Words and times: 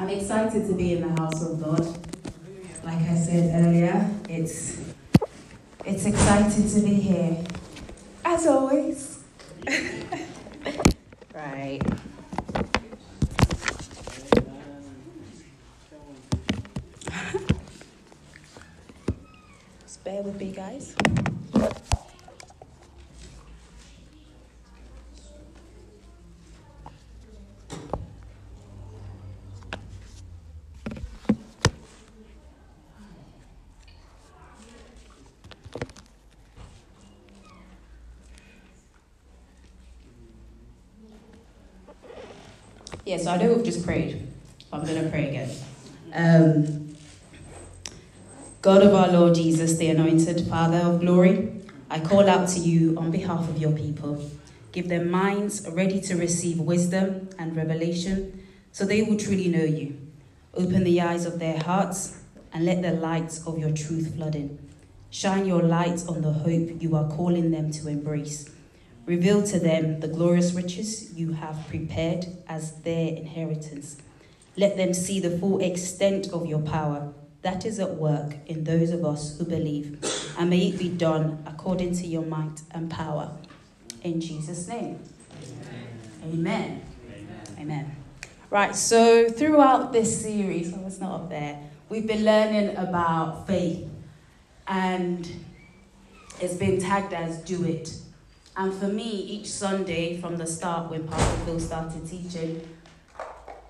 I'm 0.00 0.08
excited 0.08 0.66
to 0.66 0.72
be 0.72 0.94
in 0.94 1.02
the 1.02 1.20
house 1.20 1.42
of 1.42 1.62
God. 1.62 1.84
Like 2.82 3.02
I 3.02 3.14
said 3.14 3.54
earlier, 3.54 4.08
it's 4.30 4.80
it's 5.84 6.06
exciting 6.06 6.66
to 6.70 6.80
be 6.80 6.94
here. 6.94 7.36
As 8.24 8.46
always. 8.46 9.22
right. 11.34 11.82
Just 19.82 20.02
bear 20.02 20.22
with 20.22 20.40
me, 20.40 20.52
guys. 20.52 20.96
Yes, 43.10 43.26
I 43.26 43.38
know 43.38 43.54
we've 43.54 43.64
just 43.64 43.84
prayed. 43.84 44.24
I'm 44.72 44.84
going 44.84 45.02
to 45.02 45.10
pray 45.10 45.30
again. 45.30 45.50
Um, 46.14 46.96
God 48.62 48.84
of 48.84 48.94
our 48.94 49.08
Lord 49.08 49.34
Jesus, 49.34 49.78
the 49.78 49.88
anointed 49.88 50.46
Father 50.46 50.76
of 50.76 51.00
glory, 51.00 51.60
I 51.90 51.98
call 51.98 52.30
out 52.30 52.48
to 52.50 52.60
you 52.60 52.96
on 52.96 53.10
behalf 53.10 53.48
of 53.48 53.58
your 53.58 53.72
people. 53.72 54.30
Give 54.70 54.88
them 54.88 55.10
minds 55.10 55.68
ready 55.68 56.00
to 56.02 56.14
receive 56.14 56.60
wisdom 56.60 57.28
and 57.36 57.56
revelation 57.56 58.46
so 58.70 58.84
they 58.84 59.02
will 59.02 59.16
truly 59.16 59.48
know 59.48 59.64
you. 59.64 59.98
Open 60.54 60.84
the 60.84 61.00
eyes 61.00 61.26
of 61.26 61.40
their 61.40 61.58
hearts 61.58 62.16
and 62.52 62.64
let 62.64 62.80
the 62.80 62.92
light 62.92 63.40
of 63.44 63.58
your 63.58 63.72
truth 63.72 64.14
flood 64.14 64.36
in. 64.36 64.56
Shine 65.10 65.46
your 65.46 65.62
light 65.62 66.04
on 66.08 66.22
the 66.22 66.32
hope 66.32 66.80
you 66.80 66.94
are 66.94 67.08
calling 67.08 67.50
them 67.50 67.72
to 67.72 67.88
embrace. 67.88 68.48
Reveal 69.06 69.42
to 69.44 69.58
them 69.58 70.00
the 70.00 70.08
glorious 70.08 70.52
riches 70.52 71.12
you 71.14 71.32
have 71.32 71.66
prepared 71.68 72.26
as 72.48 72.72
their 72.82 73.08
inheritance. 73.08 73.96
Let 74.56 74.76
them 74.76 74.94
see 74.94 75.20
the 75.20 75.38
full 75.38 75.60
extent 75.60 76.28
of 76.32 76.46
your 76.46 76.60
power 76.60 77.12
that 77.42 77.64
is 77.64 77.78
at 77.80 77.94
work 77.94 78.36
in 78.46 78.64
those 78.64 78.90
of 78.90 79.04
us 79.04 79.38
who 79.38 79.44
believe, 79.44 79.98
and 80.38 80.50
may 80.50 80.68
it 80.68 80.78
be 80.78 80.90
done 80.90 81.42
according 81.46 81.94
to 81.96 82.06
your 82.06 82.22
might 82.22 82.60
and 82.72 82.90
power. 82.90 83.30
In 84.02 84.20
Jesus' 84.20 84.68
name. 84.68 84.98
Amen. 86.22 86.82
Amen. 87.58 87.96
Right, 88.50 88.74
so 88.74 89.28
throughout 89.30 89.92
this 89.92 90.20
series, 90.20 90.74
oh, 90.74 90.80
I 90.80 90.84
was 90.84 91.00
not 91.00 91.14
up 91.14 91.30
there, 91.30 91.58
we've 91.88 92.06
been 92.06 92.24
learning 92.24 92.76
about 92.76 93.46
faith, 93.46 93.88
and 94.66 95.30
it's 96.40 96.54
been 96.54 96.78
tagged 96.78 97.14
as 97.14 97.38
do 97.38 97.64
it. 97.64 97.94
And 98.60 98.74
for 98.74 98.88
me, 98.88 99.10
each 99.10 99.46
Sunday 99.46 100.20
from 100.20 100.36
the 100.36 100.46
start, 100.46 100.90
when 100.90 101.08
Pastor 101.08 101.44
Phil 101.46 101.58
started 101.58 102.06
teaching, 102.06 102.60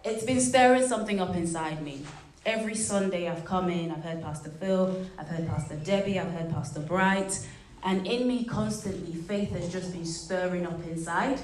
it's 0.03 0.25
been 0.25 0.41
stirring 0.41 0.85
something 0.85 1.21
up 1.21 1.37
inside 1.37 1.81
me. 1.81 2.03
Every 2.45 2.75
Sunday 2.75 3.29
I've 3.29 3.45
come 3.45 3.71
in, 3.71 3.93
I've 3.93 4.03
heard 4.03 4.21
Pastor 4.21 4.51
Phil, 4.51 5.07
I've 5.17 5.29
heard 5.29 5.47
Pastor 5.47 5.77
Debbie, 5.77 6.19
I've 6.19 6.33
heard 6.33 6.51
Pastor 6.51 6.81
Bright, 6.81 7.47
and 7.85 8.05
in 8.05 8.27
me 8.27 8.45
constantly, 8.45 9.15
faith 9.15 9.53
has 9.53 9.73
just 9.73 9.93
been 9.93 10.05
stirring 10.05 10.67
up 10.67 10.85
inside. 10.85 11.39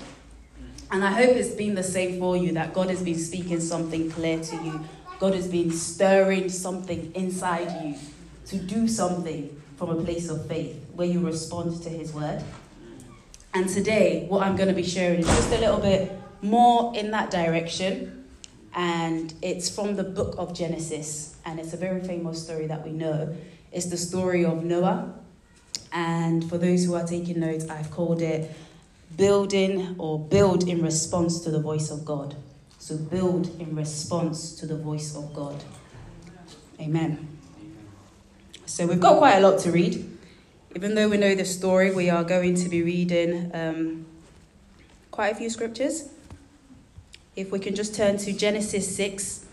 And 0.90 1.04
I 1.04 1.12
hope 1.12 1.36
it's 1.36 1.54
been 1.54 1.76
the 1.76 1.84
same 1.84 2.18
for 2.18 2.36
you, 2.36 2.50
that 2.54 2.74
God 2.74 2.90
has 2.90 3.00
been 3.00 3.16
speaking 3.16 3.60
something 3.60 4.10
clear 4.10 4.40
to 4.40 4.56
you. 4.56 4.84
God 5.20 5.34
has 5.34 5.46
been 5.46 5.70
stirring 5.70 6.48
something 6.48 7.12
inside 7.14 7.84
you 7.84 7.94
to 8.46 8.56
do 8.56 8.88
something 8.88 9.62
from 9.76 9.90
a 9.90 10.02
place 10.02 10.30
of 10.30 10.48
faith 10.48 10.84
where 10.94 11.06
you 11.06 11.20
respond 11.20 11.80
to 11.84 11.88
His 11.88 12.12
word. 12.12 12.42
And 13.56 13.70
today, 13.70 14.26
what 14.28 14.46
I'm 14.46 14.54
going 14.54 14.68
to 14.68 14.74
be 14.74 14.82
sharing 14.82 15.20
is 15.20 15.26
just 15.26 15.50
a 15.50 15.56
little 15.56 15.80
bit 15.80 16.12
more 16.42 16.94
in 16.94 17.10
that 17.12 17.30
direction. 17.30 18.26
And 18.74 19.32
it's 19.40 19.74
from 19.74 19.96
the 19.96 20.04
book 20.04 20.34
of 20.36 20.52
Genesis. 20.52 21.36
And 21.46 21.58
it's 21.58 21.72
a 21.72 21.78
very 21.78 22.02
famous 22.02 22.44
story 22.44 22.66
that 22.66 22.84
we 22.84 22.92
know. 22.92 23.34
It's 23.72 23.86
the 23.86 23.96
story 23.96 24.44
of 24.44 24.62
Noah. 24.62 25.14
And 25.90 26.46
for 26.50 26.58
those 26.58 26.84
who 26.84 26.96
are 26.96 27.06
taking 27.06 27.40
notes, 27.40 27.66
I've 27.70 27.90
called 27.90 28.20
it 28.20 28.54
building 29.16 29.96
or 29.96 30.18
build 30.18 30.68
in 30.68 30.82
response 30.82 31.40
to 31.40 31.50
the 31.50 31.58
voice 31.58 31.90
of 31.90 32.04
God. 32.04 32.36
So 32.78 32.98
build 32.98 33.58
in 33.58 33.74
response 33.74 34.54
to 34.56 34.66
the 34.66 34.76
voice 34.76 35.16
of 35.16 35.32
God. 35.32 35.64
Amen. 36.78 37.26
So 38.66 38.86
we've 38.86 39.00
got 39.00 39.16
quite 39.16 39.36
a 39.36 39.40
lot 39.40 39.60
to 39.60 39.72
read. 39.72 40.15
Even 40.76 40.94
though 40.94 41.08
we 41.08 41.16
know 41.16 41.34
the 41.34 41.46
story, 41.46 41.90
we 41.90 42.10
are 42.10 42.22
going 42.22 42.54
to 42.54 42.68
be 42.68 42.82
reading 42.82 43.50
um, 43.54 44.04
quite 45.10 45.28
a 45.28 45.34
few 45.34 45.48
scriptures. 45.48 46.10
If 47.34 47.50
we 47.50 47.58
can 47.60 47.74
just 47.74 47.94
turn 47.94 48.18
to 48.18 48.32
Genesis 48.34 48.94
6. 48.94 49.46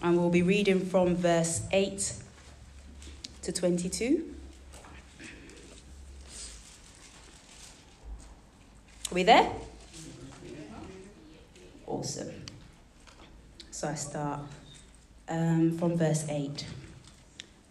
And 0.00 0.16
we'll 0.16 0.30
be 0.30 0.42
reading 0.42 0.86
from 0.86 1.16
verse 1.16 1.62
8 1.72 2.12
to 3.42 3.50
22. 3.50 4.32
Are 9.10 9.14
we 9.14 9.24
there? 9.24 9.50
Awesome. 11.88 12.33
So 13.84 13.90
I 13.90 13.94
start 13.96 14.40
um, 15.28 15.76
from 15.76 15.98
verse 15.98 16.26
8. 16.26 16.64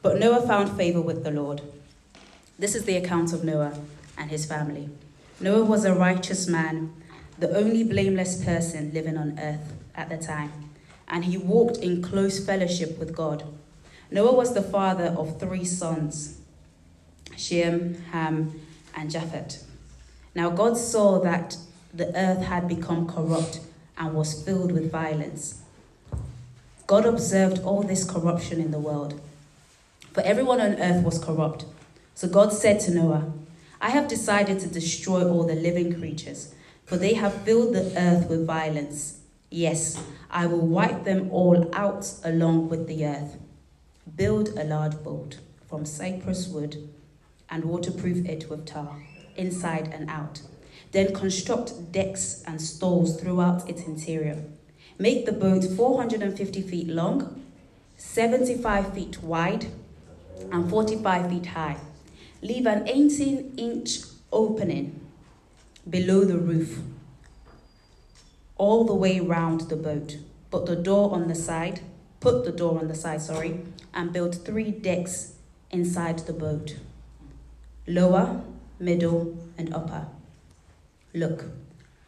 But 0.04 0.20
Noah 0.20 0.46
found 0.46 0.78
favor 0.78 1.02
with 1.02 1.24
the 1.24 1.32
Lord. 1.32 1.64
This 2.60 2.76
is 2.76 2.86
the 2.86 2.98
account 2.98 3.34
of 3.34 3.44
Noah 3.44 3.80
and 4.16 4.30
his 4.30 4.46
family. 4.46 4.90
Noah 5.40 5.66
was 5.66 5.86
a 5.86 5.96
righteous 5.96 6.48
man, 6.48 6.94
the 7.40 7.58
only 7.58 7.84
blameless 7.84 8.46
person 8.46 8.94
living 8.94 9.18
on 9.18 9.40
earth 9.40 9.74
at 9.96 10.10
the 10.10 10.18
time, 10.18 10.70
and 11.08 11.26
he 11.26 11.36
walked 11.36 11.78
in 11.78 12.04
close 12.04 12.46
fellowship 12.46 13.00
with 13.00 13.16
God. 13.16 13.44
Noah 14.12 14.36
was 14.36 14.54
the 14.54 14.62
father 14.62 15.16
of 15.18 15.40
three 15.40 15.66
sons 15.66 16.40
Shem, 17.36 17.96
Ham, 18.12 18.62
and 18.96 19.10
Japheth. 19.10 19.66
Now 20.36 20.52
God 20.52 20.78
saw 20.78 21.20
that 21.22 21.58
the 21.92 22.16
earth 22.16 22.44
had 22.44 22.68
become 22.68 23.08
corrupt 23.08 23.62
and 23.98 24.14
was 24.14 24.44
filled 24.44 24.74
with 24.74 24.92
violence 24.92 25.63
God 26.86 27.06
observed 27.06 27.60
all 27.64 27.82
this 27.82 28.04
corruption 28.04 28.60
in 28.60 28.72
the 28.72 28.80
world. 28.80 29.20
For 30.12 30.22
everyone 30.22 30.62
on 30.62 30.82
earth 30.82 31.04
was 31.04 31.24
corrupt. 31.24 31.66
So 32.14 32.28
God 32.28 32.54
said 32.54 32.80
to 32.82 32.92
Noah, 32.94 33.32
I 33.82 33.90
have 33.90 34.08
decided 34.08 34.60
to 34.60 34.68
destroy 34.68 35.28
all 35.28 35.44
the 35.44 35.56
living 35.56 36.00
creatures, 36.00 36.54
for 36.86 36.98
they 36.98 37.16
have 37.16 37.42
filled 37.44 37.74
the 37.74 37.92
earth 37.98 38.30
with 38.30 38.46
violence. 38.46 39.20
Yes, 39.50 40.02
I 40.30 40.46
will 40.46 40.66
wipe 40.66 41.04
them 41.04 41.32
all 41.32 41.70
out 41.74 42.14
along 42.24 42.70
with 42.70 42.88
the 42.88 43.06
earth. 43.06 43.38
Build 44.16 44.50
a 44.50 44.64
large 44.64 45.04
boat 45.04 45.40
from 45.68 45.86
cypress 45.86 46.48
wood 46.48 46.90
and 47.50 47.66
waterproof 47.66 48.26
it 48.26 48.50
with 48.50 48.66
tar, 48.66 49.04
inside 49.36 49.90
and 49.94 50.10
out. 50.10 50.42
Then 50.92 51.14
construct 51.14 51.92
decks 51.92 52.44
and 52.46 52.62
stalls 52.62 53.20
throughout 53.20 53.70
its 53.70 53.84
interior. 53.84 54.44
Make 54.98 55.26
the 55.26 55.32
boat 55.32 55.64
450 55.64 56.62
feet 56.62 56.88
long, 56.88 57.44
75 57.98 58.94
feet 58.94 59.24
wide, 59.24 59.68
and 60.52 60.70
45 60.70 61.30
feet 61.30 61.46
high. 61.48 61.78
Leave 62.42 62.66
an 62.66 62.88
18 62.88 63.54
inch 63.58 64.00
opening 64.32 65.00
below 65.90 66.24
the 66.24 66.38
roof, 66.38 66.80
all 68.58 68.84
the 68.84 68.94
way 68.94 69.20
round 69.20 69.62
the 69.62 69.76
boat. 69.76 70.18
Put 70.52 70.66
the 70.68 70.76
door 70.76 71.12
on 71.14 71.28
the 71.28 71.36
side, 71.36 71.82
put 72.20 72.46
the 72.46 72.52
door 72.52 72.80
on 72.80 72.88
the 72.88 72.96
side, 72.96 73.22
sorry, 73.22 73.62
and 73.94 74.14
build 74.14 74.46
three 74.46 74.72
decks 74.72 75.34
inside 75.72 76.20
the 76.20 76.34
boat 76.34 76.76
lower, 77.88 78.42
middle, 78.80 79.38
and 79.58 79.74
upper. 79.74 80.08
Look, 81.14 81.46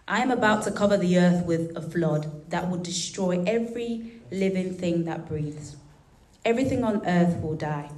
I 0.08 0.20
am 0.20 0.30
about 0.30 0.62
to 0.66 0.72
cover 0.72 0.98
the 0.98 1.18
earth 1.18 1.46
with 1.46 1.76
a 1.76 1.82
flood 1.82 2.52
that 2.52 2.70
will 2.70 2.78
destroy 2.78 3.44
every 3.48 4.12
living 4.30 4.76
thing 4.76 5.06
that 5.06 5.28
breathes. 5.28 5.78
Everything 6.46 6.84
on 6.84 7.04
earth 7.08 7.42
will 7.42 7.56
die, 7.56 7.90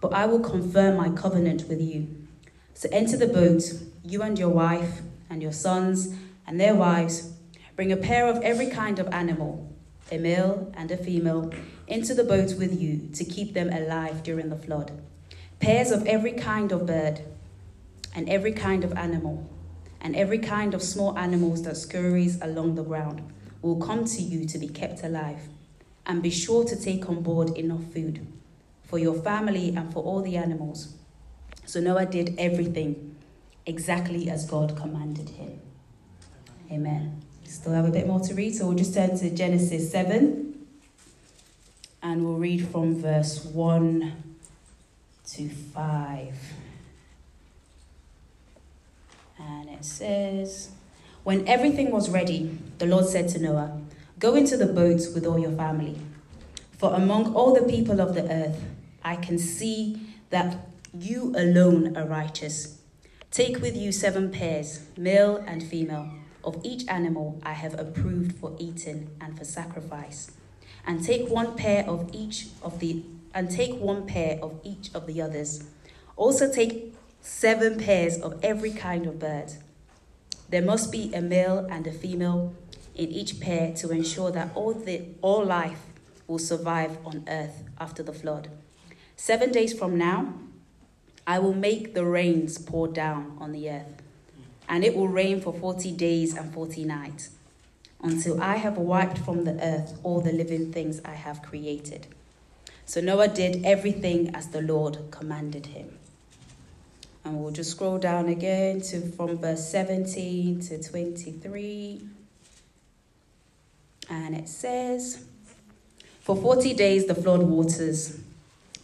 but 0.00 0.12
I 0.12 0.26
will 0.26 0.38
confirm 0.38 0.96
my 0.96 1.08
covenant 1.08 1.66
with 1.68 1.80
you. 1.80 2.28
So 2.74 2.88
enter 2.92 3.16
the 3.16 3.26
boat, 3.26 3.64
you 4.04 4.22
and 4.22 4.38
your 4.38 4.50
wife, 4.50 5.00
and 5.28 5.42
your 5.42 5.50
sons, 5.50 6.14
and 6.46 6.60
their 6.60 6.76
wives. 6.76 7.32
Bring 7.74 7.90
a 7.90 7.96
pair 7.96 8.28
of 8.28 8.40
every 8.44 8.68
kind 8.68 9.00
of 9.00 9.08
animal, 9.08 9.68
a 10.12 10.18
male 10.18 10.72
and 10.76 10.92
a 10.92 10.96
female, 10.96 11.52
into 11.88 12.14
the 12.14 12.22
boat 12.22 12.54
with 12.54 12.80
you 12.80 13.08
to 13.14 13.24
keep 13.24 13.54
them 13.54 13.70
alive 13.70 14.22
during 14.22 14.48
the 14.48 14.56
flood. 14.56 14.92
Pairs 15.58 15.90
of 15.90 16.06
every 16.06 16.34
kind 16.34 16.70
of 16.70 16.86
bird 16.86 17.22
and 18.14 18.28
every 18.28 18.52
kind 18.52 18.84
of 18.84 18.92
animal 18.92 19.50
and 20.00 20.14
every 20.14 20.38
kind 20.38 20.74
of 20.74 20.82
small 20.82 21.18
animals 21.18 21.62
that 21.62 21.76
scurries 21.76 22.40
along 22.40 22.74
the 22.74 22.82
ground 22.82 23.22
will 23.62 23.76
come 23.76 24.04
to 24.04 24.22
you 24.22 24.44
to 24.46 24.58
be 24.58 24.68
kept 24.68 25.02
alive. 25.02 25.48
And 26.06 26.22
be 26.22 26.30
sure 26.30 26.64
to 26.64 26.76
take 26.76 27.08
on 27.08 27.22
board 27.22 27.50
enough 27.58 27.84
food 27.92 28.26
for 28.84 28.98
your 28.98 29.14
family 29.14 29.74
and 29.76 29.92
for 29.92 30.02
all 30.02 30.22
the 30.22 30.36
animals. 30.36 30.94
So 31.66 31.80
Noah 31.80 32.06
did 32.06 32.34
everything 32.38 33.16
exactly 33.66 34.30
as 34.30 34.46
God 34.46 34.74
commanded 34.74 35.28
him. 35.28 35.60
Amen. 36.72 37.22
Still 37.44 37.72
have 37.72 37.84
a 37.84 37.90
bit 37.90 38.06
more 38.06 38.20
to 38.20 38.34
read, 38.34 38.54
so 38.54 38.66
we'll 38.66 38.76
just 38.76 38.94
turn 38.94 39.18
to 39.18 39.30
Genesis 39.30 39.90
7 39.90 40.66
and 42.02 42.24
we'll 42.24 42.36
read 42.36 42.66
from 42.68 43.00
verse 43.00 43.44
1 43.44 44.12
to 45.26 45.48
5. 45.48 46.34
And 49.38 49.68
it 49.68 49.84
says, 49.84 50.70
When 51.24 51.46
everything 51.46 51.90
was 51.90 52.10
ready, 52.10 52.58
the 52.78 52.86
Lord 52.86 53.06
said 53.06 53.28
to 53.30 53.38
Noah, 53.38 53.80
Go 54.18 54.34
into 54.34 54.56
the 54.56 54.66
boat 54.66 55.00
with 55.14 55.24
all 55.24 55.38
your 55.38 55.52
family. 55.52 55.96
For 56.72 56.94
among 56.94 57.34
all 57.34 57.54
the 57.54 57.62
people 57.62 58.00
of 58.00 58.14
the 58.14 58.30
earth, 58.30 58.62
I 59.02 59.16
can 59.16 59.38
see 59.38 60.00
that 60.30 60.56
you 60.92 61.34
alone 61.36 61.96
are 61.96 62.06
righteous. 62.06 62.78
Take 63.30 63.60
with 63.60 63.76
you 63.76 63.92
seven 63.92 64.30
pairs, 64.30 64.86
male 64.96 65.36
and 65.46 65.62
female, 65.62 66.10
of 66.42 66.60
each 66.64 66.88
animal 66.88 67.40
I 67.44 67.52
have 67.52 67.78
approved 67.78 68.36
for 68.38 68.56
eating 68.58 69.10
and 69.20 69.36
for 69.36 69.44
sacrifice. 69.44 70.30
And 70.86 71.04
take 71.04 71.28
one 71.28 71.54
pair 71.56 71.84
of 71.88 72.10
each 72.14 72.46
of 72.62 72.80
the 72.80 73.02
and 73.34 73.50
take 73.50 73.78
one 73.78 74.06
pair 74.06 74.38
of 74.42 74.58
each 74.64 74.90
of 74.94 75.06
the 75.06 75.20
others. 75.20 75.64
Also 76.16 76.50
take 76.50 76.94
seven 77.20 77.78
pairs 77.78 78.18
of 78.18 78.38
every 78.42 78.70
kind 78.70 79.06
of 79.06 79.18
bird. 79.18 79.52
There 80.48 80.62
must 80.62 80.90
be 80.90 81.12
a 81.12 81.20
male 81.20 81.66
and 81.70 81.86
a 81.86 81.92
female 81.92 82.54
in 82.94 83.08
each 83.10 83.40
pair 83.40 83.72
to 83.74 83.90
ensure 83.90 84.30
that 84.32 84.50
all, 84.54 84.74
the, 84.74 85.02
all 85.22 85.44
life 85.44 85.80
will 86.26 86.38
survive 86.38 86.98
on 87.04 87.24
earth 87.28 87.64
after 87.78 88.02
the 88.02 88.12
flood. 88.12 88.50
Seven 89.16 89.50
days 89.50 89.76
from 89.76 89.96
now, 89.96 90.34
I 91.26 91.38
will 91.38 91.54
make 91.54 91.94
the 91.94 92.04
rains 92.04 92.56
pour 92.58 92.88
down 92.88 93.36
on 93.40 93.52
the 93.52 93.68
earth, 93.68 94.02
and 94.68 94.84
it 94.84 94.96
will 94.96 95.08
rain 95.08 95.40
for 95.40 95.52
40 95.52 95.92
days 95.92 96.34
and 96.36 96.52
40 96.52 96.84
nights, 96.84 97.30
until 98.02 98.40
I 98.40 98.56
have 98.56 98.78
wiped 98.78 99.18
from 99.18 99.44
the 99.44 99.62
earth 99.62 99.98
all 100.02 100.20
the 100.20 100.32
living 100.32 100.72
things 100.72 101.00
I 101.04 101.14
have 101.14 101.42
created. 101.42 102.06
So 102.86 103.02
Noah 103.02 103.28
did 103.28 103.66
everything 103.66 104.34
as 104.34 104.48
the 104.48 104.62
Lord 104.62 105.10
commanded 105.10 105.66
him. 105.66 105.97
And 107.28 107.42
we'll 107.42 107.52
just 107.52 107.72
scroll 107.72 107.98
down 107.98 108.26
again 108.30 108.80
to 108.80 109.02
from 109.02 109.36
verse 109.36 109.68
17 109.68 110.60
to 110.60 110.82
23. 110.82 112.00
And 114.08 114.34
it 114.34 114.48
says, 114.48 115.26
For 116.20 116.34
40 116.34 116.72
days 116.72 117.04
the 117.06 117.14
flood 117.14 117.42
waters 117.42 118.18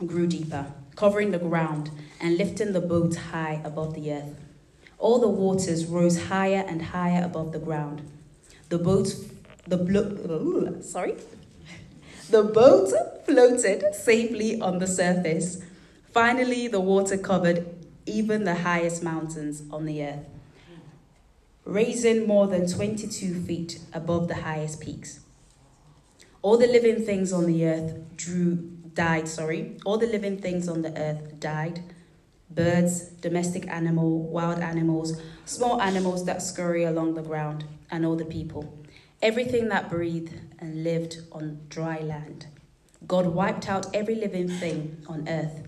grew 0.06 0.26
deeper, 0.26 0.67
covering 0.94 1.31
the 1.31 1.38
ground 1.38 1.91
and 2.20 2.37
lifting 2.37 2.75
the 2.75 2.82
boat 2.82 3.17
high 3.17 3.62
above 3.64 3.94
the 3.94 4.12
earth. 4.12 4.38
All 4.99 5.19
the 5.19 5.29
waters 5.29 5.87
rose 5.87 6.25
higher 6.25 6.67
and 6.69 6.82
higher 6.82 7.25
above 7.25 7.52
the 7.52 7.58
ground. 7.58 8.02
The 8.69 8.76
boat, 8.76 9.14
the 9.67 9.79
blo- 9.79 10.81
sorry, 10.82 11.14
the 12.29 12.43
boat 12.43 12.93
floated 13.25 13.94
safely 13.94 14.61
on 14.61 14.81
the 14.81 14.87
surface. 14.87 15.62
Finally, 16.12 16.69
the 16.69 16.81
water 16.81 17.17
covered 17.17 17.83
even 18.06 18.44
the 18.44 18.56
highest 18.56 19.02
mountains 19.02 19.62
on 19.70 19.84
the 19.84 20.04
earth, 20.04 20.26
raising 21.64 22.26
more 22.26 22.46
than 22.46 22.68
22 22.68 23.42
feet 23.42 23.80
above 23.92 24.28
the 24.28 24.42
highest 24.42 24.80
peaks. 24.80 25.20
All 26.42 26.58
the 26.58 26.66
living 26.66 27.04
things 27.04 27.32
on 27.32 27.46
the 27.46 27.66
earth 27.66 27.96
drew, 28.16 28.56
died, 28.92 29.28
sorry. 29.28 29.78
All 29.86 29.96
the 29.96 30.06
living 30.06 30.38
things 30.38 30.68
on 30.68 30.82
the 30.82 30.96
earth 30.98 31.40
died. 31.40 31.80
Birds, 32.50 33.00
domestic 33.08 33.66
animal, 33.68 34.18
wild 34.20 34.58
animals, 34.58 35.20
small 35.46 35.80
animals 35.80 36.26
that 36.26 36.42
scurry 36.42 36.84
along 36.84 37.14
the 37.14 37.22
ground, 37.22 37.64
and 37.90 38.04
all 38.04 38.14
the 38.14 38.26
people. 38.26 38.78
Everything 39.22 39.68
that 39.68 39.88
breathed 39.88 40.34
and 40.58 40.84
lived 40.84 41.22
on 41.32 41.60
dry 41.70 42.00
land. 42.00 42.46
God 43.06 43.26
wiped 43.26 43.68
out 43.68 43.94
every 43.94 44.14
living 44.14 44.48
thing 44.48 45.02
on 45.06 45.28
earth 45.28 45.62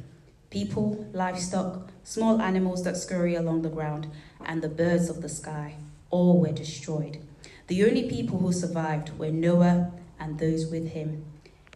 people, 0.50 1.06
livestock, 1.12 1.90
small 2.06 2.40
animals 2.40 2.84
that 2.84 2.96
scurry 2.96 3.34
along 3.34 3.62
the 3.62 3.68
ground, 3.68 4.06
and 4.44 4.62
the 4.62 4.68
birds 4.68 5.10
of 5.10 5.22
the 5.22 5.28
sky. 5.28 5.74
All 6.10 6.40
were 6.40 6.52
destroyed. 6.52 7.18
The 7.66 7.84
only 7.84 8.08
people 8.08 8.38
who 8.38 8.52
survived 8.52 9.18
were 9.18 9.32
Noah 9.32 9.90
and 10.20 10.38
those 10.38 10.66
with 10.66 10.90
him 10.90 11.24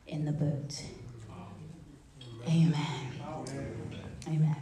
in 0.06 0.24
the 0.24 0.32
boat. 0.32 0.84
Amen. 2.46 2.74
Amen. 4.28 4.56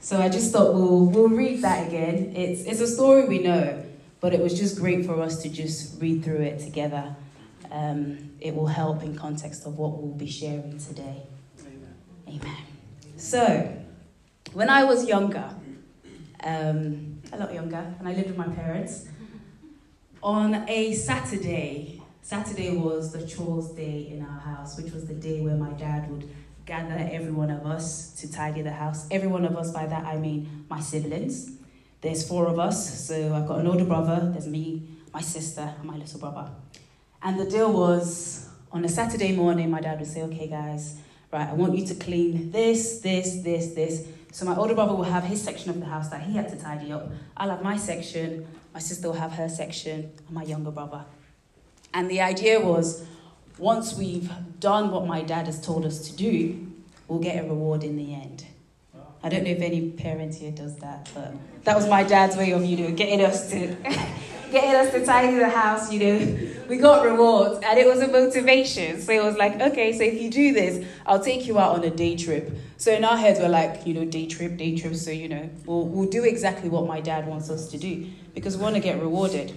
So 0.00 0.20
I 0.20 0.28
just 0.28 0.52
thought 0.52 0.74
we'll, 0.74 1.06
we'll 1.06 1.30
read 1.30 1.62
that 1.62 1.88
again. 1.88 2.36
It's, 2.36 2.64
it's 2.64 2.80
a 2.80 2.86
story 2.86 3.24
we 3.24 3.38
know, 3.38 3.82
but 4.20 4.34
it 4.34 4.40
was 4.40 4.58
just 4.58 4.78
great 4.78 5.06
for 5.06 5.18
us 5.22 5.42
to 5.42 5.48
just 5.48 5.98
read 5.98 6.22
through 6.22 6.42
it 6.42 6.58
together. 6.58 7.16
Um, 7.70 8.32
it 8.38 8.54
will 8.54 8.66
help 8.66 9.02
in 9.02 9.16
context 9.16 9.64
of 9.64 9.78
what 9.78 9.92
we'll 9.92 10.12
be 10.12 10.30
sharing 10.30 10.78
today. 10.78 11.22
Amen. 12.28 12.56
So, 13.16 13.83
when 14.54 14.70
I 14.70 14.84
was 14.84 15.06
younger, 15.06 15.50
um, 16.42 17.20
a 17.32 17.36
lot 17.36 17.52
younger, 17.52 17.94
and 17.98 18.08
I 18.08 18.12
lived 18.12 18.28
with 18.28 18.36
my 18.36 18.48
parents, 18.48 19.06
on 20.22 20.66
a 20.68 20.94
Saturday, 20.94 22.00
Saturday 22.22 22.76
was 22.76 23.12
the 23.12 23.26
chores 23.26 23.68
day 23.72 24.08
in 24.10 24.24
our 24.24 24.40
house, 24.40 24.80
which 24.80 24.92
was 24.92 25.06
the 25.06 25.14
day 25.14 25.42
where 25.42 25.56
my 25.56 25.70
dad 25.70 26.10
would 26.10 26.30
gather 26.64 26.96
every 27.12 27.32
one 27.32 27.50
of 27.50 27.66
us 27.66 28.14
to 28.20 28.32
tidy 28.32 28.62
the 28.62 28.72
house. 28.72 29.06
Every 29.10 29.28
one 29.28 29.44
of 29.44 29.54
us, 29.56 29.70
by 29.72 29.86
that 29.86 30.06
I 30.06 30.16
mean 30.16 30.64
my 30.70 30.80
siblings. 30.80 31.50
There's 32.00 32.26
four 32.26 32.46
of 32.46 32.58
us, 32.58 33.06
so 33.06 33.34
I've 33.34 33.46
got 33.46 33.60
an 33.60 33.66
older 33.66 33.84
brother, 33.84 34.30
there's 34.32 34.46
me, 34.46 34.88
my 35.12 35.20
sister, 35.20 35.74
and 35.78 35.84
my 35.84 35.96
little 35.96 36.20
brother. 36.20 36.48
And 37.22 37.38
the 37.38 37.44
deal 37.44 37.72
was 37.72 38.48
on 38.72 38.84
a 38.84 38.88
Saturday 38.88 39.34
morning, 39.34 39.70
my 39.70 39.80
dad 39.80 39.98
would 39.98 40.08
say, 40.08 40.22
Okay, 40.22 40.48
guys, 40.48 40.98
right, 41.32 41.48
I 41.48 41.52
want 41.54 41.76
you 41.76 41.84
to 41.86 41.94
clean 41.94 42.50
this, 42.50 43.00
this, 43.00 43.42
this, 43.42 43.74
this. 43.74 44.06
So 44.34 44.44
my 44.44 44.56
older 44.56 44.74
brother 44.74 44.92
will 44.92 45.04
have 45.04 45.22
his 45.22 45.40
section 45.40 45.70
of 45.70 45.78
the 45.78 45.86
house 45.86 46.08
that 46.08 46.22
he 46.22 46.36
had 46.36 46.48
to 46.48 46.56
tidy 46.56 46.90
up. 46.90 47.08
I'll 47.36 47.50
have 47.50 47.62
my 47.62 47.76
section, 47.76 48.44
my 48.72 48.80
sister 48.80 49.06
will 49.06 49.14
have 49.14 49.30
her 49.34 49.48
section, 49.48 50.10
and 50.26 50.32
my 50.32 50.42
younger 50.42 50.72
brother. 50.72 51.04
And 51.94 52.10
the 52.10 52.20
idea 52.20 52.60
was 52.60 53.06
once 53.58 53.94
we've 53.94 54.32
done 54.58 54.90
what 54.90 55.06
my 55.06 55.22
dad 55.22 55.46
has 55.46 55.64
told 55.64 55.86
us 55.86 56.08
to 56.08 56.16
do, 56.16 56.66
we'll 57.06 57.20
get 57.20 57.44
a 57.44 57.46
reward 57.46 57.84
in 57.84 57.96
the 57.96 58.12
end. 58.12 58.44
I 59.22 59.28
don't 59.28 59.44
know 59.44 59.50
if 59.50 59.62
any 59.62 59.90
parent 59.90 60.34
here 60.34 60.50
does 60.50 60.78
that, 60.78 61.08
but 61.14 61.32
that 61.62 61.76
was 61.76 61.88
my 61.88 62.02
dad's 62.02 62.36
way 62.36 62.50
of, 62.50 62.64
you 62.64 62.76
know, 62.76 62.90
getting 62.90 63.24
us 63.24 63.48
to 63.52 63.76
getting 64.50 64.74
us 64.74 64.92
to 64.94 65.06
tidy 65.06 65.36
the 65.36 65.48
house, 65.48 65.92
you 65.92 66.00
know. 66.00 66.50
We 66.68 66.78
got 66.78 67.04
rewards 67.04 67.60
and 67.64 67.78
it 67.78 67.86
was 67.86 68.00
a 68.00 68.08
motivation. 68.08 69.00
So 69.00 69.12
it 69.12 69.22
was 69.22 69.36
like, 69.36 69.60
okay, 69.60 69.92
so 69.92 70.02
if 70.02 70.20
you 70.20 70.28
do 70.28 70.54
this, 70.54 70.84
I'll 71.06 71.22
take 71.22 71.46
you 71.46 71.58
out 71.58 71.76
on 71.76 71.84
a 71.84 71.90
day 71.90 72.16
trip. 72.16 72.50
So 72.84 72.92
in 72.92 73.02
our 73.02 73.16
heads 73.16 73.40
we're 73.40 73.48
like, 73.48 73.86
you 73.86 73.94
know, 73.94 74.04
day 74.04 74.26
trip, 74.26 74.58
day 74.58 74.76
trip, 74.76 74.94
so 74.94 75.10
you 75.10 75.26
know, 75.26 75.48
we'll 75.64 75.86
we'll 75.86 76.10
do 76.10 76.22
exactly 76.22 76.68
what 76.68 76.86
my 76.86 77.00
dad 77.00 77.26
wants 77.26 77.48
us 77.48 77.70
to 77.70 77.78
do 77.78 78.10
because 78.34 78.58
we 78.58 78.62
want 78.62 78.74
to 78.74 78.80
get 78.82 79.00
rewarded. 79.00 79.56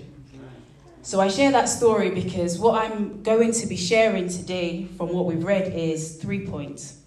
So 1.02 1.20
I 1.20 1.28
share 1.28 1.52
that 1.52 1.66
story 1.66 2.10
because 2.10 2.58
what 2.58 2.82
I'm 2.82 3.24
going 3.24 3.52
to 3.52 3.68
be 3.68 3.76
sharing 3.76 4.30
today 4.30 4.86
from 4.96 5.10
what 5.10 5.26
we've 5.26 5.44
read 5.44 5.74
is 5.74 6.16
three 6.16 6.48
points. 6.48 7.02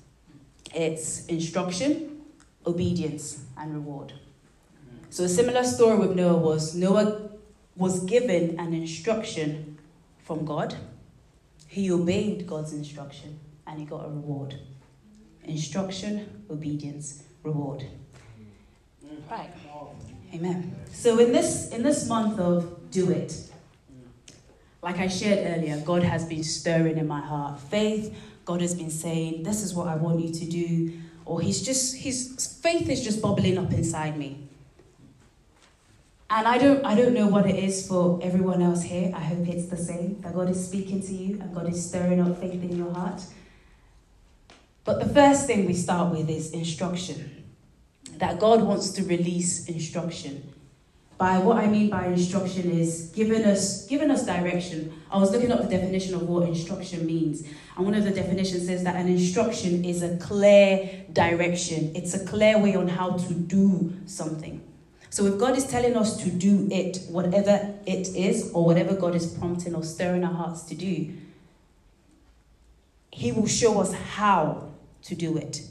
It's 0.74 1.24
instruction, 1.24 2.20
obedience, 2.66 3.42
and 3.56 3.72
reward. 3.72 4.12
So 5.08 5.24
a 5.24 5.28
similar 5.28 5.64
story 5.64 5.96
with 6.00 6.14
Noah 6.14 6.36
was 6.36 6.74
Noah 6.74 7.30
was 7.76 8.04
given 8.04 8.60
an 8.60 8.74
instruction 8.74 9.78
from 10.18 10.44
God. 10.44 10.76
He 11.66 11.90
obeyed 11.90 12.46
God's 12.46 12.74
instruction 12.74 13.40
and 13.66 13.78
he 13.78 13.86
got 13.86 14.04
a 14.04 14.08
reward. 14.10 14.60
Instruction, 15.44 16.44
obedience, 16.50 17.22
reward. 17.42 17.84
Right. 19.30 19.50
Amen. 20.34 20.76
So 20.92 21.18
in 21.18 21.32
this 21.32 21.70
in 21.70 21.82
this 21.82 22.08
month 22.08 22.38
of 22.38 22.90
do 22.90 23.10
it, 23.10 23.50
like 24.82 24.98
I 24.98 25.08
shared 25.08 25.46
earlier, 25.46 25.80
God 25.80 26.02
has 26.02 26.24
been 26.24 26.42
stirring 26.42 26.98
in 26.98 27.06
my 27.06 27.20
heart. 27.20 27.60
Faith, 27.60 28.16
God 28.44 28.60
has 28.60 28.74
been 28.74 28.90
saying, 28.90 29.42
This 29.42 29.62
is 29.62 29.74
what 29.74 29.88
I 29.88 29.96
want 29.96 30.20
you 30.20 30.32
to 30.32 30.44
do. 30.46 30.92
Or 31.24 31.40
He's 31.40 31.62
just, 31.62 31.96
His 31.96 32.58
faith 32.62 32.88
is 32.88 33.02
just 33.02 33.20
bubbling 33.20 33.58
up 33.58 33.72
inside 33.72 34.16
me. 34.16 34.48
And 36.30 36.46
I 36.46 36.58
don't, 36.58 36.84
I 36.84 36.94
don't 36.94 37.12
know 37.12 37.26
what 37.26 37.46
it 37.46 37.56
is 37.56 37.86
for 37.86 38.20
everyone 38.22 38.62
else 38.62 38.82
here. 38.82 39.12
I 39.14 39.20
hope 39.20 39.48
it's 39.48 39.66
the 39.66 39.76
same 39.76 40.20
that 40.20 40.32
God 40.32 40.48
is 40.48 40.64
speaking 40.64 41.02
to 41.02 41.12
you 41.12 41.40
and 41.40 41.52
God 41.52 41.68
is 41.68 41.84
stirring 41.88 42.20
up 42.20 42.40
faith 42.40 42.62
in 42.62 42.76
your 42.76 42.92
heart. 42.94 43.20
But 44.84 45.00
the 45.00 45.12
first 45.12 45.46
thing 45.46 45.66
we 45.66 45.74
start 45.74 46.12
with 46.12 46.28
is 46.30 46.52
instruction. 46.52 47.44
That 48.16 48.38
God 48.38 48.62
wants 48.62 48.90
to 48.92 49.02
release 49.02 49.68
instruction. 49.68 50.52
By 51.18 51.38
what 51.38 51.58
I 51.58 51.66
mean 51.66 51.90
by 51.90 52.06
instruction 52.06 52.70
is 52.70 53.12
giving 53.14 53.44
us 53.44 53.86
giving 53.86 54.10
us 54.10 54.24
direction. 54.24 54.90
I 55.10 55.18
was 55.18 55.32
looking 55.32 55.52
up 55.52 55.60
the 55.60 55.68
definition 55.68 56.14
of 56.14 56.22
what 56.22 56.48
instruction 56.48 57.04
means, 57.04 57.42
and 57.76 57.84
one 57.84 57.94
of 57.94 58.04
the 58.04 58.10
definitions 58.10 58.66
says 58.66 58.84
that 58.84 58.96
an 58.96 59.06
instruction 59.06 59.84
is 59.84 60.02
a 60.02 60.16
clear 60.16 61.04
direction. 61.12 61.92
It's 61.94 62.14
a 62.14 62.24
clear 62.24 62.58
way 62.58 62.74
on 62.74 62.88
how 62.88 63.18
to 63.18 63.34
do 63.34 63.92
something. 64.06 64.62
So 65.10 65.26
if 65.26 65.38
God 65.38 65.58
is 65.58 65.66
telling 65.66 65.94
us 65.94 66.16
to 66.22 66.30
do 66.30 66.68
it, 66.70 67.00
whatever 67.10 67.74
it 67.84 68.08
is, 68.14 68.50
or 68.54 68.64
whatever 68.64 68.94
God 68.94 69.14
is 69.14 69.26
prompting 69.26 69.74
or 69.74 69.82
stirring 69.82 70.24
our 70.24 70.32
hearts 70.32 70.62
to 70.64 70.74
do, 70.74 71.12
He 73.10 73.32
will 73.32 73.46
show 73.46 73.80
us 73.80 73.92
how 73.92 74.70
to 75.02 75.14
do 75.14 75.36
it. 75.36 75.62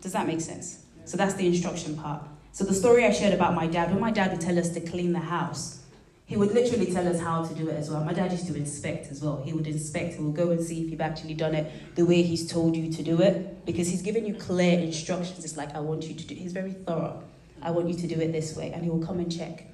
Does 0.00 0.12
that 0.12 0.26
make 0.26 0.40
sense? 0.40 0.84
So 1.04 1.16
that's 1.16 1.34
the 1.34 1.46
instruction 1.46 1.96
part. 1.96 2.22
So 2.52 2.64
the 2.64 2.74
story 2.74 3.04
I 3.04 3.10
shared 3.10 3.34
about 3.34 3.54
my 3.54 3.66
dad, 3.66 3.90
when 3.90 4.00
my 4.00 4.10
dad 4.10 4.32
would 4.32 4.40
tell 4.40 4.58
us 4.58 4.70
to 4.70 4.80
clean 4.80 5.12
the 5.12 5.20
house, 5.20 5.82
he 6.26 6.36
would 6.36 6.52
literally 6.52 6.86
tell 6.92 7.08
us 7.08 7.20
how 7.20 7.44
to 7.44 7.54
do 7.54 7.68
it 7.68 7.74
as 7.74 7.90
well. 7.90 8.04
My 8.04 8.12
dad 8.12 8.30
used 8.30 8.46
to 8.46 8.54
inspect 8.54 9.10
as 9.10 9.20
well. 9.20 9.42
He 9.44 9.52
would 9.52 9.66
inspect, 9.66 10.14
he 10.14 10.22
would 10.22 10.36
go 10.36 10.50
and 10.50 10.62
see 10.62 10.84
if 10.84 10.90
you've 10.90 11.00
actually 11.00 11.34
done 11.34 11.56
it 11.56 11.96
the 11.96 12.06
way 12.06 12.22
he's 12.22 12.48
told 12.48 12.76
you 12.76 12.92
to 12.92 13.02
do 13.02 13.20
it 13.20 13.66
because 13.66 13.88
he's 13.88 14.02
given 14.02 14.24
you 14.24 14.34
clear 14.34 14.78
instructions. 14.78 15.44
It's 15.44 15.56
like, 15.56 15.74
I 15.74 15.80
want 15.80 16.04
you 16.04 16.14
to 16.14 16.24
do 16.24 16.36
He's 16.36 16.52
very 16.52 16.72
thorough. 16.72 17.22
I 17.60 17.72
want 17.72 17.88
you 17.88 17.96
to 17.96 18.06
do 18.06 18.20
it 18.20 18.30
this 18.30 18.56
way, 18.56 18.70
and 18.72 18.84
he 18.84 18.90
will 18.90 19.04
come 19.04 19.18
and 19.18 19.30
check. 19.36 19.66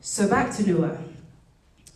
So 0.00 0.28
back 0.28 0.54
to 0.56 0.66
Noah. 0.66 0.98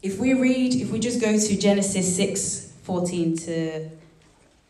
If 0.03 0.19
we 0.19 0.33
read, 0.33 0.75
if 0.75 0.91
we 0.91 0.99
just 0.99 1.21
go 1.21 1.39
to 1.39 1.57
Genesis 1.59 2.17
6 2.17 2.70
14 2.83 3.37
to 3.39 3.91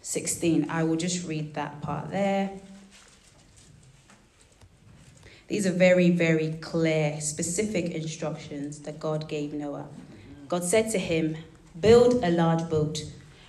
16, 0.03 0.71
I 0.71 0.85
will 0.85 0.97
just 0.97 1.27
read 1.27 1.55
that 1.55 1.81
part 1.81 2.11
there. 2.11 2.51
These 5.49 5.67
are 5.67 5.73
very, 5.73 6.11
very 6.11 6.53
clear, 6.61 7.21
specific 7.21 7.87
instructions 7.87 8.81
that 8.81 9.01
God 9.01 9.29
gave 9.29 9.53
Noah. 9.53 9.89
God 10.49 10.65
said 10.65 10.91
to 10.93 10.99
him, 10.99 11.37
Build 11.79 12.23
a 12.23 12.31
large 12.31 12.69
boat 12.71 13.05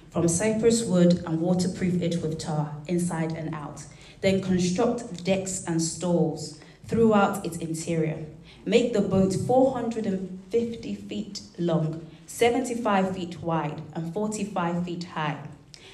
from 0.09 0.27
cypress 0.27 0.83
wood 0.83 1.23
and 1.25 1.39
waterproof 1.39 2.01
it 2.01 2.21
with 2.21 2.39
tar 2.39 2.75
inside 2.87 3.31
and 3.33 3.53
out. 3.53 3.85
Then 4.21 4.41
construct 4.41 5.23
decks 5.23 5.63
and 5.65 5.81
stalls 5.81 6.59
throughout 6.85 7.45
its 7.45 7.57
interior. 7.57 8.25
Make 8.65 8.93
the 8.93 9.01
boat 9.01 9.35
450 9.47 10.95
feet 10.95 11.41
long, 11.57 12.05
75 12.31 13.13
feet 13.15 13.41
wide, 13.41 13.81
and 13.93 14.13
45 14.13 14.85
feet 14.85 15.03
high. 15.03 15.37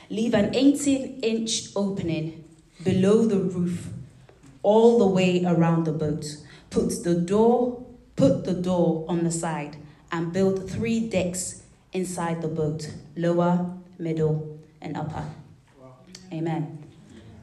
Leave 0.09 0.33
an 0.33 0.55
18 0.55 1.19
inch 1.21 1.69
opening 1.75 2.45
below 2.83 3.25
the 3.25 3.39
roof 3.39 3.89
all 4.63 4.99
the 4.99 5.07
way 5.07 5.43
around 5.43 5.85
the 5.85 5.91
boat. 5.91 6.25
Put 6.69 7.03
the 7.03 7.15
door, 7.15 7.85
put 8.15 8.45
the 8.45 8.53
door 8.53 9.05
on 9.09 9.23
the 9.23 9.31
side 9.31 9.77
and 10.11 10.31
build 10.31 10.69
three 10.69 11.09
decks 11.09 11.63
inside 11.91 12.41
the 12.41 12.47
boat, 12.47 12.93
lower, 13.17 13.73
middle, 13.97 14.59
and 14.81 14.95
upper. 14.95 15.25
Wow. 15.81 15.95
Amen. 16.31 16.85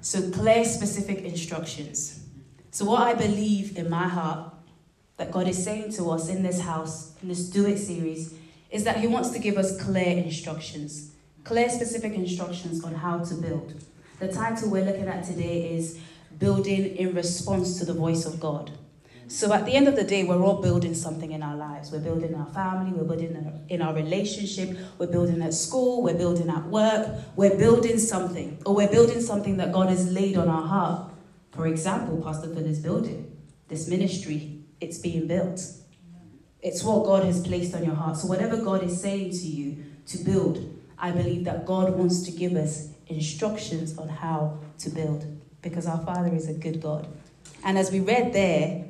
So 0.01 0.31
clear 0.31 0.65
specific 0.65 1.19
instructions. 1.25 2.25
So 2.71 2.87
what 2.87 3.03
I 3.03 3.15
believe 3.15 3.77
in 3.77 3.91
my 3.91 4.09
heart 4.09 4.55
that 5.17 5.31
God 5.31 5.47
is 5.49 5.63
saying 5.63 5.93
to 5.95 6.11
us 6.11 6.29
in 6.29 6.43
this 6.43 6.61
house, 6.61 7.13
in 7.21 7.29
this 7.29 7.51
Do 7.51 7.67
It 7.67 7.79
series, 7.79 8.35
is 8.75 8.83
that 8.83 8.97
He 8.97 9.07
wants 9.07 9.31
to 9.31 9.39
give 9.39 9.57
us 9.57 9.81
clear 9.81 10.19
instructions, 10.19 11.13
clear 11.45 11.69
specific 11.69 12.13
instructions 12.13 12.83
on 12.83 12.93
how 12.93 13.21
to 13.21 13.35
build. 13.37 13.73
The 14.19 14.27
title 14.27 14.69
we're 14.69 14.85
looking 14.85 15.07
at 15.07 15.25
today 15.25 15.73
is 15.77 16.01
building 16.41 16.97
in 16.97 17.15
response 17.15 17.79
to 17.79 17.85
the 17.85 17.95
voice 17.95 18.27
of 18.27 18.41
God. 18.41 18.73
So 19.29 19.53
at 19.53 19.65
the 19.65 19.75
end 19.75 19.87
of 19.87 19.95
the 19.95 20.03
day, 20.03 20.25
we're 20.25 20.43
all 20.43 20.61
building 20.61 20.93
something 20.93 21.31
in 21.31 21.41
our 21.41 21.55
lives. 21.55 21.93
We're 21.93 22.01
building 22.01 22.35
our 22.35 22.47
family, 22.47 22.91
we're 22.91 23.05
building 23.05 23.63
in 23.69 23.81
our 23.81 23.95
relationship, 23.95 24.77
we're 24.99 25.07
building 25.07 25.41
at 25.41 25.55
school, 25.55 26.03
we're 26.03 26.19
building 26.19 26.51
at 26.51 26.65
work, 26.65 27.09
we're 27.37 27.57
building 27.57 28.01
something, 28.01 28.59
or 28.67 28.75
we're 28.75 28.91
building 28.91 29.21
something 29.21 29.57
that 29.59 29.73
God 29.73 29.89
has 29.89 30.11
laid 30.11 30.37
on 30.37 30.49
our 30.49 30.67
heart. 30.67 31.13
For 31.53 31.69
example, 31.69 32.21
Pastor 32.21 32.53
Phil 32.53 32.67
is 32.67 32.81
building 32.81 33.41
this 33.69 33.87
ministry, 33.87 34.65
it's 34.81 34.99
being 34.99 35.29
built. 35.29 35.61
It's 36.65 36.83
what 36.83 37.05
God 37.05 37.25
has 37.25 37.47
placed 37.47 37.75
on 37.75 37.85
your 37.85 37.95
heart. 37.95 38.17
So 38.17 38.27
whatever 38.27 38.57
God 38.57 38.83
is 38.83 38.99
saying 38.99 39.33
to 39.33 39.47
you 39.47 39.85
to 40.07 40.19
build, 40.19 40.81
I 40.99 41.11
believe 41.11 41.45
that 41.45 41.67
God 41.67 41.95
wants 41.95 42.23
to 42.23 42.31
give 42.31 42.55
us 42.55 42.89
instructions 43.07 43.99
on 43.99 44.09
how 44.09 44.61
to 44.79 44.89
build 44.89 45.27
because 45.61 45.87
our 45.87 46.03
Father 46.07 46.35
is 46.35 46.49
a 46.49 46.55
good 46.55 46.81
God. 46.81 47.07
And 47.65 47.77
as 47.77 47.93
we 47.93 48.01
read 48.01 48.33
there 48.33 48.87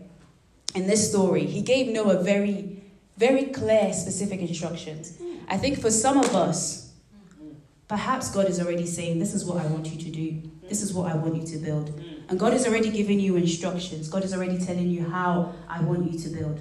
in 0.77 0.87
this 0.87 1.11
story, 1.11 1.47
he 1.47 1.63
gave 1.63 1.93
Noah 1.93 2.23
very, 2.23 2.81
very 3.17 3.47
clear, 3.47 3.93
specific 3.93 4.39
instructions. 4.39 5.19
I 5.49 5.57
think 5.57 5.81
for 5.81 5.91
some 5.91 6.19
of 6.19 6.33
us, 6.37 6.93
perhaps 7.89 8.31
God 8.31 8.47
is 8.47 8.61
already 8.61 8.87
saying, 8.87 9.19
This 9.19 9.35
is 9.35 9.45
what 9.45 9.59
I 9.59 9.67
want 9.67 9.87
you 9.87 10.01
to 10.01 10.11
do, 10.11 10.49
this 10.69 10.81
is 10.81 10.95
what 10.95 11.11
I 11.11 11.17
want 11.17 11.35
you 11.35 11.47
to 11.47 11.59
build. 11.59 12.01
And 12.29 12.39
God 12.39 12.55
is 12.55 12.69
already 12.69 12.91
giving 12.91 13.19
you 13.19 13.35
instructions, 13.35 14.09
God 14.09 14.23
is 14.23 14.33
already 14.33 14.59
telling 14.59 14.91
you 14.91 15.09
how 15.09 15.55
I 15.69 15.81
want 15.81 16.13
you 16.13 16.17
to 16.21 16.29
build. 16.29 16.61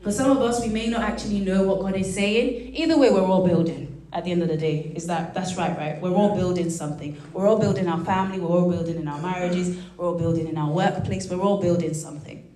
For 0.00 0.10
some 0.10 0.30
of 0.30 0.38
us, 0.38 0.62
we 0.62 0.68
may 0.68 0.88
not 0.88 1.02
actually 1.02 1.40
know 1.40 1.62
what 1.62 1.80
God 1.80 1.94
is 1.94 2.14
saying. 2.14 2.74
Either 2.74 2.98
way, 2.98 3.10
we're 3.10 3.20
all 3.22 3.46
building 3.46 4.02
at 4.12 4.24
the 4.24 4.32
end 4.32 4.42
of 4.42 4.48
the 4.48 4.56
day. 4.56 4.92
Is 4.94 5.06
that 5.06 5.34
that's 5.34 5.56
right, 5.56 5.76
right? 5.76 6.00
We're 6.00 6.14
all 6.14 6.34
building 6.34 6.70
something. 6.70 7.20
We're 7.32 7.46
all 7.46 7.58
building 7.58 7.86
our 7.86 8.02
family, 8.04 8.40
we're 8.40 8.48
all 8.48 8.70
building 8.70 8.96
in 8.96 9.06
our 9.08 9.20
marriages, 9.20 9.76
we're 9.96 10.06
all 10.06 10.18
building 10.18 10.48
in 10.48 10.56
our 10.56 10.70
workplace, 10.70 11.28
we're 11.30 11.40
all 11.40 11.60
building 11.60 11.94
something. 11.94 12.46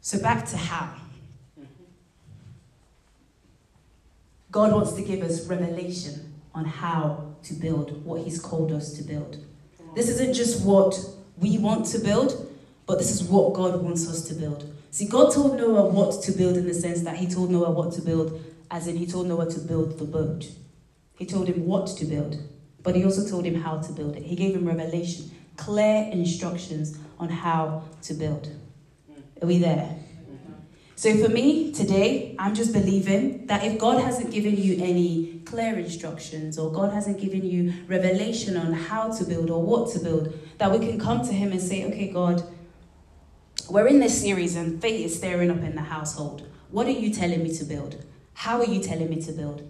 So 0.00 0.20
back 0.20 0.46
to 0.46 0.56
how. 0.56 0.94
God 4.50 4.72
wants 4.72 4.92
to 4.92 5.02
give 5.02 5.22
us 5.22 5.46
revelation 5.46 6.34
on 6.54 6.64
how 6.64 7.34
to 7.42 7.54
build 7.54 8.04
what 8.04 8.22
He's 8.22 8.40
called 8.40 8.72
us 8.72 8.92
to 8.94 9.02
build. 9.02 9.38
This 9.94 10.08
isn't 10.08 10.34
just 10.34 10.64
what 10.64 10.98
we 11.36 11.58
want 11.58 11.86
to 11.86 11.98
build, 11.98 12.52
but 12.86 12.98
this 12.98 13.10
is 13.10 13.24
what 13.24 13.54
God 13.54 13.82
wants 13.82 14.08
us 14.08 14.26
to 14.28 14.34
build. 14.34 14.72
See, 14.96 15.06
God 15.06 15.30
told 15.30 15.58
Noah 15.58 15.90
what 15.90 16.22
to 16.22 16.32
build 16.32 16.56
in 16.56 16.66
the 16.66 16.72
sense 16.72 17.02
that 17.02 17.16
He 17.16 17.26
told 17.26 17.50
Noah 17.50 17.70
what 17.70 17.92
to 17.92 18.00
build 18.00 18.42
as 18.70 18.86
in 18.86 18.96
he 18.96 19.06
told 19.06 19.26
Noah 19.26 19.50
to 19.50 19.60
build 19.60 19.98
the 19.98 20.06
boat. 20.06 20.48
He 21.18 21.26
told 21.26 21.48
him 21.48 21.66
what 21.66 21.86
to 21.98 22.06
build, 22.06 22.38
but 22.82 22.96
he 22.96 23.04
also 23.04 23.28
told 23.28 23.44
him 23.44 23.56
how 23.56 23.76
to 23.76 23.92
build 23.92 24.16
it. 24.16 24.22
He 24.22 24.36
gave 24.36 24.54
him 24.54 24.66
revelation, 24.66 25.30
clear 25.58 26.08
instructions 26.10 26.96
on 27.20 27.28
how 27.28 27.82
to 28.04 28.14
build. 28.14 28.48
Are 29.42 29.46
we 29.46 29.58
there? 29.58 29.96
So 30.94 31.14
for 31.22 31.28
me 31.28 31.72
today, 31.72 32.34
I'm 32.38 32.54
just 32.54 32.72
believing 32.72 33.44
that 33.48 33.64
if 33.64 33.78
God 33.78 34.02
hasn't 34.02 34.30
given 34.30 34.56
you 34.56 34.82
any 34.82 35.42
clear 35.44 35.78
instructions 35.78 36.58
or 36.58 36.72
God 36.72 36.94
hasn't 36.94 37.20
given 37.20 37.44
you 37.44 37.74
revelation 37.86 38.56
on 38.56 38.72
how 38.72 39.12
to 39.12 39.24
build 39.24 39.50
or 39.50 39.62
what 39.62 39.92
to 39.92 39.98
build, 39.98 40.32
that 40.56 40.72
we 40.72 40.78
can 40.78 40.98
come 40.98 41.20
to 41.26 41.34
Him 41.34 41.52
and 41.52 41.60
say, 41.60 41.84
okay, 41.84 42.10
God, 42.10 42.42
we're 43.68 43.86
in 43.88 43.98
this 43.98 44.20
series 44.20 44.56
and 44.56 44.80
faith 44.80 45.06
is 45.06 45.16
stirring 45.16 45.50
up 45.50 45.58
in 45.58 45.74
the 45.74 45.82
household. 45.82 46.46
What 46.70 46.86
are 46.86 46.90
you 46.90 47.12
telling 47.12 47.42
me 47.42 47.54
to 47.56 47.64
build? 47.64 48.04
How 48.34 48.58
are 48.58 48.66
you 48.66 48.80
telling 48.80 49.08
me 49.10 49.20
to 49.22 49.32
build? 49.32 49.68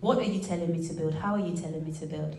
What 0.00 0.18
are 0.18 0.24
you 0.24 0.40
telling 0.40 0.72
me 0.72 0.86
to 0.88 0.94
build? 0.94 1.14
How 1.14 1.34
are 1.34 1.38
you 1.38 1.54
telling 1.54 1.84
me 1.84 1.92
to 1.92 2.06
build? 2.06 2.36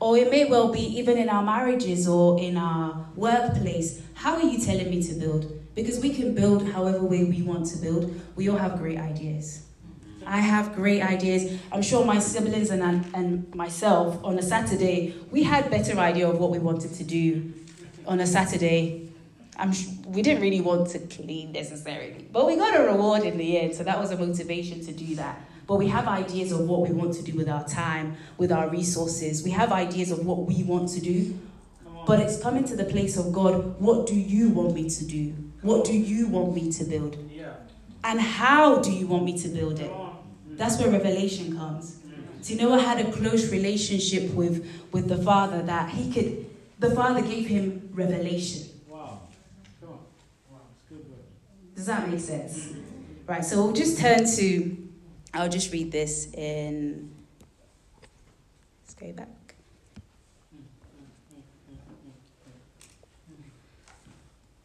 Or 0.00 0.18
it 0.18 0.30
may 0.30 0.44
well 0.44 0.72
be 0.72 0.80
even 0.98 1.16
in 1.16 1.28
our 1.28 1.42
marriages 1.42 2.06
or 2.06 2.38
in 2.38 2.56
our 2.56 3.06
workplace. 3.16 4.02
How 4.14 4.34
are 4.34 4.42
you 4.42 4.58
telling 4.58 4.90
me 4.90 5.02
to 5.04 5.14
build? 5.14 5.60
Because 5.74 5.98
we 6.00 6.10
can 6.10 6.34
build 6.34 6.68
however 6.68 7.02
way 7.02 7.24
we 7.24 7.42
want 7.42 7.66
to 7.66 7.78
build. 7.78 8.20
We 8.36 8.48
all 8.48 8.58
have 8.58 8.78
great 8.78 8.98
ideas. 8.98 9.64
I 10.26 10.38
have 10.38 10.74
great 10.74 11.02
ideas. 11.02 11.58
I'm 11.72 11.82
sure 11.82 12.04
my 12.04 12.18
siblings 12.18 12.70
and, 12.70 12.82
and 13.14 13.54
myself 13.54 14.22
on 14.22 14.38
a 14.38 14.42
Saturday, 14.42 15.14
we 15.30 15.42
had 15.42 15.70
better 15.70 15.98
idea 15.98 16.28
of 16.28 16.38
what 16.38 16.50
we 16.50 16.58
wanted 16.58 16.94
to 16.94 17.04
do 17.04 17.52
on 18.06 18.20
a 18.20 18.26
Saturday 18.26 19.03
I'm 19.56 19.72
we 20.06 20.22
didn't 20.22 20.42
really 20.42 20.60
want 20.60 20.88
to 20.90 20.98
clean 20.98 21.52
necessarily, 21.52 22.26
but 22.32 22.46
we 22.46 22.56
got 22.56 22.78
a 22.78 22.84
reward 22.84 23.22
in 23.22 23.38
the 23.38 23.58
end, 23.58 23.74
so 23.74 23.84
that 23.84 23.98
was 23.98 24.10
a 24.10 24.16
motivation 24.18 24.84
to 24.84 24.92
do 24.92 25.14
that. 25.16 25.40
But 25.66 25.76
we 25.76 25.88
have 25.88 26.06
ideas 26.06 26.52
of 26.52 26.60
what 26.68 26.80
we 26.80 26.92
want 26.92 27.14
to 27.14 27.22
do 27.22 27.34
with 27.36 27.48
our 27.48 27.66
time, 27.66 28.16
with 28.36 28.52
our 28.52 28.68
resources. 28.68 29.42
We 29.42 29.50
have 29.52 29.72
ideas 29.72 30.10
of 30.10 30.26
what 30.26 30.38
we 30.46 30.62
want 30.62 30.90
to 30.90 31.00
do, 31.00 31.38
but 32.06 32.20
it's 32.20 32.38
coming 32.40 32.64
to 32.64 32.76
the 32.76 32.84
place 32.84 33.16
of 33.16 33.32
God. 33.32 33.80
What 33.80 34.06
do 34.06 34.14
you 34.14 34.50
want 34.50 34.74
me 34.74 34.90
to 34.90 35.04
do? 35.06 35.32
What 35.62 35.84
do 35.86 35.94
you 35.94 36.26
want 36.26 36.54
me 36.54 36.70
to 36.72 36.84
build? 36.84 37.16
And 38.02 38.20
how 38.20 38.80
do 38.80 38.92
you 38.92 39.06
want 39.06 39.24
me 39.24 39.38
to 39.38 39.48
build 39.48 39.80
it? 39.80 39.90
That's 40.50 40.78
where 40.78 40.90
revelation 40.90 41.56
comes. 41.56 41.96
See, 42.42 42.56
Noah 42.56 42.78
had 42.78 43.00
a 43.00 43.10
close 43.10 43.50
relationship 43.50 44.34
with, 44.34 44.68
with 44.92 45.08
the 45.08 45.16
Father 45.16 45.62
that 45.62 45.88
he 45.88 46.12
could, 46.12 46.44
the 46.78 46.90
Father 46.94 47.22
gave 47.22 47.46
him 47.46 47.88
revelation. 47.94 48.68
Does 51.74 51.86
that 51.86 52.08
make 52.08 52.20
sense? 52.20 52.72
Right, 53.26 53.44
so 53.44 53.56
we'll 53.56 53.72
just 53.72 53.98
turn 53.98 54.26
to, 54.36 54.76
I'll 55.32 55.48
just 55.48 55.72
read 55.72 55.90
this 55.90 56.32
in, 56.34 57.10
let's 58.82 58.94
go 58.94 59.12
back. 59.12 59.28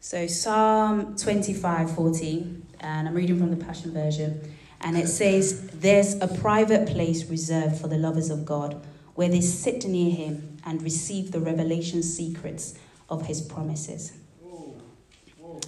So 0.00 0.26
Psalm 0.26 1.16
25, 1.16 1.94
14, 1.94 2.66
and 2.80 3.08
I'm 3.08 3.14
reading 3.14 3.38
from 3.38 3.50
the 3.50 3.64
Passion 3.64 3.92
Version, 3.92 4.54
and 4.80 4.96
it 4.96 5.06
says, 5.08 5.68
There's 5.68 6.14
a 6.20 6.28
private 6.28 6.88
place 6.88 7.30
reserved 7.30 7.80
for 7.80 7.88
the 7.88 7.98
lovers 7.98 8.28
of 8.28 8.44
God, 8.44 8.84
where 9.14 9.28
they 9.28 9.40
sit 9.40 9.84
near 9.84 10.14
him 10.14 10.58
and 10.64 10.82
receive 10.82 11.32
the 11.32 11.40
revelation 11.40 12.02
secrets 12.02 12.74
of 13.08 13.26
his 13.26 13.40
promises. 13.40 14.12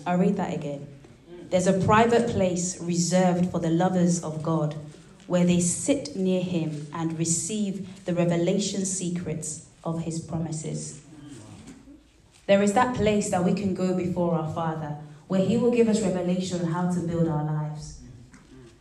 I'll 0.07 0.19
read 0.19 0.37
that 0.37 0.55
again. 0.55 0.87
There's 1.53 1.67
a 1.67 1.85
private 1.85 2.31
place 2.31 2.81
reserved 2.81 3.51
for 3.51 3.61
the 3.61 3.69
lovers 3.69 4.25
of 4.25 4.43
God, 4.43 4.75
where 5.27 5.45
they 5.45 5.61
sit 5.61 6.17
near 6.17 6.43
him 6.43 6.87
and 6.95 7.19
receive 7.19 8.07
the 8.07 8.15
revelation 8.15 8.87
secrets 8.87 9.67
of 9.85 10.01
his 10.01 10.19
promises. 10.19 11.03
There 12.47 12.63
is 12.63 12.73
that 12.73 12.95
place 12.95 13.29
that 13.31 13.45
we 13.45 13.53
can 13.53 13.75
go 13.75 13.95
before 13.95 14.35
our 14.35 14.51
Father, 14.55 14.97
where 15.29 15.45
he 15.45 15.59
will 15.59 15.71
give 15.71 15.89
us 15.89 16.01
revelation 16.01 16.63
on 16.63 16.73
how 16.73 16.91
to 16.91 17.01
build 17.01 17.29
our 17.29 17.45
lives. 17.45 18.01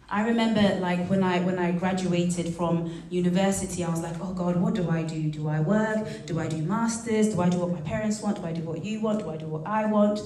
I 0.09 0.25
remember 0.25 0.79
like 0.79 1.09
when 1.09 1.23
I 1.23 1.41
when 1.41 1.59
I 1.59 1.73
graduated 1.73 2.55
from 2.55 3.03
university, 3.09 3.83
I 3.83 3.89
was 3.89 3.99
like, 3.99 4.15
oh 4.21 4.33
God, 4.33 4.55
what 4.55 4.75
do 4.75 4.89
I 4.89 5.03
do? 5.03 5.29
Do 5.29 5.49
I 5.49 5.59
work? 5.59 6.25
Do 6.25 6.39
I 6.39 6.47
do 6.47 6.61
masters? 6.61 7.33
Do 7.33 7.41
I 7.41 7.49
do 7.49 7.57
what 7.59 7.73
my 7.73 7.81
parents 7.81 8.21
want? 8.21 8.37
Do 8.37 8.45
I 8.45 8.53
do 8.53 8.61
what 8.61 8.85
you 8.85 9.01
want? 9.01 9.19
Do 9.19 9.29
I 9.29 9.35
do 9.35 9.47
what 9.47 9.67
I 9.67 9.87
want? 9.87 10.21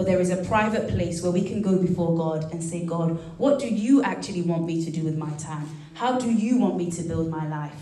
But 0.00 0.06
there 0.06 0.18
is 0.18 0.30
a 0.30 0.38
private 0.38 0.88
place 0.88 1.22
where 1.22 1.30
we 1.30 1.46
can 1.46 1.60
go 1.60 1.76
before 1.76 2.16
God 2.16 2.50
and 2.52 2.64
say, 2.64 2.86
God, 2.86 3.18
what 3.36 3.58
do 3.58 3.68
you 3.68 4.02
actually 4.02 4.40
want 4.40 4.64
me 4.64 4.82
to 4.82 4.90
do 4.90 5.02
with 5.02 5.18
my 5.18 5.28
time? 5.32 5.68
How 5.92 6.18
do 6.18 6.32
you 6.32 6.56
want 6.56 6.78
me 6.78 6.90
to 6.92 7.02
build 7.02 7.28
my 7.28 7.46
life? 7.46 7.78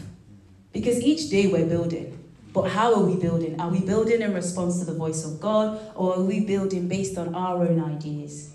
Because 0.73 1.01
each 1.01 1.31
day 1.31 1.47
we're 1.47 1.69
building. 1.69 2.19
But 2.53 2.71
how 2.73 2.93
are 2.93 3.05
we 3.05 3.15
building? 3.15 3.61
Are 3.61 3.71
we 3.71 3.79
building 3.79 4.21
in 4.21 4.35
response 4.35 4.81
to 4.81 4.85
the 4.85 4.95
voice 4.95 5.25
of 5.25 5.41
God 5.41 5.81
or 5.95 6.17
are 6.17 6.23
we 6.25 6.41
building 6.41 6.89
based 6.89 7.17
on 7.19 7.37
our 7.37 7.59
own 7.59 7.85
ideas? 7.85 8.53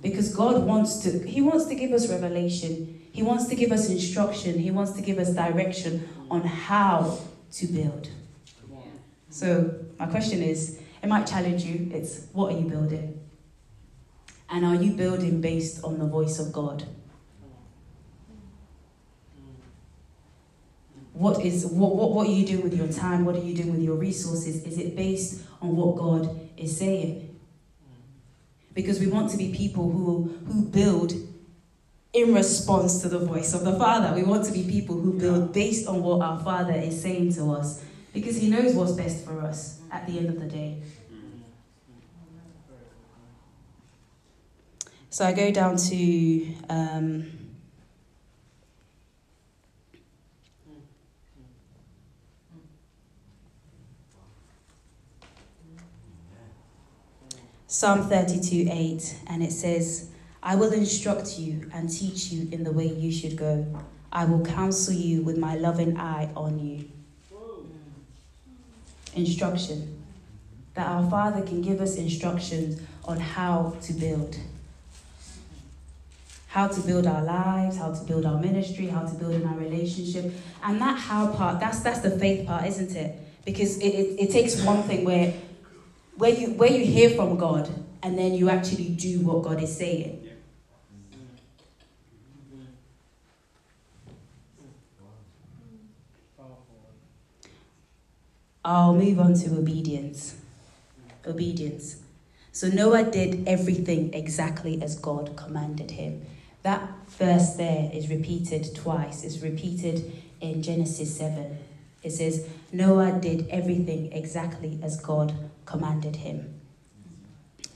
Because 0.00 0.32
God 0.32 0.64
wants 0.64 1.00
to 1.00 1.26
He 1.26 1.42
wants 1.42 1.64
to 1.64 1.74
give 1.74 1.90
us 1.90 2.08
revelation. 2.08 3.00
He 3.10 3.24
wants 3.24 3.48
to 3.48 3.56
give 3.56 3.72
us 3.72 3.90
instruction. 3.90 4.60
He 4.60 4.70
wants 4.70 4.92
to 4.92 5.02
give 5.02 5.18
us 5.18 5.34
direction 5.34 6.08
on 6.30 6.42
how 6.42 7.18
to 7.54 7.66
build. 7.66 8.10
So, 9.28 9.74
my 9.98 10.06
question 10.06 10.40
is, 10.40 10.78
it 11.02 11.08
might 11.08 11.26
challenge 11.26 11.64
you. 11.64 11.90
It's 11.92 12.26
what 12.32 12.52
are 12.52 12.58
you 12.58 12.68
building? 12.68 13.20
And 14.48 14.64
are 14.64 14.74
you 14.74 14.92
building 14.92 15.40
based 15.40 15.82
on 15.82 15.98
the 15.98 16.06
voice 16.06 16.38
of 16.38 16.52
God? 16.52 16.84
What 21.14 21.44
is 21.44 21.66
what, 21.66 21.94
what, 21.96 22.12
what 22.12 22.26
are 22.26 22.30
you 22.30 22.46
doing 22.46 22.62
with 22.62 22.74
your 22.74 22.88
time? 22.88 23.24
What 23.24 23.34
are 23.36 23.42
you 23.42 23.54
doing 23.54 23.72
with 23.72 23.82
your 23.82 23.96
resources? 23.96 24.62
Is 24.64 24.78
it 24.78 24.96
based 24.96 25.42
on 25.60 25.76
what 25.76 25.96
God 25.96 26.50
is 26.56 26.76
saying? 26.76 27.38
Because 28.74 29.00
we 29.00 29.06
want 29.08 29.30
to 29.30 29.36
be 29.36 29.52
people 29.52 29.90
who 29.90 30.34
who 30.46 30.62
build 30.62 31.12
in 32.12 32.34
response 32.34 33.00
to 33.02 33.08
the 33.08 33.18
voice 33.18 33.54
of 33.54 33.64
the 33.64 33.78
Father. 33.78 34.14
We 34.14 34.22
want 34.22 34.44
to 34.44 34.52
be 34.52 34.64
people 34.64 34.96
who 34.96 35.18
build 35.18 35.52
based 35.52 35.86
on 35.88 36.02
what 36.02 36.20
our 36.20 36.38
Father 36.40 36.74
is 36.74 37.00
saying 37.00 37.32
to 37.34 37.52
us. 37.52 37.82
Because 38.12 38.36
He 38.36 38.48
knows 38.48 38.74
what's 38.74 38.92
best 38.92 39.24
for 39.24 39.40
us 39.40 39.80
at 39.90 40.06
the 40.06 40.18
end 40.18 40.28
of 40.28 40.40
the 40.40 40.46
day. 40.46 40.78
So 45.12 45.26
I 45.26 45.32
go 45.34 45.50
down 45.50 45.76
to 45.76 46.54
um, 46.70 47.30
Psalm 57.66 58.08
32 58.08 58.68
8, 58.70 59.18
and 59.26 59.42
it 59.42 59.52
says, 59.52 60.10
I 60.42 60.56
will 60.56 60.72
instruct 60.72 61.38
you 61.38 61.70
and 61.74 61.90
teach 61.90 62.32
you 62.32 62.48
in 62.50 62.64
the 62.64 62.72
way 62.72 62.86
you 62.86 63.12
should 63.12 63.36
go. 63.36 63.66
I 64.10 64.24
will 64.24 64.44
counsel 64.44 64.94
you 64.94 65.20
with 65.20 65.36
my 65.36 65.56
loving 65.56 65.98
eye 65.98 66.30
on 66.34 66.58
you. 66.58 66.88
Instruction. 69.14 70.02
That 70.74 70.86
our 70.86 71.08
Father 71.10 71.42
can 71.42 71.60
give 71.60 71.80
us 71.80 71.96
instructions 71.96 72.80
on 73.04 73.18
how 73.18 73.76
to 73.82 73.92
build. 73.92 74.36
How 76.48 76.68
to 76.68 76.80
build 76.80 77.06
our 77.06 77.22
lives, 77.22 77.78
how 77.78 77.92
to 77.92 78.04
build 78.04 78.26
our 78.26 78.38
ministry, 78.38 78.86
how 78.86 79.02
to 79.02 79.14
build 79.14 79.34
in 79.34 79.46
our 79.46 79.56
relationship. 79.56 80.32
And 80.62 80.80
that 80.80 80.98
how 80.98 81.32
part, 81.32 81.60
that's 81.60 81.80
that's 81.80 82.00
the 82.00 82.18
faith 82.18 82.46
part, 82.46 82.66
isn't 82.66 82.94
it? 82.94 83.18
Because 83.44 83.78
it, 83.78 83.88
it, 83.88 84.20
it 84.20 84.30
takes 84.30 84.62
one 84.62 84.82
thing 84.82 85.04
where 85.04 85.34
where 86.16 86.30
you 86.30 86.52
where 86.52 86.70
you 86.70 86.84
hear 86.84 87.10
from 87.10 87.36
God 87.36 87.68
and 88.02 88.18
then 88.18 88.34
you 88.34 88.50
actually 88.50 88.88
do 88.88 89.20
what 89.20 89.42
God 89.42 89.62
is 89.62 89.76
saying. 89.76 90.21
I'll 98.64 98.94
move 98.94 99.18
on 99.18 99.34
to 99.34 99.56
obedience. 99.56 100.36
Obedience. 101.26 101.96
So 102.52 102.68
Noah 102.68 103.10
did 103.10 103.48
everything 103.48 104.14
exactly 104.14 104.80
as 104.82 104.98
God 104.98 105.36
commanded 105.36 105.92
him. 105.92 106.26
That 106.62 106.88
verse 107.08 107.54
there 107.54 107.90
is 107.92 108.08
repeated 108.08 108.74
twice. 108.74 109.24
It's 109.24 109.40
repeated 109.40 110.12
in 110.40 110.62
Genesis 110.62 111.16
7. 111.16 111.58
It 112.02 112.10
says, 112.10 112.46
Noah 112.72 113.18
did 113.20 113.48
everything 113.48 114.12
exactly 114.12 114.78
as 114.82 115.00
God 115.00 115.34
commanded 115.64 116.16
him. 116.16 116.60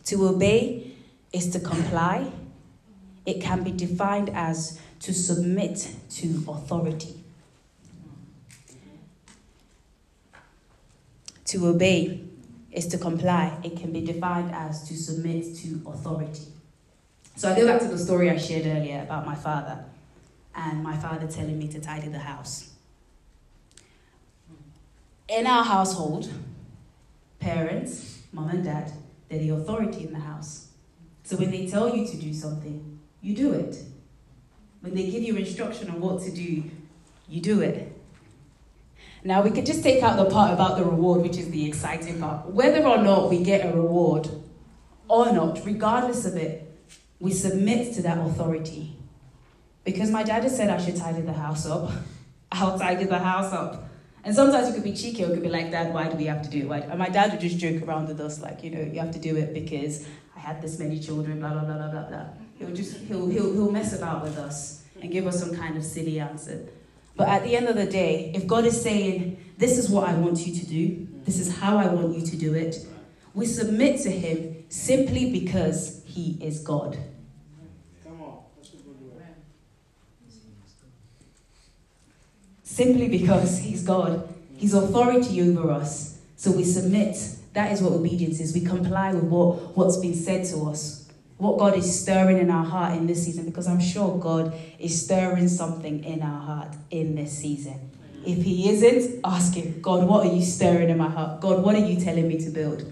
To 0.05 0.29
obey 0.29 0.93
is 1.33 1.51
to 1.51 1.61
comply. 1.61 2.31
It 3.25 3.41
can 3.41 3.65
be 3.65 3.73
defined 3.73 4.31
as 4.31 4.81
to 5.01 5.13
submit 5.13 5.91
to 6.11 6.45
authority. 6.49 7.16
To 11.47 11.69
obey 11.69 12.25
is 12.73 12.87
to 12.89 12.99
comply. 12.99 13.59
It 13.63 13.77
can 13.77 13.93
be 13.93 14.01
defined 14.01 14.55
as 14.55 14.87
to 14.89 14.97
submit 14.97 15.57
to 15.59 15.83
authority. 15.87 16.47
So 17.37 17.53
I 17.53 17.57
go 17.57 17.67
back 17.67 17.81
to 17.81 17.89
the 17.89 17.99
story 17.99 18.31
I 18.31 18.37
shared 18.37 18.67
earlier 18.67 19.03
about 19.03 19.27
my 19.27 19.35
father 19.35 19.85
and 20.55 20.83
my 20.83 20.97
father 20.97 21.27
telling 21.27 21.59
me 21.59 21.69
to 21.69 21.81
tidy 21.81 22.09
the 22.09 22.19
house. 22.19 22.71
In 25.29 25.47
our 25.47 25.65
household, 25.65 26.31
parents, 27.39 28.23
mom 28.33 28.49
and 28.49 28.65
dad, 28.65 28.93
they're 29.29 29.39
the 29.39 29.51
authority 29.51 30.05
in 30.05 30.13
the 30.13 30.21
house. 30.21 30.69
So 31.25 31.37
when 31.37 31.51
they 31.51 31.67
tell 31.67 31.95
you 31.95 32.07
to 32.07 32.17
do 32.17 32.33
something, 32.33 32.99
you 33.21 33.35
do 33.35 33.53
it. 33.53 33.83
When 34.81 34.95
they 34.95 35.11
give 35.11 35.23
you 35.23 35.37
instruction 35.37 35.91
on 35.91 36.01
what 36.01 36.23
to 36.23 36.31
do, 36.31 36.63
you 37.29 37.41
do 37.41 37.61
it. 37.61 37.86
Now 39.27 39.43
we 39.43 39.51
could 39.51 39.67
just 39.67 39.83
take 39.83 40.05
out 40.05 40.17
the 40.17 40.27
part 40.27 40.53
about 40.53 40.77
the 40.77 40.85
reward, 40.85 41.23
which 41.23 41.37
is 41.37 41.51
the 41.51 41.67
exciting 41.67 42.21
part. 42.21 42.49
Whether 42.49 42.87
or 42.87 42.99
not 42.99 43.29
we 43.29 43.43
get 43.43 43.67
a 43.67 43.77
reward 43.77 44.29
or 45.09 45.33
not, 45.33 45.67
regardless 45.67 46.25
of 46.27 46.37
it, 46.37 46.63
we 47.19 47.33
submit 47.33 47.93
to 47.95 48.03
that 48.03 48.19
authority. 48.19 48.97
Because 49.83 50.13
my 50.13 50.23
dad 50.23 50.45
has 50.45 50.57
said 50.57 50.71
I 50.71 50.81
should 50.81 50.95
tidy 50.95 51.23
the 51.23 51.33
house 51.33 51.67
up, 51.67 51.91
I'll 52.53 52.79
tidy 52.79 53.05
the 53.07 53.19
house 53.19 53.53
up. 53.53 53.89
And 54.23 54.33
sometimes 54.33 54.69
it 54.69 54.75
could 54.75 54.85
be 54.85 54.95
cheeky 54.95 55.25
or 55.25 55.31
it 55.31 55.35
could 55.35 55.43
be 55.43 55.49
like, 55.49 55.73
Dad, 55.73 55.93
why 55.93 56.09
do 56.09 56.17
we 56.17 56.27
have 56.27 56.43
to 56.43 56.51
do 56.51 56.59
it? 56.59 56.69
Why? 56.69 56.79
And 56.79 56.99
my 56.99 57.09
dad 57.09 57.33
would 57.33 57.41
just 57.41 57.59
joke 57.59 57.83
around 57.83 58.07
with 58.07 58.21
us, 58.21 58.41
like, 58.41 58.63
you 58.63 58.71
know, 58.71 58.81
you 58.81 59.01
have 59.01 59.13
to 59.13 59.21
do 59.21 59.37
it 59.37 59.55
because 59.55 60.07
I 60.37 60.41
had 60.41 60.63
this 60.63 60.79
many 60.79 61.01
children, 61.01 61.41
blah, 61.41 61.53
blah, 61.53 61.65
blah, 61.65 61.77
blah, 61.77 61.91
blah, 61.91 62.09
blah. 62.09 62.27
He'll 62.59 62.75
just, 62.75 62.97
he'll, 62.99 63.29
he'll, 63.29 63.53
he'll 63.53 63.73
mess 63.73 63.93
about 63.93 64.23
with 64.23 64.37
us 64.39 64.85
and 65.01 65.11
give 65.11 65.27
us 65.27 65.41
some 65.41 65.55
kind 65.55 65.77
of 65.77 65.85
silly 65.85 66.21
answer. 66.21 66.69
But 67.17 67.29
at 67.29 67.45
the 67.45 67.57
end 67.57 67.69
of 67.69 67.77
the 67.77 67.87
day, 67.87 68.33
if 68.35 68.47
God 68.47 68.65
is 68.65 68.81
saying, 68.81 69.43
this 69.59 69.79
is 69.79 69.89
what 69.89 70.09
I 70.09 70.15
want 70.15 70.47
you 70.47 70.55
to 70.55 70.67
do, 70.67 71.09
this 71.25 71.39
is 71.39 71.57
how 71.59 71.79
I 71.79 71.87
want 71.87 72.15
you 72.15 72.27
to 72.27 72.37
do 72.37 72.55
it, 72.55 72.87
we 73.35 73.47
submit 73.47 74.01
to 74.03 74.11
Him 74.11 74.65
simply 74.69 75.31
because 75.31 76.03
He 76.05 76.39
is 76.41 76.61
God. 76.61 76.99
simply 82.77 83.09
because 83.09 83.59
He's 83.59 83.83
God. 83.83 84.29
He's 84.59 84.75
authority 84.75 85.41
over 85.41 85.71
us. 85.71 86.19
So 86.37 86.51
we 86.51 86.63
submit. 86.63 87.17
That 87.55 87.73
is 87.73 87.81
what 87.81 87.95
obedience 87.95 88.39
is. 88.39 88.53
We 88.53 88.61
comply 88.61 89.15
with 89.15 89.25
what, 89.25 89.75
what's 89.77 89.97
been 89.97 90.15
said 90.15 90.45
to 90.49 90.69
us, 90.69 91.06
what 91.39 91.59
God 91.59 91.77
is 91.77 92.03
stirring 92.03 92.39
in 92.39 92.51
our 92.51 92.65
heart 92.65 92.97
in 92.97 93.07
this 93.07 93.25
season, 93.25 93.45
because 93.45 93.67
I'm 93.67 93.81
sure 93.81 94.19
God 94.19 94.55
is 94.79 95.05
stirring 95.05 95.49
something 95.49 96.03
in 96.05 96.23
our 96.23 96.41
heart 96.41 96.75
in 96.91 97.15
this 97.15 97.37
season. 97.39 97.91
If 98.25 98.43
He 98.43 98.71
isn't, 98.71 99.21
ask 99.25 99.55
Him, 99.55 99.81
God, 99.81 100.09
what 100.09 100.27
are 100.27 100.33
you 100.33 100.43
stirring 100.43 100.89
in 100.89 100.99
my 100.99 101.09
heart? 101.09 101.41
God, 101.41 101.63
what 101.63 101.75
are 101.75 101.87
you 101.87 102.01
telling 102.01 102.27
me 102.27 102.39
to 102.39 102.51
build? 102.51 102.91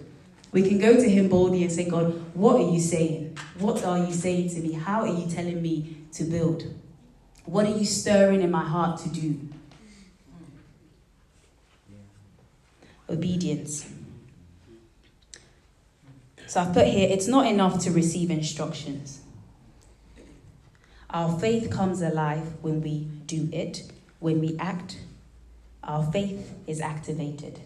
We 0.53 0.63
can 0.63 0.79
go 0.79 0.95
to 0.95 1.09
Him 1.09 1.29
boldly 1.29 1.63
and 1.63 1.73
say, 1.73 1.89
God, 1.89 2.13
what 2.35 2.57
are 2.57 2.71
you 2.71 2.81
saying? 2.81 3.37
What 3.59 3.85
are 3.85 3.99
you 3.99 4.13
saying 4.13 4.51
to 4.51 4.61
me? 4.61 4.73
How 4.73 5.01
are 5.01 5.09
you 5.09 5.29
telling 5.29 5.61
me 5.61 5.97
to 6.13 6.25
build? 6.25 6.65
What 7.45 7.67
are 7.67 7.77
you 7.77 7.85
stirring 7.85 8.43
in 8.43 8.51
my 8.51 8.65
heart 8.65 9.01
to 9.01 9.09
do? 9.09 9.41
obedience. 13.09 13.87
So 16.55 16.61
I've 16.61 16.73
put 16.73 16.87
here 16.87 17.09
it's 17.11 17.27
not 17.27 17.49
enough 17.49 17.81
to 17.81 17.91
receive 17.91 18.31
instructions. 18.31 19.23
Our 21.11 21.37
faith 21.37 21.69
comes 21.69 22.01
alive 22.01 22.47
when 22.63 22.81
we 22.81 23.09
do 23.27 23.49
it, 23.53 23.91
when 24.21 24.39
we 24.39 24.57
act. 24.61 25.01
Our 25.83 26.05
faith 26.13 26.55
is 26.69 26.81
activated. 26.81 27.59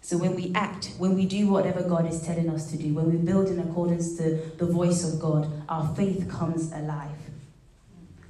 So 0.00 0.18
when 0.18 0.34
we 0.34 0.50
act, 0.56 0.90
when 0.98 1.14
we 1.14 1.24
do 1.24 1.46
whatever 1.46 1.84
God 1.84 2.04
is 2.12 2.20
telling 2.20 2.50
us 2.50 2.68
to 2.72 2.76
do, 2.76 2.94
when 2.94 3.12
we 3.12 3.16
build 3.16 3.46
in 3.46 3.60
accordance 3.60 4.16
to 4.16 4.38
the 4.58 4.66
voice 4.66 5.04
of 5.04 5.20
God, 5.20 5.48
our 5.68 5.94
faith 5.94 6.28
comes 6.28 6.72
alive. 6.72 7.30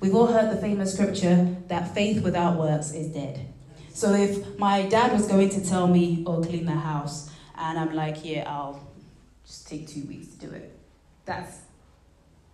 We've 0.01 0.15
all 0.15 0.27
heard 0.27 0.55
the 0.55 0.61
famous 0.61 0.93
scripture 0.93 1.57
that 1.69 1.95
faith 1.95 2.23
without 2.23 2.59
works 2.59 2.93
is 2.93 3.15
dead. 3.15 3.47
So 3.95 4.13
if 4.13 4.59
my 4.59 4.83
dad 4.83 5.15
was 5.15 5.27
going 5.27 5.49
to 5.49 5.67
tell 5.67 5.87
me, 5.87 6.23
oh, 6.27 6.43
clean 6.43 6.67
the 6.67 6.73
house, 6.73 7.31
and 7.57 7.79
I'm 7.79 7.95
like, 7.95 8.23
yeah, 8.27 8.45
I'll 8.47 8.90
just 9.51 9.67
take 9.67 9.89
two 9.89 10.05
weeks 10.05 10.29
to 10.29 10.47
do 10.47 10.53
it. 10.53 10.73
That's 11.25 11.59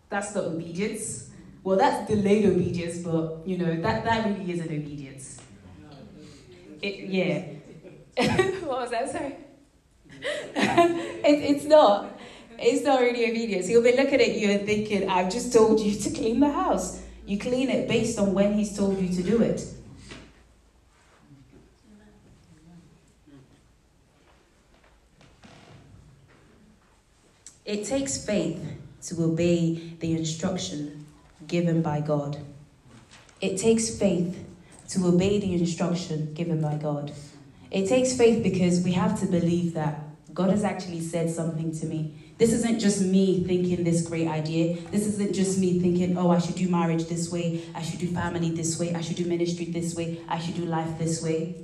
that's 0.08 0.32
the 0.32 0.44
obedience. 0.44 1.28
Well, 1.62 1.76
that's 1.76 2.08
delayed 2.08 2.46
obedience, 2.46 2.98
but 2.98 3.42
you 3.44 3.58
know 3.58 3.76
that 3.82 4.04
that 4.04 4.26
really 4.26 4.50
isn't 4.52 4.66
obedience. 4.66 5.38
It, 6.80 7.10
yeah. 7.10 7.42
what 8.64 8.80
was 8.80 8.90
that? 8.90 9.10
Sorry. 9.10 9.36
it, 10.54 11.56
it's 11.56 11.64
not. 11.64 12.18
It's 12.58 12.82
not 12.82 13.00
really 13.00 13.28
obedience. 13.30 13.66
He'll 13.66 13.82
be 13.82 13.94
looking 13.94 14.20
at 14.20 14.34
you 14.38 14.48
and 14.48 14.64
thinking, 14.64 15.10
I've 15.10 15.30
just 15.30 15.52
told 15.52 15.78
you 15.80 15.94
to 16.00 16.10
clean 16.10 16.40
the 16.40 16.48
house. 16.48 17.02
You 17.26 17.38
clean 17.38 17.68
it 17.68 17.86
based 17.88 18.18
on 18.18 18.32
when 18.32 18.54
he's 18.54 18.74
told 18.74 18.98
you 18.98 19.08
to 19.14 19.22
do 19.22 19.42
it. 19.42 19.62
It 27.66 27.84
takes 27.84 28.24
faith 28.24 28.64
to 29.08 29.24
obey 29.24 29.94
the 29.98 30.12
instruction 30.12 31.04
given 31.48 31.82
by 31.82 32.00
God. 32.00 32.38
It 33.40 33.58
takes 33.58 33.90
faith 33.90 34.38
to 34.90 35.04
obey 35.04 35.40
the 35.40 35.52
instruction 35.52 36.32
given 36.32 36.60
by 36.60 36.76
God. 36.76 37.12
It 37.72 37.88
takes 37.88 38.16
faith 38.16 38.44
because 38.44 38.84
we 38.84 38.92
have 38.92 39.18
to 39.18 39.26
believe 39.26 39.74
that 39.74 39.98
God 40.32 40.50
has 40.50 40.62
actually 40.62 41.00
said 41.00 41.28
something 41.28 41.76
to 41.80 41.86
me. 41.86 42.14
This 42.38 42.52
isn't 42.52 42.78
just 42.78 43.00
me 43.00 43.42
thinking 43.42 43.82
this 43.82 44.06
great 44.06 44.28
idea. 44.28 44.80
This 44.92 45.04
isn't 45.08 45.34
just 45.34 45.58
me 45.58 45.80
thinking, 45.80 46.16
oh, 46.16 46.30
I 46.30 46.38
should 46.38 46.54
do 46.54 46.68
marriage 46.68 47.06
this 47.06 47.32
way. 47.32 47.64
I 47.74 47.82
should 47.82 47.98
do 47.98 48.06
family 48.06 48.50
this 48.50 48.78
way. 48.78 48.94
I 48.94 49.00
should 49.00 49.16
do 49.16 49.24
ministry 49.24 49.64
this 49.64 49.96
way. 49.96 50.20
I 50.28 50.38
should 50.38 50.54
do 50.54 50.66
life 50.66 50.98
this 50.98 51.20
way. 51.20 51.56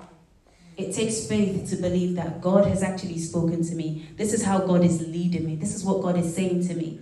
It 0.77 0.95
takes 0.95 1.27
faith 1.27 1.69
to 1.71 1.77
believe 1.77 2.17
that 2.17 2.41
God 2.41 2.67
has 2.67 2.83
actually 2.83 3.19
spoken 3.19 3.63
to 3.65 3.75
me. 3.75 4.09
This 4.17 4.33
is 4.33 4.43
how 4.43 4.59
God 4.59 4.83
is 4.83 5.01
leading 5.07 5.45
me. 5.45 5.57
This 5.57 5.75
is 5.75 5.85
what 5.85 6.03
God 6.03 6.17
is 6.17 6.35
saying 6.35 6.67
to 6.69 6.75
me. 6.75 7.01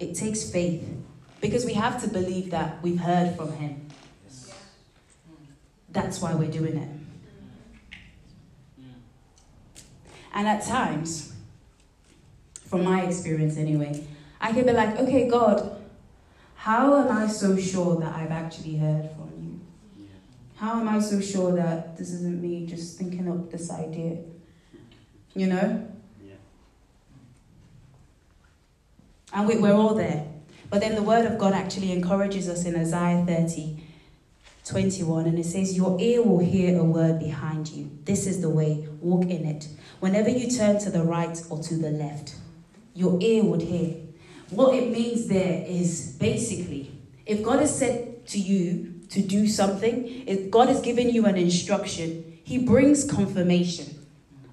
It 0.00 0.14
takes 0.14 0.50
faith 0.50 0.88
because 1.40 1.64
we 1.64 1.74
have 1.74 2.00
to 2.02 2.08
believe 2.08 2.50
that 2.50 2.82
we've 2.82 2.98
heard 2.98 3.36
from 3.36 3.52
Him. 3.52 3.88
That's 5.90 6.20
why 6.20 6.34
we're 6.34 6.50
doing 6.50 6.76
it. 6.76 6.88
And 10.32 10.48
at 10.48 10.64
times, 10.64 11.32
from 12.66 12.82
my 12.82 13.02
experience 13.02 13.56
anyway, 13.56 14.04
I 14.40 14.52
can 14.52 14.66
be 14.66 14.72
like, 14.72 14.98
okay, 14.98 15.28
God, 15.28 15.80
how 16.56 16.96
am 16.96 17.16
I 17.16 17.28
so 17.28 17.56
sure 17.56 18.00
that 18.00 18.16
I've 18.16 18.32
actually 18.32 18.76
heard 18.76 19.10
from? 19.12 19.23
How 20.56 20.80
am 20.80 20.88
I 20.88 21.00
so 21.00 21.20
sure 21.20 21.52
that 21.56 21.96
this 21.96 22.10
isn't 22.12 22.40
me 22.40 22.66
just 22.66 22.98
thinking 22.98 23.28
up 23.30 23.50
this 23.50 23.70
idea? 23.70 24.18
You 25.34 25.48
know? 25.48 25.88
Yeah. 26.24 26.34
And 29.32 29.48
we, 29.48 29.58
we're 29.58 29.74
all 29.74 29.94
there. 29.94 30.26
But 30.70 30.80
then 30.80 30.94
the 30.94 31.02
word 31.02 31.26
of 31.26 31.38
God 31.38 31.52
actually 31.52 31.92
encourages 31.92 32.48
us 32.48 32.64
in 32.64 32.76
Isaiah 32.76 33.24
30 33.26 33.84
21, 34.64 35.26
and 35.26 35.38
it 35.38 35.44
says, 35.44 35.76
Your 35.76 36.00
ear 36.00 36.22
will 36.22 36.38
hear 36.38 36.78
a 36.78 36.84
word 36.84 37.18
behind 37.18 37.68
you. 37.68 37.90
This 38.04 38.26
is 38.26 38.40
the 38.40 38.48
way, 38.48 38.88
walk 39.00 39.24
in 39.24 39.44
it. 39.44 39.68
Whenever 40.00 40.30
you 40.30 40.50
turn 40.50 40.78
to 40.80 40.90
the 40.90 41.02
right 41.02 41.38
or 41.50 41.62
to 41.62 41.74
the 41.74 41.90
left, 41.90 42.34
your 42.94 43.18
ear 43.20 43.44
would 43.44 43.60
hear. 43.60 43.96
What 44.50 44.74
it 44.74 44.90
means 44.90 45.26
there 45.26 45.64
is 45.66 46.16
basically, 46.18 46.92
if 47.26 47.42
God 47.42 47.60
has 47.60 47.78
said 47.78 48.26
to 48.28 48.38
you 48.38 48.93
to 49.14 49.22
do 49.22 49.46
something, 49.46 50.24
if 50.26 50.50
God 50.50 50.68
has 50.68 50.80
given 50.80 51.08
you 51.08 51.26
an 51.26 51.36
instruction, 51.36 52.38
He 52.42 52.58
brings 52.58 53.04
confirmation. 53.04 53.94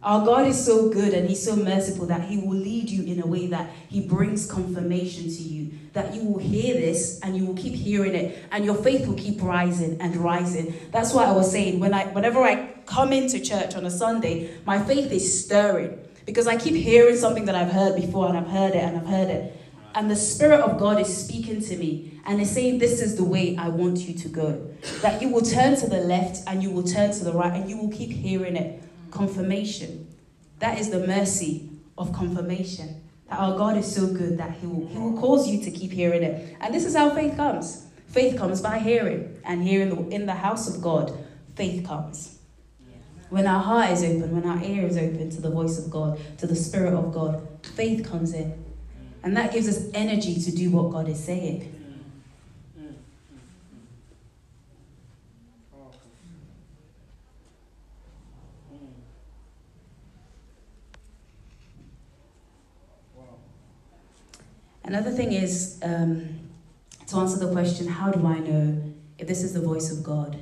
Our 0.04 0.24
God 0.24 0.48
is 0.48 0.64
so 0.64 0.90
good 0.90 1.14
and 1.14 1.28
He's 1.28 1.44
so 1.44 1.56
merciful 1.56 2.06
that 2.08 2.26
He 2.26 2.38
will 2.38 2.56
lead 2.56 2.90
you 2.90 3.04
in 3.12 3.22
a 3.22 3.26
way 3.26 3.48
that 3.48 3.72
He 3.90 4.02
brings 4.02 4.46
confirmation 4.46 5.24
to 5.24 5.42
you. 5.42 5.72
That 5.94 6.14
you 6.14 6.24
will 6.24 6.40
hear 6.40 6.76
this 6.76 7.20
and 7.22 7.36
you 7.36 7.46
will 7.46 7.56
keep 7.56 7.74
hearing 7.74 8.14
it, 8.14 8.46
and 8.52 8.64
your 8.64 8.76
faith 8.76 9.08
will 9.08 9.16
keep 9.16 9.42
rising 9.42 10.00
and 10.00 10.16
rising. 10.16 10.74
That's 10.92 11.12
why 11.14 11.26
I 11.26 11.32
was 11.32 11.52
saying 11.52 11.80
when 11.80 11.94
I, 11.94 12.06
whenever 12.06 12.42
I 12.44 12.70
come 12.86 13.12
into 13.12 13.40
church 13.40 13.76
on 13.76 13.86
a 13.86 13.92
Sunday, 13.92 14.52
my 14.66 14.80
faith 14.82 15.12
is 15.12 15.44
stirring 15.44 16.00
because 16.26 16.48
I 16.48 16.56
keep 16.56 16.76
hearing 16.76 17.18
something 17.18 17.46
that 17.46 17.56
I've 17.56 17.72
heard 17.72 17.96
before, 17.96 18.30
and 18.30 18.38
I've 18.38 18.48
heard 18.48 18.74
it 18.74 18.84
and 18.84 18.98
I've 18.98 19.08
heard 19.08 19.30
it, 19.30 19.61
and 19.96 20.10
the 20.10 20.16
Spirit 20.16 20.62
of 20.62 20.80
God 20.80 21.00
is 21.00 21.16
speaking 21.26 21.62
to 21.62 21.78
me 21.78 22.20
and 22.26 22.42
is 22.42 22.52
saying, 22.52 22.80
"This 22.80 23.02
is 23.02 23.16
the 23.16 23.24
way 23.24 23.56
I 23.58 23.70
want 23.70 24.00
you 24.00 24.14
to 24.14 24.30
go." 24.30 24.62
That 25.02 25.22
you 25.22 25.30
will 25.30 25.42
turn 25.42 25.76
to 25.78 25.88
the 25.88 26.02
left 26.02 26.44
and 26.48 26.64
you 26.64 26.72
will 26.72 26.84
turn 26.84 27.12
to 27.12 27.24
the 27.24 27.34
right, 27.34 27.54
and 27.54 27.70
you 27.70 27.78
will 27.78 27.90
keep 27.90 28.12
hearing 28.12 28.56
it 28.56 28.84
confirmation. 29.12 30.08
That 30.60 30.80
is 30.80 30.90
the 30.90 31.06
mercy 31.06 31.70
of 31.98 32.14
confirmation. 32.14 33.02
That 33.30 33.40
our 33.40 33.58
God 33.58 33.78
is 33.78 33.86
so 33.86 34.08
good 34.08 34.38
that 34.38 34.52
He 34.60 34.68
will, 34.68 34.88
he 34.88 34.98
will 34.98 35.18
cause 35.20 35.48
you 35.48 35.62
to 35.64 35.72
keep 35.72 35.92
hearing 35.92 36.24
it. 36.24 36.56
And 36.62 36.74
this 36.74 36.86
is 36.86 36.96
how 36.96 37.14
faith 37.14 37.36
comes. 37.36 37.84
Faith 38.08 38.38
comes 38.38 38.62
by 38.62 38.80
hearing, 38.80 39.36
and 39.46 39.64
hearing 39.64 40.12
in 40.12 40.26
the 40.26 40.34
house 40.34 40.68
of 40.68 40.82
God, 40.82 41.14
faith 41.56 41.86
comes. 41.86 42.40
When 43.30 43.48
our 43.48 43.64
heart 43.64 43.92
is 43.92 44.04
open, 44.04 44.36
when 44.36 44.46
our 44.46 44.62
ear 44.62 44.86
is 44.86 44.98
open 44.98 45.30
to 45.30 45.42
the 45.42 45.50
voice 45.50 45.78
of 45.78 45.90
God, 45.90 46.20
to 46.40 46.48
the 46.48 46.56
Spirit 46.56 46.94
of 46.94 47.14
God, 47.14 47.48
faith 47.64 48.04
comes 48.04 48.34
in. 48.34 48.54
And 49.24 49.38
that 49.38 49.54
gives 49.54 49.68
us 49.68 49.90
energy 49.94 50.42
to 50.42 50.52
do 50.52 50.72
what 50.72 50.92
God 50.92 51.08
is 51.08 51.24
saying. 51.24 51.82
Another 64.84 65.12
thing 65.12 65.32
is 65.32 65.80
um, 65.84 66.28
to 67.08 67.18
answer 67.18 67.40
the 67.40 67.52
question 67.52 67.88
how 67.88 68.12
do 68.12 68.28
I 68.28 68.40
know 68.40 68.94
if 69.18 69.28
this 69.28 69.44
is 69.44 69.54
the 69.54 69.62
voice 69.62 69.92
of 69.92 70.04
God? 70.04 70.38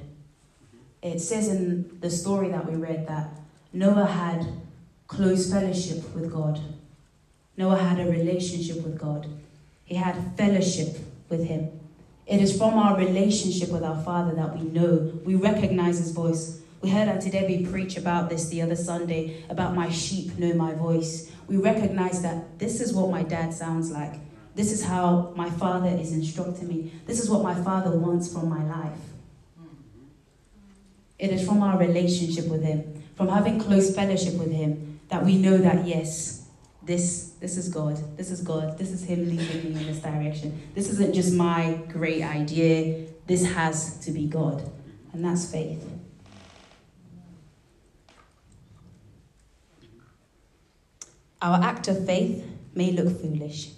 It 1.03 1.19
says 1.19 1.49
in 1.49 1.99
the 1.99 2.09
story 2.09 2.49
that 2.49 2.65
we 2.65 2.75
read 2.75 3.07
that 3.07 3.29
Noah 3.73 4.05
had 4.05 4.47
close 5.07 5.51
fellowship 5.51 6.15
with 6.15 6.31
God. 6.31 6.59
Noah 7.59 7.77
had 7.77 7.99
a 7.99 8.09
relationship 8.09 8.77
with 8.83 8.97
God. 8.97 9.27
He 9.83 9.95
had 9.95 10.15
fellowship 10.37 10.97
with 11.27 11.45
Him. 11.45 11.69
It 12.25 12.41
is 12.41 12.57
from 12.57 12.75
our 12.75 12.97
relationship 12.97 13.67
with 13.67 13.83
our 13.83 14.01
Father 14.01 14.33
that 14.35 14.57
we 14.57 14.63
know, 14.63 15.19
we 15.25 15.35
recognize 15.35 15.97
His 15.97 16.11
voice. 16.11 16.61
We 16.79 16.89
heard 16.89 17.09
Auntie 17.09 17.29
Debbie 17.29 17.65
preach 17.65 17.97
about 17.97 18.29
this 18.29 18.47
the 18.47 18.61
other 18.61 18.77
Sunday 18.77 19.43
about 19.49 19.75
my 19.75 19.89
sheep 19.89 20.39
know 20.39 20.53
my 20.53 20.73
voice. 20.73 21.29
We 21.49 21.57
recognize 21.57 22.21
that 22.21 22.57
this 22.59 22.79
is 22.79 22.93
what 22.93 23.11
my 23.11 23.23
dad 23.23 23.53
sounds 23.53 23.91
like. 23.91 24.13
This 24.55 24.71
is 24.71 24.85
how 24.85 25.33
my 25.35 25.49
father 25.49 25.89
is 25.89 26.13
instructing 26.13 26.69
me. 26.69 26.93
This 27.07 27.19
is 27.19 27.29
what 27.29 27.43
my 27.43 27.55
father 27.55 27.91
wants 27.91 28.31
from 28.31 28.47
my 28.47 28.63
life. 28.63 29.01
It 31.17 31.31
is 31.31 31.45
from 31.45 31.61
our 31.61 31.77
relationship 31.77 32.47
with 32.47 32.63
him, 32.63 33.03
from 33.15 33.27
having 33.27 33.59
close 33.59 33.93
fellowship 33.93 34.35
with 34.35 34.53
him, 34.53 35.01
that 35.09 35.25
we 35.25 35.37
know 35.37 35.57
that 35.57 35.85
yes, 35.85 36.45
this, 36.81 37.28
this 37.39 37.55
is 37.55 37.69
God. 37.69 38.17
This 38.17 38.31
is 38.31 38.41
God. 38.41 38.77
This 38.77 38.91
is 38.91 39.03
him 39.03 39.25
leading 39.25 39.73
me 39.73 39.79
in 39.79 39.87
this 39.87 39.99
direction. 39.99 40.61
This 40.75 40.89
isn't 40.89 41.13
just 41.13 41.33
my 41.33 41.79
great 41.87 42.21
idea. 42.21 43.07
This 43.27 43.45
has 43.53 43.97
to 43.99 44.11
be 44.11 44.27
God. 44.27 44.69
And 45.13 45.23
that's 45.23 45.49
faith. 45.49 45.85
Our 51.41 51.63
act 51.63 51.87
of 51.87 52.05
faith 52.05 52.45
may 52.73 52.91
look 52.91 53.21
foolish. 53.21 53.69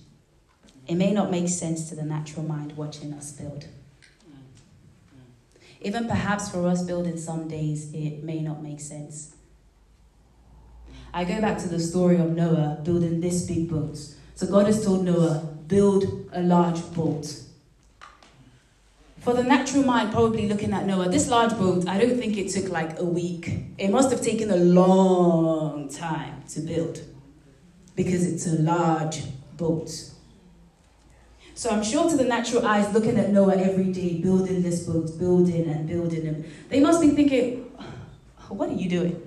It 0.87 0.95
may 0.95 1.13
not 1.13 1.29
make 1.29 1.47
sense 1.47 1.87
to 1.89 1.95
the 1.95 2.03
natural 2.03 2.43
mind 2.43 2.75
watching 2.75 3.13
us 3.13 3.31
build. 3.31 3.67
Even 5.81 6.07
perhaps 6.07 6.49
for 6.49 6.67
us 6.67 6.83
building 6.83 7.17
some 7.17 7.47
days, 7.47 7.91
it 7.93 8.23
may 8.23 8.39
not 8.41 8.61
make 8.63 8.79
sense. 8.79 9.35
I 11.13 11.23
go 11.25 11.41
back 11.41 11.57
to 11.59 11.67
the 11.67 11.79
story 11.79 12.17
of 12.17 12.31
Noah 12.31 12.79
building 12.83 13.19
this 13.21 13.45
big 13.45 13.69
boat. 13.69 13.97
So 14.35 14.47
God 14.47 14.65
has 14.67 14.83
told 14.83 15.03
Noah, 15.05 15.47
build 15.67 16.29
a 16.33 16.41
large 16.41 16.81
boat. 16.93 17.41
For 19.19 19.33
the 19.33 19.43
natural 19.43 19.83
mind, 19.83 20.11
probably 20.11 20.47
looking 20.47 20.73
at 20.73 20.85
Noah, 20.85 21.09
this 21.09 21.29
large 21.29 21.51
boat, 21.57 21.87
I 21.87 21.99
don't 21.99 22.17
think 22.17 22.37
it 22.37 22.49
took 22.49 22.69
like 22.69 22.97
a 22.99 23.05
week. 23.05 23.51
It 23.77 23.89
must 23.89 24.09
have 24.09 24.21
taken 24.21 24.49
a 24.49 24.55
long 24.55 25.89
time 25.89 26.43
to 26.49 26.61
build. 26.61 27.01
because 27.95 28.25
it's 28.25 28.47
a 28.47 28.61
large 28.61 29.23
boat. 29.57 29.89
So 31.53 31.69
I'm 31.69 31.83
sure 31.83 32.09
to 32.09 32.17
the 32.17 32.23
natural 32.23 32.65
eyes, 32.65 32.91
looking 32.93 33.17
at 33.17 33.29
Noah 33.29 33.55
every 33.55 33.91
day, 33.91 34.19
building 34.19 34.63
this 34.63 34.83
boat, 34.83 35.17
building 35.19 35.67
and 35.69 35.87
building 35.87 36.25
them, 36.25 36.43
they 36.69 36.79
must 36.79 37.01
be 37.01 37.09
thinking, 37.09 37.71
what 38.49 38.69
are 38.69 38.73
you 38.73 38.89
doing? 38.89 39.21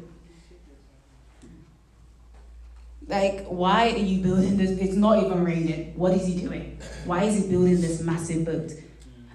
Like, 3.07 3.47
why 3.47 3.90
are 3.90 3.97
you 3.97 4.23
building 4.23 4.57
this? 4.57 4.71
It's 4.71 4.97
not 4.97 5.23
even 5.23 5.45
raining. 5.45 5.95
What 5.97 6.14
is 6.14 6.27
he 6.27 6.40
doing? 6.40 6.79
Why 7.05 7.25
is 7.25 7.43
he 7.43 7.51
building 7.51 7.81
this 7.81 8.01
massive 8.01 8.45
boat? 8.47 8.73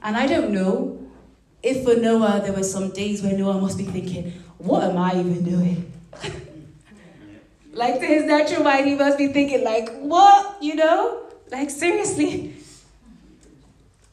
And 0.01 0.17
I 0.17 0.25
don't 0.25 0.51
know 0.51 1.07
if 1.61 1.83
for 1.83 1.95
Noah 1.95 2.41
there 2.43 2.53
were 2.53 2.63
some 2.63 2.89
days 2.91 3.21
where 3.21 3.37
Noah 3.37 3.61
must 3.61 3.77
be 3.77 3.83
thinking, 3.83 4.31
what 4.57 4.83
am 4.83 4.97
I 4.97 5.19
even 5.19 5.43
doing? 5.43 5.91
like 7.73 7.99
to 7.99 8.05
his 8.05 8.23
natural 8.23 8.63
mind, 8.63 8.87
he 8.87 8.95
must 8.95 9.17
be 9.17 9.27
thinking, 9.27 9.63
like, 9.63 9.99
what? 9.99 10.63
You 10.63 10.75
know? 10.75 11.27
Like, 11.51 11.69
seriously? 11.69 12.55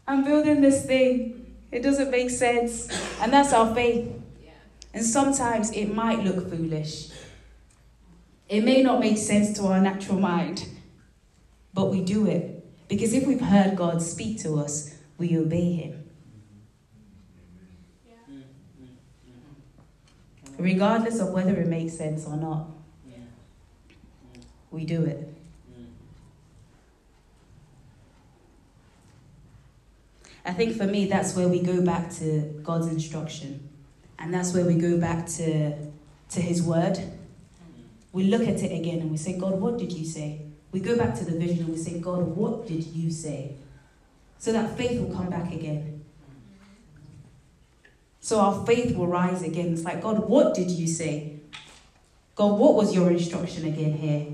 I'm 0.07 0.25
building 0.25 0.61
this 0.61 0.85
thing. 0.85 1.55
It 1.73 1.83
doesn't 1.83 2.11
make 2.11 2.31
sense. 2.31 2.89
And 3.21 3.33
that's 3.33 3.53
our 3.53 3.75
faith. 3.75 4.13
And 4.95 5.05
sometimes 5.05 5.73
it 5.73 5.95
might 5.95 6.25
look 6.25 6.49
foolish. 6.49 7.11
It 8.49 8.65
may 8.65 8.83
not 8.83 9.01
make 9.01 9.19
sense 9.19 9.57
to 9.59 9.67
our 9.67 9.81
natural 9.81 10.19
mind, 10.19 10.69
but 11.75 11.91
we 11.91 12.03
do 12.03 12.27
it. 12.27 12.65
Because 12.89 13.13
if 13.13 13.27
we've 13.27 13.41
heard 13.41 13.77
God 13.77 14.01
speak 14.01 14.41
to 14.43 14.59
us, 14.59 14.95
we 15.19 15.37
obey 15.37 15.73
Him. 15.73 16.05
Regardless 20.59 21.21
of 21.21 21.31
whether 21.31 21.55
it 21.57 21.67
makes 21.67 21.95
sense 21.95 22.25
or 22.27 22.37
not, 22.37 22.69
we 24.71 24.85
do 24.85 25.05
it. 25.05 25.33
I 30.45 30.53
think 30.53 30.77
for 30.77 30.85
me, 30.87 31.07
that's 31.07 31.35
where 31.35 31.49
we 31.49 31.61
go 31.61 31.85
back 31.85 32.11
to 32.15 32.61
God's 32.63 32.87
instruction. 32.87 33.69
And 34.19 34.33
that's 34.33 34.55
where 34.55 34.65
we 34.65 34.75
go 34.75 34.97
back 34.97 35.27
to, 35.27 35.77
to 36.31 36.41
His 36.41 36.63
word. 36.63 36.99
We 38.13 38.25
look 38.25 38.43
at 38.43 38.63
it 38.63 38.73
again 38.73 39.01
and 39.01 39.11
we 39.11 39.17
say, 39.17 39.39
God, 39.39 39.61
what 39.61 39.79
did 39.79 39.93
you 39.93 40.05
say? 40.05 40.43
We 40.73 40.81
go 40.81 40.97
back 40.97 41.15
to 41.17 41.25
the 41.25 41.39
vision 41.39 41.65
and 41.65 41.69
we 41.69 41.77
say, 41.77 41.99
God, 42.01 42.23
what 42.37 42.67
did 42.67 42.85
you 42.87 43.11
say? 43.11 43.57
So 44.39 44.53
that 44.53 44.77
faith 44.77 45.01
will 45.01 45.15
come 45.15 45.31
back 45.31 45.53
again. 45.53 46.05
So 48.21 48.41
our 48.41 48.67
faith 48.67 48.97
will 48.97 49.07
rise 49.07 49.43
again. 49.43 49.73
It's 49.73 49.85
like, 49.85 50.03
God, 50.03 50.29
what 50.29 50.55
did 50.55 50.71
you 50.71 50.87
say? 50.87 51.41
God, 52.35 52.59
what 52.59 52.75
was 52.75 52.95
your 52.95 53.11
instruction 53.11 53.67
again 53.67 53.93
here? 53.93 54.27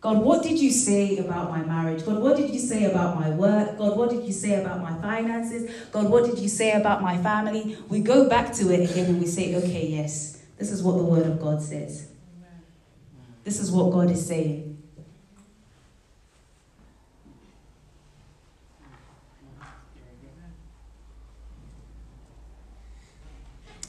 God, 0.00 0.18
what 0.18 0.42
did 0.42 0.58
you 0.58 0.70
say 0.70 1.16
about 1.16 1.50
my 1.50 1.62
marriage? 1.62 2.04
God, 2.04 2.18
what 2.22 2.36
did 2.36 2.50
you 2.50 2.58
say 2.58 2.84
about 2.84 3.18
my 3.18 3.30
work? 3.30 3.78
God, 3.78 3.96
what 3.96 4.10
did 4.10 4.24
you 4.24 4.32
say 4.32 4.60
about 4.60 4.82
my 4.82 4.94
finances? 5.00 5.70
God, 5.90 6.10
what 6.10 6.26
did 6.26 6.38
you 6.38 6.48
say 6.48 6.72
about 6.72 7.02
my 7.02 7.16
family? 7.18 7.76
We 7.88 8.00
go 8.00 8.28
back 8.28 8.52
to 8.54 8.70
it 8.70 8.90
again 8.90 9.06
and 9.06 9.20
we 9.20 9.26
say, 9.26 9.54
okay, 9.56 9.86
yes, 9.86 10.42
this 10.58 10.70
is 10.70 10.82
what 10.82 10.98
the 10.98 11.04
Word 11.04 11.26
of 11.26 11.40
God 11.40 11.62
says. 11.62 12.08
This 13.44 13.60
is 13.60 13.70
what 13.70 13.92
God 13.92 14.10
is 14.10 14.26
saying. 14.26 14.82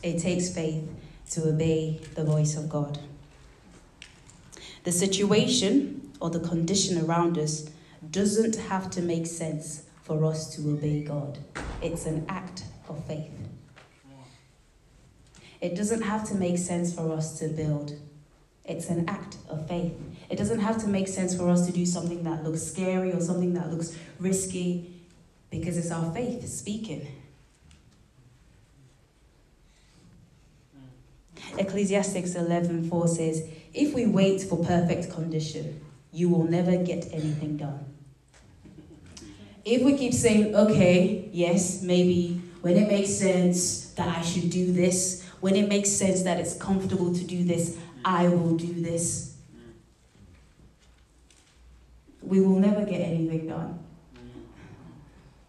It 0.04 0.20
takes 0.20 0.54
faith 0.54 0.88
to 1.32 1.50
obey 1.50 2.00
the 2.13 2.24
voice 2.24 2.56
of 2.56 2.70
God. 2.70 3.00
The 4.84 4.91
situation 4.91 6.12
or 6.20 6.30
the 6.30 6.41
condition 6.41 7.04
around 7.04 7.39
us 7.39 7.68
doesn't 8.12 8.56
have 8.56 8.91
to 8.91 9.02
make 9.02 9.26
sense 9.26 9.86
for 10.04 10.24
us 10.26 10.56
to 10.56 10.70
obey 10.70 11.04
God. 11.04 11.39
It's 11.82 12.06
an 12.06 12.26
act 12.30 12.65
of 12.88 13.04
faith. 13.06 13.32
It 15.60 15.76
doesn't 15.76 16.04
have 16.04 16.28
to 16.30 16.36
make 16.36 16.60
sense 16.60 16.94
for 16.94 17.12
us 17.12 17.39
to 17.39 17.48
build. 17.48 17.94
It's 18.65 18.89
an 18.89 19.08
act 19.08 19.38
of 19.49 19.67
faith. 19.67 19.93
It 20.30 20.38
doesn't 20.38 20.60
have 20.60 20.82
to 20.82 20.88
make 20.88 21.08
sense 21.08 21.36
for 21.36 21.49
us 21.49 21.65
to 21.67 21.71
do 21.71 21.86
something 21.86 22.23
that 22.23 22.43
looks 22.43 22.63
scary 22.63 23.12
or 23.12 23.21
something 23.21 23.54
that 23.54 23.71
looks 23.71 23.95
risky 24.19 24.91
because 25.51 25.78
it's 25.78 25.91
our 25.91 26.12
faith 26.13 26.47
speaking. 26.47 27.08
Ecclesiastes 31.58 32.36
11:4 32.36 33.08
says, 33.08 33.43
"If 33.73 33.93
we 33.93 34.08
wait 34.08 34.41
for 34.41 34.58
perfect 34.58 35.12
condition, 35.12 35.80
you 36.15 36.30
will 36.30 36.45
never 36.45 36.78
get 36.78 37.10
anything 37.12 37.58
done. 37.58 37.86
If 39.65 39.82
we 39.84 39.97
keep 39.97 40.13
saying, 40.13 40.56
okay, 40.56 41.30
yes, 41.34 41.82
maybe 41.82 42.41
when 42.62 42.78
it 42.78 42.88
makes 42.88 43.10
sense 43.10 43.91
that 43.95 44.08
I 44.08 44.21
should 44.21 44.49
do 44.49 44.71
this, 44.71 45.23
when 45.41 45.56
it 45.56 45.67
makes 45.67 45.89
sense 45.89 46.23
that 46.23 46.39
it's 46.39 46.56
comfortable 46.56 47.13
to 47.13 47.23
do 47.23 47.43
this, 47.43 47.78
I 48.06 48.28
will 48.28 48.56
do 48.56 48.72
this, 48.72 49.36
we 52.22 52.39
will 52.39 52.60
never 52.60 52.86
get 52.86 53.02
anything 53.02 53.48
done. 53.48 53.80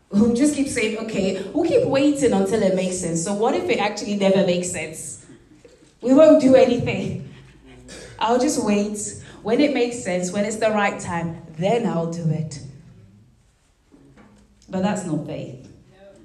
We'll 0.08 0.34
just 0.34 0.54
keep 0.54 0.68
saying, 0.68 0.98
okay, 0.98 1.42
we'll 1.52 1.68
keep 1.68 1.86
waiting 1.86 2.32
until 2.32 2.62
it 2.62 2.74
makes 2.74 2.98
sense. 2.98 3.22
So, 3.22 3.34
what 3.34 3.54
if 3.54 3.68
it 3.68 3.78
actually 3.78 4.16
never 4.16 4.46
makes 4.46 4.70
sense? 4.70 5.26
We 6.00 6.14
won't 6.14 6.40
do 6.40 6.54
anything. 6.54 7.34
I'll 8.18 8.40
just 8.40 8.64
wait 8.64 9.22
when 9.42 9.60
it 9.60 9.74
makes 9.74 10.02
sense, 10.02 10.32
when 10.32 10.46
it's 10.46 10.56
the 10.56 10.70
right 10.70 10.98
time, 10.98 11.42
then 11.58 11.86
I'll 11.86 12.10
do 12.10 12.30
it. 12.30 12.60
But 14.70 14.82
that's 14.82 15.04
not 15.04 15.26
faith. 15.26 15.70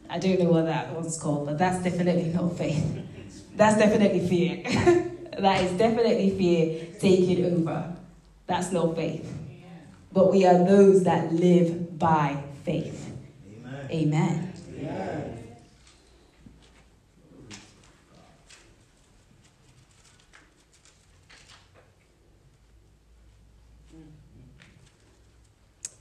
I 0.10 0.18
don't 0.18 0.40
know 0.40 0.52
what 0.52 0.66
that 0.66 0.94
one's 0.94 1.20
called, 1.20 1.48
but 1.48 1.58
that's 1.58 1.84
definitely 1.84 2.32
not 2.34 2.58
faith. 2.58 2.84
That's 3.56 3.78
definitely 3.78 4.28
fear. 4.28 5.08
that 5.40 5.64
is 5.64 5.72
definitely 5.78 6.30
fear 6.38 6.88
taking 7.00 7.46
over. 7.46 7.96
That's 8.48 8.72
not 8.72 8.96
faith. 8.96 9.32
But 10.14 10.32
we 10.32 10.46
are 10.46 10.58
those 10.66 11.04
that 11.04 11.32
live 11.34 11.98
by 11.98 12.44
faith. 12.66 13.14
Amen. 13.48 13.88
Amen. 13.90 14.54
Amen. 14.78 15.42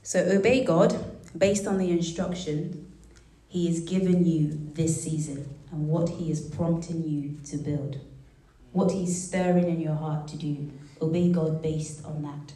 So 0.03 0.19
obey 0.19 0.65
God 0.65 1.05
based 1.37 1.65
on 1.65 1.77
the 1.77 1.89
instruction 1.89 2.91
He 3.47 3.67
has 3.67 3.79
given 3.79 4.25
you 4.25 4.59
this 4.73 5.01
season 5.01 5.55
and 5.71 5.87
what 5.87 6.09
He 6.09 6.29
is 6.29 6.41
prompting 6.41 7.07
you 7.07 7.39
to 7.45 7.57
build. 7.57 7.97
What 8.71 8.91
He's 8.91 9.27
stirring 9.27 9.67
in 9.67 9.81
your 9.81 9.95
heart 9.95 10.27
to 10.29 10.37
do. 10.37 10.71
Obey 11.01 11.31
God 11.31 11.61
based 11.61 12.05
on 12.05 12.21
that. 12.23 12.53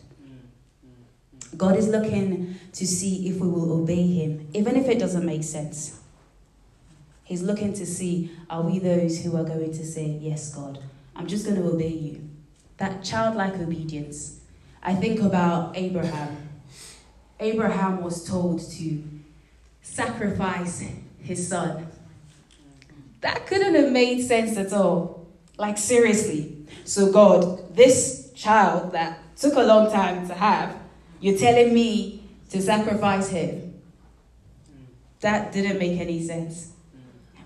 God 1.58 1.78
is 1.78 1.88
looking 1.88 2.60
to 2.74 2.86
see 2.86 3.30
if 3.30 3.38
we 3.38 3.48
will 3.48 3.72
obey 3.82 4.08
Him, 4.08 4.48
even 4.54 4.76
if 4.76 4.88
it 4.88 5.00
doesn't 5.00 5.26
make 5.26 5.44
sense. 5.44 6.00
He's 7.24 7.42
looking 7.42 7.74
to 7.74 7.86
see 7.86 8.32
are 8.50 8.62
we 8.62 8.80
those 8.80 9.24
who 9.24 9.36
are 9.36 9.44
going 9.44 9.72
to 9.72 9.86
say, 9.86 10.18
Yes, 10.22 10.54
God, 10.54 10.80
I'm 11.16 11.28
just 11.28 11.46
going 11.46 11.58
to 11.58 11.68
obey 11.68 11.90
you. 11.90 12.30
That 12.78 13.04
childlike 13.04 13.56
obedience. 13.56 14.40
I 14.84 14.94
think 14.94 15.22
about 15.22 15.76
Abraham 15.76 16.46
Abraham 17.40 18.02
was 18.02 18.24
told 18.24 18.62
to 18.72 19.04
sacrifice 19.82 20.84
his 21.20 21.48
son. 21.48 21.88
That 23.22 23.46
couldn't 23.48 23.76
have 23.76 23.92
made 23.92 24.22
sense 24.22 24.58
at 24.58 24.72
all. 24.72 25.15
Like, 25.58 25.78
seriously. 25.78 26.66
So, 26.84 27.12
God, 27.12 27.76
this 27.76 28.32
child 28.34 28.92
that 28.92 29.20
took 29.38 29.56
a 29.56 29.64
long 29.64 29.92
time 29.92 30.28
to 30.28 30.34
have, 30.34 30.78
you're 31.20 31.38
telling 31.38 31.74
me 31.74 32.24
to 32.50 32.62
sacrifice 32.62 33.30
him. 33.30 33.82
That 35.22 35.52
didn't 35.52 35.80
make 35.80 36.00
any 36.00 36.22
sense. 36.24 36.72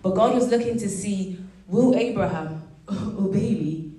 But 0.01 0.15
God 0.15 0.33
was 0.33 0.49
looking 0.49 0.77
to 0.77 0.89
see 0.89 1.39
will 1.67 1.95
Abraham 1.95 2.63
oh, 2.87 3.15
obey 3.19 3.53
me? 3.53 3.91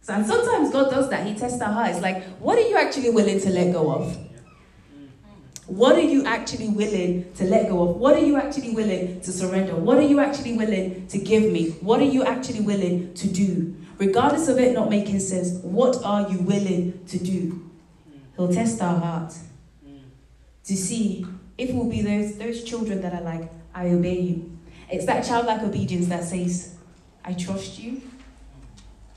So, 0.00 0.14
and 0.14 0.24
sometimes 0.24 0.70
God 0.72 0.90
does 0.90 1.10
that. 1.10 1.26
He 1.26 1.34
tests 1.34 1.60
our 1.60 1.72
hearts. 1.72 2.00
Like, 2.00 2.24
what 2.38 2.58
are 2.58 2.68
you 2.68 2.76
actually 2.76 3.10
willing 3.10 3.40
to 3.40 3.50
let 3.50 3.72
go 3.72 3.92
of? 3.92 4.25
What 5.66 5.96
are 5.96 6.00
you 6.00 6.24
actually 6.24 6.68
willing 6.68 7.32
to 7.34 7.44
let 7.44 7.68
go 7.68 7.88
of? 7.88 7.96
What 7.96 8.14
are 8.14 8.24
you 8.24 8.36
actually 8.36 8.70
willing 8.70 9.20
to 9.20 9.32
surrender? 9.32 9.74
What 9.74 9.98
are 9.98 10.02
you 10.02 10.20
actually 10.20 10.56
willing 10.56 11.08
to 11.08 11.18
give 11.18 11.50
me? 11.50 11.70
What 11.80 12.00
are 12.00 12.04
you 12.04 12.22
actually 12.24 12.60
willing 12.60 13.14
to 13.14 13.26
do? 13.26 13.74
Regardless 13.98 14.48
of 14.48 14.58
it 14.58 14.74
not 14.74 14.90
making 14.90 15.18
sense, 15.20 15.58
what 15.62 16.04
are 16.04 16.30
you 16.30 16.38
willing 16.38 17.04
to 17.06 17.18
do? 17.18 17.68
He'll 18.36 18.52
test 18.52 18.80
our 18.80 18.98
heart 18.98 19.34
to 20.64 20.76
see 20.76 21.26
if 21.58 21.72
we'll 21.72 21.90
be 21.90 22.02
those, 22.02 22.36
those 22.36 22.62
children 22.62 23.00
that 23.00 23.14
are 23.14 23.22
like, 23.22 23.50
I 23.74 23.88
obey 23.88 24.20
you. 24.20 24.58
It's 24.90 25.06
that 25.06 25.24
childlike 25.24 25.62
obedience 25.62 26.06
that 26.08 26.22
says, 26.24 26.76
I 27.24 27.32
trust 27.32 27.78
you. 27.78 28.02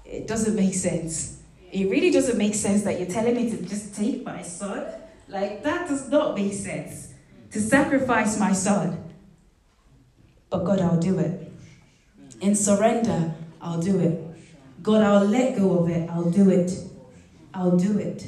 It 0.03 0.27
doesn't 0.27 0.55
make 0.55 0.73
sense. 0.73 1.41
It 1.71 1.89
really 1.89 2.09
doesn't 2.09 2.37
make 2.37 2.55
sense 2.55 2.81
that 2.83 2.99
you're 2.99 3.09
telling 3.09 3.35
me 3.35 3.51
to 3.51 3.61
just 3.63 3.93
take 3.93 4.23
my 4.23 4.41
son. 4.41 4.87
Like, 5.29 5.63
that 5.63 5.87
does 5.87 6.09
not 6.09 6.35
make 6.35 6.53
sense. 6.53 7.13
To 7.51 7.61
sacrifice 7.61 8.39
my 8.39 8.51
son. 8.51 9.03
But 10.49 10.65
God, 10.65 10.81
I'll 10.81 10.99
do 10.99 11.19
it. 11.19 11.51
In 12.41 12.55
surrender, 12.55 13.33
I'll 13.61 13.81
do 13.81 13.99
it. 13.99 14.83
God, 14.83 15.03
I'll 15.03 15.25
let 15.25 15.57
go 15.57 15.79
of 15.79 15.89
it. 15.89 16.09
I'll 16.09 16.31
do 16.31 16.49
it. 16.49 16.71
I'll 17.53 17.77
do 17.77 17.97
it. 17.99 18.25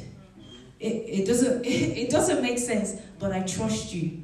It, 0.80 0.88
it, 0.88 1.28
doesn't, 1.28 1.66
it 1.66 2.10
doesn't 2.10 2.42
make 2.42 2.60
sense, 2.60 2.96
but 3.20 3.32
I 3.32 3.42
trust 3.42 3.94
you. 3.94 4.22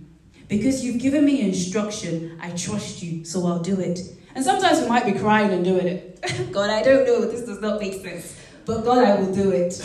Because 0.47 0.83
you've 0.83 1.01
given 1.01 1.25
me 1.25 1.41
instruction, 1.41 2.37
I 2.41 2.51
trust 2.51 3.03
you, 3.03 3.25
so 3.25 3.45
I'll 3.47 3.59
do 3.59 3.79
it. 3.79 3.99
And 4.35 4.45
sometimes 4.45 4.79
we 4.81 4.87
might 4.87 5.05
be 5.05 5.13
crying 5.13 5.51
and 5.51 5.63
doing 5.63 5.87
it. 5.87 6.19
God, 6.51 6.69
I 6.69 6.83
don't 6.83 7.05
know, 7.05 7.21
this 7.21 7.41
does 7.41 7.59
not 7.59 7.79
make 7.79 8.01
sense. 8.01 8.39
But 8.65 8.83
God, 8.83 8.99
I 8.99 9.15
will 9.15 9.33
do 9.33 9.51
it. 9.51 9.81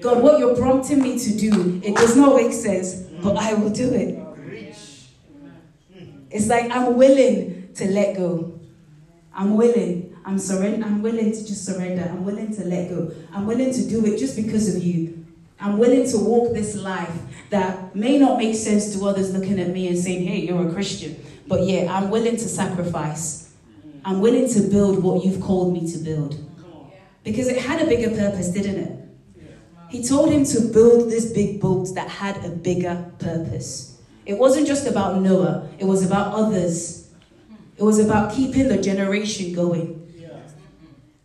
God, 0.00 0.22
what 0.22 0.38
you're 0.38 0.56
prompting 0.56 1.02
me 1.02 1.18
to 1.18 1.36
do, 1.36 1.80
it 1.82 1.96
does 1.96 2.16
not 2.16 2.36
make 2.36 2.52
sense, 2.52 2.94
but 3.22 3.36
I 3.36 3.54
will 3.54 3.70
do 3.70 3.92
it. 3.92 4.24
It's 6.30 6.46
like 6.46 6.70
I'm 6.70 6.96
willing 6.96 7.72
to 7.74 7.88
let 7.90 8.16
go. 8.16 8.58
I'm 9.32 9.56
willing. 9.56 10.16
I'm 10.24 10.38
surrender. 10.38 10.84
I'm 10.84 11.00
willing 11.02 11.32
to 11.32 11.46
just 11.46 11.64
surrender. 11.64 12.02
I'm 12.02 12.24
willing 12.24 12.54
to 12.56 12.64
let 12.64 12.90
go. 12.90 13.12
I'm 13.32 13.46
willing 13.46 13.72
to 13.72 13.88
do 13.88 14.04
it 14.04 14.18
just 14.18 14.36
because 14.36 14.74
of 14.74 14.82
you. 14.82 15.26
I'm 15.60 15.78
willing 15.78 16.08
to 16.10 16.18
walk 16.18 16.54
this 16.54 16.76
life 16.76 17.18
that 17.50 17.96
may 17.96 18.18
not 18.18 18.38
make 18.38 18.54
sense 18.54 18.94
to 18.94 19.06
others 19.06 19.32
looking 19.32 19.58
at 19.58 19.70
me 19.70 19.88
and 19.88 19.98
saying, 19.98 20.26
hey, 20.26 20.40
you're 20.40 20.68
a 20.68 20.72
Christian. 20.72 21.24
But 21.46 21.64
yeah, 21.64 21.86
I'm 21.90 22.10
willing 22.10 22.36
to 22.36 22.48
sacrifice. 22.48 23.52
I'm 24.04 24.20
willing 24.20 24.48
to 24.52 24.60
build 24.60 25.02
what 25.02 25.24
you've 25.24 25.40
called 25.40 25.72
me 25.72 25.90
to 25.92 25.98
build. 25.98 26.38
Because 27.24 27.48
it 27.48 27.58
had 27.58 27.82
a 27.82 27.86
bigger 27.86 28.10
purpose, 28.10 28.48
didn't 28.48 28.76
it? 28.76 28.97
He 29.90 30.06
told 30.06 30.30
him 30.30 30.44
to 30.44 30.60
build 30.60 31.10
this 31.10 31.32
big 31.32 31.60
boat 31.60 31.94
that 31.94 32.08
had 32.08 32.44
a 32.44 32.50
bigger 32.50 33.10
purpose. 33.18 33.98
It 34.26 34.36
wasn't 34.36 34.66
just 34.66 34.86
about 34.86 35.20
Noah, 35.20 35.68
it 35.78 35.84
was 35.84 36.04
about 36.04 36.34
others. 36.34 37.08
It 37.76 37.84
was 37.84 38.00
about 38.00 38.34
keeping 38.34 38.68
the 38.68 38.78
generation 38.78 39.54
going. 39.54 39.94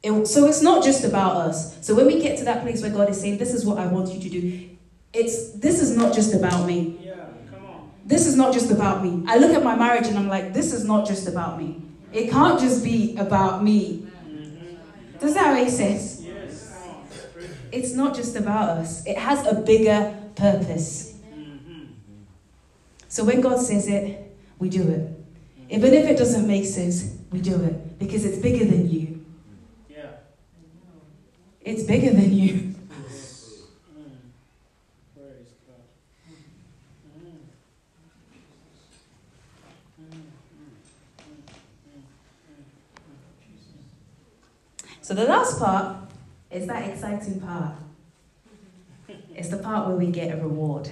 It, 0.04 0.28
so 0.28 0.46
it's 0.48 0.62
not 0.62 0.84
just 0.84 1.06
about 1.06 1.38
us. 1.38 1.84
So 1.86 1.96
when 1.96 2.06
we 2.08 2.22
get 2.22 2.38
to 2.40 2.44
that 2.46 2.62
place 2.62 2.82
where 2.82 2.92
God 2.92 3.10
is 3.10 3.20
saying, 3.20 3.38
This 3.38 3.54
is 3.54 3.66
what 3.66 3.78
I 3.78 3.88
want 3.88 4.14
you 4.14 4.20
to 4.20 4.30
do, 4.30 4.70
it's 5.14 5.52
this 5.54 5.82
is 5.82 5.96
not 5.96 6.14
just 6.14 6.34
about 6.34 6.68
me. 6.68 7.00
Yeah, 7.02 7.14
come 7.50 7.66
on. 7.66 7.92
This 8.06 8.28
is 8.28 8.36
not 8.36 8.54
just 8.54 8.70
about 8.70 9.04
me. 9.04 9.24
I 9.28 9.38
look 9.38 9.52
at 9.52 9.64
my 9.64 9.76
marriage 9.76 10.08
and 10.08 10.18
I'm 10.18 10.28
like, 10.28 10.54
this 10.54 10.74
is 10.74 10.84
not 10.84 11.08
just 11.08 11.28
about 11.28 11.58
me. 11.58 11.82
It 12.12 12.30
can't 12.30 12.60
just 12.60 12.84
be 12.84 13.16
about 13.18 13.64
me. 13.64 14.08
Mm-hmm. 14.28 15.20
Does 15.20 15.34
that 15.36 15.54
make 15.54 15.70
sense? 15.70 16.23
It's 17.74 17.94
not 17.94 18.14
just 18.14 18.36
about 18.36 18.70
us, 18.70 19.04
it 19.08 19.18
has 19.18 19.48
a 19.48 19.56
bigger 19.56 20.16
purpose. 20.36 21.18
So 23.08 23.24
when 23.24 23.42
God 23.42 23.60
says 23.60 23.88
it, 23.88 24.32
we 24.60 24.70
do 24.70 24.88
it. 24.88 25.10
Even 25.72 25.92
if 25.96 26.06
it 26.06 26.16
doesn't 26.16 26.46
make 26.46 26.68
sense, 26.68 27.18
we 27.32 27.42
do 27.42 27.56
it 27.64 27.98
because 27.98 28.26
it's 28.26 28.38
bigger 28.38 28.64
than 28.66 28.92
you. 28.92 29.26
Yeah. 29.90 30.06
It's 31.62 31.82
bigger 31.82 32.12
than 32.12 32.32
you. 32.32 32.76
So 45.02 45.16
the 45.16 45.26
last 45.26 45.60
part 45.60 46.03
is 46.54 46.68
that 46.68 46.88
exciting 46.88 47.40
part. 47.40 47.76
It's 49.36 49.50
the 49.50 49.58
part 49.58 49.88
where 49.88 49.98
we 49.98 50.08
get 50.08 50.38
a 50.38 50.42
reward. 50.42 50.90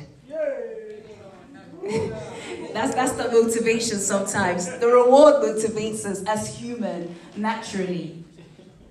that's, 2.74 2.96
that's 2.96 3.12
the 3.14 3.30
motivation 3.32 4.00
sometimes. 4.00 4.66
The 4.80 4.88
reward 4.88 5.44
motivates 5.44 6.06
us 6.06 6.24
as 6.24 6.58
human, 6.58 7.16
naturally. 7.36 8.24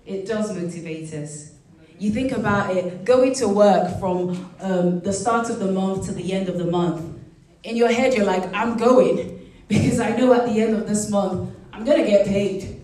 It 0.07 0.27
does 0.27 0.55
motivate 0.55 1.13
us. 1.13 1.53
You 1.99 2.11
think 2.11 2.33
about 2.33 2.75
it, 2.77 3.05
going 3.05 3.35
to 3.35 3.49
work 3.49 3.99
from 3.99 4.51
um, 4.61 5.01
the 5.01 5.13
start 5.13 5.51
of 5.51 5.59
the 5.59 5.71
month 5.71 6.07
to 6.07 6.13
the 6.13 6.33
end 6.33 6.49
of 6.49 6.57
the 6.57 6.65
month. 6.65 7.19
In 7.65 7.77
your 7.77 7.93
head, 7.93 8.15
you're 8.15 8.25
like, 8.25 8.53
I'm 8.55 8.79
going 8.79 9.53
because 9.69 10.01
I 10.01 10.17
know 10.17 10.33
at 10.33 10.47
the 10.47 10.61
end 10.61 10.75
of 10.75 10.89
this 10.89 11.11
month, 11.11 11.55
I'm 11.73 11.85
going 11.85 12.03
to 12.03 12.09
get 12.09 12.27
paid. 12.27 12.81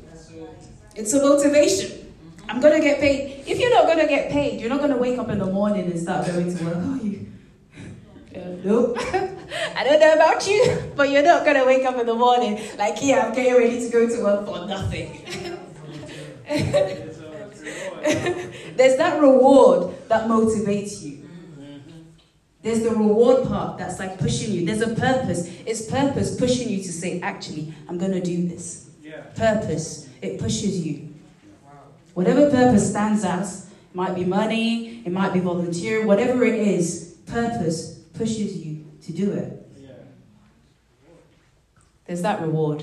It's 0.94 1.12
a 1.12 1.22
motivation. 1.22 1.95
I'm 2.48 2.60
gonna 2.60 2.80
get 2.80 3.00
paid. 3.00 3.44
If 3.46 3.58
you're 3.58 3.74
not 3.74 3.86
gonna 3.86 4.06
get 4.06 4.30
paid, 4.30 4.60
you're 4.60 4.70
not 4.70 4.80
gonna 4.80 4.96
wake 4.96 5.18
up 5.18 5.28
in 5.28 5.38
the 5.38 5.46
morning 5.46 5.90
and 5.90 5.98
start 5.98 6.26
going 6.26 6.56
to 6.56 6.64
work, 6.64 6.76
are 6.76 7.04
you? 7.04 7.26
nope. 8.64 8.98
I 9.76 9.84
don't 9.84 10.00
know 10.00 10.14
about 10.14 10.46
you, 10.46 10.92
but 10.94 11.10
you're 11.10 11.22
not 11.22 11.44
gonna 11.44 11.64
wake 11.64 11.84
up 11.84 11.96
in 11.98 12.06
the 12.06 12.14
morning 12.14 12.60
like, 12.78 12.98
yeah, 13.00 13.26
I'm 13.26 13.34
getting 13.34 13.54
ready 13.54 13.80
to 13.80 13.88
go 13.90 14.08
to 14.08 14.22
work 14.22 14.46
for 14.46 14.66
nothing. 14.66 15.24
There's 18.76 18.96
that 18.98 19.20
reward 19.20 19.94
that 20.08 20.28
motivates 20.28 21.02
you. 21.02 21.28
There's 22.62 22.82
the 22.82 22.90
reward 22.90 23.46
part 23.46 23.78
that's 23.78 24.00
like 24.00 24.18
pushing 24.18 24.52
you. 24.52 24.66
There's 24.66 24.82
a 24.82 24.94
purpose. 24.94 25.48
It's 25.64 25.86
purpose 25.86 26.36
pushing 26.36 26.68
you 26.68 26.78
to 26.78 26.92
say, 26.92 27.20
actually, 27.20 27.72
I'm 27.88 27.96
going 27.96 28.10
to 28.10 28.20
do 28.20 28.48
this. 28.48 28.90
Yeah. 29.00 29.20
Purpose. 29.36 30.08
It 30.20 30.40
pushes 30.40 30.84
you. 30.84 31.14
Whatever 32.16 32.48
purpose 32.48 32.88
stands 32.88 33.26
as, 33.26 33.66
it 33.66 33.94
might 33.94 34.14
be 34.14 34.24
money, 34.24 35.02
it 35.04 35.12
might 35.12 35.34
be 35.34 35.40
volunteer, 35.40 36.06
whatever 36.06 36.44
it 36.44 36.54
is, 36.54 37.18
purpose 37.26 37.98
pushes 38.14 38.56
you 38.56 38.86
to 39.02 39.12
do 39.12 39.32
it. 39.32 39.68
There's 42.06 42.22
that 42.22 42.40
reward. 42.40 42.82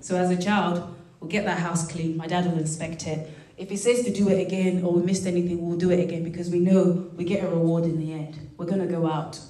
So 0.00 0.16
as 0.16 0.30
a 0.30 0.40
child, 0.40 0.94
we'll 1.18 1.28
get 1.28 1.44
that 1.46 1.58
house 1.58 1.90
clean. 1.90 2.16
My 2.16 2.28
dad 2.28 2.44
will 2.44 2.60
inspect 2.60 3.04
it. 3.08 3.32
If 3.56 3.68
he 3.68 3.76
says 3.76 4.04
to 4.04 4.12
do 4.12 4.28
it 4.28 4.40
again 4.46 4.84
or 4.84 4.92
we 4.92 5.02
missed 5.02 5.26
anything, 5.26 5.66
we'll 5.66 5.76
do 5.76 5.90
it 5.90 5.98
again 5.98 6.22
because 6.22 6.50
we 6.50 6.60
know 6.60 7.10
we 7.16 7.24
get 7.24 7.42
a 7.42 7.48
reward 7.48 7.82
in 7.82 7.98
the 7.98 8.12
end. 8.12 8.52
We're 8.58 8.66
going 8.66 8.80
to 8.80 8.86
go 8.86 9.10
out. 9.10 9.40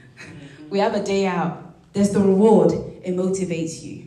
we 0.68 0.80
have 0.80 0.96
a 0.96 1.04
day 1.04 1.26
out. 1.26 1.76
There's 1.92 2.10
the 2.10 2.18
reward. 2.18 2.72
It 3.04 3.14
motivates 3.14 3.84
you. 3.84 4.03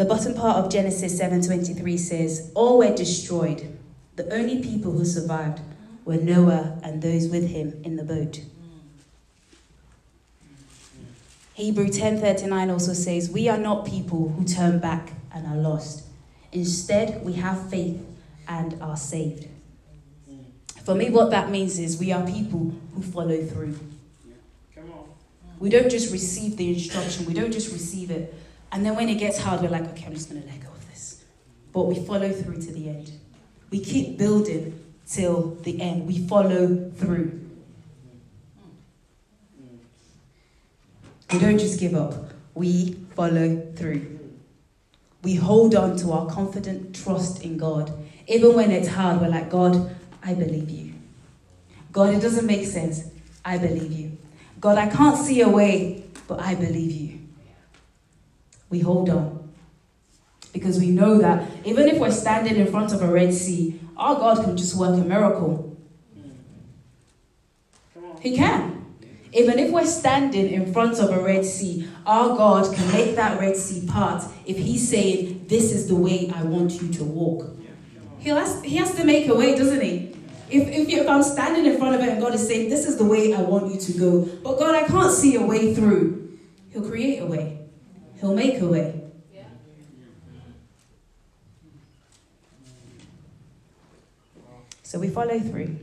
The 0.00 0.06
bottom 0.06 0.32
part 0.32 0.56
of 0.56 0.72
Genesis 0.72 1.18
7:23 1.18 1.98
says, 1.98 2.50
"All 2.54 2.78
were 2.78 2.96
destroyed. 2.96 3.68
The 4.16 4.32
only 4.32 4.62
people 4.62 4.92
who 4.92 5.04
survived 5.04 5.60
were 6.06 6.16
Noah 6.16 6.78
and 6.82 7.02
those 7.02 7.28
with 7.28 7.48
him 7.48 7.74
in 7.84 7.96
the 7.96 8.02
boat." 8.02 8.40
Hebrew 11.52 11.88
10:39 11.88 12.70
also 12.70 12.94
says, 12.94 13.28
"We 13.28 13.46
are 13.46 13.58
not 13.58 13.84
people 13.84 14.30
who 14.30 14.44
turn 14.46 14.78
back 14.78 15.12
and 15.34 15.46
are 15.46 15.58
lost. 15.58 16.04
Instead, 16.50 17.22
we 17.22 17.34
have 17.34 17.68
faith 17.68 18.00
and 18.48 18.76
are 18.80 18.96
saved." 18.96 19.48
For 20.82 20.94
me, 20.94 21.10
what 21.10 21.30
that 21.30 21.50
means 21.50 21.78
is 21.78 21.98
we 21.98 22.10
are 22.10 22.24
people 22.26 22.72
who 22.94 23.02
follow 23.02 23.44
through. 23.44 23.78
We 25.58 25.68
don't 25.68 25.90
just 25.90 26.10
receive 26.10 26.56
the 26.56 26.72
instruction, 26.72 27.26
we 27.26 27.34
don't 27.34 27.52
just 27.52 27.70
receive 27.70 28.10
it, 28.10 28.32
and 28.72 28.86
then 28.86 28.94
when 28.94 29.08
it 29.08 29.16
gets 29.16 29.38
hard, 29.38 29.62
we're 29.62 29.68
like, 29.68 29.88
okay, 29.90 30.06
I'm 30.06 30.14
just 30.14 30.30
going 30.30 30.42
to 30.42 30.48
let 30.48 30.60
go 30.60 30.68
of 30.68 30.88
this. 30.90 31.24
But 31.72 31.82
we 31.84 31.96
follow 32.04 32.30
through 32.30 32.60
to 32.62 32.72
the 32.72 32.88
end. 32.88 33.12
We 33.70 33.80
keep 33.80 34.16
building 34.16 34.78
till 35.06 35.56
the 35.62 35.80
end. 35.80 36.06
We 36.06 36.18
follow 36.26 36.90
through. 36.96 37.40
We 41.32 41.38
don't 41.38 41.58
just 41.58 41.78
give 41.78 41.94
up, 41.94 42.14
we 42.54 42.94
follow 43.14 43.64
through. 43.76 44.18
We 45.22 45.34
hold 45.34 45.76
on 45.76 45.96
to 45.98 46.12
our 46.12 46.26
confident 46.26 46.96
trust 46.96 47.44
in 47.44 47.56
God. 47.56 47.92
Even 48.26 48.54
when 48.54 48.72
it's 48.72 48.88
hard, 48.88 49.20
we're 49.20 49.28
like, 49.28 49.48
God, 49.48 49.94
I 50.24 50.34
believe 50.34 50.70
you. 50.70 50.94
God, 51.92 52.14
it 52.14 52.20
doesn't 52.20 52.46
make 52.46 52.66
sense. 52.66 53.04
I 53.44 53.58
believe 53.58 53.92
you. 53.92 54.18
God, 54.60 54.78
I 54.78 54.88
can't 54.88 55.16
see 55.16 55.40
a 55.42 55.48
way, 55.48 56.04
but 56.26 56.40
I 56.40 56.54
believe 56.54 56.90
you 56.90 57.09
we 58.70 58.80
hold 58.80 59.10
on. 59.10 59.52
Because 60.52 60.78
we 60.78 60.90
know 60.90 61.18
that 61.18 61.48
even 61.64 61.88
if 61.88 61.98
we're 61.98 62.10
standing 62.10 62.56
in 62.56 62.66
front 62.66 62.92
of 62.92 63.02
a 63.02 63.06
Red 63.06 63.34
Sea, 63.34 63.80
our 63.96 64.14
God 64.14 64.44
can 64.44 64.56
just 64.56 64.76
work 64.76 64.98
a 64.98 65.04
miracle. 65.04 65.76
He 68.20 68.36
can. 68.36 68.84
Even 69.32 69.58
if 69.60 69.70
we're 69.70 69.86
standing 69.86 70.50
in 70.50 70.72
front 70.72 70.98
of 70.98 71.10
a 71.10 71.20
Red 71.22 71.44
Sea, 71.44 71.88
our 72.04 72.36
God 72.36 72.74
can 72.74 72.90
make 72.90 73.14
that 73.16 73.38
Red 73.38 73.56
Sea 73.56 73.86
part 73.86 74.24
if 74.44 74.56
He's 74.56 74.88
saying, 74.88 75.46
This 75.46 75.72
is 75.72 75.86
the 75.86 75.94
way 75.94 76.32
I 76.34 76.42
want 76.42 76.82
you 76.82 76.92
to 76.94 77.04
walk. 77.04 77.48
He 78.18 78.30
has, 78.30 78.62
he 78.62 78.76
has 78.76 78.94
to 78.96 79.04
make 79.04 79.28
a 79.28 79.34
way, 79.34 79.56
doesn't 79.56 79.80
He? 79.80 80.16
If, 80.50 80.68
if, 80.68 80.88
if 80.88 81.08
I'm 81.08 81.22
standing 81.22 81.64
in 81.64 81.78
front 81.78 81.94
of 81.94 82.00
it 82.00 82.08
and 82.08 82.20
God 82.20 82.34
is 82.34 82.46
saying, 82.46 82.70
This 82.70 82.86
is 82.86 82.96
the 82.98 83.04
way 83.04 83.32
I 83.32 83.40
want 83.40 83.72
you 83.72 83.80
to 83.80 83.92
go, 83.98 84.22
but 84.42 84.58
God, 84.58 84.74
I 84.74 84.86
can't 84.86 85.12
see 85.12 85.36
a 85.36 85.42
way 85.42 85.74
through, 85.74 86.38
He'll 86.70 86.88
create 86.88 87.20
a 87.20 87.26
way. 87.26 87.59
He'll 88.20 88.34
make 88.34 88.60
a 88.60 88.66
way. 88.66 89.00
So 94.82 94.98
we 94.98 95.08
follow 95.08 95.38
through. 95.38 95.78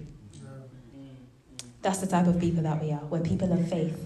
That's 1.82 2.00
the 2.00 2.08
type 2.08 2.28
of 2.28 2.40
people 2.40 2.64
that 2.64 2.84
we 2.84 2.92
are. 2.92 3.00
We're 3.06 3.22
people 3.22 3.52
of 3.54 3.70
faith. 3.70 4.06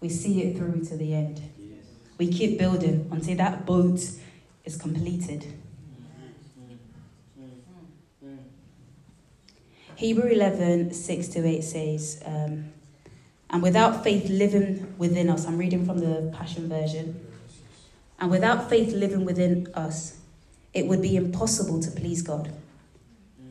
We 0.00 0.08
see 0.08 0.42
it 0.42 0.56
through 0.56 0.84
to 0.86 0.96
the 0.96 1.14
end. 1.14 1.42
We 2.18 2.32
keep 2.32 2.58
building 2.58 3.08
until 3.12 3.36
that 3.36 3.66
boat 3.66 4.00
is 4.64 4.76
completed. 4.76 5.52
Hebrew 9.96 10.30
11, 10.30 10.92
6 10.92 11.28
to 11.28 11.46
8 11.46 11.62
says, 11.62 12.22
um, 12.24 12.72
And 13.50 13.62
without 13.62 14.02
faith 14.02 14.28
living 14.28 14.94
within 14.98 15.30
us, 15.30 15.46
I'm 15.46 15.58
reading 15.58 15.86
from 15.86 15.98
the 15.98 16.34
Passion 16.36 16.68
Version 16.68 17.20
and 18.18 18.30
without 18.30 18.68
faith 18.68 18.92
living 18.92 19.24
within 19.24 19.68
us, 19.74 20.18
it 20.72 20.86
would 20.86 21.02
be 21.02 21.16
impossible 21.16 21.80
to 21.80 21.90
please 21.90 22.22
God. 22.22 22.52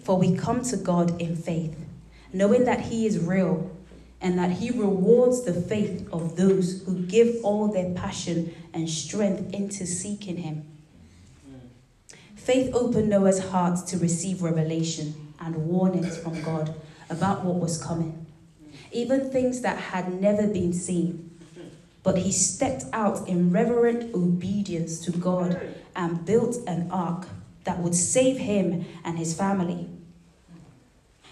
For 0.03 0.17
we 0.17 0.35
come 0.35 0.61
to 0.63 0.77
God 0.77 1.19
in 1.19 1.35
faith, 1.35 1.75
knowing 2.31 2.65
that 2.65 2.81
He 2.81 3.05
is 3.05 3.19
real 3.19 3.71
and 4.21 4.37
that 4.37 4.51
He 4.51 4.71
rewards 4.71 5.43
the 5.43 5.53
faith 5.53 6.07
of 6.11 6.35
those 6.35 6.83
who 6.83 7.03
give 7.03 7.43
all 7.43 7.67
their 7.67 7.93
passion 7.93 8.53
and 8.73 8.89
strength 8.89 9.53
into 9.53 9.85
seeking 9.85 10.37
Him. 10.37 10.65
Faith 12.35 12.73
opened 12.75 13.09
Noah's 13.09 13.49
heart 13.49 13.87
to 13.87 13.97
receive 13.97 14.43
revelation 14.43 15.33
and 15.39 15.55
warnings 15.55 16.17
from 16.17 16.41
God 16.43 16.75
about 17.09 17.43
what 17.43 17.55
was 17.55 17.81
coming, 17.81 18.25
even 18.91 19.31
things 19.31 19.61
that 19.61 19.77
had 19.77 20.21
never 20.21 20.47
been 20.47 20.73
seen. 20.73 21.34
But 22.05 22.19
he 22.19 22.31
stepped 22.31 22.85
out 22.93 23.27
in 23.27 23.51
reverent 23.51 24.13
obedience 24.13 24.99
to 25.05 25.11
God 25.11 25.59
and 25.95 26.23
built 26.23 26.55
an 26.67 26.91
ark 26.91 27.27
that 27.63 27.79
would 27.79 27.95
save 27.95 28.37
him 28.37 28.85
and 29.03 29.17
his 29.17 29.33
family. 29.33 29.89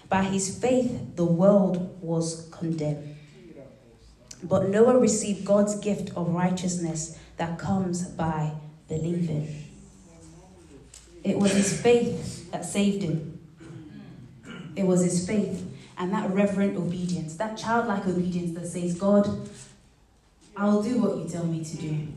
By 0.08 0.24
his 0.24 0.58
faith, 0.58 1.14
the 1.14 1.24
world 1.24 1.96
was 2.02 2.48
condemned. 2.50 3.16
But 4.42 4.68
Noah 4.68 4.98
received 4.98 5.44
God's 5.44 5.76
gift 5.78 6.10
of 6.16 6.34
righteousness 6.34 7.20
that 7.36 7.56
comes 7.56 8.02
by 8.08 8.54
believing. 8.88 9.64
It 11.22 11.38
was 11.38 11.52
his 11.52 11.80
faith 11.80 12.50
that 12.50 12.64
saved 12.64 13.04
him. 13.04 13.38
It 14.74 14.88
was 14.88 15.04
his 15.04 15.24
faith 15.24 15.70
and 15.96 16.12
that 16.12 16.30
reverent 16.30 16.76
obedience, 16.76 17.36
that 17.36 17.56
childlike 17.56 18.08
obedience 18.08 18.58
that 18.58 18.66
says, 18.66 18.98
God, 18.98 19.48
I'll 20.56 20.82
do 20.82 21.00
what 21.00 21.16
you 21.16 21.28
tell 21.28 21.44
me 21.44 21.64
to 21.64 21.76
do. 21.76 22.08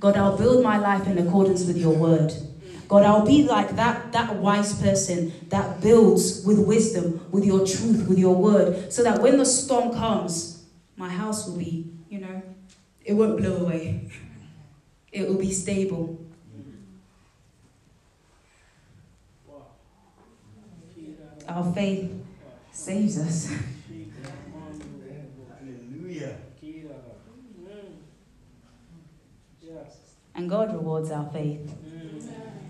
God, 0.00 0.16
I'll 0.16 0.36
build 0.36 0.62
my 0.62 0.78
life 0.78 1.06
in 1.06 1.18
accordance 1.18 1.64
with 1.64 1.76
your 1.76 1.96
word. 1.96 2.32
God, 2.88 3.04
I'll 3.04 3.26
be 3.26 3.44
like 3.44 3.74
that, 3.76 4.12
that 4.12 4.36
wise 4.36 4.80
person 4.80 5.32
that 5.48 5.80
builds 5.80 6.44
with 6.44 6.58
wisdom, 6.58 7.26
with 7.30 7.44
your 7.44 7.66
truth, 7.66 8.06
with 8.08 8.18
your 8.18 8.36
word, 8.36 8.92
so 8.92 9.02
that 9.02 9.20
when 9.20 9.38
the 9.38 9.46
storm 9.46 9.94
comes, 9.94 10.64
my 10.96 11.08
house 11.08 11.48
will 11.48 11.56
be, 11.56 11.90
you 12.08 12.20
know, 12.20 12.42
it 13.04 13.14
won't 13.14 13.38
blow 13.38 13.56
away. 13.56 14.10
It 15.10 15.28
will 15.28 15.38
be 15.38 15.52
stable. 15.52 16.20
Our 21.48 21.72
faith 21.72 22.12
saves 22.72 23.18
us. 23.18 23.52
And 30.34 30.50
God 30.50 30.72
rewards 30.72 31.10
our 31.10 31.28
faith. 31.30 31.74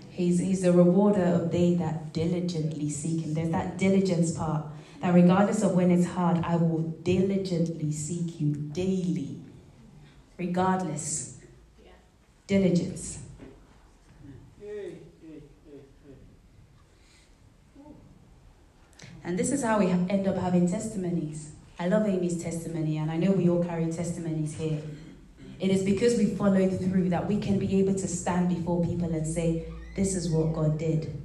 He's, 0.09 0.39
he's 0.39 0.63
a 0.63 0.71
rewarder 0.71 1.23
of 1.23 1.51
they 1.51 1.73
that 1.75 2.13
diligently 2.13 2.89
seek 2.89 3.25
Him. 3.25 3.33
There's 3.33 3.49
that 3.49 3.77
diligence 3.77 4.31
part. 4.31 4.65
That 5.01 5.13
regardless 5.13 5.61
of 5.61 5.73
when 5.73 5.91
it's 5.91 6.07
hard, 6.07 6.43
I 6.45 6.55
will 6.55 6.83
diligently 7.03 7.91
seek 7.91 8.39
you 8.39 8.53
daily. 8.53 9.39
Regardless. 10.37 11.37
Diligence. 12.47 13.19
And 19.25 19.39
this 19.39 19.51
is 19.51 19.63
how 19.63 19.79
we 19.79 19.87
end 19.87 20.27
up 20.27 20.37
having 20.37 20.69
testimonies. 20.69 21.51
I 21.79 21.87
love 21.87 22.07
Amy's 22.07 22.41
testimony, 22.41 22.97
and 22.97 23.09
I 23.09 23.17
know 23.17 23.31
we 23.31 23.49
all 23.49 23.63
carry 23.63 23.91
testimonies 23.91 24.55
here. 24.55 24.81
It 25.59 25.71
is 25.71 25.83
because 25.83 26.17
we 26.17 26.25
followed 26.27 26.77
through 26.79 27.09
that 27.09 27.27
we 27.27 27.39
can 27.39 27.57
be 27.59 27.79
able 27.79 27.93
to 27.95 28.07
stand 28.07 28.49
before 28.49 28.85
people 28.85 29.13
and 29.13 29.25
say, 29.25 29.65
This 29.95 30.15
is 30.15 30.29
what 30.29 30.53
God 30.53 30.77
did. 30.77 31.21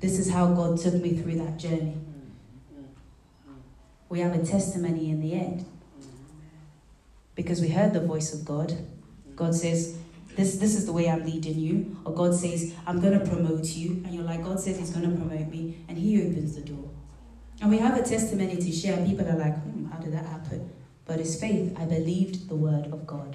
This 0.00 0.18
is 0.18 0.30
how 0.30 0.52
God 0.54 0.78
took 0.78 0.94
me 0.94 1.14
through 1.16 1.36
that 1.36 1.58
journey. 1.58 1.96
We 4.08 4.20
have 4.20 4.34
a 4.34 4.44
testimony 4.44 5.10
in 5.10 5.20
the 5.20 5.34
end 5.34 5.66
because 7.34 7.60
we 7.60 7.68
heard 7.68 7.92
the 7.92 8.00
voice 8.00 8.34
of 8.34 8.44
God. 8.44 8.76
God 9.36 9.54
says, 9.54 9.96
this, 10.36 10.56
this 10.56 10.74
is 10.74 10.86
the 10.86 10.92
way 10.92 11.08
I'm 11.08 11.24
leading 11.24 11.58
you. 11.58 11.96
Or 12.04 12.14
God 12.14 12.34
says, 12.34 12.74
I'm 12.86 13.00
going 13.00 13.18
to 13.18 13.24
promote 13.24 13.64
you. 13.76 14.02
And 14.04 14.14
you're 14.14 14.24
like, 14.24 14.42
God 14.42 14.58
says 14.58 14.78
He's 14.78 14.90
going 14.90 15.10
to 15.10 15.16
promote 15.16 15.48
me. 15.48 15.76
And 15.88 15.98
He 15.98 16.20
opens 16.20 16.54
the 16.56 16.62
door. 16.62 16.88
And 17.60 17.70
we 17.70 17.78
have 17.78 17.96
a 17.98 18.02
testimony 18.02 18.56
to 18.56 18.72
share. 18.72 19.04
People 19.04 19.28
are 19.28 19.36
like, 19.36 19.54
hmm, 19.58 19.86
how 19.86 19.98
did 19.98 20.14
that 20.14 20.24
happen? 20.24 20.70
But 21.10 21.18
it's 21.18 21.34
faith. 21.34 21.76
I 21.76 21.86
believed 21.86 22.48
the 22.48 22.54
word 22.54 22.86
of 22.92 23.04
God. 23.04 23.34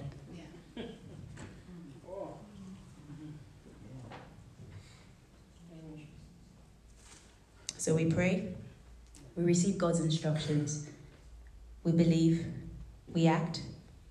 So 7.78 7.93
we 7.93 8.05
pray, 8.05 8.53
we 9.36 9.43
receive 9.43 9.78
God's 9.78 9.99
instructions, 9.99 10.88
we 11.84 11.91
believe, 11.91 12.45
we 13.13 13.28
act, 13.28 13.61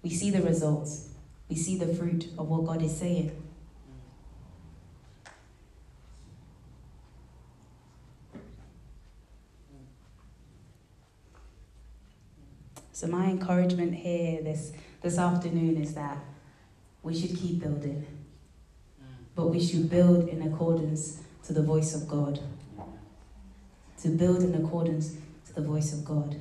we 0.02 0.10
see 0.10 0.30
the 0.30 0.42
results, 0.42 1.08
we 1.48 1.56
see 1.56 1.78
the 1.78 1.92
fruit 1.94 2.28
of 2.36 2.50
what 2.50 2.66
God 2.66 2.82
is 2.82 2.94
saying. 2.94 3.43
So 12.94 13.08
my 13.08 13.26
encouragement 13.26 13.94
here 13.94 14.40
this 14.40 14.72
this 15.02 15.18
afternoon 15.18 15.76
is 15.76 15.94
that 15.94 16.16
we 17.02 17.14
should 17.14 17.36
keep 17.36 17.60
building. 17.60 18.06
But 19.34 19.48
we 19.48 19.60
should 19.60 19.90
build 19.90 20.28
in 20.28 20.40
accordance 20.42 21.20
to 21.42 21.52
the 21.52 21.62
voice 21.62 21.92
of 21.94 22.08
God. 22.08 22.38
To 24.02 24.08
build 24.08 24.42
in 24.42 24.54
accordance 24.54 25.16
to 25.46 25.54
the 25.54 25.60
voice 25.60 25.92
of 25.92 26.04
God 26.04 26.40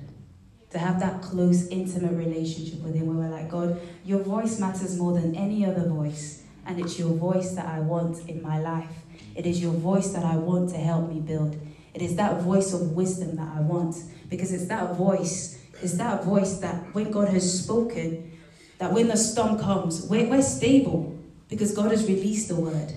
to 0.73 0.79
have 0.79 0.99
that 0.99 1.21
close, 1.21 1.67
intimate 1.67 2.13
relationship 2.13 2.81
with 2.81 2.95
Him 2.95 3.05
where 3.07 3.27
we're 3.27 3.35
like, 3.35 3.49
God, 3.49 3.79
your 4.03 4.19
voice 4.19 4.59
matters 4.59 4.97
more 4.97 5.13
than 5.13 5.35
any 5.35 5.65
other 5.65 5.87
voice. 5.87 6.43
And 6.65 6.79
it's 6.79 6.97
your 6.97 7.13
voice 7.13 7.51
that 7.51 7.67
I 7.67 7.79
want 7.79 8.27
in 8.27 8.41
my 8.41 8.59
life. 8.59 8.89
It 9.35 9.45
is 9.45 9.61
your 9.61 9.73
voice 9.73 10.09
that 10.09 10.25
I 10.25 10.35
want 10.35 10.71
to 10.71 10.77
help 10.77 11.09
me 11.11 11.19
build. 11.19 11.55
It 11.93 12.01
is 12.01 12.15
that 12.15 12.41
voice 12.41 12.73
of 12.73 12.93
wisdom 12.93 13.35
that 13.35 13.49
I 13.55 13.61
want. 13.61 13.97
Because 14.29 14.51
it's 14.51 14.65
that 14.67 14.95
voice, 14.95 15.59
it's 15.83 15.97
that 15.97 16.23
voice 16.23 16.59
that 16.59 16.75
when 16.93 17.11
God 17.11 17.27
has 17.29 17.63
spoken, 17.63 18.31
that 18.77 18.93
when 18.93 19.09
the 19.09 19.17
storm 19.17 19.59
comes, 19.59 20.07
we're, 20.07 20.27
we're 20.29 20.41
stable 20.41 21.19
because 21.49 21.73
God 21.73 21.91
has 21.91 22.07
released 22.07 22.47
the 22.47 22.55
word. 22.55 22.93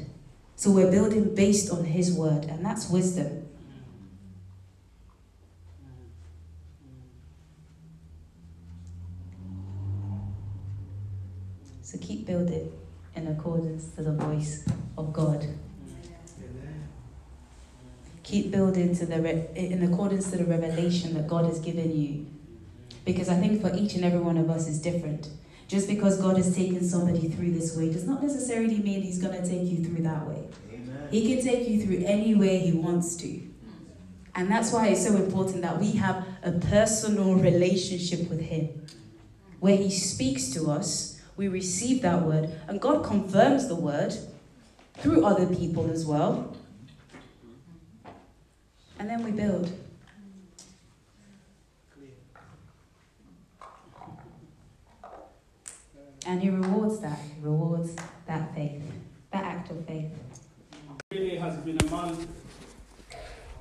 So 0.55 0.71
we're 0.71 0.91
building 0.91 1.35
based 1.35 1.71
on 1.71 1.85
His 1.85 2.13
word, 2.13 2.45
and 2.45 2.65
that's 2.65 2.89
wisdom. 2.89 3.49
So 11.83 11.99
keep 11.99 12.27
building 12.27 12.73
in 13.15 13.27
accordance 13.29 13.91
to 13.97 14.03
the 14.03 14.13
voice 14.13 14.67
of 14.97 15.13
God. 15.13 15.47
Keep 18.23 18.51
building 18.51 18.97
to 18.97 19.07
the 19.07 19.21
re- 19.21 19.49
in 19.55 19.83
accordance 19.83 20.31
to 20.31 20.39
the 20.39 20.45
revelation 20.45 21.15
that 21.15 21.29
God 21.29 21.45
has 21.45 21.61
given 21.61 21.97
you. 21.97 22.27
Because 23.07 23.31
I 23.31 23.37
think 23.37 23.63
for 23.63 23.75
each 23.75 23.95
and 23.95 24.05
every 24.05 24.19
one 24.19 24.37
of 24.37 24.51
us 24.51 24.69
is 24.69 24.79
different. 24.79 25.31
Just 25.67 25.89
because 25.89 26.21
God 26.21 26.37
has 26.37 26.55
taken 26.55 26.87
somebody 26.87 27.29
through 27.29 27.53
this 27.53 27.75
way 27.75 27.91
does 27.91 28.07
not 28.07 28.23
necessarily 28.23 28.79
mean 28.79 29.01
He's 29.01 29.19
going 29.19 29.43
to 29.43 29.49
take 29.49 29.63
you 29.63 29.83
through 29.83 30.03
that 30.03 30.27
way. 30.27 30.45
Amen. 30.71 31.09
He 31.11 31.35
can 31.35 31.43
take 31.43 31.67
you 31.67 31.83
through 31.83 32.05
any 32.05 32.35
way 32.35 32.59
He 32.59 32.73
wants 32.73 33.17
to. 33.17 33.41
And 34.35 34.51
that's 34.51 34.71
why 34.71 34.89
it's 34.89 35.07
so 35.07 35.17
important 35.17 35.63
that 35.63 35.81
we 35.81 35.93
have 35.93 36.27
a 36.43 36.53
personal 36.53 37.37
relationship 37.37 38.29
with 38.29 38.43
Him 38.43 38.69
where 39.61 39.79
He 39.79 39.89
speaks 39.89 40.51
to 40.51 40.71
us 40.71 41.17
we 41.37 41.49
receive 41.49 42.03
that 42.03 42.23
word, 42.23 42.51
and 42.67 42.81
God 42.81 43.05
confirms 43.05 43.69
the 43.69 43.75
word 43.75 44.15
through 44.95 45.25
other 45.25 45.47
people 45.47 45.91
as 45.91 46.07
well. 46.07 46.57
And 48.99 49.11
then 49.11 49.23
we 49.23 49.31
build. 49.31 49.71
And 56.27 56.43
He 56.43 56.51
rewards 56.51 56.99
that. 57.01 57.19
He 57.19 57.43
rewards 57.43 57.97
that 58.27 58.55
faith, 58.55 58.83
that 59.33 59.45
act 59.45 59.71
of 59.71 59.87
faith. 59.87 60.11
really 61.13 61.37
has 61.37 61.57
been 61.59 61.79
a 61.81 61.91
month 61.91 62.27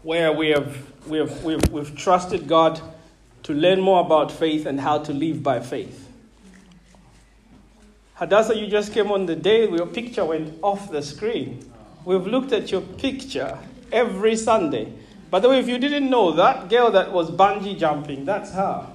where 0.01 0.31
we 0.31 0.49
have, 0.49 0.77
we 1.07 1.17
have, 1.17 1.43
we've, 1.43 1.67
we've 1.69 1.97
trusted 1.97 2.47
God 2.47 2.79
to 3.43 3.53
learn 3.53 3.81
more 3.81 4.05
about 4.05 4.31
faith 4.31 4.65
and 4.65 4.79
how 4.79 4.99
to 4.99 5.13
live 5.13 5.41
by 5.41 5.59
faith. 5.59 6.07
Hadassah, 8.15 8.55
you 8.55 8.67
just 8.67 8.93
came 8.93 9.11
on 9.11 9.25
the 9.25 9.35
day 9.35 9.69
your 9.69 9.87
picture 9.87 10.23
went 10.23 10.57
off 10.61 10.91
the 10.91 11.01
screen. 11.01 11.71
We've 12.05 12.25
looked 12.25 12.51
at 12.51 12.71
your 12.71 12.81
picture 12.81 13.57
every 13.91 14.35
Sunday. 14.35 14.93
By 15.31 15.39
the 15.39 15.49
way, 15.49 15.59
if 15.59 15.67
you 15.67 15.77
didn't 15.77 16.09
know, 16.09 16.31
that 16.33 16.69
girl 16.69 16.91
that 16.91 17.11
was 17.11 17.31
bungee 17.31 17.77
jumping, 17.77 18.25
that's 18.25 18.51
her. 18.51 18.87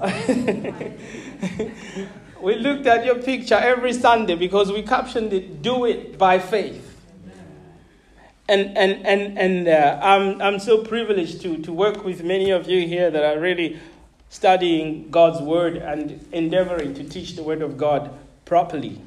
we 2.40 2.54
looked 2.56 2.86
at 2.86 3.04
your 3.04 3.16
picture 3.16 3.54
every 3.54 3.92
Sunday 3.92 4.34
because 4.34 4.70
we 4.70 4.82
captioned 4.82 5.32
it, 5.32 5.62
Do 5.62 5.84
It 5.84 6.18
by 6.18 6.38
Faith. 6.38 6.84
And, 8.48 8.78
and, 8.78 9.06
and, 9.06 9.38
and 9.38 9.68
uh, 9.68 10.00
I'm, 10.02 10.40
I'm 10.40 10.58
so 10.58 10.82
privileged 10.82 11.42
to, 11.42 11.58
to 11.58 11.72
work 11.72 12.04
with 12.04 12.24
many 12.24 12.50
of 12.50 12.68
you 12.68 12.86
here 12.86 13.10
that 13.10 13.22
are 13.22 13.38
really 13.38 13.78
studying 14.30 15.10
God's 15.10 15.40
Word 15.40 15.76
and 15.76 16.26
endeavoring 16.32 16.94
to 16.94 17.04
teach 17.04 17.36
the 17.36 17.42
Word 17.42 17.60
of 17.60 17.76
God 17.76 18.10
properly. 18.44 19.00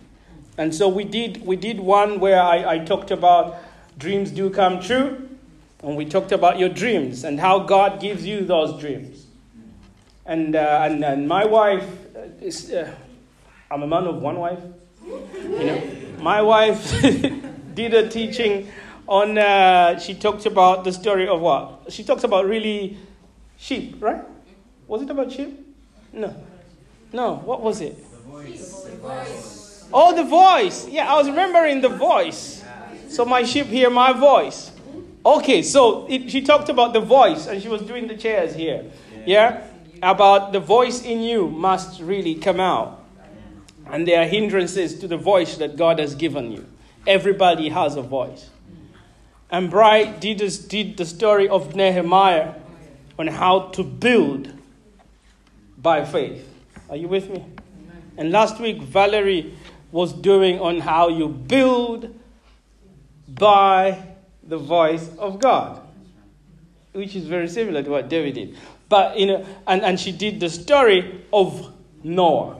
And 0.57 0.75
so 0.75 0.87
we 0.87 1.03
did, 1.03 1.45
we 1.45 1.55
did 1.55 1.79
one 1.79 2.19
where 2.19 2.39
I, 2.39 2.73
I 2.73 2.79
talked 2.79 3.09
about 3.09 3.57
dreams 3.97 4.29
do 4.29 4.49
come 4.49 4.79
true, 4.79 5.29
and 5.81 5.95
we 5.95 6.05
talked 6.05 6.31
about 6.31 6.59
your 6.59 6.69
dreams 6.69 7.23
and 7.23 7.39
how 7.39 7.59
God 7.59 7.99
gives 7.99 8.25
you 8.25 8.45
those 8.45 8.79
dreams. 8.79 9.25
And, 10.25 10.55
uh, 10.55 10.81
and, 10.83 11.03
and 11.03 11.27
my 11.27 11.45
wife 11.45 11.87
is, 12.39 12.71
uh, 12.71 12.93
I'm 13.71 13.83
a 13.83 13.87
man 13.87 14.03
of 14.05 14.21
one 14.21 14.37
wife. 14.37 14.59
You 15.05 15.65
know, 15.65 15.81
my 16.19 16.41
wife 16.41 16.91
did 17.73 17.93
a 17.93 18.09
teaching 18.09 18.69
on, 19.07 19.37
uh, 19.37 19.97
she 19.97 20.13
talked 20.13 20.45
about 20.45 20.83
the 20.83 20.91
story 20.91 21.25
of 21.25 21.39
what? 21.39 21.85
She 21.87 22.03
talks 22.03 22.25
about 22.25 22.45
really 22.45 22.97
sheep, 23.57 23.95
right? 24.01 24.23
Was 24.87 25.03
it 25.03 25.09
about 25.09 25.31
sheep? 25.31 25.57
No. 26.11 26.35
No, 27.13 27.35
what 27.35 27.61
was 27.61 27.79
it? 27.79 27.95
The 27.97 28.17
voice. 28.17 28.83
The 28.83 28.95
voice. 28.97 29.89
Oh, 29.93 30.15
the 30.15 30.25
voice. 30.25 30.89
Yeah, 30.89 31.09
I 31.11 31.15
was 31.15 31.27
remembering 31.27 31.79
the 31.79 31.89
voice. 31.89 32.65
So 33.07 33.23
my 33.23 33.43
sheep 33.43 33.67
hear 33.67 33.89
my 33.89 34.11
voice. 34.11 34.71
Okay, 35.25 35.61
so 35.61 36.07
it, 36.09 36.29
she 36.29 36.41
talked 36.41 36.67
about 36.67 36.91
the 36.91 36.99
voice, 36.99 37.47
and 37.47 37.61
she 37.61 37.69
was 37.69 37.83
doing 37.83 38.07
the 38.07 38.17
chairs 38.17 38.53
here. 38.53 38.83
Yeah? 39.25 39.65
About 40.03 40.51
the 40.51 40.59
voice 40.59 41.03
in 41.03 41.21
you 41.21 41.47
must 41.47 42.01
really 42.01 42.35
come 42.35 42.59
out. 42.59 43.00
And 43.91 44.07
there 44.07 44.21
are 44.21 44.25
hindrances 44.25 44.97
to 44.99 45.07
the 45.07 45.17
voice 45.17 45.57
that 45.57 45.75
God 45.75 45.99
has 45.99 46.15
given 46.15 46.51
you. 46.51 46.65
Everybody 47.05 47.69
has 47.69 47.97
a 47.97 48.01
voice. 48.01 48.49
And 49.51 49.69
Bright 49.69 50.21
did, 50.21 50.39
this, 50.39 50.57
did 50.57 50.95
the 50.95 51.05
story 51.05 51.49
of 51.49 51.75
Nehemiah 51.75 52.53
on 53.19 53.27
how 53.27 53.67
to 53.73 53.83
build 53.83 54.53
by 55.77 56.05
faith. 56.05 56.47
Are 56.89 56.95
you 56.95 57.09
with 57.09 57.29
me? 57.29 57.43
And 58.17 58.31
last 58.31 58.61
week, 58.61 58.81
Valerie 58.81 59.53
was 59.91 60.13
doing 60.13 60.59
on 60.59 60.79
how 60.79 61.09
you 61.09 61.27
build 61.27 62.17
by 63.27 64.01
the 64.43 64.57
voice 64.57 65.09
of 65.17 65.39
God, 65.39 65.81
which 66.93 67.15
is 67.15 67.25
very 67.25 67.49
similar 67.49 67.83
to 67.83 67.89
what 67.89 68.07
David 68.07 68.35
did. 68.35 68.57
But 68.87 69.19
you 69.19 69.25
know, 69.25 69.45
and, 69.67 69.81
and 69.81 69.99
she 69.99 70.11
did 70.11 70.39
the 70.39 70.49
story 70.49 71.25
of 71.31 71.73
Noah. 72.03 72.57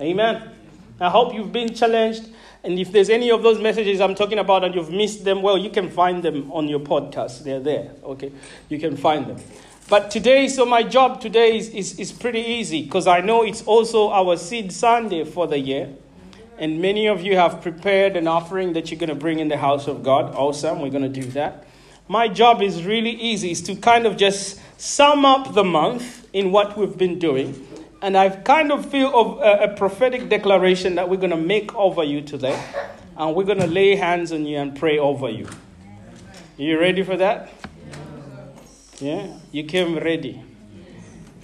Amen. 0.00 0.53
I 1.00 1.10
hope 1.10 1.34
you've 1.34 1.52
been 1.52 1.74
challenged. 1.74 2.28
And 2.62 2.78
if 2.78 2.92
there's 2.92 3.10
any 3.10 3.30
of 3.30 3.42
those 3.42 3.60
messages 3.60 4.00
I'm 4.00 4.14
talking 4.14 4.38
about 4.38 4.64
and 4.64 4.74
you've 4.74 4.90
missed 4.90 5.24
them, 5.24 5.42
well, 5.42 5.58
you 5.58 5.70
can 5.70 5.90
find 5.90 6.22
them 6.22 6.50
on 6.50 6.66
your 6.68 6.80
podcast. 6.80 7.44
They're 7.44 7.60
there. 7.60 7.90
Okay. 8.02 8.32
You 8.68 8.78
can 8.78 8.96
find 8.96 9.26
them. 9.26 9.36
But 9.88 10.10
today, 10.10 10.48
so 10.48 10.64
my 10.64 10.82
job 10.82 11.20
today 11.20 11.58
is, 11.58 11.68
is, 11.68 11.98
is 11.98 12.10
pretty 12.10 12.40
easy 12.40 12.84
because 12.84 13.06
I 13.06 13.20
know 13.20 13.42
it's 13.42 13.62
also 13.62 14.10
our 14.10 14.38
seed 14.38 14.72
Sunday 14.72 15.24
for 15.24 15.46
the 15.46 15.58
year. 15.58 15.90
And 16.56 16.80
many 16.80 17.06
of 17.06 17.20
you 17.20 17.36
have 17.36 17.60
prepared 17.60 18.16
an 18.16 18.26
offering 18.26 18.72
that 18.74 18.90
you're 18.90 18.98
going 19.00 19.10
to 19.10 19.14
bring 19.14 19.40
in 19.40 19.48
the 19.48 19.58
house 19.58 19.86
of 19.86 20.02
God. 20.02 20.34
Awesome. 20.34 20.80
We're 20.80 20.90
going 20.90 21.12
to 21.12 21.20
do 21.20 21.26
that. 21.32 21.66
My 22.08 22.28
job 22.28 22.62
is 22.62 22.84
really 22.84 23.10
easy. 23.10 23.50
is 23.50 23.60
to 23.62 23.76
kind 23.76 24.06
of 24.06 24.16
just 24.16 24.60
sum 24.80 25.24
up 25.24 25.54
the 25.54 25.64
month 25.64 26.28
in 26.32 26.52
what 26.52 26.78
we've 26.78 26.96
been 26.96 27.18
doing. 27.18 27.66
And 28.04 28.18
I 28.18 28.28
kind 28.28 28.70
of 28.70 28.84
feel 28.84 29.18
of 29.18 29.38
a, 29.38 29.72
a 29.72 29.76
prophetic 29.76 30.28
declaration 30.28 30.96
that 30.96 31.08
we're 31.08 31.16
going 31.16 31.30
to 31.30 31.38
make 31.38 31.74
over 31.74 32.04
you 32.04 32.20
today. 32.20 32.62
And 33.16 33.34
we're 33.34 33.44
going 33.44 33.60
to 33.60 33.66
lay 33.66 33.96
hands 33.96 34.30
on 34.30 34.44
you 34.44 34.58
and 34.58 34.76
pray 34.76 34.98
over 34.98 35.30
you. 35.30 35.48
You 36.58 36.78
ready 36.78 37.02
for 37.02 37.16
that? 37.16 37.50
Yeah? 39.00 39.38
You 39.52 39.64
came 39.64 39.96
ready. 39.96 40.42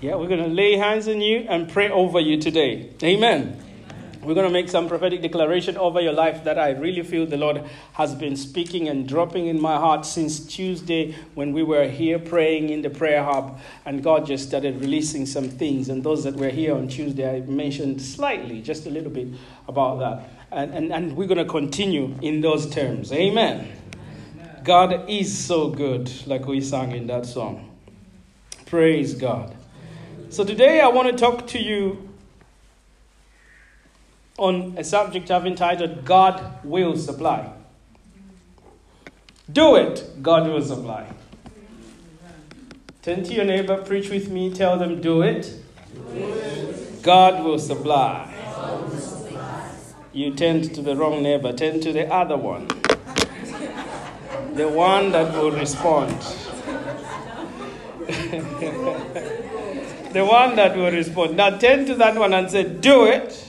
Yeah, 0.03 0.17
we're 0.17 0.29
going 0.29 0.43
to 0.43 0.51
lay 0.51 0.77
hands 0.77 1.09
on 1.09 1.23
you 1.23 1.47
and 1.49 1.67
pray 1.67 1.89
over 1.89 2.21
you 2.21 2.39
today. 2.39 2.91
Amen. 3.03 3.59
We're 4.23 4.35
going 4.35 4.47
to 4.47 4.53
make 4.53 4.69
some 4.69 4.87
prophetic 4.87 5.23
declaration 5.23 5.79
over 5.79 5.99
your 5.99 6.13
life 6.13 6.45
that 6.45 6.59
I 6.59 6.71
really 6.73 7.03
feel 7.03 7.25
the 7.25 7.39
Lord 7.39 7.65
has 7.95 8.15
been 8.15 8.37
speaking 8.37 8.87
and 8.89 9.09
dropping 9.09 9.47
in 9.47 9.59
my 9.59 9.77
heart 9.77 10.05
since 10.05 10.41
Tuesday 10.41 11.17
when 11.35 11.55
we 11.55 11.63
were 11.63 11.89
here 11.89 12.19
praying 12.19 12.69
in 12.69 12.83
the 12.83 12.91
prayer 12.91 13.25
hub. 13.25 13.59
And 13.87 14.03
God 14.03 14.27
just 14.27 14.47
started 14.47 14.79
releasing 14.79 15.25
some 15.25 15.49
things. 15.49 15.89
And 15.89 16.05
those 16.05 16.25
that 16.25 16.35
were 16.35 16.51
here 16.51 16.75
on 16.75 16.89
Tuesday, 16.89 17.37
I 17.37 17.41
mentioned 17.41 18.03
slightly, 18.03 18.61
just 18.61 18.85
a 18.85 18.91
little 18.91 19.11
bit 19.11 19.29
about 19.67 20.01
that. 20.01 20.29
And, 20.51 20.75
and, 20.75 20.93
and 20.93 21.17
we're 21.17 21.29
going 21.29 21.39
to 21.39 21.51
continue 21.51 22.15
in 22.21 22.43
those 22.43 22.69
terms. 22.69 23.13
Amen. 23.13 23.73
God 24.65 25.09
is 25.09 25.37
so 25.37 25.71
good, 25.71 26.13
like 26.27 26.47
we 26.47 26.61
sang 26.61 26.93
in 26.93 27.07
that 27.07 27.25
song. 27.25 27.71
Praise 28.67 29.15
God. 29.15 29.57
So 30.29 30.45
today 30.45 30.81
I 30.81 30.89
want 30.89 31.09
to 31.09 31.17
talk 31.17 31.47
to 31.49 31.59
you 31.59 32.10
on 34.41 34.75
a 34.79 34.83
subject 34.83 35.31
I've 35.31 35.47
entitled 35.47 36.05
God 36.05 36.65
Will 36.65 36.97
Supply. 36.97 37.53
Do 39.53 39.77
it, 39.77 40.23
God 40.23 40.47
will 40.47 40.63
supply. 40.63 41.07
Turn 43.03 43.23
to 43.25 43.35
your 43.35 43.45
neighbor, 43.45 43.77
preach 43.83 44.09
with 44.09 44.31
me, 44.31 44.53
tell 44.53 44.79
them, 44.79 45.01
do 45.03 45.23
it. 45.23 45.55
God 47.03 47.45
will 47.45 47.59
supply. 47.59 48.33
You 50.13 50.35
tend 50.35 50.75
to 50.75 50.83
the 50.83 50.97
wrong 50.97 51.23
neighbor, 51.23 51.53
turn 51.53 51.81
to 51.81 51.93
the 51.93 52.11
other 52.13 52.37
one. 52.37 52.69
the 54.55 54.69
one 54.69 55.13
that 55.13 55.35
will 55.35 55.51
respond. 55.51 56.11
the 60.13 60.25
one 60.25 60.57
that 60.57 60.77
will 60.77 60.93
respond. 60.93 61.37
Now 61.37 61.59
turn 61.59 61.85
to 61.87 61.95
that 61.97 62.17
one 62.17 62.33
and 62.33 62.51
say, 62.51 62.65
do 62.65 63.05
it. 63.07 63.49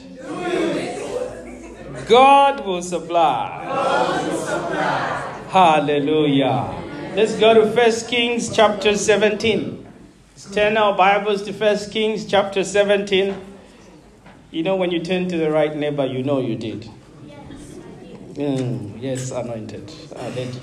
God 2.07 2.65
will 2.65 2.81
supply. 2.81 3.63
God 3.65 4.27
will 4.27 4.37
supply. 4.39 5.39
Hallelujah. 5.49 6.73
Let's 7.15 7.35
go 7.37 7.53
to 7.53 7.71
First 7.71 8.07
Kings 8.07 8.53
chapter 8.55 8.95
17. 8.95 9.85
Let's 10.31 10.51
turn 10.51 10.77
our 10.77 10.95
Bibles 10.95 11.43
to 11.43 11.53
First 11.53 11.91
Kings 11.91 12.25
chapter 12.25 12.63
17. 12.63 13.35
You 14.51 14.63
know, 14.63 14.75
when 14.75 14.91
you 14.91 15.01
turn 15.01 15.27
to 15.29 15.37
the 15.37 15.51
right 15.51 15.75
neighbor, 15.75 16.05
you 16.05 16.23
know 16.23 16.39
you 16.39 16.55
did. 16.55 16.89
Mm, 18.33 19.01
yes, 19.01 19.31
anointed. 19.31 19.89
Thank 19.89 20.55
you. 20.55 20.61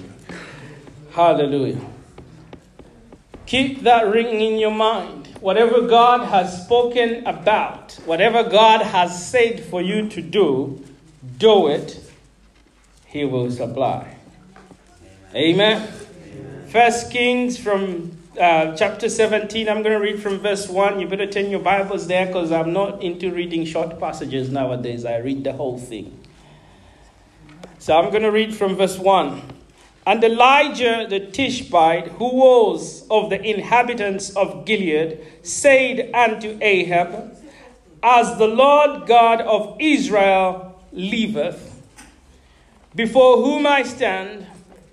Hallelujah. 1.12 1.80
Keep 3.46 3.82
that 3.82 4.06
ringing 4.06 4.40
in 4.40 4.58
your 4.58 4.70
mind. 4.70 5.28
Whatever 5.40 5.82
God 5.86 6.28
has 6.28 6.64
spoken 6.64 7.26
about, 7.26 7.92
whatever 8.04 8.42
God 8.42 8.82
has 8.82 9.26
said 9.26 9.64
for 9.64 9.80
you 9.80 10.08
to 10.08 10.20
do, 10.20 10.84
do 11.36 11.68
it, 11.68 12.00
he 13.06 13.24
will 13.24 13.50
supply. 13.50 14.16
Amen. 15.34 15.86
First 16.70 17.10
Kings 17.10 17.58
from 17.58 18.16
uh, 18.38 18.76
chapter 18.76 19.08
17. 19.08 19.68
I'm 19.68 19.82
going 19.82 19.98
to 19.98 20.04
read 20.04 20.22
from 20.22 20.38
verse 20.38 20.68
1. 20.68 21.00
You 21.00 21.08
better 21.08 21.26
turn 21.26 21.50
your 21.50 21.60
Bibles 21.60 22.06
there 22.06 22.26
because 22.26 22.52
I'm 22.52 22.72
not 22.72 23.02
into 23.02 23.32
reading 23.32 23.64
short 23.64 23.98
passages 23.98 24.50
nowadays. 24.50 25.04
I 25.04 25.16
read 25.16 25.44
the 25.44 25.52
whole 25.52 25.78
thing. 25.78 26.18
So 27.78 27.98
I'm 27.98 28.10
going 28.10 28.22
to 28.22 28.30
read 28.30 28.54
from 28.54 28.76
verse 28.76 28.98
1. 28.98 29.42
And 30.06 30.24
Elijah 30.24 31.06
the 31.08 31.20
Tishbite, 31.20 32.08
who 32.12 32.34
was 32.34 33.06
of 33.10 33.28
the 33.28 33.42
inhabitants 33.42 34.30
of 34.30 34.64
Gilead, 34.64 35.18
said 35.42 36.10
unto 36.14 36.58
Ahab, 36.62 37.36
As 38.02 38.38
the 38.38 38.46
Lord 38.46 39.06
God 39.06 39.42
of 39.42 39.76
Israel 39.78 40.77
liveth, 40.92 41.82
before 42.94 43.36
whom 43.36 43.66
I 43.66 43.82
stand, 43.82 44.46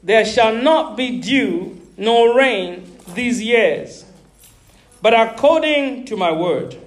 there 0.03 0.25
shall 0.25 0.55
not 0.55 0.95
be 0.95 1.19
dew 1.19 1.81
nor 1.97 2.35
rain 2.35 2.91
these 3.13 3.41
years, 3.41 4.05
but 5.01 5.13
according 5.13 6.05
to 6.05 6.17
my 6.17 6.31
word. 6.31 6.77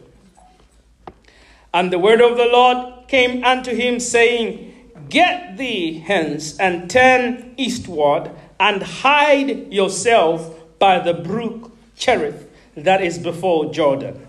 And 1.72 1.92
the 1.92 1.98
word 1.98 2.20
of 2.20 2.36
the 2.36 2.46
Lord 2.46 3.08
came 3.08 3.44
unto 3.44 3.74
him, 3.74 4.00
saying, 4.00 4.92
Get 5.08 5.56
thee 5.56 5.98
hence 5.98 6.58
and 6.58 6.90
turn 6.90 7.54
eastward, 7.56 8.30
and 8.60 8.82
hide 8.82 9.72
yourself 9.72 10.54
by 10.78 10.98
the 10.98 11.14
brook 11.14 11.72
Cherith 11.96 12.48
that 12.76 13.02
is 13.02 13.18
before 13.18 13.72
Jordan. 13.72 14.26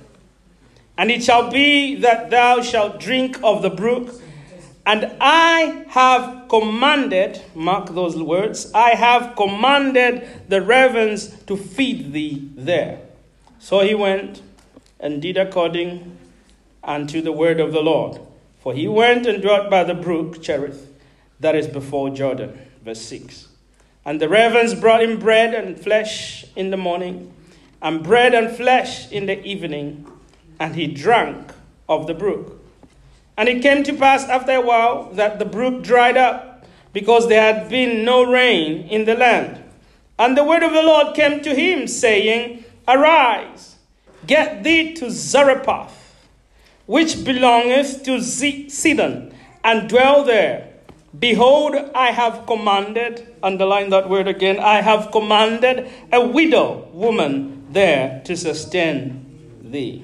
And 0.98 1.12
it 1.12 1.24
shall 1.24 1.50
be 1.50 1.96
that 1.96 2.30
thou 2.30 2.62
shalt 2.62 3.00
drink 3.00 3.40
of 3.44 3.62
the 3.62 3.70
brook, 3.70 4.22
and 4.90 5.06
I 5.22 5.86
have 5.90 6.50
commanded, 6.50 7.44
mark 7.54 7.94
those 7.94 8.18
words, 8.18 8.72
I 8.74 8.96
have 8.96 9.36
commanded 9.36 10.28
the 10.50 10.64
ravens 10.64 11.30
to 11.44 11.56
feed 11.56 12.12
thee 12.12 12.50
there. 12.56 13.00
So 13.60 13.82
he 13.82 13.94
went 13.94 14.42
and 15.00 15.22
did 15.22 15.38
according 15.38 16.18
unto 16.84 17.22
the 17.22 17.32
word 17.32 17.60
of 17.60 17.72
the 17.72 17.82
Lord. 17.82 18.20
For 18.62 18.74
he 18.74 18.88
went 18.88 19.28
and 19.28 19.44
dwelt 19.44 19.70
by 19.70 19.84
the 19.84 19.94
brook 19.94 20.42
Cherith 20.42 20.92
that 21.40 21.56
is 21.56 21.68
before 21.68 22.10
Jordan. 22.10 22.60
Verse 22.84 23.02
6. 23.02 23.48
And 24.06 24.20
the 24.20 24.28
ravens 24.28 24.74
brought 24.74 25.04
him 25.04 25.20
bread 25.20 25.54
and 25.54 25.80
flesh 25.80 26.46
in 26.56 26.72
the 26.72 26.78
morning, 26.78 27.32
and 27.80 28.02
bread 28.04 28.34
and 28.34 28.58
flesh 28.58 29.12
in 29.12 29.28
the 29.28 29.40
evening 29.46 30.08
and 30.60 30.76
he 30.76 30.88
drank 30.88 31.54
of 31.88 32.08
the 32.08 32.16
brook. 32.16 32.59
And 33.40 33.48
it 33.48 33.62
came 33.62 33.86
to 33.86 33.94
pass 33.94 34.26
after 34.26 34.52
a 34.52 34.60
while 34.60 35.12
that 35.14 35.40
the 35.40 35.46
brook 35.46 35.82
dried 35.82 36.18
up, 36.18 36.66
because 36.92 37.30
there 37.30 37.42
had 37.42 37.70
been 37.70 38.04
no 38.04 38.30
rain 38.30 38.86
in 38.90 39.06
the 39.06 39.16
land. 39.16 39.64
And 40.20 40.36
the 40.36 40.44
word 40.44 40.62
of 40.62 40.74
the 40.74 40.84
Lord 40.84 41.16
came 41.16 41.42
to 41.44 41.56
him, 41.56 41.88
saying, 41.88 42.66
Arise, 42.86 43.78
get 44.28 44.64
thee 44.66 44.94
to 44.96 45.10
Zarephath, 45.10 46.28
which 46.86 47.24
belongeth 47.24 48.04
to 48.04 48.22
Sidon, 48.22 49.34
and 49.64 49.88
dwell 49.88 50.26
there. 50.26 50.74
Behold, 51.18 51.76
I 51.96 52.12
have 52.12 52.46
commanded, 52.46 53.26
underline 53.42 53.90
that 53.92 54.10
word 54.10 54.28
again, 54.28 54.60
I 54.60 54.82
have 54.82 55.14
commanded 55.14 55.90
a 56.12 56.28
widow 56.28 56.90
woman 56.92 57.68
there 57.72 58.22
to 58.26 58.36
sustain 58.36 59.62
thee. 59.64 60.04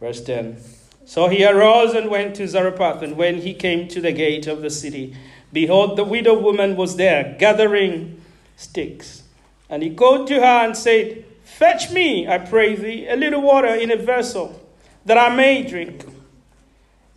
Verse 0.00 0.20
10 0.24 0.81
So 1.04 1.28
he 1.28 1.44
arose 1.44 1.94
and 1.94 2.10
went 2.10 2.36
to 2.36 2.48
Zarephath, 2.48 3.02
and 3.02 3.16
when 3.16 3.38
he 3.38 3.54
came 3.54 3.88
to 3.88 4.00
the 4.00 4.12
gate 4.12 4.46
of 4.46 4.62
the 4.62 4.70
city, 4.70 5.16
behold, 5.52 5.96
the 5.96 6.04
widow 6.04 6.38
woman 6.38 6.76
was 6.76 6.96
there, 6.96 7.36
gathering 7.38 8.22
sticks. 8.56 9.22
And 9.68 9.82
he 9.82 9.94
called 9.94 10.28
to 10.28 10.34
her 10.34 10.64
and 10.64 10.76
said, 10.76 11.24
Fetch 11.44 11.90
me, 11.90 12.26
I 12.26 12.38
pray 12.38 12.76
thee, 12.76 13.06
a 13.08 13.16
little 13.16 13.42
water 13.42 13.74
in 13.74 13.90
a 13.90 13.96
vessel, 13.96 14.60
that 15.04 15.18
I 15.18 15.34
may 15.34 15.62
drink. 15.62 16.04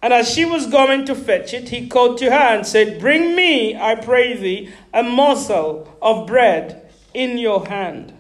And 0.02 0.14
as 0.14 0.30
she 0.30 0.46
was 0.46 0.68
going 0.68 1.06
to 1.06 1.16
fetch 1.16 1.54
it, 1.54 1.70
he 1.70 1.88
called 1.88 2.18
to 2.20 2.26
her 2.26 2.56
and 2.56 2.66
said, 2.66 3.00
Bring 3.00 3.36
me, 3.36 3.76
I 3.76 3.96
pray 3.96 4.36
thee, 4.38 4.72
a 4.94 5.02
morsel 5.02 5.98
of 6.02 6.28
bread 6.28 6.92
in 7.14 7.38
your 7.38 7.68
hand. 7.68 8.14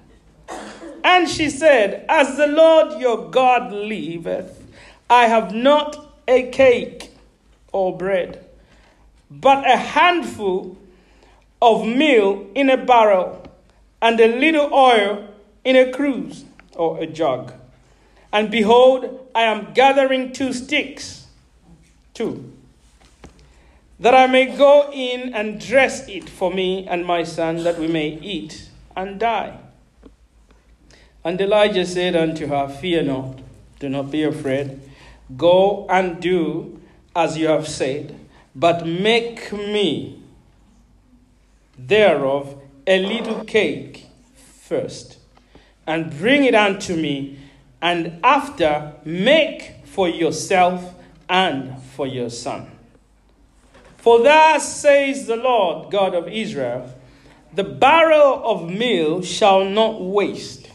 And 1.03 1.29
she 1.29 1.49
said, 1.49 2.05
As 2.09 2.37
the 2.37 2.47
Lord 2.47 2.99
your 2.99 3.29
God 3.29 3.71
liveth, 3.71 4.64
I 5.09 5.27
have 5.27 5.53
not 5.53 6.13
a 6.27 6.49
cake 6.49 7.11
or 7.71 7.95
bread, 7.95 8.45
but 9.29 9.69
a 9.69 9.77
handful 9.77 10.77
of 11.61 11.85
meal 11.85 12.47
in 12.55 12.69
a 12.69 12.77
barrel, 12.77 13.41
and 14.01 14.19
a 14.19 14.27
little 14.27 14.73
oil 14.73 15.27
in 15.63 15.75
a 15.75 15.91
cruse 15.91 16.45
or 16.75 16.99
a 16.99 17.07
jug. 17.07 17.53
And 18.31 18.51
behold, 18.51 19.29
I 19.33 19.43
am 19.43 19.73
gathering 19.73 20.33
two 20.33 20.53
sticks, 20.53 21.25
two, 22.13 22.51
that 23.99 24.13
I 24.13 24.27
may 24.27 24.55
go 24.55 24.91
in 24.91 25.33
and 25.33 25.59
dress 25.59 26.07
it 26.07 26.29
for 26.29 26.51
me 26.51 26.85
and 26.87 27.05
my 27.05 27.23
son, 27.23 27.63
that 27.63 27.79
we 27.79 27.87
may 27.87 28.19
eat 28.19 28.69
and 28.95 29.19
die. 29.19 29.57
And 31.23 31.39
Elijah 31.39 31.85
said 31.85 32.15
unto 32.15 32.47
her, 32.47 32.67
Fear 32.67 33.03
not, 33.03 33.39
do 33.79 33.89
not 33.89 34.11
be 34.11 34.23
afraid. 34.23 34.79
Go 35.35 35.87
and 35.89 36.21
do 36.21 36.81
as 37.15 37.37
you 37.37 37.47
have 37.47 37.67
said, 37.67 38.19
but 38.55 38.85
make 38.85 39.51
me 39.51 40.21
thereof 41.77 42.61
a 42.85 42.99
little 42.99 43.43
cake 43.45 44.05
first, 44.35 45.17
and 45.87 46.17
bring 46.17 46.43
it 46.43 46.55
unto 46.55 46.95
me, 46.95 47.39
and 47.81 48.19
after 48.23 48.93
make 49.05 49.85
for 49.85 50.07
yourself 50.09 50.93
and 51.29 51.81
for 51.81 52.05
your 52.05 52.29
son. 52.29 52.69
For 53.97 54.21
thus 54.21 54.81
says 54.81 55.25
the 55.25 55.35
Lord 55.35 55.91
God 55.91 56.13
of 56.13 56.27
Israel 56.27 56.93
the 57.55 57.63
barrel 57.63 58.41
of 58.43 58.69
meal 58.69 59.21
shall 59.21 59.63
not 59.63 60.01
waste 60.01 60.69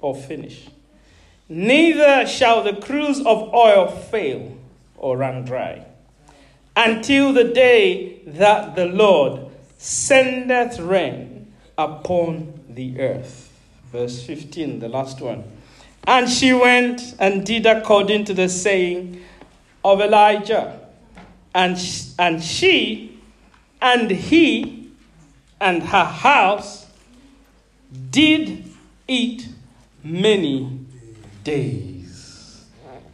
or 0.00 0.16
finish. 0.16 0.66
Neither 1.54 2.26
shall 2.26 2.62
the 2.62 2.72
cruse 2.72 3.18
of 3.18 3.52
oil 3.52 3.86
fail 3.86 4.56
or 4.96 5.18
run 5.18 5.44
dry 5.44 5.84
until 6.74 7.34
the 7.34 7.44
day 7.44 8.20
that 8.26 8.74
the 8.74 8.86
Lord 8.86 9.50
sendeth 9.76 10.78
rain 10.78 11.52
upon 11.76 12.58
the 12.70 12.98
earth. 12.98 13.52
Verse 13.92 14.24
15, 14.24 14.78
the 14.78 14.88
last 14.88 15.20
one. 15.20 15.44
And 16.06 16.26
she 16.26 16.54
went 16.54 17.16
and 17.18 17.44
did 17.44 17.66
according 17.66 18.24
to 18.24 18.32
the 18.32 18.48
saying 18.48 19.22
of 19.84 20.00
Elijah. 20.00 20.80
And, 21.54 21.76
and 22.18 22.42
she 22.42 23.20
and 23.82 24.10
he 24.10 24.90
and 25.60 25.82
her 25.82 26.04
house 26.04 26.86
did 28.10 28.64
eat 29.06 29.48
many 30.02 30.81
days. 31.44 32.64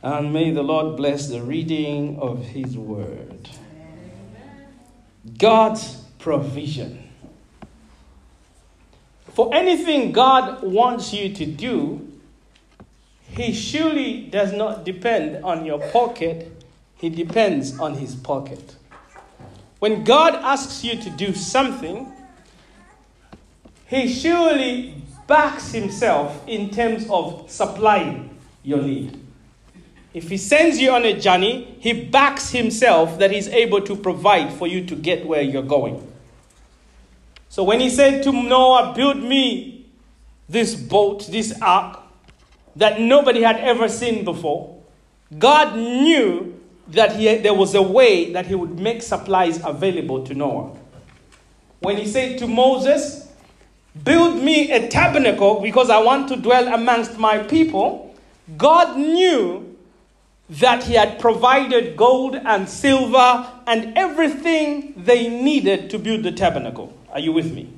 And 0.03 0.33
may 0.33 0.51
the 0.51 0.62
Lord 0.62 0.97
bless 0.97 1.29
the 1.29 1.43
reading 1.43 2.18
of 2.20 2.45
His 2.45 2.76
word. 2.76 3.49
God's 5.37 5.97
provision. 6.18 7.05
For 9.35 9.55
anything 9.55 10.12
God 10.12 10.62
wants 10.62 11.12
you 11.12 11.33
to 11.35 11.47
do, 11.47 12.12
He 13.22 13.53
surely 13.53 14.22
does 14.22 14.53
not 14.53 14.85
depend 14.85 15.45
on 15.45 15.64
your 15.64 15.81
pocket, 15.91 16.51
He 16.97 17.09
depends 17.09 17.79
on 17.79 17.95
His 17.95 18.14
pocket. 18.14 18.76
When 19.79 20.03
God 20.03 20.35
asks 20.35 20.83
you 20.83 21.01
to 21.01 21.11
do 21.11 21.35
something, 21.35 22.12
He 23.87 24.12
surely 24.12 25.03
backs 25.29 25.70
himself 25.70 26.43
in 26.49 26.70
terms 26.70 27.07
of 27.09 27.49
supplying 27.49 28.37
your 28.64 28.83
need. 28.83 29.20
If 30.14 30.31
he 30.31 30.39
sends 30.39 30.81
you 30.81 30.91
on 30.91 31.05
a 31.05 31.20
journey, 31.20 31.76
he 31.79 31.93
backs 32.07 32.51
himself 32.51 33.18
that 33.20 33.31
he's 33.31 33.47
able 33.49 33.83
to 33.83 33.95
provide 33.95 34.53
for 34.55 34.66
you 34.66 34.85
to 34.87 34.97
get 34.97 35.24
where 35.26 35.43
you're 35.43 35.62
going. 35.62 36.05
So 37.51 37.62
when 37.62 37.79
he 37.79 37.91
said 37.91 38.24
to 38.24 38.33
Noah, 38.33 38.95
Build 38.97 39.18
me 39.18 39.87
this 40.49 40.74
boat, 40.74 41.26
this 41.31 41.55
ark, 41.61 42.01
that 42.74 43.01
nobody 43.01 43.43
had 43.43 43.57
ever 43.57 43.89
seen 43.89 44.24
before, 44.24 44.83
God 45.39 45.76
knew 45.76 46.59
that 46.89 47.16
he, 47.16 47.37
there 47.37 47.55
was 47.55 47.74
a 47.74 47.83
way 47.83 48.33
that 48.33 48.47
he 48.47 48.55
would 48.55 48.79
make 48.79 49.03
supplies 49.03 49.62
available 49.62 50.24
to 50.24 50.35
Noah. 50.35 50.74
When 51.81 51.99
he 51.99 52.07
said 52.07 52.39
to 52.39 52.47
Moses, 52.47 53.28
Build 54.05 54.42
me 54.42 54.70
a 54.70 54.88
tabernacle 54.88 55.61
because 55.61 55.90
I 55.90 56.03
want 56.03 56.28
to 56.28 56.36
dwell 56.36 56.72
amongst 56.72 57.18
my 57.18 57.38
people. 57.38 58.14
God 58.57 58.96
knew 58.96 59.76
that 60.51 60.84
He 60.84 60.94
had 60.94 61.18
provided 61.18 61.96
gold 61.96 62.34
and 62.36 62.68
silver 62.68 63.46
and 63.66 63.96
everything 63.96 64.94
they 64.96 65.28
needed 65.28 65.90
to 65.90 65.99
build 65.99 66.22
the 66.22 66.32
tabernacle. 66.32 66.92
Are 67.11 67.20
you 67.20 67.32
with 67.32 67.53
me? 67.53 67.72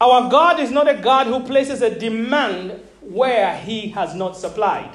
Our 0.00 0.30
God 0.30 0.58
is 0.58 0.70
not 0.70 0.88
a 0.88 0.94
God 0.94 1.26
who 1.26 1.40
places 1.40 1.80
a 1.82 1.96
demand 1.96 2.80
where 3.00 3.56
He 3.58 3.88
has 3.90 4.14
not 4.14 4.36
supplied. 4.36 4.90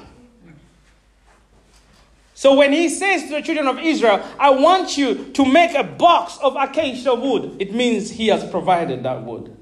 So 2.38 2.54
when 2.54 2.72
he 2.72 2.88
says 2.88 3.24
to 3.24 3.30
the 3.30 3.42
children 3.42 3.66
of 3.66 3.80
Israel, 3.80 4.24
I 4.38 4.50
want 4.50 4.96
you 4.96 5.24
to 5.32 5.44
make 5.44 5.74
a 5.74 5.82
box 5.82 6.38
of 6.40 6.54
acacia 6.54 7.12
wood, 7.12 7.56
it 7.58 7.74
means 7.74 8.10
he 8.10 8.28
has 8.28 8.48
provided 8.48 9.02
that 9.02 9.24
wood. 9.24 9.56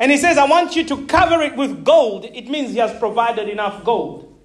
And 0.00 0.10
he 0.10 0.18
says, 0.18 0.36
I 0.36 0.48
want 0.48 0.74
you 0.74 0.82
to 0.86 1.06
cover 1.06 1.40
it 1.42 1.54
with 1.54 1.84
gold, 1.84 2.24
it 2.24 2.48
means 2.48 2.72
he 2.72 2.78
has 2.78 2.92
provided 2.98 3.48
enough 3.48 3.84
gold. 3.84 4.36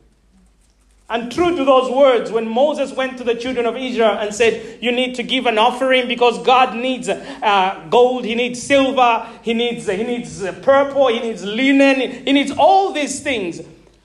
And 1.10 1.32
true 1.32 1.56
to 1.56 1.66
those 1.66 1.90
words, 1.90 2.32
when 2.32 2.48
Moses 2.48 2.94
went 2.94 3.18
to 3.18 3.24
the 3.24 3.34
children 3.34 3.66
of 3.66 3.76
Israel 3.76 4.16
and 4.20 4.32
said, 4.32 4.78
You 4.80 4.92
need 4.92 5.16
to 5.16 5.24
give 5.24 5.48
an 5.48 5.58
offering 5.58 6.08
because 6.08 6.44
God 6.44 6.76
needs 6.76 7.10
uh, 7.10 7.88
gold, 7.90 8.24
He 8.24 8.36
needs 8.36 8.62
silver, 8.62 9.28
He 9.42 9.56
needs, 9.56 9.88
he 9.88 10.04
needs 10.04 10.44
uh, 10.44 10.52
purple, 10.62 11.08
He 11.08 11.22
needs 11.22 11.44
linen, 11.44 12.24
He 12.24 12.34
needs 12.34 12.52
all 12.52 12.94
these 12.94 13.20
things. 13.22 13.62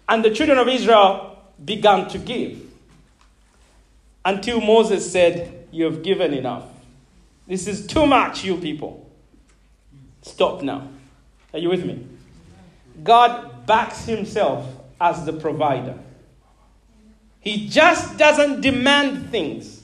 And 0.08 0.24
the 0.24 0.30
children 0.30 0.56
of 0.56 0.68
Israel 0.68 1.38
began 1.62 2.08
to 2.08 2.16
give 2.16 2.67
until 4.28 4.60
Moses 4.60 5.10
said, 5.10 5.66
You 5.70 5.86
have 5.86 6.02
given 6.02 6.34
enough. 6.34 6.64
This 7.46 7.66
is 7.66 7.86
too 7.86 8.06
much, 8.06 8.44
you 8.44 8.58
people. 8.58 9.10
Stop 10.20 10.62
now. 10.62 10.86
Are 11.54 11.58
you 11.58 11.70
with 11.70 11.84
me? 11.84 12.06
God 13.02 13.66
backs 13.66 14.04
himself 14.04 14.66
as 15.00 15.24
the 15.24 15.32
provider. 15.32 15.98
He 17.40 17.68
just 17.68 18.18
doesn't 18.18 18.60
demand 18.60 19.30
things. 19.30 19.82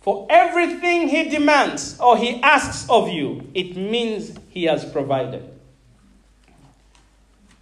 For 0.00 0.26
everything 0.28 1.08
he 1.08 1.28
demands 1.28 2.00
or 2.00 2.18
he 2.18 2.42
asks 2.42 2.90
of 2.90 3.08
you, 3.08 3.48
it 3.54 3.76
means 3.76 4.36
he 4.50 4.64
has 4.64 4.84
provided. 4.84 5.48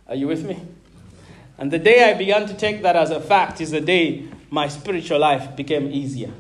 Are 0.08 0.14
you 0.14 0.28
with 0.28 0.44
me? 0.44 0.60
And 1.58 1.70
the 1.70 1.78
day 1.78 2.10
I 2.10 2.14
began 2.14 2.48
to 2.48 2.54
take 2.54 2.82
that 2.82 2.96
as 2.96 3.10
a 3.10 3.20
fact 3.20 3.60
is 3.60 3.70
the 3.70 3.80
day 3.80 4.28
my 4.52 4.68
spiritual 4.68 5.18
life 5.18 5.56
became 5.56 5.90
easier. 5.90 6.30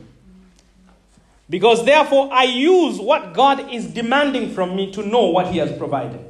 Because 1.48 1.82
therefore, 1.86 2.28
I 2.30 2.44
use 2.44 3.00
what 3.00 3.32
God 3.32 3.72
is 3.72 3.86
demanding 3.86 4.52
from 4.52 4.76
me 4.76 4.92
to 4.92 5.02
know 5.02 5.28
what 5.28 5.46
He 5.46 5.56
has 5.56 5.72
provided. 5.78 6.20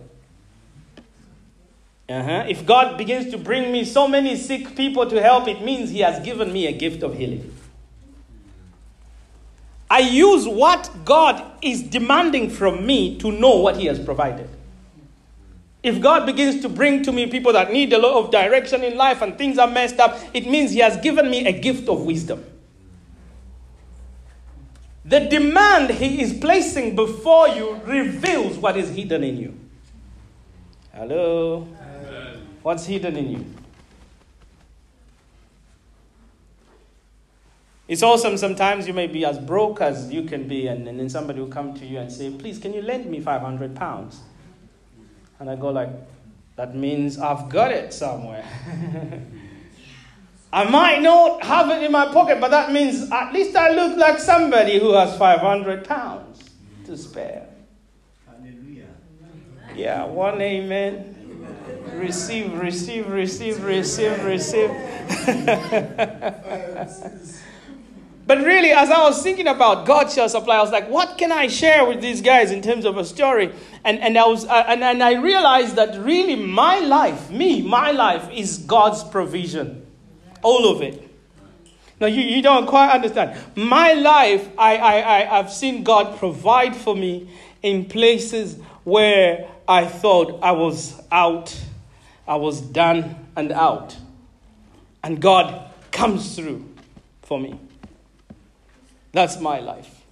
Uh-huh. 2.09 2.45
If 2.49 2.65
God 2.65 2.97
begins 2.97 3.33
to 3.33 3.39
bring 3.39 3.73
me 3.73 3.85
so 3.85 4.07
many 4.07 4.37
sick 4.37 4.77
people 4.77 5.11
to 5.11 5.21
help, 5.21 5.49
it 5.49 5.61
means 5.63 5.91
He 5.91 6.01
has 6.01 6.25
given 6.25 6.53
me 6.53 6.69
a 6.69 6.73
gift 6.73 7.03
of 7.03 7.17
healing. 7.17 7.53
I 9.91 9.99
use 9.99 10.47
what 10.47 10.89
God 11.05 11.43
is 11.63 11.83
demanding 11.83 12.49
from 12.49 12.87
me 12.87 13.19
to 13.19 13.33
know 13.33 13.57
what 13.57 13.77
He 13.77 13.87
has 13.87 13.99
provided. 13.99 14.49
If 15.83 16.01
God 16.01 16.27
begins 16.27 16.63
to 16.63 16.69
bring 16.69 17.03
to 17.03 17.13
me 17.13 17.27
people 17.27 17.53
that 17.55 17.73
need 17.73 17.93
a 17.93 17.99
lot 17.99 18.25
of 18.25 18.31
direction 18.31 18.85
in 18.85 18.97
life 18.97 19.21
and 19.21 19.37
things 19.37 19.59
are 19.59 19.67
messed 19.67 19.99
up, 19.99 20.19
it 20.33 20.47
means 20.47 20.71
He 20.71 20.79
has 20.79 20.97
given 20.99 21.29
me 21.29 21.47
a 21.47 21.53
gift 21.53 21.89
of 21.89 22.03
wisdom. 22.03 22.45
The 25.05 25.21
demand 25.21 25.91
He 25.91 26.23
is 26.23 26.33
placing 26.33 26.95
before 26.95 27.49
you 27.49 27.81
reveals 27.85 28.59
what 28.59 28.77
is 28.77 28.91
hidden 28.91 29.25
in 29.25 29.37
you. 29.37 29.59
Hello? 30.95 31.67
Amen. 31.81 32.47
What's 32.63 32.87
hidden 32.87 33.17
in 33.17 33.31
you? 33.33 33.45
It's 37.89 38.05
awesome. 38.05 38.37
Sometimes 38.37 38.87
you 38.87 38.95
may 38.95 39.09
be 39.09 39.25
as 39.25 39.39
broke 39.39 39.81
as 39.81 40.13
you 40.13 40.23
can 40.23 40.47
be, 40.47 40.69
and, 40.69 40.87
and 40.87 41.01
then 41.01 41.09
somebody 41.09 41.41
will 41.41 41.49
come 41.49 41.75
to 41.75 41.85
you 41.85 41.99
and 41.99 42.11
say, 42.11 42.31
Please, 42.31 42.59
can 42.59 42.73
you 42.73 42.83
lend 42.83 43.07
me 43.07 43.21
500 43.21 43.75
pounds? 43.75 44.21
And 45.43 45.51
I 45.51 45.57
go 45.57 45.71
like, 45.71 45.91
that 46.55 46.77
means 46.77 47.19
I've 47.19 47.49
got 47.49 47.73
it 47.73 47.93
somewhere. 47.93 48.45
I 50.53 50.71
might 50.71 51.03
not 51.03 51.43
have 51.43 51.69
it 51.71 51.83
in 51.83 51.91
my 51.91 52.13
pocket, 52.13 52.41
but 52.41 52.53
that 52.53 52.71
means 52.71 53.11
at 53.11 53.33
least 53.33 53.57
I 53.57 53.73
look 53.75 53.99
like 53.99 54.21
somebody 54.21 54.79
who 54.79 54.93
has 54.93 55.19
500 55.19 55.85
pounds 55.85 56.45
to 56.85 56.97
spare. 56.97 57.49
Hallelujah. 58.25 58.87
Yeah, 59.75 60.05
one 60.05 60.41
amen. 60.41 61.17
Receive, 61.95 62.53
receive, 62.53 63.09
receive, 63.09 63.65
receive, 63.65 64.23
receive. 64.23 64.71
But 68.25 68.39
really, 68.39 68.71
as 68.71 68.89
I 68.91 69.03
was 69.03 69.21
thinking 69.23 69.49
about 69.49 69.85
God 69.85 70.11
shall 70.11 70.29
supply, 70.29 70.57
I 70.57 70.61
was 70.61 70.71
like, 70.71 70.89
what 70.89 71.19
can 71.19 71.33
I 71.33 71.49
share 71.49 71.85
with 71.85 72.01
these 72.01 72.21
guys 72.21 72.53
in 72.53 72.63
terms 72.63 72.85
of 72.85 72.97
a 72.97 73.05
story? 73.05 73.53
And, 73.85 73.99
and, 73.99 74.17
I, 74.17 74.27
was, 74.27 74.45
uh, 74.45 74.65
and, 74.69 74.83
and 74.85 75.03
I 75.03 75.15
realized 75.15 75.75
that 75.77 75.99
really 75.99 76.37
my 76.37 76.79
life, 76.79 77.31
me, 77.31 77.63
my 77.63 77.91
life 77.91 78.31
is 78.33 78.59
God's 78.59 79.03
provision. 79.03 79.85
All 80.43 80.71
of 80.71 80.83
it. 80.83 81.09
Now, 82.01 82.07
you, 82.07 82.23
you 82.23 82.43
don't 82.43 82.67
quite 82.67 82.91
understand. 82.91 83.39
My 83.57 83.93
life, 83.93 84.49
I, 84.57 84.77
I, 84.77 85.01
I, 85.01 85.39
I've 85.39 85.53
seen 85.53 85.83
God 85.83 86.19
provide 86.19 86.77
for 86.77 86.95
me 86.95 87.29
in 87.63 87.85
places 87.87 88.57
where 88.85 89.49
I 89.67 89.85
thought 89.85 90.41
I 90.43 90.53
was 90.53 91.01
out, 91.11 91.57
I 92.27 92.37
was 92.37 92.61
done 92.61 93.17
and 93.37 93.53
out. 93.53 93.97
And 95.03 95.21
God 95.21 95.71
comes 95.91 96.37
through 96.37 96.69
for 97.23 97.39
me. 97.39 97.59
That's 99.13 99.39
my 99.39 99.61
life. 99.61 100.03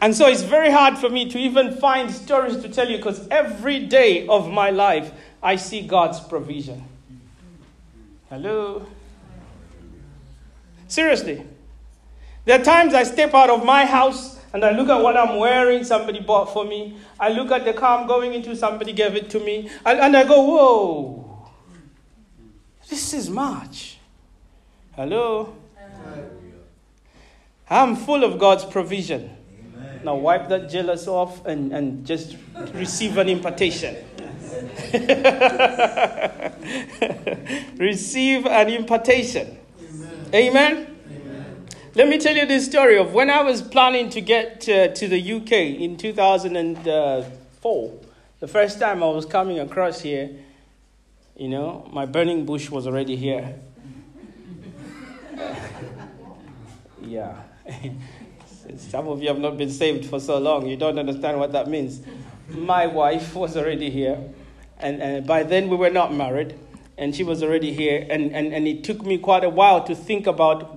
And 0.00 0.14
so 0.14 0.28
it's 0.28 0.42
very 0.42 0.70
hard 0.70 0.96
for 0.96 1.08
me 1.08 1.28
to 1.30 1.38
even 1.38 1.74
find 1.76 2.10
stories 2.10 2.58
to 2.58 2.68
tell 2.68 2.88
you 2.88 2.98
because 2.98 3.26
every 3.28 3.86
day 3.86 4.28
of 4.28 4.50
my 4.50 4.70
life 4.70 5.12
I 5.42 5.56
see 5.56 5.86
God's 5.86 6.20
provision. 6.20 6.84
Hello? 8.28 8.86
Seriously. 10.86 11.44
There 12.44 12.60
are 12.60 12.64
times 12.64 12.94
I 12.94 13.02
step 13.02 13.34
out 13.34 13.50
of 13.50 13.64
my 13.64 13.84
house 13.84 14.38
and 14.52 14.64
I 14.64 14.70
look 14.70 14.88
at 14.88 15.02
what 15.02 15.16
I'm 15.16 15.38
wearing, 15.38 15.84
somebody 15.84 16.20
bought 16.20 16.52
for 16.52 16.64
me. 16.64 16.96
I 17.18 17.30
look 17.30 17.50
at 17.50 17.64
the 17.64 17.72
car 17.72 17.98
I'm 17.98 18.06
going 18.06 18.34
into, 18.34 18.54
somebody 18.54 18.92
gave 18.92 19.16
it 19.16 19.28
to 19.30 19.40
me. 19.40 19.68
And 19.84 20.16
I 20.16 20.24
go, 20.24 20.42
whoa, 20.42 21.50
this 22.88 23.12
is 23.12 23.28
much. 23.28 23.98
Hello? 24.94 25.54
I'm 27.70 27.96
full 27.96 28.24
of 28.24 28.38
God's 28.38 28.64
provision. 28.64 29.36
Amen. 29.76 30.00
Now 30.04 30.16
wipe 30.16 30.48
that 30.48 30.70
jealous 30.70 31.06
off 31.06 31.44
and, 31.44 31.70
and 31.72 32.06
just 32.06 32.38
receive 32.72 33.18
an 33.18 33.28
impartation. 33.28 33.94
receive 37.76 38.46
an 38.46 38.70
impartation. 38.70 39.58
Amen. 40.32 40.34
Amen. 40.34 40.96
Amen. 41.10 41.66
Let 41.94 42.08
me 42.08 42.16
tell 42.18 42.34
you 42.34 42.46
this 42.46 42.64
story 42.64 42.96
of 42.96 43.12
when 43.12 43.28
I 43.28 43.42
was 43.42 43.60
planning 43.60 44.08
to 44.10 44.20
get 44.22 44.62
to, 44.62 44.94
to 44.94 45.08
the 45.08 45.32
UK 45.34 45.52
in 45.52 45.98
2004. 45.98 48.00
The 48.40 48.48
first 48.48 48.78
time 48.78 49.02
I 49.02 49.06
was 49.06 49.26
coming 49.26 49.58
across 49.58 50.00
here, 50.00 50.30
you 51.36 51.48
know, 51.48 51.86
my 51.92 52.06
burning 52.06 52.46
bush 52.46 52.70
was 52.70 52.86
already 52.86 53.16
here. 53.16 53.56
yeah. 57.02 57.42
Some 58.76 59.08
of 59.08 59.22
you 59.22 59.28
have 59.28 59.38
not 59.38 59.56
been 59.56 59.70
saved 59.70 60.06
for 60.06 60.20
so 60.20 60.38
long, 60.38 60.66
you 60.66 60.76
don't 60.76 60.98
understand 60.98 61.38
what 61.38 61.52
that 61.52 61.68
means. 61.68 62.02
My 62.48 62.86
wife 62.86 63.34
was 63.34 63.56
already 63.56 63.90
here, 63.90 64.18
and, 64.78 65.02
and 65.02 65.26
by 65.26 65.42
then 65.42 65.68
we 65.68 65.76
were 65.76 65.90
not 65.90 66.14
married, 66.14 66.58
and 66.96 67.14
she 67.14 67.24
was 67.24 67.42
already 67.42 67.72
here. 67.72 68.06
And, 68.10 68.34
and, 68.34 68.52
and 68.52 68.66
it 68.66 68.84
took 68.84 69.04
me 69.04 69.18
quite 69.18 69.44
a 69.44 69.48
while 69.48 69.84
to 69.84 69.94
think 69.94 70.26
about 70.26 70.74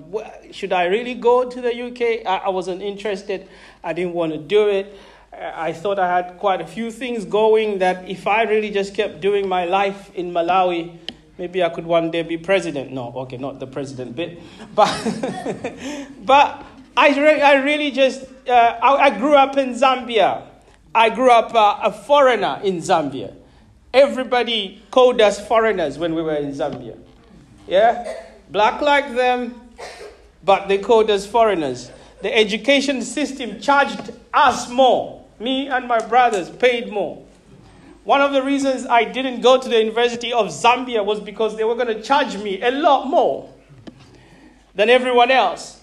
should 0.51 0.73
I 0.73 0.85
really 0.85 1.15
go 1.15 1.49
to 1.49 1.61
the 1.61 1.69
UK? 1.69 2.25
I, 2.25 2.45
I 2.45 2.49
wasn't 2.49 2.81
interested, 2.81 3.47
I 3.83 3.93
didn't 3.93 4.13
want 4.13 4.33
to 4.33 4.37
do 4.37 4.69
it. 4.69 4.97
I 5.33 5.71
thought 5.71 5.97
I 5.97 6.13
had 6.13 6.37
quite 6.37 6.61
a 6.61 6.67
few 6.67 6.91
things 6.91 7.25
going 7.25 7.79
that 7.79 8.07
if 8.07 8.27
I 8.27 8.43
really 8.43 8.69
just 8.69 8.93
kept 8.93 9.21
doing 9.21 9.47
my 9.47 9.65
life 9.65 10.13
in 10.13 10.31
Malawi, 10.31 10.97
maybe 11.37 11.63
I 11.63 11.69
could 11.69 11.85
one 11.85 12.11
day 12.11 12.21
be 12.21 12.37
president. 12.37 12.91
No, 12.91 13.13
okay, 13.15 13.37
not 13.37 13.59
the 13.59 13.67
president 13.67 14.15
bit. 14.15 14.39
But, 14.75 14.91
but 16.25 16.65
I, 16.95 17.09
re- 17.19 17.41
I 17.41 17.63
really 17.63 17.91
just, 17.91 18.25
uh, 18.47 18.51
I, 18.51 18.95
I, 18.95 19.17
grew 19.17 19.35
up 19.35 19.57
in 19.57 19.69
Zambia. 19.73 20.43
I 20.93 21.09
grew 21.09 21.31
up 21.31 21.55
uh, 21.55 21.79
a 21.83 21.91
foreigner 21.91 22.59
in 22.63 22.77
Zambia. 22.77 23.33
Everybody 23.93 24.81
called 24.91 25.21
us 25.21 25.45
foreigners 25.47 25.97
when 25.97 26.15
we 26.15 26.21
were 26.21 26.35
in 26.35 26.51
Zambia. 26.51 26.97
Yeah? 27.67 28.25
Black 28.49 28.81
like 28.81 29.13
them, 29.15 29.69
but 30.43 30.67
they 30.67 30.77
called 30.77 31.09
us 31.09 31.25
foreigners. 31.25 31.91
The 32.21 32.35
education 32.35 33.01
system 33.01 33.59
charged 33.59 34.11
us 34.33 34.69
more. 34.69 35.25
Me 35.39 35.67
and 35.67 35.87
my 35.87 35.99
brothers 36.05 36.49
paid 36.49 36.91
more. 36.91 37.25
One 38.03 38.21
of 38.21 38.33
the 38.33 38.43
reasons 38.43 38.85
I 38.85 39.05
didn't 39.05 39.41
go 39.41 39.59
to 39.59 39.69
the 39.69 39.77
University 39.77 40.33
of 40.33 40.47
Zambia 40.47 41.05
was 41.05 41.19
because 41.19 41.55
they 41.55 41.63
were 41.63 41.75
going 41.75 41.87
to 41.87 42.01
charge 42.01 42.35
me 42.37 42.61
a 42.61 42.71
lot 42.71 43.07
more 43.07 43.49
than 44.75 44.89
everyone 44.89 45.31
else. 45.31 45.80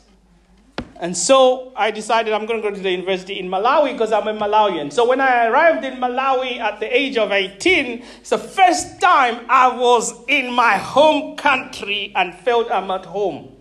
And 1.01 1.17
so 1.17 1.73
I 1.77 1.93
decided 1.93 2.33
I'm 2.33 2.45
going 2.47 2.61
to 2.61 2.69
go 2.69 2.75
to 2.75 2.81
the 2.81 2.91
university 2.91 3.39
in 3.39 3.49
Malawi 3.49 3.93
because 3.93 4.11
I'm 4.11 4.27
a 4.27 4.35
Malawian. 4.35 4.93
So 4.93 5.07
when 5.09 5.21
I 5.21 5.47
arrived 5.47 5.85
in 5.85 5.95
Malawi 5.95 6.59
at 6.59 6.81
the 6.81 6.95
age 6.95 7.17
of 7.17 7.31
18, 7.31 8.03
it's 8.21 8.31
the 8.31 8.39
first 8.39 9.01
time 9.01 9.47
I 9.49 9.77
was 9.77 10.13
in 10.27 10.53
my 10.53 10.77
home 10.77 11.37
country 11.37 12.13
and 12.17 12.35
felt 12.35 12.69
I'm 12.73 12.91
at 12.91 13.05
home. 13.05 13.55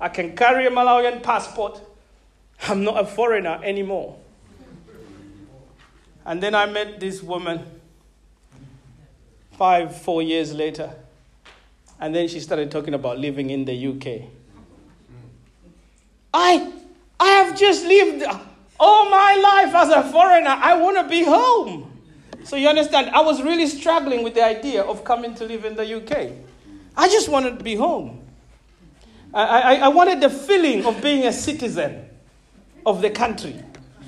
I 0.00 0.08
can 0.08 0.36
carry 0.36 0.66
a 0.66 0.70
Malawian 0.70 1.20
passport. 1.20 1.80
I'm 2.68 2.84
not 2.84 3.00
a 3.00 3.04
foreigner 3.04 3.60
anymore. 3.64 4.16
And 6.24 6.40
then 6.40 6.54
I 6.54 6.66
met 6.66 7.00
this 7.00 7.22
woman 7.24 7.60
five, 9.58 10.00
four 10.00 10.22
years 10.22 10.54
later. 10.54 10.94
And 12.00 12.14
then 12.14 12.28
she 12.28 12.38
started 12.38 12.70
talking 12.70 12.94
about 12.94 13.18
living 13.18 13.50
in 13.50 13.64
the 13.64 13.88
UK. 13.88 14.28
I 16.32 16.72
I 17.18 17.28
have 17.28 17.58
just 17.58 17.84
lived 17.84 18.24
all 18.78 19.10
my 19.10 19.34
life 19.34 19.74
as 19.74 19.88
a 19.90 20.02
foreigner. 20.10 20.50
I 20.50 20.76
want 20.76 20.96
to 20.98 21.08
be 21.08 21.24
home. 21.24 21.90
So 22.44 22.56
you 22.56 22.68
understand, 22.68 23.10
I 23.10 23.22
was 23.22 23.42
really 23.42 23.66
struggling 23.66 24.22
with 24.22 24.34
the 24.34 24.44
idea 24.44 24.82
of 24.82 25.04
coming 25.04 25.34
to 25.36 25.44
live 25.44 25.64
in 25.64 25.74
the 25.76 25.96
UK. 25.96 26.32
I 26.96 27.08
just 27.08 27.28
wanted 27.28 27.58
to 27.58 27.64
be 27.64 27.76
home. 27.76 28.20
I, 29.32 29.44
I, 29.44 29.74
I 29.76 29.88
wanted 29.88 30.20
the 30.20 30.30
feeling 30.30 30.84
of 30.84 31.00
being 31.02 31.26
a 31.26 31.32
citizen 31.32 32.08
of 32.84 33.00
the 33.00 33.10
country. 33.10 33.62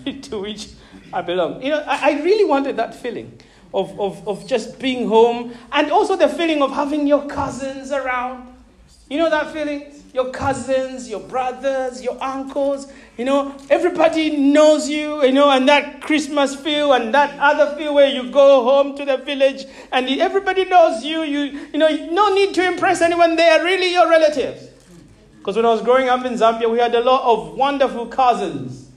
to 0.22 0.38
which 0.38 0.68
I 1.12 1.22
belong. 1.22 1.62
You 1.62 1.70
know, 1.70 1.84
I, 1.86 2.12
I 2.12 2.22
really 2.22 2.44
wanted 2.44 2.76
that 2.76 2.94
feeling 2.94 3.38
of, 3.74 3.98
of, 3.98 4.26
of 4.26 4.46
just 4.46 4.78
being 4.78 5.08
home 5.08 5.54
and 5.72 5.90
also 5.90 6.16
the 6.16 6.28
feeling 6.28 6.62
of 6.62 6.72
having 6.72 7.06
your 7.06 7.26
cousins 7.26 7.90
around. 7.92 8.55
You 9.08 9.18
know 9.18 9.30
that 9.30 9.52
feeling? 9.52 9.92
Your 10.12 10.30
cousins, 10.30 11.08
your 11.08 11.20
brothers, 11.20 12.02
your 12.02 12.16
uncles, 12.22 12.90
you 13.18 13.24
know, 13.24 13.56
everybody 13.70 14.36
knows 14.36 14.88
you, 14.88 15.22
you 15.22 15.32
know, 15.32 15.50
and 15.50 15.68
that 15.68 16.00
Christmas 16.00 16.56
feel 16.56 16.92
and 16.94 17.14
that 17.14 17.38
other 17.38 17.76
feel 17.76 17.94
where 17.94 18.08
you 18.08 18.30
go 18.30 18.64
home 18.64 18.96
to 18.96 19.04
the 19.04 19.18
village 19.18 19.66
and 19.92 20.08
everybody 20.08 20.64
knows 20.64 21.04
you, 21.04 21.22
you, 21.22 21.68
you 21.72 21.78
know, 21.78 21.88
no 22.10 22.34
need 22.34 22.54
to 22.54 22.66
impress 22.66 23.00
anyone, 23.00 23.36
they 23.36 23.48
are 23.48 23.62
really 23.62 23.92
your 23.92 24.08
relatives. 24.08 24.68
Because 25.38 25.56
when 25.56 25.64
I 25.64 25.70
was 25.70 25.82
growing 25.82 26.08
up 26.08 26.24
in 26.24 26.32
Zambia, 26.32 26.70
we 26.70 26.78
had 26.78 26.94
a 26.94 27.00
lot 27.00 27.22
of 27.22 27.54
wonderful 27.54 28.06
cousins. 28.06 28.90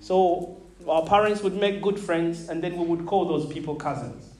So 0.00 0.60
our 0.86 1.06
parents 1.06 1.42
would 1.42 1.54
make 1.54 1.80
good 1.80 1.98
friends, 1.98 2.48
and 2.48 2.62
then 2.62 2.76
we 2.76 2.84
would 2.84 3.06
call 3.06 3.26
those 3.26 3.50
people 3.50 3.74
cousins. 3.74 4.30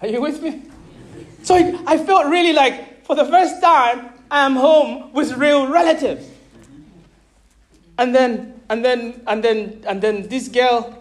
Are 0.00 0.08
you 0.08 0.20
with 0.22 0.40
me? 0.40 0.62
So 1.42 1.54
I 1.86 1.98
felt 1.98 2.26
really 2.26 2.52
like, 2.52 3.04
for 3.04 3.16
the 3.16 3.24
first 3.24 3.60
time, 3.60 4.10
I 4.30 4.46
am 4.46 4.54
home 4.54 5.12
with 5.12 5.36
real 5.36 5.68
relatives. 5.68 6.28
And 7.98 8.14
then, 8.14 8.60
and 8.70 8.84
then, 8.84 9.22
and 9.26 9.44
then, 9.44 9.84
and 9.86 10.00
then 10.00 10.28
this 10.28 10.48
girl 10.48 10.98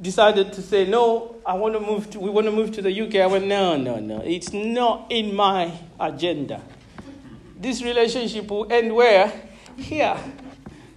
decided 0.00 0.52
to 0.54 0.62
say, 0.62 0.86
no, 0.86 1.36
I 1.46 1.54
want 1.54 1.74
to 1.74 1.80
move 1.80 2.10
to, 2.10 2.20
we 2.20 2.30
want 2.30 2.46
to 2.46 2.52
move 2.52 2.72
to 2.72 2.82
the 2.82 3.00
UK. 3.00 3.16
I 3.16 3.26
went, 3.26 3.46
no, 3.46 3.76
no, 3.76 3.98
no, 3.98 4.20
it's 4.20 4.52
not 4.52 5.06
in 5.10 5.34
my 5.34 5.72
agenda. 5.98 6.60
This 7.56 7.82
relationship 7.82 8.50
will 8.50 8.70
end 8.72 8.94
where? 8.94 9.32
Here. 9.76 10.16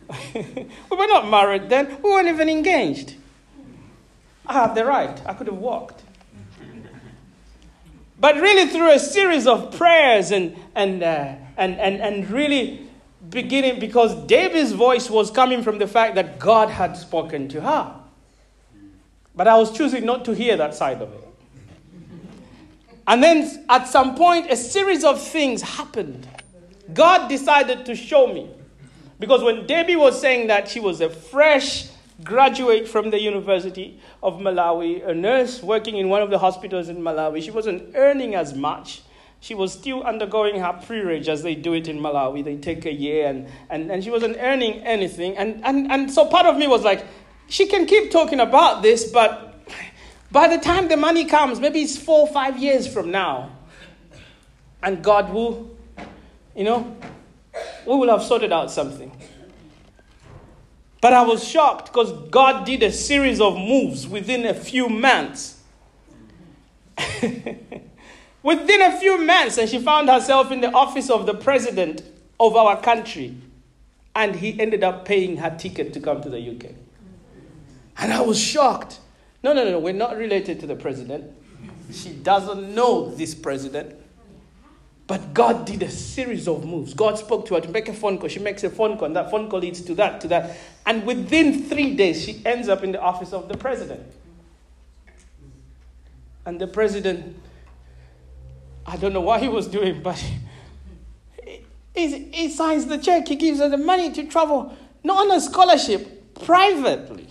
we 0.34 0.97
were 0.97 1.07
not 1.07 1.30
married 1.30 1.69
then. 1.69 1.97
We 2.01 2.09
weren't 2.09 2.28
even 2.28 2.49
engaged. 2.49 3.15
I 4.45 4.53
have 4.53 4.76
the 4.76 4.86
right. 4.86 5.21
I 5.26 5.34
could 5.34 5.47
have 5.47 5.57
walked. 5.57 6.03
But 8.24 8.36
really, 8.36 8.69
through 8.69 8.89
a 8.89 8.99
series 8.99 9.47
of 9.47 9.76
prayers 9.76 10.32
and, 10.32 10.55
and, 10.76 11.03
uh, 11.03 11.36
and, 11.57 11.78
and, 11.78 11.99
and 11.99 12.30
really 12.30 12.88
beginning, 13.30 13.82
because 13.82 14.15
David's 14.28 14.71
voice 14.71 15.09
was 15.09 15.30
coming 15.30 15.61
from 15.61 15.78
the 15.78 15.88
fact 15.88 16.15
that 16.15 16.39
God 16.39 16.69
had 16.69 16.95
spoken 16.95 17.49
to 17.49 17.59
her. 17.59 17.93
But 19.36 19.49
I 19.49 19.57
was 19.57 19.76
choosing 19.76 20.05
not 20.05 20.24
to 20.24 20.32
hear 20.32 20.55
that 20.55 20.74
side 20.74 21.01
of 21.01 21.11
it. 21.11 21.28
And 23.05 23.21
then 23.21 23.65
at 23.67 23.89
some 23.89 24.15
point, 24.15 24.49
a 24.49 24.55
series 24.55 25.03
of 25.03 25.21
things 25.21 25.61
happened. 25.61 26.26
God 26.93 27.28
decided 27.28 27.86
to 27.88 27.93
show 27.93 28.28
me 28.28 28.49
because 29.19 29.43
when 29.43 29.67
Debbie 29.67 29.97
was 29.97 30.21
saying 30.21 30.47
that 30.47 30.69
she 30.69 30.80
was 30.80 31.01
a 31.01 31.09
fresh 31.09 31.89
graduate 32.24 32.88
from 32.88 33.09
the 33.09 33.20
University 33.20 33.99
of 34.22 34.39
Malawi, 34.39 35.07
a 35.07 35.14
nurse 35.14 35.64
working 35.64 35.97
in 35.97 36.09
one 36.09 36.22
of 36.22 36.30
the 36.30 36.39
hospitals 36.39 36.89
in 36.89 36.97
Malawi, 36.97 37.41
she 37.41 37.51
wasn't 37.51 37.95
earning 37.95 38.36
as 38.36 38.53
much. 38.53 39.01
She 39.39 39.55
was 39.55 39.74
still 39.74 40.03
undergoing 40.03 40.59
her 40.61 40.80
pre-reg 40.86 41.28
as 41.28 41.43
they 41.43 41.55
do 41.55 41.74
it 41.74 41.88
in 41.88 41.99
Malawi. 41.99 42.43
They 42.43 42.55
take 42.55 42.86
a 42.86 42.93
year 42.93 43.28
and, 43.28 43.47
and, 43.70 43.91
and 43.91 44.03
she 44.03 44.09
wasn't 44.09 44.38
earning 44.39 44.76
anything. 44.82 45.38
And, 45.38 45.64
and, 45.66 45.91
and 45.91 46.09
so 46.09 46.26
part 46.28 46.45
of 46.45 46.57
me 46.57 46.68
was 46.68 46.84
like, 46.84 47.05
she 47.47 47.68
can 47.68 47.86
keep 47.86 48.09
talking 48.09 48.39
about 48.39 48.84
this, 48.84 49.11
but 49.11 49.53
by 50.32 50.47
the 50.47 50.57
time 50.57 50.88
the 50.88 50.97
money 50.97 51.26
comes, 51.26 51.59
maybe 51.59 51.82
it's 51.82 51.97
four 51.97 52.22
or 52.22 52.28
five 52.28 52.57
years 52.57 52.88
from 52.88 53.11
now, 53.11 53.51
and 54.82 55.03
God 55.03 55.32
will, 55.32 55.70
you 56.55 56.64
know, 56.64 56.95
we 57.86 57.95
will 57.95 58.09
have 58.09 58.24
sorted 58.24 58.51
out 58.51 58.72
something. 58.72 59.11
But 61.04 61.12
I 61.12 61.22
was 61.24 61.45
shocked 61.45 61.88
because 61.88 62.14
God 62.30 62.66
did 62.66 62.82
a 62.82 62.89
series 62.89 63.41
of 63.41 63.58
moves 63.58 64.08
within 64.08 64.45
a 64.45 64.54
few 64.54 64.88
months. 64.88 65.60
within 68.41 68.82
a 68.82 68.97
few 68.97 69.22
months, 69.22 69.58
and 69.58 69.70
she 69.70 69.80
found 69.80 70.08
herself 70.08 70.49
in 70.49 70.62
the 70.62 70.72
office 70.72 71.10
of 71.10 71.26
the 71.26 71.34
president 71.34 72.04
of 72.39 72.56
our 72.56 72.80
country. 72.82 73.36
And 74.16 74.38
he 74.38 74.58
ended 74.58 74.82
up 74.82 75.04
paying 75.04 75.36
her 75.36 75.49
ticket 75.49 75.91
to 75.91 75.99
come 75.99 76.22
to 76.22 76.30
the 76.30 76.39
UK. 76.39 76.72
And 77.97 78.14
I 78.14 78.22
was 78.22 78.39
shocked. 78.39 79.01
No, 79.43 79.51
no, 79.51 79.70
no, 79.70 79.80
we're 79.80 79.91
not 79.91 80.16
related 80.16 80.62
to 80.62 80.68
the 80.68 80.78
president. 80.78 81.30
She 81.91 82.14
doesn't 82.14 82.74
know 82.74 83.14
this 83.14 83.36
president. 83.36 83.93
But 85.06 85.34
God 85.34 85.66
did 85.66 85.84
a 85.84 85.89
series 85.89 86.47
of 86.47 86.66
moves. 86.66 86.93
God 86.93 87.18
spoke 87.20 87.45
to 87.47 87.56
her 87.56 87.62
to 87.62 87.70
make 87.70 87.89
a 87.89 87.93
phone 87.93 88.18
call. 88.18 88.30
She 88.30 88.39
makes 88.39 88.64
a 88.64 88.70
phone 88.70 88.97
call, 88.97 89.08
and 89.08 89.16
that 89.16 89.30
phone 89.30 89.49
call 89.49 89.60
leads 89.60 89.82
to 89.82 89.95
that, 89.95 90.22
to 90.22 90.28
that. 90.30 90.58
And 90.86 91.06
within 91.06 91.64
three 91.64 91.95
days, 91.95 92.24
she 92.24 92.41
ends 92.45 92.70
up 92.70 92.84
in 92.84 92.93
the 92.93 93.01
office 93.01 93.34
of 93.34 93.49
the 93.49 93.58
president. 93.58 94.01
And 96.45 96.60
the 96.60 96.68
president, 96.68 97.36
I 98.86 98.95
don't 98.95 99.14
know 99.14 99.22
what 99.22 99.41
he 99.41 99.49
was 99.49 99.68
doing, 99.68 100.01
but 100.01 100.24
he, 101.93 102.20
he 102.32 102.49
signs 102.49 102.86
the 102.86 102.97
check. 102.97 103.28
He 103.28 103.36
gives 103.36 103.60
her 103.60 103.68
the 103.68 103.78
money 103.78 104.12
to 104.12 104.24
travel, 104.28 104.76
not 105.04 105.28
on 105.28 105.32
a 105.36 105.41
scholarship, 105.41 106.34
privately. 106.45 107.28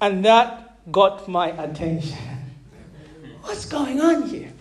And 0.00 0.24
that 0.24 0.90
got 0.90 1.28
my 1.28 1.48
attention. 1.48 2.29
What's 3.50 3.66
going 3.66 4.00
on 4.00 4.28
here? 4.28 4.52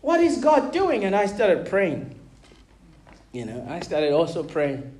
What 0.00 0.18
is 0.18 0.38
God 0.38 0.72
doing? 0.72 1.04
And 1.04 1.14
I 1.14 1.26
started 1.26 1.66
praying. 1.66 2.12
You 3.30 3.44
know, 3.44 3.64
I 3.70 3.78
started 3.78 4.12
also 4.12 4.42
praying, 4.42 4.92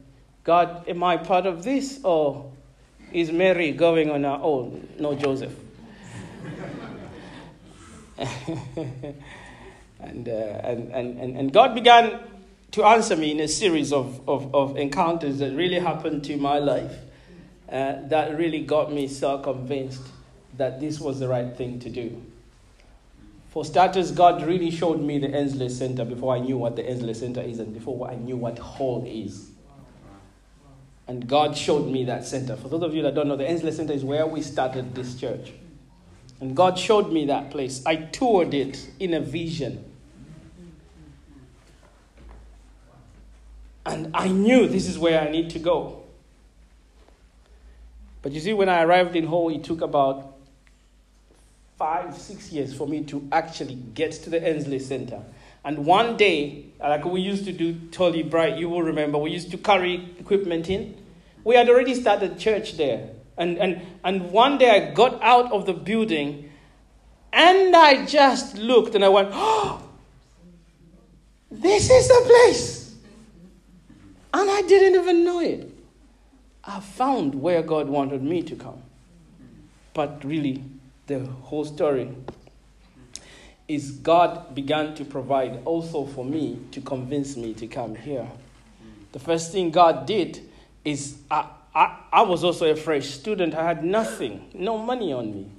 God, 0.45 0.89
am 0.89 1.03
I 1.03 1.17
part 1.17 1.45
of 1.45 1.65
this 1.65 1.99
or 2.05 2.53
is 3.13 3.33
Mary 3.33 3.73
going 3.73 4.13
on 4.13 4.23
her 4.23 4.39
own? 4.41 4.89
No, 5.01 5.17
Joseph. 5.17 5.53
and, 8.17 8.29
uh, 10.29 10.31
and, 10.63 10.93
and, 10.93 11.37
and 11.37 11.53
God 11.53 11.75
began 11.75 12.21
to 12.71 12.85
answer 12.85 13.17
me 13.17 13.33
in 13.33 13.41
a 13.41 13.49
series 13.49 13.93
of, 13.93 14.21
of, 14.29 14.55
of 14.55 14.77
encounters 14.77 15.41
that 15.41 15.57
really 15.57 15.81
happened 15.81 16.23
to 16.27 16.37
my 16.37 16.61
life 16.61 16.95
uh, 17.73 17.97
that 18.07 18.39
really 18.39 18.61
got 18.65 18.93
me 18.93 19.09
so 19.09 19.39
convinced 19.39 20.07
that 20.57 20.79
this 20.79 21.01
was 21.01 21.19
the 21.19 21.27
right 21.27 21.57
thing 21.57 21.81
to 21.81 21.91
do. 21.91 22.23
For 23.51 23.65
starters, 23.65 24.13
God 24.13 24.47
really 24.47 24.71
showed 24.71 25.01
me 25.01 25.19
the 25.19 25.29
Ensley 25.29 25.69
Center 25.69 26.05
before 26.05 26.35
I 26.35 26.39
knew 26.39 26.57
what 26.57 26.77
the 26.77 26.89
Ensley 26.89 27.15
Center 27.15 27.41
is 27.41 27.59
and 27.59 27.75
before 27.75 28.09
I 28.09 28.15
knew 28.15 28.37
what 28.37 28.59
Hull 28.59 29.05
is. 29.07 29.51
And 31.09 31.27
God 31.27 31.57
showed 31.57 31.89
me 31.89 32.05
that 32.05 32.25
center. 32.25 32.55
For 32.55 32.69
those 32.69 32.85
of 32.85 32.95
you 32.95 33.03
that 33.03 33.17
don't 33.17 33.27
know, 33.27 33.35
the 33.35 33.49
Ensley 33.49 33.73
Center 33.73 33.93
is 33.93 34.05
where 34.05 34.25
we 34.25 34.43
started 34.43 34.95
this 34.95 35.17
church. 35.17 35.53
And 36.41 36.55
God 36.55 36.79
showed 36.79 37.13
me 37.13 37.27
that 37.27 37.51
place. 37.51 37.85
I 37.85 37.97
toured 37.97 38.55
it 38.55 38.89
in 39.01 39.15
a 39.15 39.21
vision. 39.21 39.85
And 43.85 44.13
I 44.15 44.29
knew 44.29 44.69
this 44.69 44.87
is 44.87 44.97
where 44.97 45.21
I 45.21 45.29
need 45.29 45.51
to 45.51 45.59
go. 45.59 46.05
But 48.23 48.31
you 48.31 48.39
see, 48.39 48.53
when 48.53 48.69
I 48.69 48.85
arrived 48.85 49.17
in 49.17 49.27
Hull, 49.27 49.49
it 49.49 49.65
took 49.65 49.81
about 49.81 50.30
five, 51.81 52.15
six 52.15 52.53
years 52.53 52.75
for 52.75 52.87
me 52.87 53.03
to 53.03 53.27
actually 53.33 53.75
get 53.95 54.13
to 54.13 54.29
the 54.29 54.47
Ensley 54.47 54.79
Center. 54.79 55.23
And 55.65 55.87
one 55.87 56.19
day, 56.19 56.67
like 56.79 57.07
we 57.07 57.23
used 57.23 57.47
to 57.47 57.53
do, 57.53 57.73
Tolly 57.91 58.23
Bright, 58.23 58.59
you 58.59 58.69
will 58.69 58.83
remember, 58.83 59.17
we 59.17 59.31
used 59.31 59.51
to 59.53 59.57
carry 59.57 60.11
equipment 60.19 60.69
in. 60.69 60.95
We 61.43 61.57
had 61.57 61.71
already 61.71 61.95
started 61.95 62.39
church 62.39 62.77
there. 62.77 63.09
And, 63.39 63.57
and, 63.57 63.81
and 64.05 64.31
one 64.31 64.59
day 64.59 64.69
I 64.69 64.93
got 64.93 65.23
out 65.23 65.51
of 65.53 65.65
the 65.65 65.73
building 65.73 66.53
and 67.33 67.75
I 67.75 68.05
just 68.05 68.59
looked 68.59 68.95
and 68.95 69.03
I 69.03 69.09
went, 69.09 69.31
oh, 69.33 69.83
this 71.51 71.89
is 71.89 72.09
the 72.09 72.23
place. 72.27 72.95
And 74.35 74.51
I 74.51 74.61
didn't 74.69 75.01
even 75.01 75.25
know 75.25 75.41
it. 75.41 75.75
I 76.63 76.81
found 76.81 77.35
where 77.35 77.63
God 77.63 77.89
wanted 77.89 78.23
me 78.23 78.43
to 78.43 78.55
come. 78.55 78.83
But 79.95 80.23
really, 80.27 80.63
the 81.11 81.27
whole 81.43 81.65
story 81.65 82.09
is 83.67 83.91
God 83.91 84.55
began 84.55 84.95
to 84.95 85.05
provide 85.05 85.61
also 85.65 86.07
for 86.07 86.25
me 86.25 86.61
to 86.71 86.81
convince 86.81 87.37
me 87.37 87.53
to 87.55 87.67
come 87.67 87.97
here. 87.97 88.29
The 89.13 89.19
first 89.19 89.51
thing 89.51 89.73
God 89.73 90.07
did 90.07 90.41
is 90.85 91.19
I, 91.29 91.47
I, 91.75 91.99
I 92.13 92.23
was 92.23 92.45
also 92.45 92.71
a 92.71 92.77
fresh 92.77 93.09
student. 93.09 93.55
I 93.55 93.65
had 93.65 93.85
nothing, 93.85 94.51
no 94.55 94.79
money 94.79 95.13
on 95.13 95.33
me. 95.35 95.51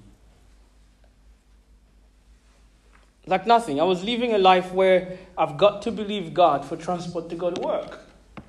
Like 3.25 3.45
nothing. 3.45 3.79
I 3.79 3.83
was 3.83 4.03
living 4.03 4.33
a 4.33 4.37
life 4.37 4.71
where 4.71 5.17
I've 5.37 5.57
got 5.57 5.81
to 5.83 5.91
believe 5.91 6.33
God 6.33 6.65
for 6.65 6.77
transport 6.77 7.29
to 7.29 7.35
go 7.35 7.51
to 7.51 7.61
work. 7.61 7.99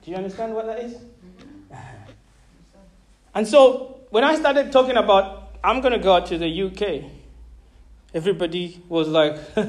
Do 0.04 0.10
you 0.12 0.16
understand 0.16 0.54
what 0.54 0.66
that 0.66 0.78
is? 0.80 0.94
Mm-hmm. 0.94 1.76
And 3.34 3.46
so 3.46 4.00
when 4.10 4.22
I 4.22 4.36
started 4.36 4.70
talking 4.70 4.96
about 4.96 5.41
I'm 5.64 5.80
going 5.80 5.92
to 5.92 5.98
go 5.98 6.14
out 6.14 6.26
to 6.26 6.38
the 6.38 6.62
UK. 6.62 7.04
Everybody 8.14 8.80
was 8.88 9.08
like, 9.08 9.36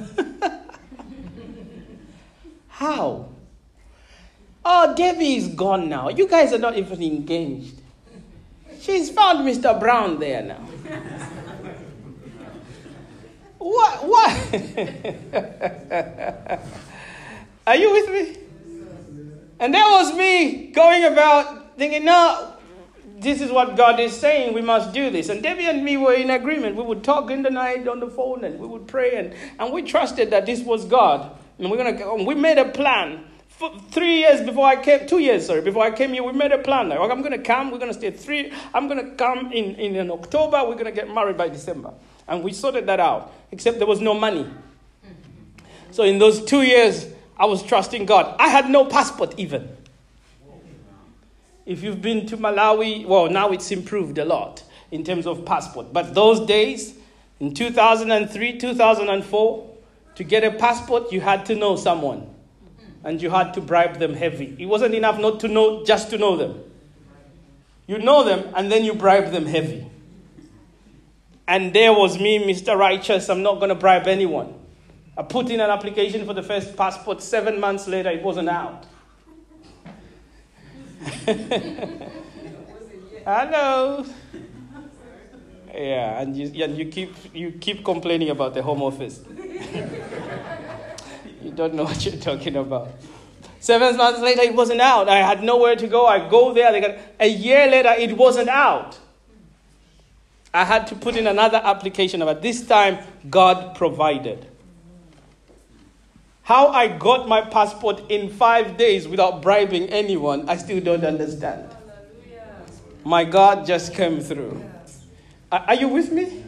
How? 2.67 3.29
Oh, 4.65 4.95
Debbie 4.95 5.35
is 5.35 5.49
gone 5.49 5.89
now. 5.89 6.07
You 6.09 6.27
guys 6.27 6.51
are 6.53 6.57
not 6.57 6.75
even 6.77 7.03
engaged. 7.03 7.75
She's 8.79 9.11
found 9.11 9.47
Mr. 9.47 9.79
Brown 9.79 10.19
there 10.19 10.41
now. 10.41 10.55
what? 13.57 14.03
What? 14.03 14.53
are 17.67 17.75
you 17.75 17.91
with 17.91 18.09
me? 18.11 18.37
And 19.59 19.71
that 19.73 19.89
was 19.89 20.13
me 20.17 20.71
going 20.71 21.03
about 21.05 21.77
thinking, 21.77 22.05
no, 22.05 22.52
this 23.23 23.41
is 23.41 23.51
what 23.51 23.75
God 23.75 23.99
is 23.99 24.15
saying. 24.15 24.53
We 24.53 24.61
must 24.61 24.93
do 24.93 25.09
this. 25.09 25.29
And 25.29 25.41
Debbie 25.41 25.65
and 25.65 25.83
me 25.83 25.97
were 25.97 26.13
in 26.13 26.29
agreement. 26.29 26.75
We 26.75 26.83
would 26.83 27.03
talk 27.03 27.31
in 27.31 27.41
the 27.41 27.49
night 27.49 27.87
on 27.87 27.99
the 27.99 28.09
phone 28.09 28.43
and 28.43 28.59
we 28.59 28.67
would 28.67 28.87
pray. 28.87 29.15
And, 29.15 29.33
and 29.59 29.73
we 29.73 29.81
trusted 29.81 30.29
that 30.31 30.45
this 30.45 30.61
was 30.61 30.85
God. 30.85 31.35
And 31.57 31.71
we're 31.71 31.77
gonna, 31.77 31.93
go. 31.93 32.23
we 32.23 32.35
made 32.35 32.57
a 32.57 32.69
plan. 32.69 33.25
For 33.47 33.71
three 33.91 34.17
years 34.19 34.41
before 34.41 34.65
I 34.65 34.75
came, 34.81 35.07
two 35.07 35.19
years, 35.19 35.45
sorry, 35.45 35.61
before 35.61 35.83
I 35.83 35.91
came 35.91 36.11
here, 36.13 36.23
we 36.23 36.33
made 36.33 36.51
a 36.51 36.57
plan. 36.57 36.89
Like, 36.89 36.99
I'm 36.99 37.21
going 37.21 37.31
to 37.31 37.37
come, 37.37 37.71
we're 37.71 37.77
going 37.77 37.91
to 37.91 37.97
stay 37.97 38.09
three, 38.09 38.51
I'm 38.73 38.87
going 38.87 39.05
to 39.05 39.11
come 39.15 39.51
in, 39.53 39.75
in, 39.75 39.95
in 39.95 40.09
October, 40.09 40.63
we're 40.63 40.73
going 40.73 40.85
to 40.85 40.91
get 40.91 41.07
married 41.13 41.37
by 41.37 41.49
December. 41.49 41.93
And 42.27 42.43
we 42.43 42.51
sorted 42.51 42.87
that 42.87 42.99
out, 42.99 43.31
except 43.51 43.77
there 43.77 43.87
was 43.87 44.01
no 44.01 44.15
money. 44.15 44.47
So 45.91 46.03
in 46.03 46.17
those 46.17 46.43
two 46.43 46.63
years, 46.63 47.07
I 47.37 47.45
was 47.45 47.61
trusting 47.61 48.07
God. 48.07 48.35
I 48.39 48.49
had 48.49 48.69
no 48.69 48.85
passport 48.85 49.35
even. 49.37 49.69
If 51.65 51.81
you've 51.83 52.01
been 52.01 52.25
to 52.27 52.37
Malawi, 52.37 53.05
well, 53.05 53.29
now 53.29 53.51
it's 53.51 53.71
improved 53.71 54.17
a 54.17 54.25
lot 54.25 54.63
in 54.91 55.03
terms 55.03 55.25
of 55.25 55.45
passport. 55.45 55.93
But 55.93 56.13
those 56.13 56.45
days, 56.45 56.95
in 57.39 57.53
2003, 57.53 58.59
2004, 58.59 59.69
to 60.15 60.23
get 60.23 60.43
a 60.43 60.51
passport, 60.51 61.11
you 61.11 61.21
had 61.21 61.45
to 61.47 61.55
know 61.55 61.75
someone. 61.75 62.29
And 63.03 63.21
you 63.21 63.29
had 63.29 63.53
to 63.55 63.61
bribe 63.61 63.99
them 63.99 64.13
heavy. 64.13 64.55
It 64.59 64.65
wasn't 64.65 64.95
enough 64.95 65.19
not 65.19 65.39
to 65.41 65.47
know, 65.47 65.83
just 65.83 66.09
to 66.11 66.17
know 66.17 66.37
them. 66.37 66.63
You 67.87 67.97
know 67.97 68.23
them, 68.23 68.53
and 68.55 68.71
then 68.71 68.85
you 68.85 68.93
bribe 68.93 69.31
them 69.31 69.45
heavy. 69.45 69.85
And 71.47 71.73
there 71.73 71.91
was 71.91 72.17
me, 72.19 72.39
Mr. 72.39 72.77
Righteous. 72.77 73.29
I'm 73.29 73.43
not 73.43 73.55
going 73.55 73.69
to 73.69 73.75
bribe 73.75 74.07
anyone. 74.07 74.53
I 75.17 75.23
put 75.23 75.49
in 75.49 75.59
an 75.59 75.69
application 75.69 76.25
for 76.25 76.33
the 76.33 76.43
first 76.43 76.77
passport. 76.77 77.21
Seven 77.21 77.59
months 77.59 77.87
later, 77.87 78.09
it 78.09 78.23
wasn't 78.23 78.49
out. 78.49 78.85
Hello. 83.25 84.05
Yeah, 85.73 86.21
and 86.21 86.37
you, 86.37 86.63
and 86.63 86.77
you 86.77 86.85
keep 86.85 87.13
you 87.33 87.51
keep 87.51 87.83
complaining 87.83 88.29
about 88.29 88.53
the 88.53 88.61
home 88.61 88.81
office. 88.81 89.19
you 91.41 91.51
don't 91.51 91.73
know 91.73 91.83
what 91.83 92.05
you're 92.05 92.15
talking 92.15 92.55
about. 92.55 92.89
Seven 93.59 93.97
months 93.97 94.21
later, 94.21 94.43
it 94.43 94.53
wasn't 94.53 94.81
out. 94.81 95.09
I 95.09 95.17
had 95.17 95.43
nowhere 95.43 95.75
to 95.75 95.87
go. 95.87 96.05
I 96.05 96.29
go 96.29 96.53
there. 96.53 96.71
They 96.71 96.81
got, 96.81 96.97
a 97.19 97.27
year 97.27 97.67
later, 97.69 97.93
it 97.97 98.15
wasn't 98.15 98.49
out. 98.49 98.99
I 100.53 100.65
had 100.65 100.85
to 100.87 100.95
put 100.95 101.15
in 101.15 101.27
another 101.27 101.61
application, 101.63 102.19
but 102.19 102.41
this 102.41 102.67
time, 102.67 102.99
God 103.29 103.75
provided. 103.75 104.45
How 106.43 106.67
I 106.67 106.89
got 106.89 107.29
my 107.29 107.39
passport 107.39 108.03
in 108.09 108.29
five 108.29 108.75
days 108.75 109.07
without 109.07 109.41
bribing 109.41 109.89
anyone, 109.89 110.49
I 110.49 110.57
still 110.57 110.81
don't 110.81 111.05
understand. 111.05 111.69
My 113.05 113.23
God 113.23 113.65
just 113.65 113.93
came 113.93 114.19
through. 114.19 114.61
Are 115.51 115.75
you 115.75 115.87
with 115.87 116.11
me? 116.11 116.43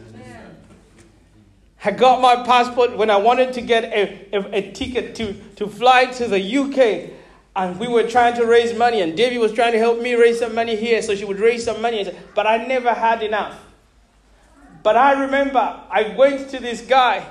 I 1.82 1.92
got 1.92 2.20
my 2.20 2.44
passport 2.44 2.98
when 2.98 3.10
I 3.10 3.16
wanted 3.16 3.54
to 3.54 3.60
get 3.60 3.84
a, 3.84 4.28
a, 4.32 4.56
a, 4.56 4.72
ticket 4.72 5.14
to, 5.16 5.34
to 5.54 5.68
fly 5.68 6.06
to 6.06 6.26
the 6.26 6.58
UK. 6.58 7.12
And 7.54 7.78
we 7.78 7.86
were 7.86 8.02
trying 8.08 8.34
to 8.34 8.44
raise 8.44 8.76
money, 8.76 9.00
and 9.00 9.16
Debbie 9.16 9.38
was 9.38 9.52
trying 9.52 9.72
to 9.72 9.78
help 9.78 10.00
me 10.02 10.14
raise 10.14 10.40
some 10.40 10.54
money 10.54 10.76
here 10.76 11.00
so 11.00 11.14
she 11.14 11.24
would 11.24 11.38
raise 11.38 11.64
some 11.64 11.80
money. 11.80 12.12
But 12.34 12.46
I 12.46 12.66
never 12.66 12.92
had 12.92 13.22
enough. 13.22 13.58
But 14.82 14.96
I 14.96 15.12
remember 15.12 15.80
I 15.90 16.14
went 16.18 16.50
to 16.50 16.58
this 16.58 16.82
guy 16.82 17.24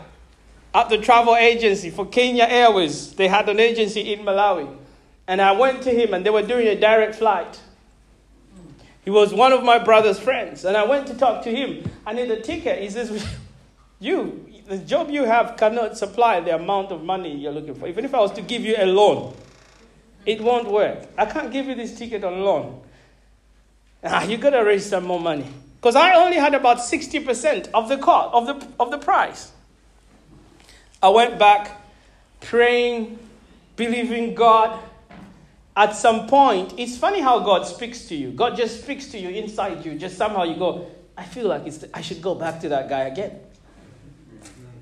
at 0.75 0.89
the 0.89 0.97
travel 0.97 1.37
agency 1.37 1.89
for 1.89 2.05
Kenya 2.05 2.43
Airways. 2.43 3.13
They 3.13 3.29
had 3.29 3.47
an 3.47 3.61
agency 3.61 4.13
in 4.13 4.25
Malawi. 4.25 4.77
And 5.25 5.41
I 5.41 5.53
went 5.53 5.81
to 5.83 5.89
him, 5.89 6.13
and 6.13 6.25
they 6.25 6.29
were 6.29 6.43
doing 6.43 6.67
a 6.67 6.75
direct 6.79 7.15
flight. 7.15 7.59
He 9.05 9.09
was 9.09 9.33
one 9.33 9.53
of 9.53 9.63
my 9.63 9.79
brother's 9.79 10.19
friends. 10.19 10.65
And 10.65 10.75
I 10.75 10.83
went 10.83 11.07
to 11.07 11.13
talk 11.13 11.43
to 11.45 11.55
him. 11.55 11.89
I 12.05 12.11
need 12.11 12.29
a 12.29 12.41
ticket. 12.41 12.81
He 12.81 12.89
says, 12.89 13.25
You, 13.99 14.45
the 14.67 14.77
job 14.77 15.09
you 15.09 15.23
have 15.23 15.55
cannot 15.55 15.97
supply 15.97 16.41
the 16.41 16.53
amount 16.53 16.91
of 16.91 17.03
money 17.03 17.33
you're 17.33 17.53
looking 17.53 17.75
for. 17.75 17.87
Even 17.87 18.03
if 18.03 18.13
I 18.13 18.19
was 18.19 18.33
to 18.33 18.41
give 18.41 18.63
you 18.63 18.75
a 18.77 18.85
loan, 18.85 19.33
it 20.25 20.41
won't 20.41 20.69
work. 20.69 21.07
I 21.17 21.25
can't 21.25 21.51
give 21.51 21.67
you 21.67 21.75
this 21.75 21.97
ticket 21.97 22.25
on 22.25 22.41
loan. 22.41 22.81
Ah, 24.03 24.25
you 24.25 24.37
gotta 24.37 24.63
raise 24.63 24.85
some 24.85 25.05
more 25.05 25.19
money. 25.19 25.47
Because 25.77 25.95
I 25.95 26.15
only 26.15 26.35
had 26.35 26.53
about 26.53 26.77
60% 26.77 27.69
of 27.73 27.87
the 27.87 27.97
cost, 27.97 28.33
of 28.33 28.45
the, 28.47 28.67
of 28.79 28.91
the 28.91 28.97
price. 28.97 29.53
I 31.05 31.09
went 31.09 31.37
back 31.37 31.69
praying, 32.41 33.19
believing 33.75 34.33
God. 34.33 34.79
At 35.77 35.95
some 35.95 36.25
point, 36.25 36.73
it's 36.79 36.97
funny 36.97 37.21
how 37.21 37.41
God 37.41 37.67
speaks 37.67 38.05
to 38.05 38.15
you. 38.15 38.31
God 38.31 38.57
just 38.57 38.81
speaks 38.81 39.05
to 39.09 39.19
you 39.19 39.29
inside 39.29 39.85
you. 39.85 39.93
Just 39.99 40.17
somehow 40.17 40.45
you 40.45 40.55
go, 40.55 40.89
I 41.15 41.23
feel 41.23 41.47
like 41.47 41.67
it's, 41.67 41.85
I 41.93 42.01
should 42.01 42.23
go 42.23 42.33
back 42.33 42.59
to 42.61 42.69
that 42.69 42.89
guy 42.89 43.01
again. 43.01 43.39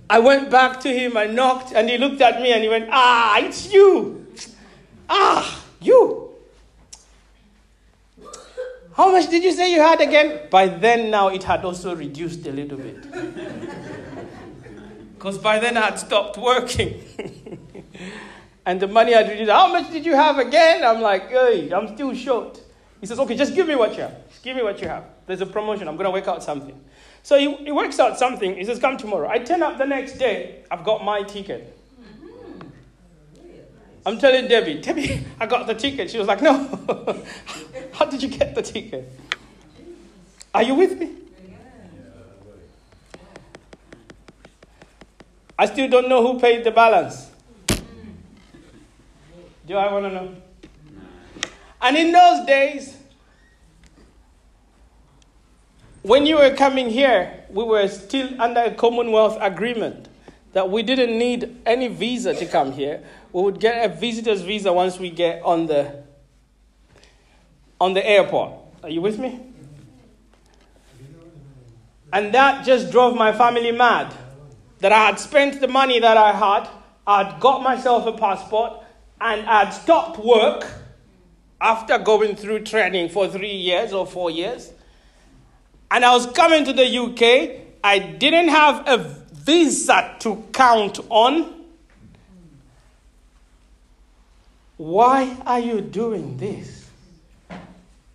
I 0.09 0.19
went 0.19 0.49
back 0.49 0.79
to 0.81 0.97
him, 0.97 1.17
I 1.17 1.25
knocked, 1.25 1.73
and 1.73 1.89
he 1.89 1.97
looked 1.97 2.21
at 2.21 2.41
me 2.41 2.53
and 2.53 2.63
he 2.63 2.69
went, 2.69 2.87
Ah, 2.89 3.39
it's 3.39 3.73
you. 3.73 4.25
Ah, 5.09 5.61
you. 5.81 6.29
How 8.93 9.11
much 9.11 9.29
did 9.29 9.43
you 9.43 9.51
say 9.51 9.73
you 9.73 9.81
had 9.81 9.99
again? 9.99 10.47
By 10.49 10.67
then, 10.69 11.11
now 11.11 11.27
it 11.27 11.43
had 11.43 11.65
also 11.65 11.93
reduced 11.93 12.47
a 12.47 12.51
little 12.53 12.77
bit. 12.77 13.91
Because 15.23 15.37
by 15.37 15.57
then 15.57 15.77
I 15.77 15.85
had 15.85 15.99
stopped 15.99 16.37
working. 16.37 17.01
and 18.65 18.77
the 18.77 18.87
money 18.87 19.15
I'd 19.15 19.29
reduced. 19.29 19.49
How 19.49 19.71
much 19.71 19.89
did 19.89 20.05
you 20.05 20.15
have 20.15 20.37
again? 20.37 20.83
I'm 20.83 20.99
like, 20.99 21.29
hey, 21.29 21.71
I'm 21.71 21.95
still 21.95 22.13
short. 22.13 22.59
He 22.99 23.05
says, 23.05 23.17
okay, 23.19 23.37
just 23.37 23.55
give 23.55 23.65
me 23.65 23.75
what 23.75 23.95
you 23.95 24.01
have. 24.01 24.27
Just 24.27 24.43
give 24.43 24.57
me 24.57 24.63
what 24.63 24.81
you 24.81 24.89
have. 24.89 25.05
There's 25.25 25.39
a 25.39 25.45
promotion. 25.45 25.87
I'm 25.87 25.95
going 25.95 26.07
to 26.07 26.11
work 26.11 26.27
out 26.27 26.43
something. 26.43 26.77
So 27.21 27.39
he, 27.39 27.55
he 27.55 27.71
works 27.71 28.01
out 28.01 28.19
something. 28.19 28.53
He 28.53 28.65
says, 28.65 28.79
come 28.79 28.97
tomorrow. 28.97 29.29
I 29.29 29.39
turn 29.39 29.63
up 29.63 29.77
the 29.77 29.85
next 29.85 30.17
day. 30.17 30.65
I've 30.69 30.83
got 30.83 31.05
my 31.05 31.23
ticket. 31.23 31.73
Mm-hmm. 32.01 32.67
I'm 34.05 34.19
telling 34.19 34.49
Debbie, 34.49 34.81
Debbie, 34.81 35.25
I 35.39 35.45
got 35.45 35.67
the 35.67 35.73
ticket. 35.73 36.11
She 36.11 36.17
was 36.17 36.27
like, 36.27 36.41
no. 36.41 36.53
How 37.93 38.03
did 38.03 38.21
you 38.21 38.27
get 38.27 38.55
the 38.55 38.61
ticket? 38.61 39.09
Are 40.53 40.63
you 40.63 40.75
with 40.75 40.99
me? 40.99 41.11
I 45.63 45.65
still 45.65 45.87
don't 45.87 46.09
know 46.09 46.21
who 46.21 46.41
paid 46.41 46.65
the 46.65 46.71
balance. 46.71 47.31
Do 49.65 49.77
I 49.77 49.89
want 49.93 50.03
to 50.03 50.11
know? 50.11 50.35
And 51.81 51.95
in 51.95 52.11
those 52.11 52.45
days, 52.45 52.97
when 56.01 56.25
you 56.25 56.35
were 56.35 56.53
coming 56.53 56.89
here, 56.89 57.45
we 57.49 57.63
were 57.63 57.87
still 57.87 58.41
under 58.41 58.59
a 58.59 58.71
Commonwealth 58.73 59.37
agreement 59.39 60.09
that 60.51 60.69
we 60.69 60.83
didn't 60.83 61.17
need 61.17 61.55
any 61.65 61.87
visa 61.87 62.33
to 62.33 62.45
come 62.45 62.73
here. 62.73 63.01
We 63.31 63.43
would 63.43 63.61
get 63.61 63.89
a 63.89 63.93
visitor's 63.95 64.41
visa 64.41 64.73
once 64.73 64.99
we 64.99 65.11
get 65.11 65.41
on 65.43 65.67
the 65.67 66.03
on 67.79 67.93
the 67.93 68.05
airport. 68.05 68.51
Are 68.83 68.89
you 68.89 68.99
with 68.99 69.17
me? 69.17 69.39
And 72.11 72.33
that 72.33 72.65
just 72.65 72.91
drove 72.91 73.15
my 73.15 73.31
family 73.31 73.71
mad. 73.71 74.13
That 74.83 74.91
I 74.91 75.05
had 75.05 75.17
spent 75.17 75.61
the 75.61 75.69
money 75.69 75.97
that 76.01 76.17
I 76.17 76.33
had, 76.33 76.69
I'd 77.07 77.39
got 77.39 77.63
myself 77.63 78.05
a 78.05 78.11
passport, 78.17 78.83
and 79.21 79.47
I'd 79.47 79.69
stopped 79.69 80.19
work 80.19 80.69
after 81.61 81.97
going 81.97 82.35
through 82.35 82.65
training 82.65 83.07
for 83.07 83.29
three 83.29 83.55
years 83.55 83.93
or 83.93 84.05
four 84.05 84.29
years. 84.29 84.73
And 85.89 86.03
I 86.03 86.11
was 86.11 86.25
coming 86.33 86.65
to 86.65 86.73
the 86.73 86.85
UK. 86.85 87.61
I 87.81 87.97
didn't 87.97 88.49
have 88.49 88.85
a 88.85 88.97
visa 89.31 90.17
to 90.19 90.43
count 90.51 90.99
on. 91.07 91.63
Why 94.75 95.37
are 95.45 95.61
you 95.61 95.79
doing 95.79 96.35
this? 96.35 96.89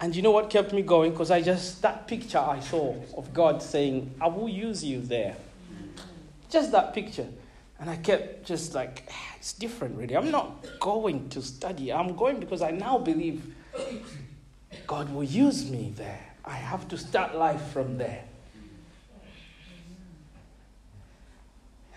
And 0.03 0.15
you 0.15 0.21
know 0.21 0.33
what 0.33 0.51
kept 0.51 0.75
me 0.75 0.83
going? 0.83 1.13
Because 1.13 1.31
I 1.31 1.41
just, 1.41 1.81
that 1.81 2.07
picture 2.07 2.37
I 2.37 2.61
saw 2.61 2.95
of 3.17 3.33
God 3.33 3.63
saying, 3.63 4.15
I 4.21 4.27
will 4.27 4.51
use 4.51 4.85
you 4.85 5.01
there. 5.01 5.35
Just 6.49 6.73
that 6.73 6.95
picture. 6.95 7.29
And 7.81 7.89
I 7.89 7.97
kept 7.97 8.45
just 8.45 8.75
like, 8.75 9.05
ah, 9.11 9.35
it's 9.37 9.53
different, 9.53 9.97
really. 9.97 10.17
I'm 10.17 10.31
not 10.31 10.67
going 10.81 11.29
to 11.31 11.43
study. 11.43 11.93
I'm 11.93 12.17
going 12.17 12.41
because 12.41 12.61
I 12.63 12.71
now 12.71 12.99
believe 12.99 13.55
God 14.87 15.13
will 15.13 15.25
use 15.25 15.71
me 15.71 15.93
there. 15.97 16.21
I 16.45 16.55
have 16.55 16.89
to 16.89 16.99
start 16.99 17.37
life 17.37 17.63
from 17.69 17.99
there. 17.99 18.25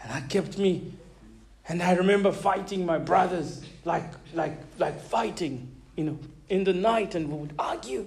And 0.04 0.12
that 0.12 0.30
kept 0.30 0.58
me. 0.58 0.94
And 1.68 1.82
I 1.82 1.94
remember 1.94 2.32
fighting 2.32 2.86
my 2.86 2.98
brothers, 2.98 3.64
like, 3.86 4.12
like, 4.34 4.58
like 4.78 5.00
fighting. 5.02 5.72
you 5.96 6.04
know, 6.04 6.20
in 6.50 6.64
the 6.64 6.74
night 6.74 7.16
and 7.16 7.30
we 7.32 7.38
would 7.38 7.54
argue. 7.58 8.06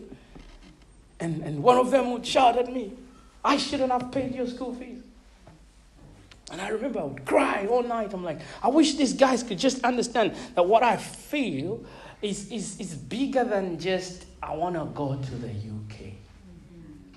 And, 1.21 1.43
and 1.43 1.63
one 1.63 1.79
of 1.79 1.91
them 1.91 2.11
would 2.13 2.27
shout 2.27 2.59
at 2.59 2.73
me, 2.73 2.93
I 3.45 3.57
shouldn't 3.57 3.93
have 3.93 4.11
paid 4.11 4.35
your 4.35 4.47
school 4.47 4.75
fees. 4.75 4.99
And 6.51 6.61
I 6.61 6.69
remember 6.69 7.01
I 7.01 7.05
would 7.05 7.25
cry 7.25 7.67
all 7.67 7.83
night. 7.83 8.13
I'm 8.13 8.23
like, 8.23 8.41
I 8.63 8.69
wish 8.69 8.95
these 8.95 9.15
guys 9.15 9.43
could 9.43 9.59
just 9.59 9.83
understand 9.83 10.37
that 10.55 10.67
what 10.67 10.83
I 10.83 10.97
feel 10.97 11.85
is, 12.21 12.51
is, 12.53 12.79
is 12.79 12.95
bigger 12.95 13.45
than 13.45 13.79
just, 13.79 14.27
I 14.43 14.55
want 14.55 14.77
to 14.77 14.85
go 14.95 15.17
to 15.17 15.35
the 15.37 15.49
UK. 15.49 16.13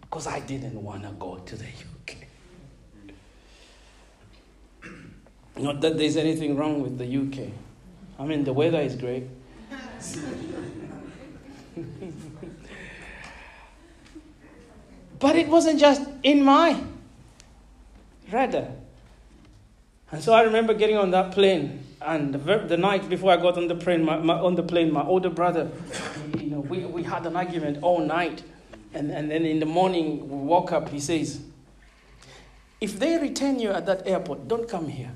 Because 0.01 0.27
I 0.27 0.39
didn't 0.39 0.81
want 0.81 1.03
to 1.03 1.09
go 1.11 1.37
to 1.37 1.55
the 1.55 1.65
UK. 1.65 2.15
Not 5.57 5.81
that 5.81 5.97
there's 5.97 6.17
anything 6.17 6.55
wrong 6.55 6.81
with 6.81 6.97
the 6.97 7.05
UK. 7.05 7.51
I 8.19 8.25
mean, 8.25 8.43
the 8.43 8.53
weather 8.53 8.79
is 8.79 8.95
great. 8.95 9.25
but 15.19 15.35
it 15.35 15.49
wasn't 15.49 15.79
just 15.79 16.07
in 16.23 16.43
my 16.43 16.81
radar. 18.31 18.69
And 20.11 20.23
so 20.23 20.33
I 20.33 20.43
remember 20.43 20.73
getting 20.73 20.97
on 20.97 21.11
that 21.11 21.33
plane, 21.33 21.83
and 22.01 22.33
the, 22.33 22.59
the 22.59 22.77
night 22.77 23.09
before 23.09 23.31
I 23.33 23.37
got 23.37 23.57
on 23.57 23.67
the 23.67 23.75
plane, 23.75 24.05
my, 24.05 24.17
my, 24.17 24.35
on 24.35 24.55
the 24.55 24.63
plane, 24.63 24.91
my 24.91 25.03
older 25.03 25.29
brother, 25.29 25.69
you 26.37 26.49
know, 26.49 26.61
we, 26.61 26.85
we 26.85 27.03
had 27.03 27.25
an 27.25 27.35
argument 27.35 27.83
all 27.83 27.99
night, 27.99 28.43
and, 28.93 29.11
and 29.11 29.29
then 29.29 29.45
in 29.45 29.59
the 29.59 29.65
morning 29.65 30.29
we 30.29 30.37
woke 30.47 30.71
up. 30.71 30.87
He 30.89 31.01
says, 31.01 31.41
"If 32.79 32.97
they 32.97 33.17
return 33.17 33.59
you 33.59 33.71
at 33.71 33.85
that 33.85 34.07
airport, 34.07 34.47
don't 34.47 34.69
come 34.69 34.87
here." 34.87 35.11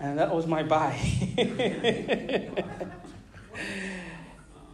And 0.00 0.16
that 0.20 0.32
was 0.32 0.46
my 0.46 0.62
bye. 0.62 0.96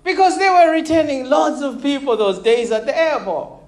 because 0.05 0.38
they 0.38 0.51
were 0.51 0.70
returning 0.70 1.24
lots 1.24 1.62
of 1.62 1.82
people 1.82 2.14
those 2.18 2.40
days 2.40 2.70
at 2.70 2.84
the 2.84 2.95
airport. 2.95 3.63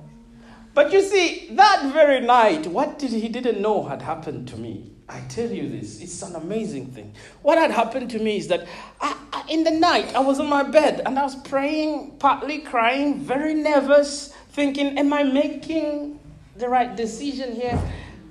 But 0.77 0.93
you 0.93 1.01
see, 1.01 1.49
that 1.53 1.91
very 1.95 2.21
night, 2.21 2.67
what 2.67 2.99
did 2.99 3.09
he 3.09 3.31
didn't 3.31 3.63
know 3.63 3.85
had 3.85 4.03
happened 4.03 4.47
to 4.49 4.59
me? 4.59 4.91
I 5.09 5.21
tell 5.21 5.49
you 5.49 5.71
this, 5.71 6.03
it's 6.03 6.21
an 6.21 6.37
amazing 6.37 6.89
thing. 6.89 7.15
What 7.41 7.57
had 7.57 7.71
happened 7.71 8.11
to 8.11 8.19
me 8.19 8.37
is 8.37 8.49
that 8.49 8.69
I, 9.01 9.17
I, 9.33 9.45
in 9.49 9.65
the 9.65 9.71
night, 9.71 10.15
I 10.15 10.19
was 10.19 10.39
on 10.39 10.51
my 10.51 10.65
bed 10.65 11.01
and 11.07 11.19
I 11.19 11.23
was 11.23 11.35
praying, 11.35 12.19
partly 12.19 12.59
crying, 12.59 13.21
very 13.21 13.55
nervous, 13.55 14.35
thinking, 14.51 14.99
Am 14.99 15.15
I 15.15 15.23
making 15.23 16.21
the 16.57 16.69
right 16.69 16.95
decision 16.95 17.57
here? 17.57 17.81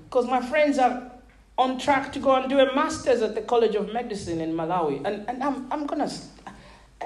Because 0.03 0.27
my 0.27 0.39
friends 0.39 0.77
are 0.77 1.13
on 1.57 1.79
track 1.79 2.13
to 2.13 2.19
go 2.19 2.35
and 2.35 2.47
do 2.47 2.59
a 2.59 2.75
master's 2.75 3.23
at 3.23 3.33
the 3.33 3.41
College 3.41 3.73
of 3.73 3.91
Medicine 3.91 4.39
in 4.39 4.53
Malawi. 4.53 5.03
And, 5.03 5.27
and 5.27 5.43
I'm, 5.43 5.65
I'm 5.71 5.87
going 5.87 6.07
to 6.07 6.15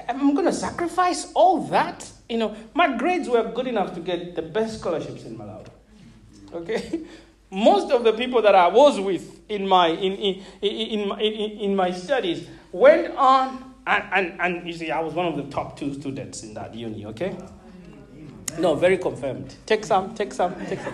I'm 0.07 0.33
going 0.33 0.45
to 0.45 0.53
sacrifice 0.53 1.31
all 1.33 1.63
that. 1.67 2.09
You 2.27 2.37
know, 2.37 2.55
my 2.73 2.95
grades 2.97 3.27
were 3.27 3.43
good 3.51 3.67
enough 3.67 3.93
to 3.95 3.99
get 3.99 4.35
the 4.35 4.41
best 4.41 4.79
scholarships 4.79 5.23
in 5.23 5.37
Malawi. 5.37 5.67
Okay? 6.53 7.01
Most 7.51 7.91
of 7.91 8.03
the 8.03 8.13
people 8.13 8.41
that 8.43 8.53
I 8.53 8.67
was 8.67 8.99
with 8.99 9.41
in 9.49 9.67
my, 9.67 9.87
in, 9.87 10.13
in, 10.13 10.43
in, 10.61 11.11
in, 11.19 11.75
my 11.75 11.89
studies 11.89 12.47
went 12.71 13.15
on, 13.15 13.73
and, 13.87 14.03
and, 14.13 14.41
and 14.41 14.67
you 14.67 14.73
see, 14.73 14.91
I 14.91 14.99
was 14.99 15.15
one 15.15 15.25
of 15.25 15.35
the 15.35 15.45
top 15.45 15.75
two 15.75 15.95
students 15.95 16.43
in 16.43 16.53
that 16.53 16.75
uni, 16.75 17.07
okay? 17.07 17.35
No, 18.59 18.75
very 18.75 18.99
confirmed. 18.99 19.55
Take 19.65 19.83
some, 19.83 20.13
take 20.13 20.31
some, 20.31 20.53
take 20.67 20.79
some. 20.79 20.93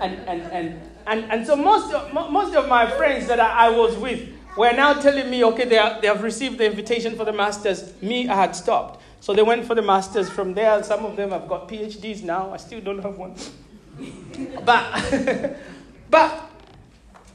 and, 0.00 0.14
and, 0.26 0.42
and, 0.50 0.80
and, 1.06 1.24
and 1.30 1.46
so 1.46 1.56
most 1.56 1.92
of, 1.92 2.12
most 2.14 2.54
of 2.54 2.66
my 2.66 2.90
friends 2.90 3.26
that 3.26 3.40
I 3.40 3.68
was 3.68 3.96
with, 3.98 4.26
were 4.56 4.72
now 4.72 4.94
telling 4.94 5.30
me, 5.30 5.44
okay, 5.44 5.64
they, 5.64 5.78
are, 5.78 6.00
they 6.00 6.06
have 6.06 6.22
received 6.22 6.58
the 6.58 6.66
invitation 6.66 7.16
for 7.16 7.24
the 7.24 7.32
masters. 7.32 7.92
Me, 8.02 8.28
I 8.28 8.34
had 8.34 8.56
stopped. 8.56 9.02
So 9.20 9.34
they 9.34 9.42
went 9.42 9.66
for 9.66 9.74
the 9.74 9.82
masters 9.82 10.28
from 10.30 10.54
there. 10.54 10.82
Some 10.82 11.04
of 11.04 11.16
them 11.16 11.30
have 11.30 11.46
got 11.48 11.68
PhDs 11.68 12.22
now. 12.22 12.52
I 12.52 12.56
still 12.56 12.80
don't 12.80 13.02
have 13.02 13.16
one. 13.16 13.34
but, 14.64 15.56
but, 16.10 16.50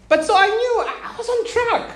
but 0.10 0.26
so 0.26 0.36
I 0.36 0.48
knew 0.48 0.84
I 0.88 1.16
was 1.18 1.30
on 1.30 1.48
track. 1.48 1.96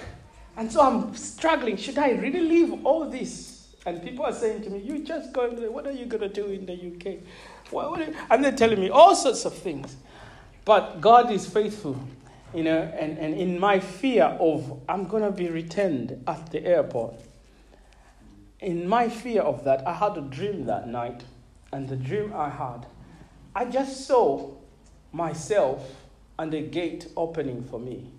And 0.57 0.72
so 0.72 0.82
I'm 0.82 1.15
struggling. 1.15 1.78
Should 1.78 1.97
I 1.97 2.11
really 2.11 2.41
leave 2.41 2.86
all 2.86 3.09
this? 3.09 3.67
And 3.86 4.03
people 4.03 4.26
are 4.26 4.34
saying 4.34 4.63
to 4.63 4.70
me, 4.70 4.80
you 4.80 4.99
just 4.99 5.34
going 5.34 5.55
to, 5.55 5.70
what 5.70 5.88
are 5.88 5.91
you 5.91 6.05
going 6.05 6.22
to 6.22 6.30
do 6.30 6.45
in 6.47 6.65
the 6.65 6.74
UK? 6.74 7.20
What, 7.72 7.91
what 7.91 8.13
and 8.30 8.43
they're 8.43 8.51
telling 8.51 8.80
me 8.80 8.89
all 8.89 9.15
sorts 9.15 9.45
of 9.45 9.53
things. 9.53 9.95
But 10.65 11.01
God 11.01 11.32
is 11.32 11.47
faithful 11.47 11.99
you 12.54 12.64
know, 12.64 12.82
and, 12.82 13.18
and 13.18 13.36
in 13.36 13.60
my 13.60 13.80
fear 13.80 14.26
of 14.39 14.82
I'm 14.89 15.06
going 15.06 15.24
to 15.24 15.32
be 15.32 15.50
returned 15.50 16.24
at 16.28 16.52
the 16.52 16.66
airport, 16.66 17.16
in 18.60 18.88
my 18.88 19.10
fear 19.10 19.41
of 19.41 19.64
that, 19.64 19.88
I 19.88 19.93
had 19.93 20.18
a 20.18 20.22
dream 20.22 20.66
that 20.66 20.88
night. 20.88 21.24
And 21.72 21.88
the 21.88 21.95
dream 21.95 22.34
I 22.34 22.50
had, 22.50 22.88
I 23.56 23.66
just 23.66 24.08
saw 24.08 24.52
myself 25.12 26.08
and 26.38 26.52
the 26.52 26.62
gate 26.62 27.08
opening 27.16 27.64
for 27.64 27.80
me. 27.80 28.12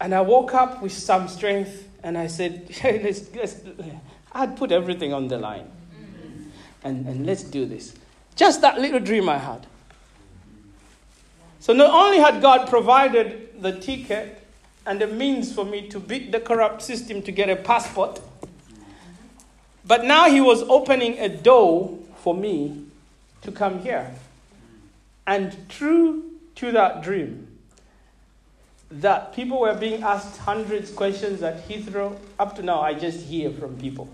And 0.00 0.14
I 0.14 0.20
woke 0.22 0.54
up 0.54 0.82
with 0.82 0.92
some 0.92 1.28
strength 1.28 1.88
and 2.02 2.18
I 2.18 2.26
said, 2.26 2.66
hey, 2.70 3.02
let's, 3.02 3.32
let's, 3.34 3.60
I'd 4.32 4.56
put 4.56 4.72
everything 4.72 5.12
on 5.12 5.28
the 5.28 5.38
line. 5.38 5.70
And, 6.84 7.06
and 7.06 7.26
let's 7.26 7.44
do 7.44 7.66
this. 7.66 7.94
Just 8.34 8.62
that 8.62 8.80
little 8.80 8.98
dream 8.98 9.28
I 9.28 9.38
had. 9.38 9.66
So 11.62 11.72
not 11.72 11.94
only 11.94 12.18
had 12.18 12.42
God 12.42 12.68
provided 12.68 13.62
the 13.62 13.78
ticket 13.78 14.44
and 14.84 15.00
the 15.00 15.06
means 15.06 15.54
for 15.54 15.64
me 15.64 15.86
to 15.90 16.00
beat 16.00 16.32
the 16.32 16.40
corrupt 16.40 16.82
system 16.82 17.22
to 17.22 17.30
get 17.30 17.48
a 17.48 17.54
passport, 17.54 18.20
but 19.86 20.04
now 20.04 20.28
He 20.28 20.40
was 20.40 20.64
opening 20.64 21.20
a 21.20 21.28
door 21.28 22.00
for 22.16 22.34
me 22.34 22.86
to 23.42 23.52
come 23.52 23.78
here. 23.78 24.12
And 25.24 25.56
true 25.68 26.32
to 26.56 26.72
that 26.72 27.00
dream, 27.00 27.46
that 28.90 29.32
people 29.32 29.60
were 29.60 29.76
being 29.76 30.02
asked 30.02 30.38
hundreds 30.38 30.90
of 30.90 30.96
questions 30.96 31.44
at 31.44 31.68
Heathrow. 31.68 32.16
Up 32.40 32.56
to 32.56 32.62
now, 32.64 32.80
I 32.80 32.94
just 32.94 33.26
hear 33.26 33.52
from 33.52 33.76
people. 33.76 34.08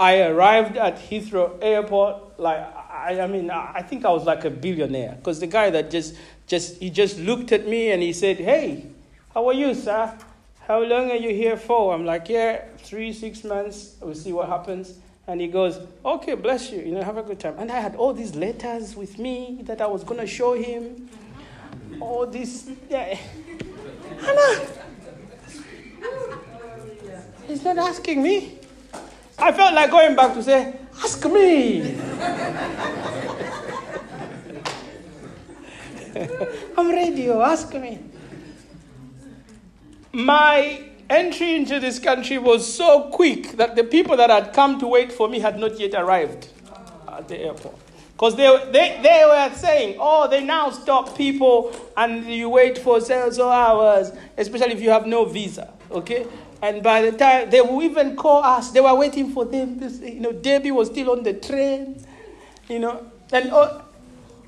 I 0.00 0.22
arrived 0.22 0.76
at 0.76 0.96
Heathrow 0.96 1.56
Airport 1.62 2.40
like 2.40 2.66
I, 3.02 3.20
I 3.20 3.26
mean, 3.26 3.50
I 3.50 3.82
think 3.82 4.04
I 4.04 4.10
was 4.10 4.24
like 4.24 4.44
a 4.44 4.50
billionaire 4.50 5.16
because 5.16 5.40
the 5.40 5.48
guy 5.48 5.70
that 5.70 5.90
just, 5.90 6.14
just, 6.46 6.76
he 6.76 6.88
just 6.88 7.18
looked 7.18 7.50
at 7.50 7.66
me 7.66 7.90
and 7.90 8.00
he 8.00 8.12
said, 8.12 8.36
Hey, 8.36 8.86
how 9.34 9.48
are 9.48 9.52
you, 9.52 9.74
sir? 9.74 10.16
How 10.60 10.80
long 10.82 11.10
are 11.10 11.16
you 11.16 11.34
here 11.34 11.56
for? 11.56 11.92
I'm 11.94 12.04
like, 12.04 12.28
Yeah, 12.28 12.64
three, 12.78 13.12
six 13.12 13.42
months. 13.42 13.96
We'll 14.00 14.14
see 14.14 14.32
what 14.32 14.48
happens. 14.48 14.94
And 15.26 15.40
he 15.40 15.48
goes, 15.48 15.80
Okay, 16.04 16.34
bless 16.36 16.70
you. 16.70 16.80
You 16.80 16.92
know, 16.92 17.02
have 17.02 17.16
a 17.16 17.24
good 17.24 17.40
time. 17.40 17.56
And 17.58 17.72
I 17.72 17.80
had 17.80 17.96
all 17.96 18.14
these 18.14 18.36
letters 18.36 18.94
with 18.94 19.18
me 19.18 19.58
that 19.62 19.80
I 19.80 19.86
was 19.86 20.04
going 20.04 20.20
to 20.20 20.26
show 20.26 20.54
him. 20.54 21.08
All 22.00 22.26
this. 22.26 22.70
Yeah. 22.88 23.18
Hannah. 24.20 24.66
He's 27.48 27.64
not 27.64 27.78
asking 27.78 28.22
me. 28.22 28.58
I 29.38 29.50
felt 29.50 29.74
like 29.74 29.90
going 29.90 30.14
back 30.14 30.34
to 30.34 30.42
say, 30.42 30.76
Ask 31.00 31.24
me. 31.26 31.98
I'm 36.76 36.90
ready. 36.90 37.30
Oh, 37.30 37.40
ask 37.40 37.72
me. 37.74 37.98
My 40.12 40.88
entry 41.08 41.56
into 41.56 41.80
this 41.80 41.98
country 41.98 42.38
was 42.38 42.74
so 42.74 43.10
quick 43.10 43.52
that 43.52 43.76
the 43.76 43.84
people 43.84 44.16
that 44.16 44.30
had 44.30 44.52
come 44.52 44.78
to 44.80 44.86
wait 44.86 45.12
for 45.12 45.28
me 45.28 45.38
had 45.38 45.58
not 45.58 45.78
yet 45.78 45.94
arrived 45.94 46.48
at 47.08 47.28
the 47.28 47.38
airport. 47.38 47.76
Because 48.12 48.36
they, 48.36 48.46
they, 48.70 49.00
they 49.02 49.24
were 49.26 49.50
saying, 49.56 49.96
oh, 49.98 50.28
they 50.28 50.44
now 50.44 50.70
stop 50.70 51.16
people 51.16 51.74
and 51.96 52.24
you 52.26 52.48
wait 52.48 52.78
for 52.78 53.00
several 53.00 53.50
hours, 53.50 54.12
especially 54.38 54.72
if 54.72 54.80
you 54.80 54.90
have 54.90 55.06
no 55.06 55.24
visa, 55.24 55.72
okay? 55.90 56.26
And 56.62 56.82
by 56.82 57.02
the 57.02 57.12
time 57.12 57.50
they 57.50 57.60
will 57.60 57.82
even 57.82 58.16
call 58.16 58.44
us, 58.44 58.70
they 58.70 58.80
were 58.80 58.94
waiting 58.94 59.32
for 59.32 59.44
them. 59.44 59.78
This, 59.80 60.00
you 60.00 60.20
know, 60.20 60.32
Debbie 60.32 60.70
was 60.70 60.88
still 60.88 61.10
on 61.10 61.24
the 61.24 61.34
train, 61.34 62.02
you 62.68 62.78
know. 62.78 63.04
And 63.32 63.50
oh, 63.52 63.84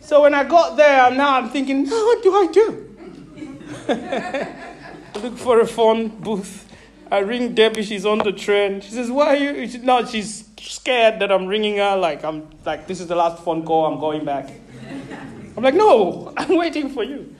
so 0.01 0.23
when 0.23 0.33
I 0.33 0.45
got 0.45 0.77
there, 0.77 1.11
now 1.11 1.37
I'm 1.37 1.51
thinking, 1.51 1.83
now 1.83 1.91
what 1.91 2.23
do 2.23 2.35
I 2.35 2.47
do? 2.53 2.91
look 5.21 5.39
for 5.39 5.61
a 5.61 5.67
phone 5.67 6.09
booth. 6.09 6.71
I 7.11 7.19
ring 7.19 7.55
Debbie, 7.55 7.83
she's 7.83 8.07
on 8.07 8.19
the 8.19 8.33
train. 8.33 8.81
She 8.81 8.91
says, 8.91 9.11
Why 9.11 9.27
are 9.27 9.37
you? 9.37 9.69
She, 9.69 9.79
no, 9.79 10.05
she's 10.05 10.49
scared 10.59 11.21
that 11.21 11.31
I'm 11.33 11.47
ringing 11.47 11.79
her. 11.79 11.97
Like, 11.97 12.25
I'm 12.25 12.49
like, 12.65 12.87
this 12.87 13.01
is 13.01 13.09
the 13.09 13.17
last 13.17 13.43
phone 13.43 13.65
call, 13.65 13.87
I'm 13.87 13.99
going 13.99 14.25
back. 14.25 14.51
I'm 15.57 15.63
like, 15.63 15.75
No, 15.75 16.33
I'm 16.37 16.57
waiting 16.57 16.91
for 16.91 17.03
you. 17.03 17.35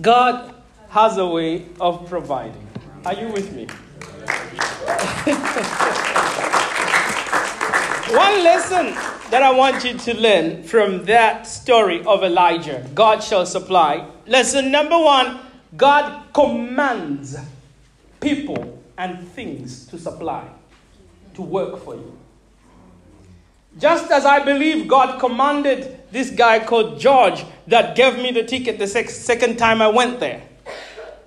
God 0.00 0.54
has 0.90 1.18
a 1.18 1.26
way 1.26 1.66
of 1.80 2.08
providing. 2.08 2.66
Are 3.06 3.12
you 3.12 3.28
with 3.28 3.52
me? 3.52 3.66
One 8.16 8.42
lesson 8.42 8.94
that 9.30 9.42
I 9.42 9.50
want 9.50 9.84
you 9.84 9.98
to 9.98 10.14
learn 10.14 10.62
from 10.62 11.04
that 11.04 11.46
story 11.46 12.02
of 12.06 12.24
Elijah 12.24 12.88
God 12.94 13.22
shall 13.22 13.44
supply. 13.44 14.08
Lesson 14.26 14.70
number 14.70 14.98
one 14.98 15.40
God 15.76 16.32
commands 16.32 17.36
people 18.20 18.82
and 18.96 19.28
things 19.32 19.86
to 19.88 19.98
supply, 19.98 20.48
to 21.34 21.42
work 21.42 21.84
for 21.84 21.96
you. 21.96 22.16
Just 23.78 24.10
as 24.10 24.24
I 24.24 24.42
believe 24.42 24.88
God 24.88 25.20
commanded 25.20 26.00
this 26.10 26.30
guy 26.30 26.64
called 26.64 26.98
George 26.98 27.44
that 27.66 27.96
gave 27.96 28.16
me 28.16 28.30
the 28.30 28.44
ticket 28.44 28.78
the 28.78 28.86
second 28.86 29.58
time 29.58 29.82
I 29.82 29.88
went 29.88 30.20
there. 30.20 30.42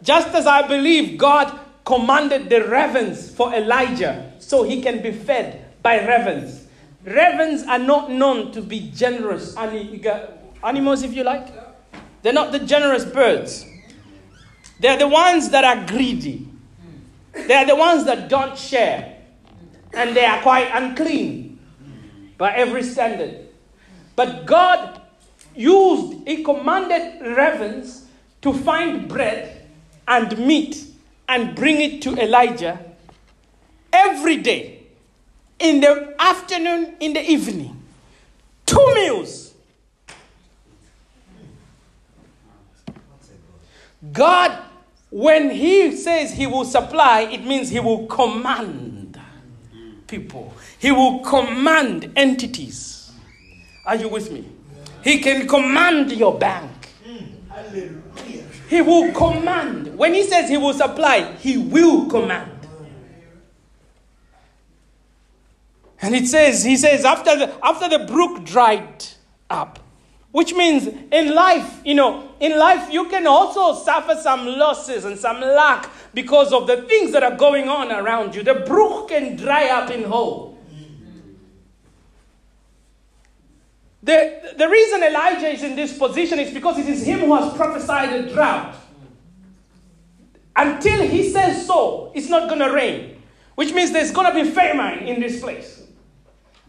Just 0.02 0.30
as 0.30 0.48
I 0.48 0.68
believe 0.68 1.20
God 1.20 1.60
commanded 1.88 2.50
the 2.50 2.68
ravens 2.68 3.32
for 3.32 3.54
Elijah 3.56 4.34
so 4.40 4.64
he 4.64 4.82
can 4.82 5.02
be 5.02 5.10
fed 5.10 5.66
by 5.82 6.06
ravens. 6.06 6.68
Ravens 7.06 7.64
are 7.64 7.80
not 7.80 8.12
known 8.12 8.52
to 8.52 8.62
be 8.62 8.92
generous 8.92 9.56
animals, 9.56 11.04
if 11.04 11.14
you 11.14 11.24
like. 11.24 11.48
They're 12.22 12.34
not 12.34 12.52
the 12.52 12.60
generous 12.60 13.06
birds. 13.06 13.66
They're 14.82 14.98
the 14.98 15.08
ones 15.08 15.50
that 15.52 15.64
are 15.64 15.88
greedy. 15.88 16.50
They're 17.32 17.66
the 17.66 17.78
ones 17.78 18.04
that 18.04 18.28
don't 18.28 18.58
share. 18.58 19.22
And 19.94 20.14
they 20.14 20.26
are 20.26 20.42
quite 20.42 20.70
unclean 20.74 21.58
by 22.38 22.54
every 22.54 22.84
standard. 22.84 23.48
But 24.18 24.46
God 24.46 25.02
used, 25.56 26.28
He 26.28 26.44
commanded 26.44 27.22
ravens 27.22 28.08
to 28.42 28.52
find 28.52 29.08
bread 29.08 29.70
and 30.06 30.38
meat 30.38 30.84
and 31.28 31.56
bring 31.56 31.82
it 31.82 32.02
to 32.04 32.16
Elijah 32.22 32.80
every 33.92 34.38
day, 34.38 34.84
in 35.60 35.82
the 35.82 36.16
afternoon, 36.20 36.96
in 37.00 37.14
the 37.14 37.22
evening. 37.22 37.82
Two 38.66 38.94
meals. 38.94 39.54
God, 44.14 44.58
when 45.10 45.50
He 45.50 45.96
says 45.96 46.32
He 46.34 46.48
will 46.48 46.66
supply, 46.66 47.22
it 47.22 47.44
means 47.44 47.70
He 47.70 47.80
will 47.80 48.06
command 48.08 49.20
people, 50.08 50.54
He 50.80 50.92
will 50.92 51.20
command 51.20 52.12
entities. 52.16 53.12
Are 53.86 53.96
you 53.96 54.10
with 54.10 54.32
me? 54.32 54.46
He 55.04 55.20
can 55.20 55.48
command 55.48 56.12
your 56.12 56.38
bank. 56.38 56.72
Mm. 57.06 58.47
He 58.68 58.82
will 58.82 59.14
command. 59.14 59.98
When 59.98 60.14
he 60.14 60.24
says 60.24 60.50
he 60.50 60.58
will 60.58 60.74
supply, 60.74 61.34
he 61.36 61.58
will 61.58 62.08
command. 62.08 62.52
And 66.02 66.14
it 66.14 66.28
says, 66.28 66.64
he 66.64 66.78
says, 66.78 67.06
after 67.06 67.36
the, 67.36 67.58
after 67.64 67.90
the 67.90 68.06
brook 68.06 68.44
dried 68.44 69.06
up, 69.50 69.80
which 70.32 70.54
means 70.54 70.88
in 71.12 71.34
life, 71.34 71.82
you 71.84 71.96
know, 71.96 72.30
in 72.40 72.58
life 72.60 72.92
you 72.92 73.10
can 73.10 73.26
also 73.26 73.74
suffer 73.74 74.16
some 74.16 74.46
losses 74.46 75.06
and 75.06 75.18
some 75.18 75.40
lack 75.42 75.90
because 76.14 76.54
of 76.54 76.68
the 76.68 76.84
things 76.84 77.12
that 77.14 77.24
are 77.24 77.36
going 77.36 77.70
on 77.70 77.92
around 77.92 78.36
you. 78.36 78.44
The 78.44 78.56
brook 78.68 79.10
can 79.10 79.36
dry 79.36 79.70
up 79.70 79.90
in 79.90 80.04
whole. 80.04 80.57
The, 84.08 84.54
the 84.58 84.70
reason 84.70 85.04
Elijah 85.04 85.50
is 85.50 85.64
in 85.64 85.76
this 85.76 85.98
position 85.98 86.40
is 86.40 86.54
because 86.54 86.80
it 86.80 86.88
is 86.88 87.06
him 87.06 87.20
who 87.20 87.36
has 87.36 87.54
prophesied 87.58 88.14
a 88.14 88.34
drought. 88.34 88.74
Until 90.56 91.06
he 91.06 91.30
says 91.30 91.68
so, 91.68 92.14
it's 92.16 92.30
not 92.30 92.48
going 92.48 92.62
to 92.62 92.72
rain, 92.72 93.22
which 93.56 93.74
means 93.74 93.92
there's 93.92 94.12
going 94.12 94.34
to 94.34 94.44
be 94.46 94.50
famine 94.50 95.00
in 95.00 95.20
this 95.20 95.42
place. 95.42 95.84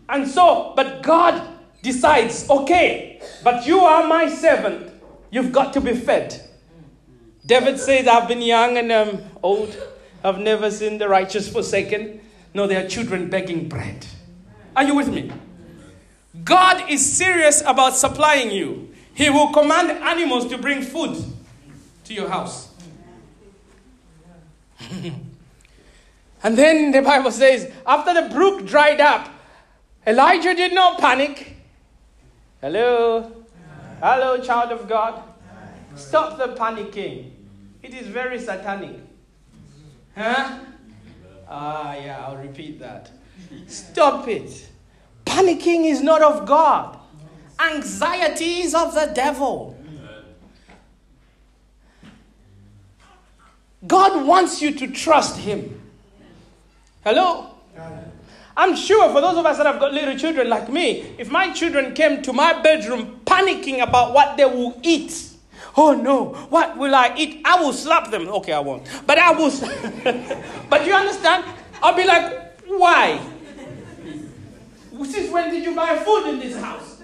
And 0.09 0.27
so, 0.27 0.73
but 0.75 1.05
God 1.05 1.41
decides, 1.81 2.51
okay, 2.51 3.23
but 3.45 3.65
you 3.65 3.79
are 3.83 4.05
my 4.09 4.29
servant. 4.29 4.91
You've 5.31 5.53
got 5.53 5.73
to 5.75 5.81
be 5.81 5.95
fed. 5.95 6.43
David 7.47 7.79
says, 7.79 8.09
I've 8.09 8.27
been 8.27 8.43
young 8.43 8.79
and 8.79 8.91
um, 8.91 9.23
old. 9.45 9.77
I've 10.25 10.41
never 10.41 10.73
seen 10.73 10.99
the 10.99 11.09
righteous 11.09 11.49
forsaken, 11.49 12.21
nor 12.53 12.67
their 12.67 12.89
children 12.89 13.31
begging 13.31 13.69
bread. 13.69 14.05
Are 14.75 14.83
you 14.83 14.97
with 14.97 15.09
me? 15.09 15.31
God 16.45 16.91
is 16.91 17.17
serious 17.17 17.63
about 17.63 17.97
supplying 17.97 18.51
you. 18.51 18.95
He 19.15 19.31
will 19.31 19.53
command 19.53 19.91
animals 19.91 20.47
to 20.49 20.59
bring 20.59 20.83
food 20.83 21.17
to 22.05 22.15
your 22.15 22.29
house. 22.29 22.69
and 26.43 26.57
then 26.57 26.93
the 26.93 27.03
Bible 27.03 27.33
says, 27.33 27.73
after 27.87 28.15
the 28.15 28.29
brook 28.35 28.67
dried 28.67 29.01
up, 29.01 29.29
Elijah 30.07 30.55
did 30.55 30.73
not 30.73 30.99
panic. 30.99 31.57
Hello? 32.61 33.33
Hello, 34.01 34.39
child 34.39 34.71
of 34.71 34.89
God. 34.89 35.23
Stop 35.97 36.39
the 36.39 36.55
panicking. 36.55 37.33
It 37.83 37.93
is 37.95 38.07
very 38.07 38.39
satanic. 38.39 39.01
Huh? 40.17 40.61
Ah, 41.49 41.95
yeah, 41.95 42.25
I'll 42.25 42.37
repeat 42.37 42.79
that. 42.81 43.11
Stop 43.67 44.29
it. 44.29 44.69
Panicking 45.29 45.85
is 45.85 46.03
not 46.03 46.23
of 46.23 46.47
God, 46.47 46.99
anxiety 47.61 48.63
is 48.63 48.75
of 48.75 48.95
the 48.95 49.13
devil. 49.15 49.79
God 53.87 54.27
wants 54.27 54.63
you 54.63 54.73
to 54.73 54.87
trust 54.89 55.37
Him. 55.37 55.81
Hello? 57.05 57.55
I'm 58.57 58.75
sure 58.75 59.13
for 59.13 59.21
those 59.21 59.37
of 59.37 59.45
us 59.45 59.59
that 59.59 59.67
have 59.67 59.79
got 59.79 59.93
little 59.93 60.17
children 60.17 60.49
like 60.49 60.71
me, 60.71 61.15
if 61.19 61.31
my 61.31 61.53
children 61.53 61.95
came 61.95 62.23
to 62.23 62.33
my 62.33 62.61
bedroom 62.61 63.21
panicking 63.25 63.83
about 63.83 64.15
what 64.15 64.37
they 64.39 64.47
will 64.47 64.81
eat, 64.83 65.29
oh 65.77 65.93
no, 65.93 66.31
what 66.49 66.77
will 66.79 66.95
I 66.95 67.15
eat? 67.17 67.43
I 67.45 67.61
will 67.61 67.75
slap 67.75 68.11
them. 68.11 68.29
Okay, 68.29 68.53
I 68.53 68.61
won't. 68.61 68.89
But 69.07 69.19
I 69.19 69.31
will. 69.33 69.51
but 70.71 70.87
you 70.87 70.95
understand? 70.95 71.45
I'll 71.83 71.95
be 71.95 72.05
like, 72.05 72.61
why? 72.67 73.21
Since 75.05 75.31
when 75.31 75.51
did 75.51 75.65
you 75.65 75.75
buy 75.75 75.97
food 75.99 76.29
in 76.29 76.41
this 76.41 76.61
house? 76.61 77.03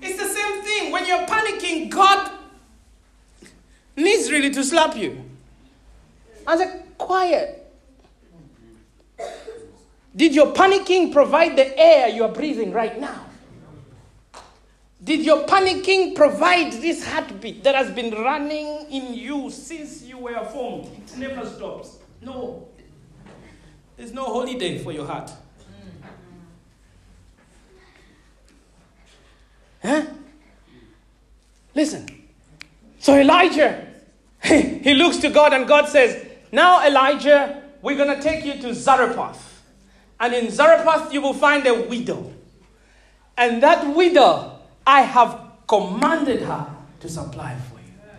It's 0.00 0.20
the 0.20 0.28
same 0.28 0.62
thing. 0.62 0.92
When 0.92 1.06
you're 1.06 1.26
panicking, 1.26 1.90
God 1.90 2.30
needs 3.96 4.30
really 4.30 4.50
to 4.50 4.64
slap 4.64 4.96
you. 4.96 5.24
I 6.46 6.56
said, 6.56 6.84
quiet. 6.98 7.60
Did 10.14 10.34
your 10.34 10.52
panicking 10.52 11.12
provide 11.12 11.56
the 11.56 11.76
air 11.78 12.08
you 12.08 12.24
are 12.24 12.32
breathing 12.32 12.72
right 12.72 13.00
now? 13.00 13.26
Did 15.02 15.20
your 15.20 15.46
panicking 15.46 16.14
provide 16.14 16.72
this 16.72 17.06
heartbeat 17.06 17.62
that 17.64 17.74
has 17.74 17.90
been 17.90 18.10
running 18.14 18.86
in 18.90 19.12
you 19.12 19.50
since 19.50 20.02
you 20.02 20.18
were 20.18 20.44
formed? 20.46 20.86
It 20.86 21.18
never 21.18 21.46
stops. 21.46 21.98
No. 22.22 22.68
There's 23.96 24.12
no 24.12 24.24
holiday 24.24 24.78
for 24.78 24.92
your 24.92 25.06
heart. 25.06 25.30
Huh? 29.84 30.06
Listen. 31.74 32.08
So 32.98 33.18
Elijah, 33.18 33.86
he, 34.42 34.60
he 34.78 34.94
looks 34.94 35.18
to 35.18 35.30
God 35.30 35.52
and 35.52 35.66
God 35.66 35.88
says, 35.88 36.26
Now, 36.50 36.86
Elijah, 36.86 37.62
we're 37.82 37.96
going 37.96 38.16
to 38.16 38.22
take 38.22 38.44
you 38.44 38.60
to 38.62 38.74
Zarephath. 38.74 39.62
And 40.18 40.32
in 40.32 40.50
Zarephath, 40.50 41.12
you 41.12 41.20
will 41.20 41.34
find 41.34 41.66
a 41.66 41.82
widow. 41.82 42.32
And 43.36 43.62
that 43.62 43.94
widow, 43.94 44.58
I 44.86 45.02
have 45.02 45.40
commanded 45.66 46.42
her 46.42 46.74
to 47.00 47.08
supply 47.08 47.56
for 47.68 47.78
you. 47.78 48.10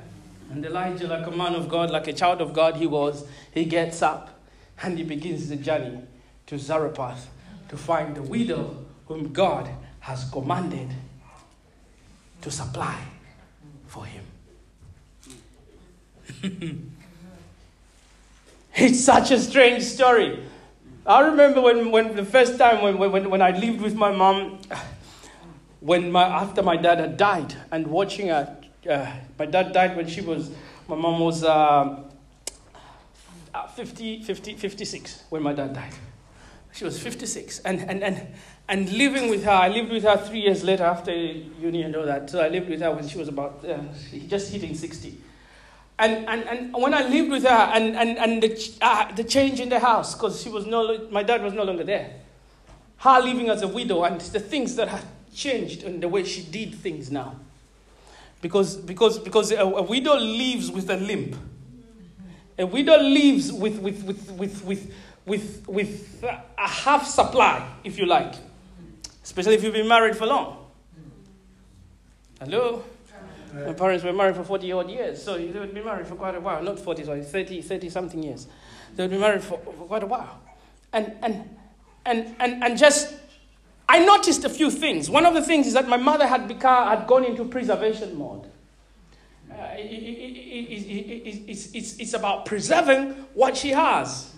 And 0.51 0.63
Elijah, 0.65 1.07
like 1.07 1.25
a 1.25 1.31
man 1.31 1.55
of 1.55 1.67
God, 1.67 1.89
like 1.89 2.07
a 2.07 2.13
child 2.13 2.41
of 2.41 2.53
God 2.53 2.75
he 2.75 2.85
was, 2.85 3.25
he 3.51 3.65
gets 3.65 4.01
up 4.01 4.39
and 4.83 4.97
he 4.97 5.03
begins 5.03 5.49
the 5.49 5.55
journey 5.55 5.99
to 6.47 6.59
Zarephath 6.59 7.29
to 7.69 7.77
find 7.77 8.15
the 8.15 8.21
widow 8.21 8.85
whom 9.07 9.33
God 9.33 9.69
has 10.01 10.29
commanded 10.29 10.89
to 12.45 12.51
supply 12.51 13.01
for 13.87 14.05
him. 14.05 14.23
it's 18.75 19.03
such 19.03 19.31
a 19.31 19.39
strange 19.39 19.81
story. 19.81 20.43
I 21.07 21.21
remember 21.21 21.59
when, 21.59 21.89
when 21.89 22.15
the 22.15 22.23
first 22.23 22.59
time 22.59 22.83
when, 22.83 23.11
when, 23.11 23.31
when 23.31 23.41
I 23.41 23.49
lived 23.49 23.81
with 23.81 23.95
my 23.95 24.11
mom, 24.11 24.59
when 25.79 26.11
my, 26.11 26.21
after 26.21 26.61
my 26.61 26.77
dad 26.77 26.99
had 26.99 27.17
died, 27.17 27.55
and 27.71 27.87
watching 27.87 28.27
her, 28.27 28.55
uh, 28.87 29.11
my 29.39 29.47
dad 29.47 29.73
died 29.73 29.97
when 29.97 30.07
she 30.07 30.21
was, 30.21 30.51
my 30.87 30.95
mom 30.95 31.19
was 31.19 31.43
uh, 31.43 32.03
50, 33.73 34.21
50, 34.21 34.53
56 34.53 35.23
when 35.31 35.41
my 35.41 35.53
dad 35.53 35.73
died. 35.73 35.93
She 36.73 36.85
was 36.85 37.01
56. 37.01 37.59
And, 37.59 37.79
and, 37.89 38.03
and 38.03 38.27
and 38.67 38.91
living 38.91 39.29
with 39.29 39.43
her, 39.43 39.51
I 39.51 39.67
lived 39.67 39.91
with 39.91 40.03
her 40.03 40.17
three 40.17 40.41
years 40.41 40.63
later 40.63 40.83
after 40.85 41.13
uni 41.13 41.83
and 41.83 41.95
all 41.95 42.05
that. 42.05 42.29
So 42.29 42.41
I 42.41 42.49
lived 42.49 42.69
with 42.69 42.81
her 42.81 42.91
when 42.91 43.07
she 43.07 43.17
was 43.17 43.27
about 43.27 43.63
uh, 43.63 43.77
just 44.27 44.51
hitting 44.51 44.73
60. 44.73 45.17
And, 45.99 46.27
and, 46.27 46.43
and 46.43 46.73
when 46.73 46.93
I 46.93 47.07
lived 47.07 47.29
with 47.29 47.43
her, 47.43 47.49
and, 47.49 47.95
and, 47.95 48.17
and 48.17 48.41
the, 48.41 48.73
uh, 48.81 49.13
the 49.13 49.23
change 49.23 49.59
in 49.59 49.69
the 49.69 49.79
house, 49.79 50.15
because 50.15 50.41
she 50.41 50.49
was 50.49 50.65
no, 50.65 51.07
my 51.09 51.23
dad 51.23 51.43
was 51.43 51.53
no 51.53 51.63
longer 51.63 51.83
there. 51.83 52.11
Her 52.97 53.21
living 53.21 53.49
as 53.49 53.61
a 53.61 53.67
widow, 53.67 54.03
and 54.03 54.19
the 54.19 54.39
things 54.39 54.75
that 54.75 54.87
had 54.87 55.03
changed 55.33 55.83
and 55.83 56.01
the 56.01 56.09
way 56.09 56.23
she 56.23 56.41
did 56.41 56.75
things 56.75 57.11
now. 57.11 57.35
Because, 58.41 58.75
because, 58.77 59.19
because 59.19 59.51
a, 59.51 59.59
a 59.59 59.81
widow 59.83 60.15
lives 60.17 60.71
with 60.71 60.89
a 60.89 60.97
limp. 60.97 61.35
A 62.57 62.65
widow 62.65 62.97
lives 62.97 63.51
with, 63.51 63.79
with, 63.79 64.03
with, 64.03 64.31
with, 64.31 64.63
with, 64.65 64.93
with, 65.25 65.67
with 65.67 66.23
a 66.23 66.67
half 66.67 67.05
supply, 67.05 67.67
if 67.83 67.97
you 67.97 68.05
like. 68.05 68.33
Especially 69.25 69.55
if 69.55 69.63
you've 69.63 69.73
been 69.73 69.87
married 69.87 70.15
for 70.15 70.27
long. 70.27 70.67
Hello? 72.39 72.83
My 73.55 73.73
parents 73.73 74.03
were 74.03 74.13
married 74.13 74.35
for 74.35 74.43
40 74.43 74.71
odd 74.71 74.89
years, 74.91 75.23
so 75.23 75.35
they 75.35 75.47
would 75.59 75.73
be 75.73 75.81
married 75.81 76.05
for 76.05 76.13
quite 76.15 76.35
a 76.35 76.39
while. 76.39 76.61
Not 76.61 76.79
40, 76.79 77.05
sorry, 77.05 77.23
30, 77.23 77.63
30 77.63 77.89
something 77.89 78.21
years. 78.21 78.45
They 78.95 79.03
would 79.03 79.09
be 79.09 79.17
married 79.17 79.41
for, 79.41 79.57
for 79.57 79.87
quite 79.87 80.03
a 80.03 80.05
while. 80.05 80.41
And, 80.93 81.13
and, 81.23 81.49
and, 82.05 82.35
and, 82.39 82.63
and 82.63 82.77
just, 82.77 83.15
I 83.89 84.05
noticed 84.05 84.45
a 84.45 84.49
few 84.49 84.69
things. 84.69 85.09
One 85.09 85.25
of 85.25 85.33
the 85.33 85.41
things 85.41 85.65
is 85.65 85.73
that 85.73 85.87
my 85.87 85.97
mother 85.97 86.27
had, 86.27 86.47
become, 86.47 86.87
had 86.87 87.07
gone 87.07 87.25
into 87.25 87.45
preservation 87.45 88.15
mode. 88.15 88.45
Uh, 89.49 89.55
it, 89.75 89.85
it, 89.85 90.37
it, 90.37 91.43
it's, 91.47 91.73
it's, 91.73 91.97
it's 91.97 92.13
about 92.13 92.45
preserving 92.45 93.13
what 93.33 93.57
she 93.57 93.71
has. 93.71 94.34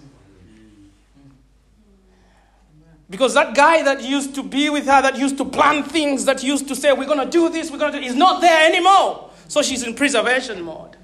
Because 3.09 3.34
that 3.35 3.55
guy 3.55 3.84
that 3.84 4.03
used 4.03 4.35
to 4.35 4.43
be 4.43 4.69
with 4.69 4.85
her, 4.85 5.01
that 5.01 5.17
used 5.17 5.38
to 5.38 5.45
plan 5.45 5.84
things, 5.84 6.25
that 6.25 6.43
used 6.43 6.67
to 6.67 6.75
say, 6.75 6.91
we're 6.91 7.05
going 7.05 7.23
to 7.23 7.29
do 7.29 7.49
this, 7.49 7.71
we're 7.71 7.77
going 7.77 7.93
to 7.93 7.99
do, 7.99 8.05
is 8.05 8.15
not 8.15 8.41
there 8.41 8.69
anymore. 8.69 9.29
So 9.47 9.61
she's 9.61 9.84
in 9.84 9.95
preservation 9.95 10.61
mode. 10.61 10.97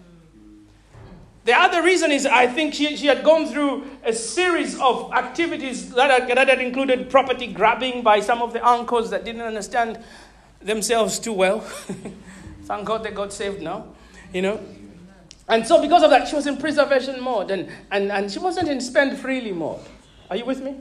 The 1.45 1.53
other 1.53 1.83
reason 1.83 2.11
is 2.11 2.25
I 2.25 2.47
think 2.47 2.73
she, 2.73 2.95
she 2.95 3.07
had 3.07 3.23
gone 3.23 3.47
through 3.47 3.85
a 4.03 4.13
series 4.13 4.79
of 4.79 5.11
activities 5.11 5.91
that 5.91 6.27
that 6.27 6.47
had 6.47 6.59
included 6.59 7.09
property 7.09 7.47
grabbing 7.47 8.01
by 8.01 8.21
some 8.21 8.41
of 8.41 8.53
the 8.53 8.65
uncles 8.65 9.09
that 9.09 9.25
didn't 9.25 9.41
understand 9.41 10.01
themselves 10.61 11.19
too 11.19 11.33
well. 11.33 11.59
Thank 12.63 12.85
God 12.85 13.03
they 13.03 13.11
got 13.11 13.33
saved 13.33 13.61
now, 13.61 13.87
you 14.33 14.41
know. 14.41 14.59
And 15.49 15.67
so 15.67 15.81
because 15.81 16.03
of 16.03 16.09
that, 16.11 16.29
she 16.29 16.35
was 16.35 16.47
in 16.47 16.55
preservation 16.55 17.21
mode 17.21 17.51
and, 17.51 17.69
and, 17.91 18.09
and 18.09 18.31
she 18.31 18.39
wasn't 18.39 18.69
in 18.69 18.79
spend 18.79 19.17
freely 19.17 19.51
mode. 19.51 19.81
Are 20.29 20.37
you 20.37 20.45
with 20.45 20.61
me? 20.61 20.77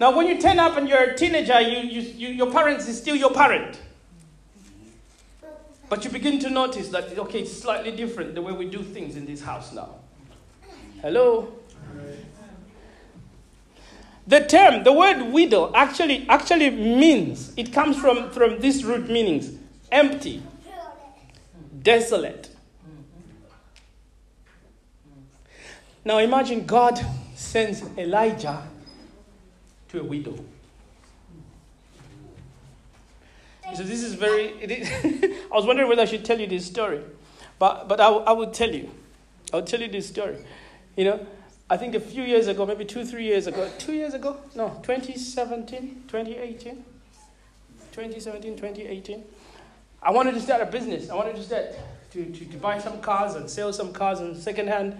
Now, 0.00 0.16
when 0.16 0.26
you 0.26 0.40
turn 0.40 0.58
up 0.58 0.78
and 0.78 0.88
you're 0.88 1.10
a 1.10 1.14
teenager, 1.14 1.60
you, 1.60 1.80
you, 1.80 2.00
you, 2.00 2.28
your 2.30 2.50
parents 2.50 2.88
is 2.88 2.96
still 2.96 3.14
your 3.14 3.32
parent. 3.32 3.78
But 5.90 6.04
you 6.04 6.10
begin 6.10 6.38
to 6.38 6.48
notice 6.48 6.88
that, 6.88 7.18
okay, 7.18 7.40
it's 7.40 7.52
slightly 7.52 7.90
different 7.94 8.34
the 8.34 8.40
way 8.40 8.52
we 8.52 8.64
do 8.64 8.82
things 8.82 9.16
in 9.16 9.26
this 9.26 9.42
house 9.42 9.74
now. 9.74 9.96
Hello? 11.02 11.52
The 14.26 14.40
term, 14.46 14.84
the 14.84 14.92
word 14.92 15.32
widow, 15.32 15.70
actually, 15.74 16.26
actually 16.30 16.70
means, 16.70 17.52
it 17.58 17.70
comes 17.70 17.98
from, 17.98 18.30
from 18.30 18.58
these 18.60 18.82
root 18.84 19.10
meanings 19.10 19.52
empty, 19.92 20.42
desolate. 21.82 22.48
Now 26.06 26.18
imagine 26.18 26.64
God 26.64 26.98
sends 27.34 27.82
Elijah 27.98 28.62
to 29.90 30.00
a 30.00 30.04
widow. 30.04 30.34
So 33.74 33.82
this 33.82 34.02
is 34.02 34.14
very. 34.14 34.54
I 35.52 35.54
was 35.54 35.66
wondering 35.66 35.88
whether 35.88 36.02
I 36.02 36.06
should 36.06 36.24
tell 36.24 36.40
you 36.40 36.46
this 36.46 36.66
story, 36.66 37.02
but 37.58 37.88
but 37.88 38.00
I, 38.00 38.08
I 38.08 38.32
would 38.32 38.52
tell 38.52 38.70
you. 38.70 38.90
I 39.52 39.56
would 39.56 39.66
tell 39.66 39.80
you 39.80 39.88
this 39.88 40.08
story. 40.08 40.38
You 40.96 41.04
know, 41.04 41.26
I 41.68 41.76
think 41.76 41.94
a 41.94 42.00
few 42.00 42.22
years 42.22 42.48
ago, 42.48 42.66
maybe 42.66 42.84
two, 42.84 43.04
three 43.04 43.24
years 43.24 43.46
ago, 43.46 43.70
two 43.78 43.92
years 43.92 44.14
ago, 44.14 44.38
no, 44.56 44.80
2017, 44.82 46.04
2018, 46.08 46.84
2017, 47.92 48.56
2018. 48.56 49.24
I 50.02 50.10
wanted 50.10 50.34
to 50.34 50.40
start 50.40 50.62
a 50.62 50.66
business. 50.66 51.10
I 51.10 51.14
wanted 51.14 51.36
to 51.36 51.42
start 51.42 51.66
to, 52.12 52.24
to, 52.24 52.44
to 52.44 52.56
buy 52.56 52.78
some 52.78 53.00
cars 53.00 53.34
and 53.34 53.48
sell 53.48 53.72
some 53.72 53.92
cars 53.92 54.20
in 54.20 54.34
secondhand, 54.34 54.96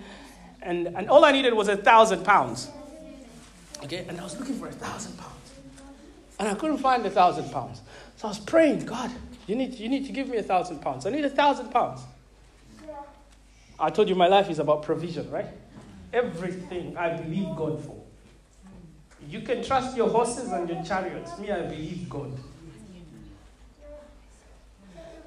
and 0.62 0.88
and 0.88 1.10
all 1.10 1.24
I 1.24 1.32
needed 1.32 1.54
was 1.54 1.68
a 1.68 1.76
thousand 1.76 2.24
pounds. 2.24 2.68
Okay, 3.84 4.04
and 4.08 4.20
I 4.20 4.22
was 4.22 4.38
looking 4.38 4.58
for 4.58 4.68
a 4.68 4.72
thousand 4.72 5.16
pounds. 5.16 5.52
And 6.38 6.48
I 6.48 6.54
couldn't 6.54 6.78
find 6.78 7.04
a 7.04 7.10
thousand 7.10 7.50
pounds. 7.50 7.82
So 8.16 8.28
I 8.28 8.30
was 8.30 8.38
praying, 8.38 8.86
God, 8.86 9.10
you 9.46 9.56
need, 9.56 9.74
you 9.74 9.88
need 9.88 10.06
to 10.06 10.12
give 10.12 10.28
me 10.28 10.36
a 10.36 10.42
thousand 10.42 10.80
pounds. 10.80 11.06
I 11.06 11.10
need 11.10 11.24
a 11.24 11.30
thousand 11.30 11.70
pounds. 11.70 12.00
I 13.78 13.90
told 13.90 14.08
you 14.08 14.14
my 14.14 14.28
life 14.28 14.50
is 14.50 14.58
about 14.58 14.82
provision, 14.82 15.30
right? 15.30 15.46
Everything 16.12 16.96
I 16.96 17.16
believe 17.16 17.56
God 17.56 17.82
for. 17.82 17.96
You 19.28 19.40
can 19.40 19.62
trust 19.62 19.96
your 19.96 20.08
horses 20.08 20.50
and 20.50 20.68
your 20.68 20.82
chariots. 20.82 21.38
Me, 21.38 21.50
I 21.50 21.62
believe 21.62 22.08
God. 22.08 22.32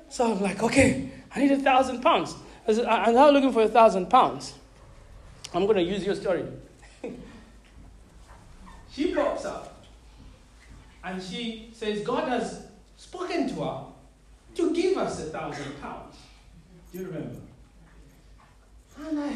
So 0.09 0.31
I'm 0.31 0.41
like, 0.41 0.61
okay, 0.61 1.09
I 1.35 1.39
need 1.39 1.51
a 1.51 1.57
thousand 1.57 2.01
pounds. 2.01 2.35
I'm 2.67 3.15
now 3.15 3.30
looking 3.30 3.51
for 3.51 3.63
a 3.63 3.67
thousand 3.67 4.09
pounds. 4.09 4.53
I'm 5.53 5.65
going 5.65 5.77
to 5.77 5.84
use 5.84 6.05
your 6.05 6.15
story. 6.15 6.45
She 8.93 9.13
pops 9.13 9.45
up 9.45 9.83
and 11.03 11.21
she 11.21 11.69
says, 11.73 12.01
God 12.01 12.29
has 12.29 12.67
spoken 12.95 13.47
to 13.49 13.55
her 13.55 13.85
to 14.55 14.73
give 14.73 14.97
us 14.97 15.19
a 15.19 15.25
thousand 15.25 15.81
pounds. 15.81 16.15
Do 16.91 16.99
you 16.99 17.05
remember? 17.07 17.35
And 18.99 19.19
I, 19.19 19.33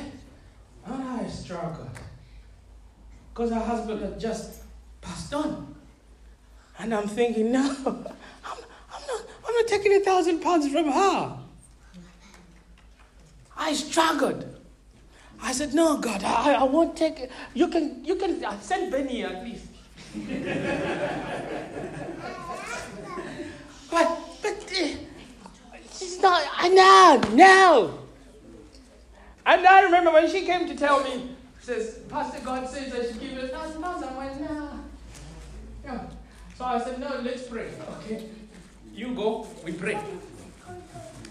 and 0.86 1.04
I 1.04 1.28
struggled 1.28 1.90
because 3.34 3.52
her 3.52 3.60
husband 3.60 4.02
had 4.02 4.20
just 4.20 4.62
passed 5.02 5.34
on. 5.34 5.76
And 6.80 6.94
I'm 6.94 7.08
thinking, 7.08 7.52
no, 7.52 7.62
I'm, 7.86 7.96
I'm, 7.96 9.08
not, 9.08 9.22
I'm 9.48 9.56
not 9.56 9.68
taking 9.68 9.94
a 9.96 10.00
thousand 10.02 10.42
pounds 10.42 10.72
from 10.72 10.86
her. 10.92 11.40
I 13.58 13.74
struggled. 13.74 14.57
I 15.42 15.52
said, 15.52 15.74
no, 15.74 15.98
God, 15.98 16.24
I, 16.24 16.54
I 16.54 16.64
won't 16.64 16.96
take 16.96 17.20
it. 17.20 17.32
You 17.54 17.68
can, 17.68 18.04
you 18.04 18.16
can 18.16 18.44
uh, 18.44 18.60
send 18.60 18.92
Benny 18.92 19.24
uh, 19.24 19.30
at 19.30 19.44
least. 19.44 19.66
but, 23.92 24.20
but, 24.42 24.74
uh, 24.74 24.88
she's 25.92 26.22
not, 26.22 26.44
uh, 26.44 26.50
I 26.58 26.70
know, 26.70 27.22
no. 27.34 28.00
And 29.46 29.66
I 29.66 29.84
remember 29.84 30.12
when 30.12 30.30
she 30.30 30.46
came 30.46 30.68
to 30.68 30.76
tell 30.76 31.04
me, 31.04 31.30
says, 31.62 32.00
Pastor 32.10 32.40
God 32.44 32.68
says 32.68 32.94
I 32.94 33.06
should 33.06 33.20
give 33.20 33.32
you 33.32 33.42
a 33.42 33.48
thousand 33.48 33.82
pounds. 33.82 34.04
I 34.04 34.18
went, 34.18 34.42
no. 34.42 34.70
Yeah. 35.84 36.02
So 36.58 36.66
I 36.66 36.80
said, 36.80 37.00
no, 37.00 37.22
let's 37.24 37.44
pray. 37.44 37.70
Okay. 38.00 38.26
You 38.94 39.14
go, 39.14 39.46
we 39.64 39.74
pray. 39.74 40.00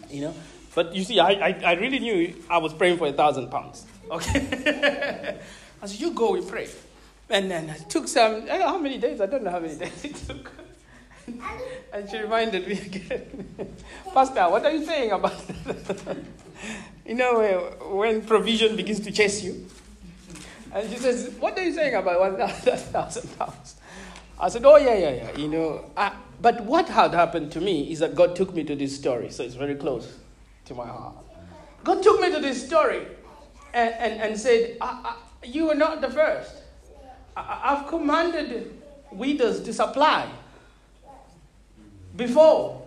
You 0.08 0.20
know? 0.20 0.34
But 0.74 0.94
you 0.94 1.02
see, 1.02 1.18
I, 1.18 1.30
I, 1.30 1.60
I 1.64 1.72
really 1.72 1.98
knew 1.98 2.34
I 2.48 2.58
was 2.58 2.72
praying 2.72 2.98
for 2.98 3.08
a 3.08 3.12
thousand 3.12 3.50
pounds. 3.50 3.86
Okay? 4.10 5.38
I 5.82 5.86
said, 5.86 6.00
you 6.00 6.12
go, 6.12 6.32
we 6.32 6.42
pray. 6.42 6.68
And 7.28 7.50
then 7.50 7.70
it 7.70 7.90
took 7.90 8.08
some, 8.08 8.46
how 8.46 8.78
many 8.78 8.98
days, 8.98 9.20
I 9.20 9.26
don't 9.26 9.42
know 9.42 9.50
how 9.50 9.60
many 9.60 9.74
days 9.78 10.04
it 10.04 10.14
took. 10.14 10.52
and 11.92 12.08
she 12.08 12.18
reminded 12.18 12.68
me 12.68 12.74
again, 12.74 13.74
Pastor, 14.14 14.48
what 14.48 14.64
are 14.64 14.70
you 14.70 14.84
saying 14.84 15.10
about 15.10 15.46
that? 15.48 16.16
you 17.04 17.14
know, 17.14 17.40
uh, 17.40 17.88
when 17.88 18.22
provision 18.22 18.76
begins 18.76 19.00
to 19.00 19.10
chase 19.10 19.42
you. 19.42 19.66
And 20.72 20.88
she 20.90 20.98
says, 20.98 21.34
What 21.40 21.58
are 21.58 21.64
you 21.64 21.72
saying 21.72 21.94
about 21.94 22.20
1,000 22.20 23.38
pounds? 23.38 23.76
I 24.38 24.48
said, 24.48 24.64
Oh, 24.64 24.76
yeah, 24.76 24.94
yeah, 24.94 25.10
yeah. 25.10 25.36
You 25.36 25.48
know, 25.48 25.90
I, 25.96 26.12
but 26.40 26.60
what 26.62 26.88
had 26.88 27.12
happened 27.12 27.50
to 27.52 27.60
me 27.60 27.90
is 27.90 28.00
that 28.00 28.14
God 28.14 28.36
took 28.36 28.54
me 28.54 28.62
to 28.64 28.76
this 28.76 28.94
story, 28.94 29.30
so 29.30 29.42
it's 29.42 29.54
very 29.54 29.74
close 29.74 30.18
to 30.66 30.74
my 30.74 30.86
heart. 30.86 31.16
God 31.82 32.02
took 32.02 32.20
me 32.20 32.30
to 32.32 32.40
this 32.40 32.64
story 32.66 33.06
and, 33.76 33.94
and, 33.98 34.20
and 34.22 34.40
said, 34.40 34.78
I, 34.80 35.14
I, 35.42 35.46
You 35.46 35.70
are 35.70 35.74
not 35.74 36.00
the 36.00 36.10
first. 36.10 36.52
I, 37.36 37.60
I've 37.62 37.86
commanded 37.86 38.82
widows 39.12 39.60
to 39.60 39.72
supply 39.72 40.26
before. 42.16 42.82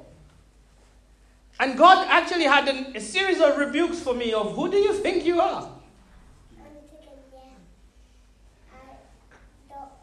And 1.59 1.77
God 1.77 2.07
actually 2.09 2.45
had 2.45 2.67
an, 2.67 2.95
a 2.95 2.99
series 2.99 3.39
of 3.39 3.57
rebukes 3.57 3.99
for 3.99 4.15
me 4.15 4.33
of 4.33 4.55
who 4.55 4.71
do 4.71 4.77
you 4.77 4.93
think 4.93 5.25
you 5.25 5.39
are? 5.39 5.69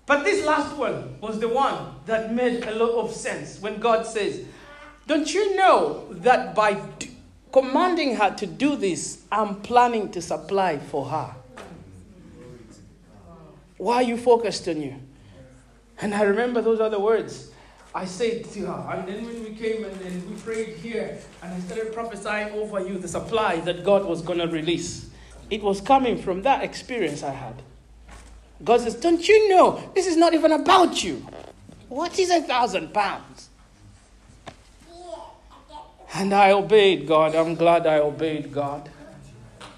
But 0.07 0.23
this 0.23 0.47
last 0.47 0.77
one 0.77 1.21
was 1.21 1.41
the 1.41 1.49
one 1.49 1.97
that 2.07 2.33
made 2.33 2.63
a 2.63 2.77
lot 2.77 3.05
of 3.05 3.13
sense 3.13 3.59
when 3.59 3.81
God 3.81 4.07
says, 4.07 4.45
Don't 5.09 5.35
you 5.35 5.57
know 5.57 6.07
that 6.11 6.55
by 6.55 6.81
commanding 7.57 8.17
her 8.17 8.35
to 8.35 8.47
do 8.47 8.77
this, 8.77 9.23
I'm 9.33 9.63
planning 9.63 10.11
to 10.11 10.21
supply 10.21 10.77
for 10.77 11.07
her? 11.07 11.35
Why 13.79 13.95
are 13.97 14.03
you 14.03 14.19
focused 14.19 14.69
on 14.69 14.83
you? 14.83 14.97
And 16.03 16.15
I 16.15 16.25
remember 16.25 16.61
those 16.61 16.81
other 16.81 16.99
words. 16.99 17.51
I 17.95 18.05
said 18.05 18.45
to 18.51 18.67
her, 18.67 18.95
and 18.95 19.09
then 19.09 19.25
when 19.25 19.43
we 19.43 19.55
came 19.55 19.85
and 19.85 19.99
then 20.01 20.29
we 20.29 20.37
prayed 20.37 20.77
here, 20.77 21.19
and 21.43 21.55
I 21.55 21.59
started 21.61 21.95
prophesying 21.95 22.53
over 22.53 22.87
you 22.87 22.99
the 22.99 23.09
supply 23.09 23.57
that 23.61 23.85
God 23.85 24.05
was 24.05 24.21
going 24.21 24.41
to 24.41 24.49
release. 24.49 25.09
It 25.49 25.63
was 25.63 25.81
coming 25.81 26.19
from 26.19 26.43
that 26.43 26.63
experience 26.63 27.23
I 27.23 27.33
had. 27.33 27.63
God 28.63 28.83
says, 28.83 28.97
Don't 28.97 29.27
you 29.27 29.49
know 29.49 29.83
this 29.95 30.07
is 30.07 30.19
not 30.19 30.35
even 30.35 30.53
about 30.53 31.03
you? 31.03 31.27
What 31.89 32.19
is 32.19 32.29
a 32.29 32.43
thousand 32.43 32.93
pounds? 32.93 33.46
And 36.19 36.33
I 36.33 36.53
obeyed 36.53 37.07
God. 37.07 37.35
I'm 37.35 37.55
glad 37.55 37.87
I 37.87 37.99
obeyed 37.99 38.51
God. 38.51 38.89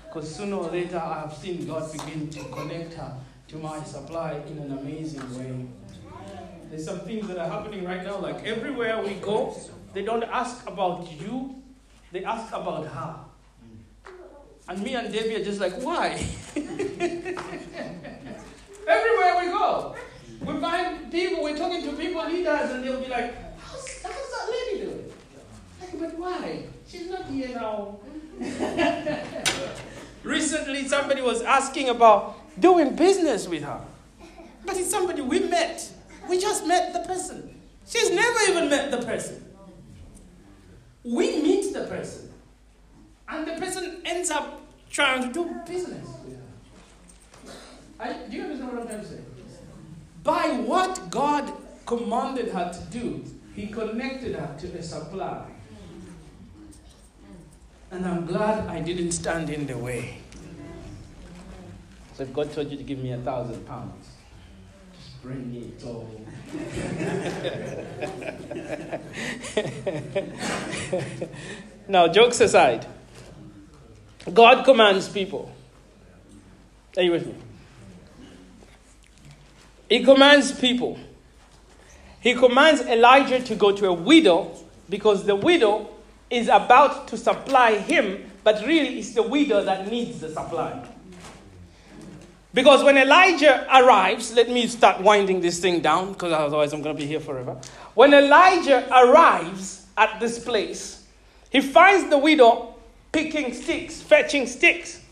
Because 0.06 0.36
sooner 0.36 0.54
or 0.54 0.70
later, 0.70 0.96
I 0.96 1.22
have 1.22 1.32
seen 1.32 1.66
God 1.66 1.90
begin 1.90 2.30
to 2.30 2.44
connect 2.44 2.94
her 2.94 3.12
to 3.48 3.56
my 3.56 3.82
supply 3.82 4.40
in 4.46 4.58
an 4.58 4.78
amazing 4.78 5.36
way. 5.36 5.66
There's 6.70 6.84
some 6.84 7.00
things 7.00 7.26
that 7.26 7.38
are 7.38 7.48
happening 7.48 7.84
right 7.84 8.04
now, 8.04 8.18
like 8.18 8.44
everywhere 8.44 9.02
we 9.02 9.14
go, 9.14 9.56
they 9.92 10.02
don't 10.02 10.22
ask 10.22 10.64
about 10.68 11.10
you, 11.20 11.60
they 12.12 12.22
ask 12.22 12.52
about 12.52 12.86
her. 12.86 13.16
And 14.68 14.80
me 14.80 14.94
and 14.94 15.12
Debbie 15.12 15.36
are 15.36 15.44
just 15.44 15.60
like, 15.60 15.74
why? 15.82 16.10
everywhere 18.86 19.34
we 19.40 19.46
go, 19.46 19.96
we 20.42 20.60
find 20.60 21.10
people, 21.10 21.42
we're 21.42 21.56
talking 21.56 21.82
to 21.82 21.96
people, 21.96 22.24
leaders, 22.26 22.70
and 22.70 22.84
they'll 22.84 23.00
be 23.00 23.08
like, 23.08 23.34
how's, 23.58 24.02
how's 24.02 24.12
that 24.12 24.48
lady 24.50 24.77
but 25.98 26.18
why? 26.18 26.64
She's 26.86 27.10
not 27.10 27.26
here 27.26 27.48
now. 27.54 27.98
Recently, 30.22 30.86
somebody 30.86 31.22
was 31.22 31.42
asking 31.42 31.88
about 31.88 32.36
doing 32.60 32.94
business 32.94 33.48
with 33.48 33.62
her. 33.62 33.80
But 34.64 34.76
it's 34.76 34.90
somebody 34.90 35.22
we 35.22 35.40
met. 35.40 35.90
We 36.28 36.38
just 36.38 36.66
met 36.66 36.92
the 36.92 37.00
person. 37.00 37.60
She's 37.86 38.10
never 38.10 38.50
even 38.50 38.68
met 38.68 38.90
the 38.90 38.98
person. 38.98 39.44
We 41.04 41.42
meet 41.42 41.72
the 41.72 41.84
person. 41.84 42.30
And 43.28 43.46
the 43.46 43.52
person 43.52 44.02
ends 44.04 44.30
up 44.30 44.60
trying 44.90 45.22
to 45.22 45.32
do 45.32 45.54
business. 45.66 46.08
I, 48.00 48.12
do 48.12 48.36
you 48.36 48.42
understand 48.42 48.72
what 48.72 48.82
I'm 48.82 48.88
trying 48.88 49.00
to 49.00 49.06
say? 49.06 49.20
By 50.22 50.48
what 50.66 51.10
God 51.10 51.52
commanded 51.86 52.50
her 52.52 52.72
to 52.72 52.98
do, 52.98 53.24
He 53.54 53.66
connected 53.68 54.34
her 54.36 54.54
to 54.58 54.66
a 54.78 54.82
supply. 54.82 55.46
And 57.90 58.04
I'm 58.04 58.26
glad 58.26 58.68
I 58.68 58.80
didn't 58.80 59.12
stand 59.12 59.48
in 59.48 59.66
the 59.66 59.78
way. 59.78 60.18
So 62.14 62.24
if 62.24 62.32
God 62.34 62.52
told 62.52 62.70
you 62.70 62.76
to 62.76 62.82
give 62.82 62.98
me 62.98 63.12
a 63.12 63.18
thousand 63.18 63.64
pounds, 63.66 64.08
just 64.92 65.22
bring 65.22 65.54
it 65.54 65.82
all. 65.86 66.10
now, 71.88 72.08
jokes 72.08 72.40
aside, 72.40 72.84
God 74.34 74.64
commands 74.64 75.08
people. 75.08 75.50
Are 76.96 77.02
you 77.02 77.12
with 77.12 77.26
me? 77.26 77.34
He 79.88 80.04
commands 80.04 80.52
people. 80.52 80.98
He 82.20 82.34
commands 82.34 82.82
Elijah 82.82 83.40
to 83.40 83.54
go 83.54 83.72
to 83.72 83.86
a 83.86 83.92
widow 83.92 84.54
because 84.90 85.24
the 85.24 85.36
widow 85.36 85.88
is 86.30 86.48
about 86.48 87.08
to 87.08 87.16
supply 87.16 87.78
him, 87.78 88.30
but 88.44 88.64
really 88.66 88.98
it's 88.98 89.14
the 89.14 89.22
widow 89.22 89.64
that 89.64 89.90
needs 89.90 90.20
the 90.20 90.28
supply. 90.28 90.86
Because 92.54 92.82
when 92.82 92.96
Elijah 92.96 93.66
arrives, 93.72 94.32
let 94.32 94.48
me 94.48 94.66
start 94.66 95.00
winding 95.00 95.40
this 95.40 95.60
thing 95.60 95.80
down 95.80 96.12
because 96.12 96.32
otherwise 96.32 96.72
I'm 96.72 96.82
going 96.82 96.96
to 96.96 97.00
be 97.00 97.06
here 97.06 97.20
forever. 97.20 97.56
When 97.94 98.14
Elijah 98.14 98.86
arrives 98.90 99.86
at 99.96 100.18
this 100.18 100.38
place, 100.38 101.04
he 101.50 101.60
finds 101.60 102.08
the 102.10 102.18
widow 102.18 102.74
picking 103.12 103.52
sticks, 103.54 104.00
fetching 104.00 104.46
sticks. 104.46 105.02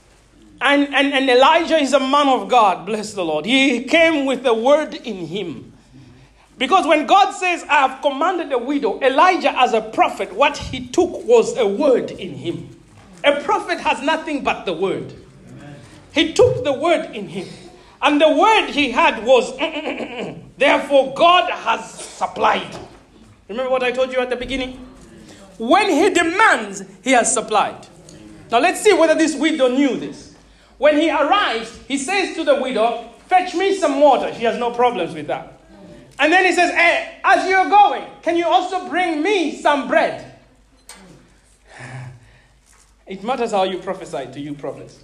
And, 0.60 0.94
and, 0.94 1.12
and 1.12 1.28
Elijah 1.28 1.76
is 1.76 1.92
a 1.92 2.00
man 2.00 2.28
of 2.28 2.48
God, 2.48 2.86
bless 2.86 3.12
the 3.12 3.24
Lord. 3.24 3.44
He 3.44 3.84
came 3.84 4.24
with 4.24 4.42
the 4.42 4.54
word 4.54 4.94
in 4.94 5.26
him. 5.26 5.74
Because 6.58 6.86
when 6.86 7.06
God 7.06 7.32
says, 7.32 7.64
I 7.64 7.86
have 7.86 8.00
commanded 8.00 8.50
a 8.52 8.58
widow, 8.58 9.00
Elijah, 9.00 9.56
as 9.58 9.74
a 9.74 9.82
prophet, 9.82 10.32
what 10.32 10.56
he 10.56 10.88
took 10.88 11.24
was 11.26 11.56
a 11.56 11.66
word 11.66 12.10
in 12.10 12.34
him. 12.34 12.70
A 13.24 13.42
prophet 13.42 13.78
has 13.80 14.00
nothing 14.02 14.42
but 14.42 14.64
the 14.64 14.72
word. 14.72 15.12
He 16.12 16.32
took 16.32 16.64
the 16.64 16.72
word 16.72 17.14
in 17.14 17.28
him. 17.28 17.48
And 18.00 18.20
the 18.20 18.30
word 18.30 18.70
he 18.70 18.90
had 18.90 19.24
was, 19.24 19.52
mm, 19.52 19.58
mm, 19.58 19.98
mm, 19.98 20.42
therefore, 20.56 21.12
God 21.14 21.50
has 21.50 21.90
supplied. 21.90 22.74
Remember 23.48 23.70
what 23.70 23.82
I 23.82 23.90
told 23.90 24.12
you 24.12 24.20
at 24.20 24.30
the 24.30 24.36
beginning? 24.36 24.86
When 25.58 25.90
he 25.90 26.10
demands, 26.10 26.84
he 27.02 27.12
has 27.12 27.32
supplied. 27.32 27.86
Now 28.50 28.60
let's 28.60 28.80
see 28.80 28.92
whether 28.92 29.14
this 29.14 29.34
widow 29.34 29.68
knew 29.68 29.96
this. 29.98 30.34
When 30.78 30.96
he 30.96 31.10
arrives, 31.10 31.78
he 31.88 31.98
says 31.98 32.36
to 32.36 32.44
the 32.44 32.60
widow, 32.60 33.10
Fetch 33.26 33.54
me 33.54 33.76
some 33.76 34.00
water. 34.00 34.32
She 34.34 34.44
has 34.44 34.58
no 34.58 34.70
problems 34.70 35.14
with 35.14 35.26
that. 35.26 35.55
And 36.18 36.32
then 36.32 36.44
he 36.44 36.52
says, 36.52 36.70
hey, 36.70 37.20
As 37.22 37.48
you're 37.48 37.68
going, 37.68 38.04
can 38.22 38.36
you 38.36 38.46
also 38.46 38.88
bring 38.88 39.22
me 39.22 39.60
some 39.60 39.88
bread? 39.88 40.38
It 43.06 43.22
matters 43.22 43.52
how 43.52 43.62
you 43.64 43.78
prophesy 43.78 44.32
to 44.32 44.40
you 44.40 44.54
prophets. 44.54 45.02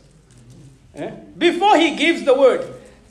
Eh? 0.94 1.10
Before 1.38 1.76
he 1.76 1.94
gives 1.94 2.24
the 2.24 2.34
word, 2.34 2.66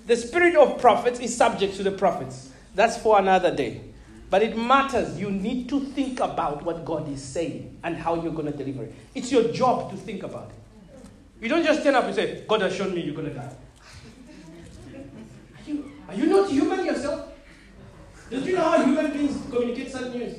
the 0.05 0.15
spirit 0.15 0.55
of 0.55 0.81
prophets 0.81 1.19
is 1.19 1.35
subject 1.35 1.75
to 1.77 1.83
the 1.83 1.91
prophets. 1.91 2.51
That's 2.75 2.97
for 2.97 3.19
another 3.19 3.55
day. 3.55 3.81
But 4.29 4.43
it 4.43 4.57
matters. 4.57 5.19
You 5.19 5.29
need 5.29 5.69
to 5.69 5.79
think 5.79 6.19
about 6.19 6.63
what 6.63 6.85
God 6.85 7.09
is 7.09 7.21
saying 7.21 7.79
and 7.83 7.97
how 7.97 8.15
you're 8.21 8.33
going 8.33 8.51
to 8.51 8.57
deliver 8.57 8.83
it. 8.83 8.93
It's 9.13 9.31
your 9.31 9.51
job 9.51 9.91
to 9.91 9.97
think 9.97 10.23
about 10.23 10.49
it. 10.49 11.03
You 11.41 11.49
don't 11.49 11.63
just 11.63 11.81
stand 11.81 11.95
up 11.95 12.05
and 12.05 12.15
say, 12.15 12.43
God 12.47 12.61
has 12.61 12.75
shown 12.75 12.93
me 12.93 13.01
you're 13.01 13.15
going 13.15 13.27
to 13.27 13.33
die. 13.33 13.53
Are 14.93 15.69
you, 15.69 15.91
are 16.07 16.15
you 16.15 16.25
not 16.27 16.49
human 16.49 16.85
yourself? 16.85 17.30
Don't 18.31 18.45
you 18.45 18.55
know 18.55 18.63
how 18.63 18.81
human 18.81 19.11
beings 19.11 19.37
communicate 19.51 19.91
certain 19.91 20.17
news? 20.17 20.37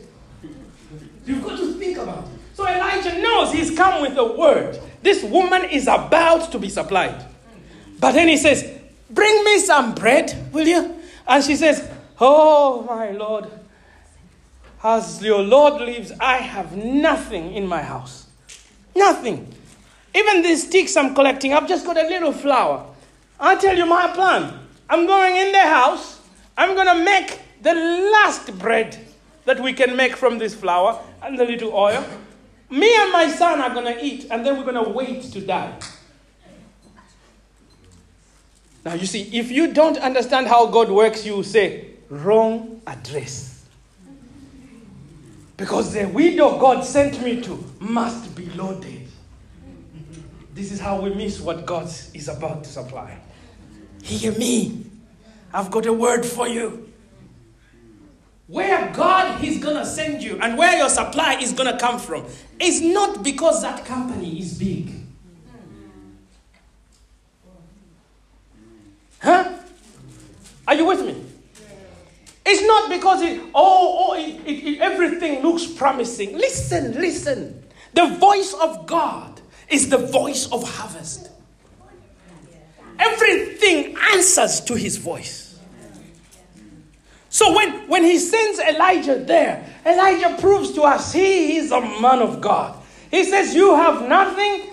You've 1.26 1.44
got 1.44 1.58
to 1.58 1.74
think 1.74 1.98
about 1.98 2.24
it. 2.24 2.30
So 2.54 2.66
Elijah 2.66 3.20
knows 3.20 3.52
he's 3.52 3.76
come 3.76 4.00
with 4.00 4.16
a 4.16 4.24
word. 4.24 4.80
This 5.02 5.22
woman 5.22 5.64
is 5.64 5.84
about 5.88 6.50
to 6.52 6.58
be 6.58 6.70
supplied. 6.70 7.26
But 8.00 8.12
then 8.12 8.28
he 8.28 8.38
says, 8.38 8.66
Bring 9.10 9.44
me 9.44 9.58
some 9.58 9.94
bread, 9.94 10.34
will 10.52 10.66
you? 10.66 10.96
And 11.28 11.44
she 11.44 11.54
says, 11.54 11.86
Oh, 12.18 12.82
my 12.82 13.10
Lord, 13.10 13.46
as 14.82 15.22
your 15.22 15.42
Lord 15.42 15.82
lives, 15.82 16.12
I 16.18 16.38
have 16.38 16.74
nothing 16.74 17.52
in 17.54 17.66
my 17.66 17.82
house. 17.82 18.26
Nothing. 18.96 19.54
Even 20.14 20.42
these 20.42 20.66
sticks 20.66 20.96
I'm 20.96 21.14
collecting, 21.14 21.52
I've 21.52 21.68
just 21.68 21.84
got 21.84 21.98
a 21.98 22.08
little 22.08 22.32
flour. 22.32 22.86
I'll 23.38 23.58
tell 23.58 23.76
you 23.76 23.84
my 23.84 24.08
plan. 24.08 24.60
I'm 24.88 25.06
going 25.06 25.36
in 25.36 25.52
the 25.52 25.60
house, 25.60 26.20
I'm 26.56 26.74
going 26.74 26.86
to 26.86 27.04
make 27.04 27.38
the 27.62 27.74
last 27.74 28.58
bread 28.58 28.98
that 29.44 29.60
we 29.60 29.72
can 29.72 29.96
make 29.96 30.16
from 30.16 30.38
this 30.38 30.54
flour 30.54 31.00
and 31.22 31.38
the 31.38 31.44
little 31.44 31.72
oil. 31.72 32.04
Me 32.70 32.94
and 32.96 33.12
my 33.12 33.30
son 33.30 33.60
are 33.60 33.72
going 33.72 33.84
to 33.84 34.04
eat, 34.04 34.26
and 34.30 34.44
then 34.44 34.56
we're 34.56 34.70
going 34.70 34.82
to 34.82 34.90
wait 34.90 35.22
to 35.22 35.40
die. 35.40 35.78
Now, 38.84 38.94
you 38.94 39.06
see, 39.06 39.22
if 39.32 39.50
you 39.50 39.72
don't 39.72 39.98
understand 39.98 40.48
how 40.48 40.66
God 40.66 40.90
works, 40.90 41.24
you 41.24 41.42
say, 41.42 41.90
wrong 42.08 42.80
address. 42.86 43.64
Because 45.56 45.92
the 45.92 46.06
widow 46.06 46.58
God 46.58 46.84
sent 46.84 47.22
me 47.22 47.40
to 47.42 47.64
must 47.78 48.34
be 48.34 48.46
loaded. 48.50 49.06
This 50.54 50.72
is 50.72 50.80
how 50.80 51.00
we 51.00 51.14
miss 51.14 51.40
what 51.40 51.64
God 51.64 51.86
is 52.14 52.28
about 52.28 52.64
to 52.64 52.70
supply. 52.70 53.18
Hear 54.02 54.32
me. 54.32 54.84
I've 55.52 55.70
got 55.70 55.86
a 55.86 55.92
word 55.92 56.26
for 56.26 56.48
you. 56.48 56.91
Where 58.52 58.92
God 58.92 59.42
is 59.42 59.56
going 59.56 59.76
to 59.76 59.86
send 59.86 60.22
you 60.22 60.38
and 60.38 60.58
where 60.58 60.76
your 60.76 60.90
supply 60.90 61.36
is 61.40 61.54
going 61.54 61.72
to 61.72 61.78
come 61.78 61.98
from 61.98 62.26
is 62.60 62.82
not 62.82 63.22
because 63.22 63.62
that 63.62 63.86
company 63.86 64.40
is 64.40 64.58
big. 64.58 64.92
Huh? 69.20 69.56
Are 70.68 70.74
you 70.74 70.84
with 70.84 71.00
me? 71.00 71.24
It's 72.44 72.62
not 72.66 72.90
because 72.90 73.22
it, 73.22 73.40
oh, 73.54 74.10
oh 74.10 74.14
it, 74.16 74.46
it, 74.46 74.74
it, 74.74 74.80
everything 74.80 75.42
looks 75.42 75.64
promising. 75.64 76.36
Listen, 76.36 76.92
listen. 76.92 77.64
The 77.94 78.06
voice 78.20 78.52
of 78.52 78.84
God 78.84 79.40
is 79.70 79.88
the 79.88 79.96
voice 79.96 80.52
of 80.52 80.62
harvest. 80.62 81.30
Everything 82.98 83.96
answers 84.12 84.60
to 84.60 84.74
his 84.74 84.98
voice. 84.98 85.41
So 87.32 87.56
when, 87.56 87.88
when 87.88 88.04
he 88.04 88.18
sends 88.18 88.58
Elijah 88.58 89.16
there, 89.16 89.66
Elijah 89.86 90.36
proves 90.38 90.72
to 90.72 90.82
us 90.82 91.14
he 91.14 91.56
is 91.56 91.72
a 91.72 91.80
man 91.80 92.18
of 92.18 92.42
God. 92.42 92.78
He 93.10 93.24
says, 93.24 93.54
You 93.54 93.74
have 93.74 94.06
nothing 94.06 94.70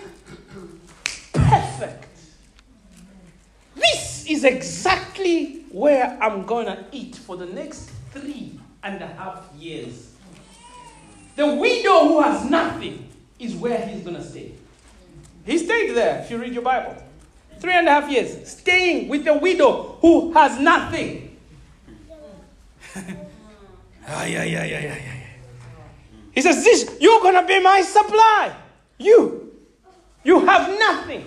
perfect. 1.32 2.06
This 3.74 4.26
is 4.28 4.44
exactly 4.44 5.64
where 5.70 6.18
I'm 6.20 6.44
going 6.44 6.66
to 6.66 6.84
eat 6.92 7.16
for 7.16 7.38
the 7.38 7.46
next 7.46 7.90
three 8.12 8.60
and 8.82 9.00
a 9.00 9.06
half 9.06 9.50
years. 9.56 10.12
The 11.36 11.46
widow 11.46 12.08
who 12.08 12.20
has 12.20 12.44
nothing 12.44 13.08
is 13.38 13.54
where 13.54 13.86
he's 13.86 14.04
going 14.04 14.16
to 14.16 14.22
stay. 14.22 14.52
He 15.46 15.56
stayed 15.56 15.94
there, 15.94 16.20
if 16.20 16.30
you 16.30 16.36
read 16.36 16.52
your 16.52 16.62
Bible. 16.62 17.02
Three 17.58 17.72
and 17.72 17.88
a 17.88 17.90
half 17.90 18.10
years, 18.10 18.50
staying 18.50 19.08
with 19.08 19.24
the 19.24 19.32
widow 19.32 19.96
who 20.02 20.34
has 20.34 20.60
nothing. 20.60 21.29
ay, 24.06 24.36
ay, 24.36 24.56
ay, 24.56 24.74
ay, 24.74 24.86
ay. 24.88 25.26
He 26.32 26.40
says, 26.42 26.64
This, 26.64 26.96
you're 27.00 27.20
going 27.20 27.34
to 27.34 27.46
be 27.46 27.60
my 27.60 27.82
supply. 27.82 28.54
You. 28.98 29.52
You 30.22 30.44
have 30.46 30.68
nothing. 30.78 31.24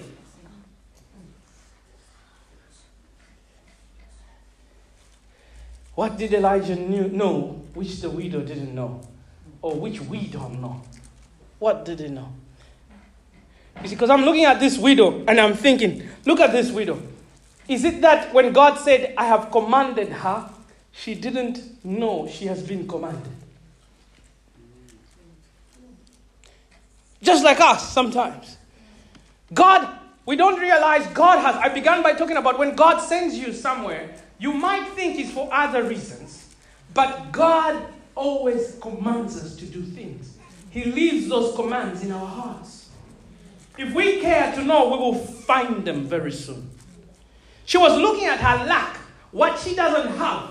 What 5.95 6.18
did 6.18 6.34
Elijah 6.34 6.76
knew, 6.76 7.07
know 7.07 7.61
which 7.73 8.02
the 8.02 8.10
widow 8.10 8.41
didn't 8.41 8.73
know? 8.73 9.02
Or 9.61 9.76
which 9.76 10.02
we 10.02 10.27
don't 10.27 10.60
know? 10.60 10.81
What 11.60 11.85
did 11.85 11.99
he 11.99 12.07
know? 12.07 12.30
You 13.81 13.88
see, 13.90 13.95
because 13.95 14.10
I'm 14.10 14.23
looking 14.23 14.45
at 14.45 14.60
this 14.60 14.77
widow 14.77 15.23
and 15.27 15.40
I'm 15.40 15.53
thinking, 15.53 16.07
look 16.26 16.40
at 16.40 16.52
this 16.52 16.72
widow. 16.72 17.02
Is 17.68 17.84
it 17.85 18.02
that 18.02 18.34
when 18.34 18.52
God 18.53 18.77
said, 18.77 19.14
I 19.18 19.26
have 19.26 19.52
commanded 19.52 20.10
her, 20.10 20.49
she 20.93 21.15
didn't 21.15 21.83
know 21.83 22.27
she 22.31 22.45
has 22.45 22.63
been 22.63 22.87
commanded? 22.87 23.31
Just 27.21 27.43
like 27.43 27.59
us 27.59 27.91
sometimes. 27.91 28.57
God, 29.53 29.87
we 30.25 30.35
don't 30.35 30.59
realize 30.59 31.05
God 31.07 31.39
has. 31.39 31.55
I 31.55 31.69
began 31.69 32.01
by 32.03 32.13
talking 32.13 32.37
about 32.37 32.57
when 32.57 32.75
God 32.75 32.99
sends 32.99 33.35
you 33.35 33.51
somewhere, 33.53 34.15
you 34.39 34.53
might 34.53 34.87
think 34.89 35.19
it's 35.19 35.31
for 35.31 35.49
other 35.51 35.83
reasons, 35.83 36.53
but 36.93 37.31
God 37.31 37.85
always 38.15 38.77
commands 38.81 39.41
us 39.41 39.55
to 39.55 39.65
do 39.65 39.81
things. 39.81 40.37
He 40.69 40.85
leaves 40.85 41.27
those 41.27 41.55
commands 41.55 42.03
in 42.03 42.11
our 42.11 42.25
hearts. 42.25 42.89
If 43.77 43.93
we 43.93 44.21
care 44.21 44.53
to 44.53 44.63
know, 44.63 44.89
we 44.89 44.97
will 44.97 45.15
find 45.15 45.85
them 45.85 46.05
very 46.05 46.31
soon. 46.31 46.69
She 47.65 47.77
was 47.77 47.97
looking 47.97 48.25
at 48.25 48.39
her 48.39 48.65
lack, 48.65 48.97
what 49.31 49.59
she 49.59 49.75
doesn't 49.75 50.15
have, 50.17 50.49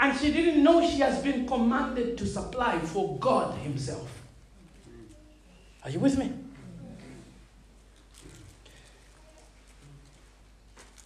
and 0.00 0.18
she 0.18 0.32
didn't 0.32 0.62
know 0.62 0.80
she 0.88 1.00
has 1.00 1.22
been 1.22 1.46
commanded 1.46 2.16
to 2.18 2.26
supply 2.26 2.78
for 2.78 3.16
God 3.18 3.58
Himself. 3.58 4.22
Are 5.84 5.90
you 5.90 5.98
with 5.98 6.18
me? 6.18 6.32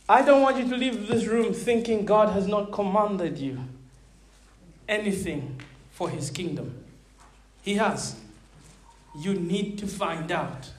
I 0.09 0.23
don't 0.23 0.43
want 0.43 0.59
you 0.59 0.69
to 0.69 0.77
leave 0.77 1.09
this 1.09 1.27
room 1.27 1.55
thinking 1.55 2.05
God 2.05 2.31
has 2.31 2.47
not 2.47 2.73
commanded 2.73 3.39
you 3.39 3.61
anything 4.89 5.61
for 5.93 6.11
His 6.11 6.31
kingdom. 6.31 6.85
He 7.63 7.77
has. 7.77 8.17
You 9.17 9.35
need 9.35 9.79
to 9.79 9.87
find 9.87 10.31
out. 10.31 10.71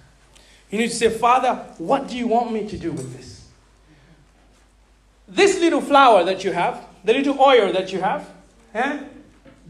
You 0.70 0.80
need 0.80 0.90
to 0.90 0.96
say, 0.96 1.10
Father, 1.10 1.56
what 1.78 2.08
do 2.08 2.18
you 2.18 2.28
want 2.28 2.52
me 2.52 2.68
to 2.68 2.78
do 2.78 2.92
with 2.92 3.16
this? 3.16 3.48
This 5.28 5.60
little 5.60 5.82
flour 5.82 6.24
that 6.26 6.44
you 6.44 6.52
have, 6.52 6.86
the 7.04 7.14
little 7.14 7.40
oil 7.40 7.72
that 7.74 7.92
you 7.92 8.02
have, 8.02 8.30
eh? 8.74 9.00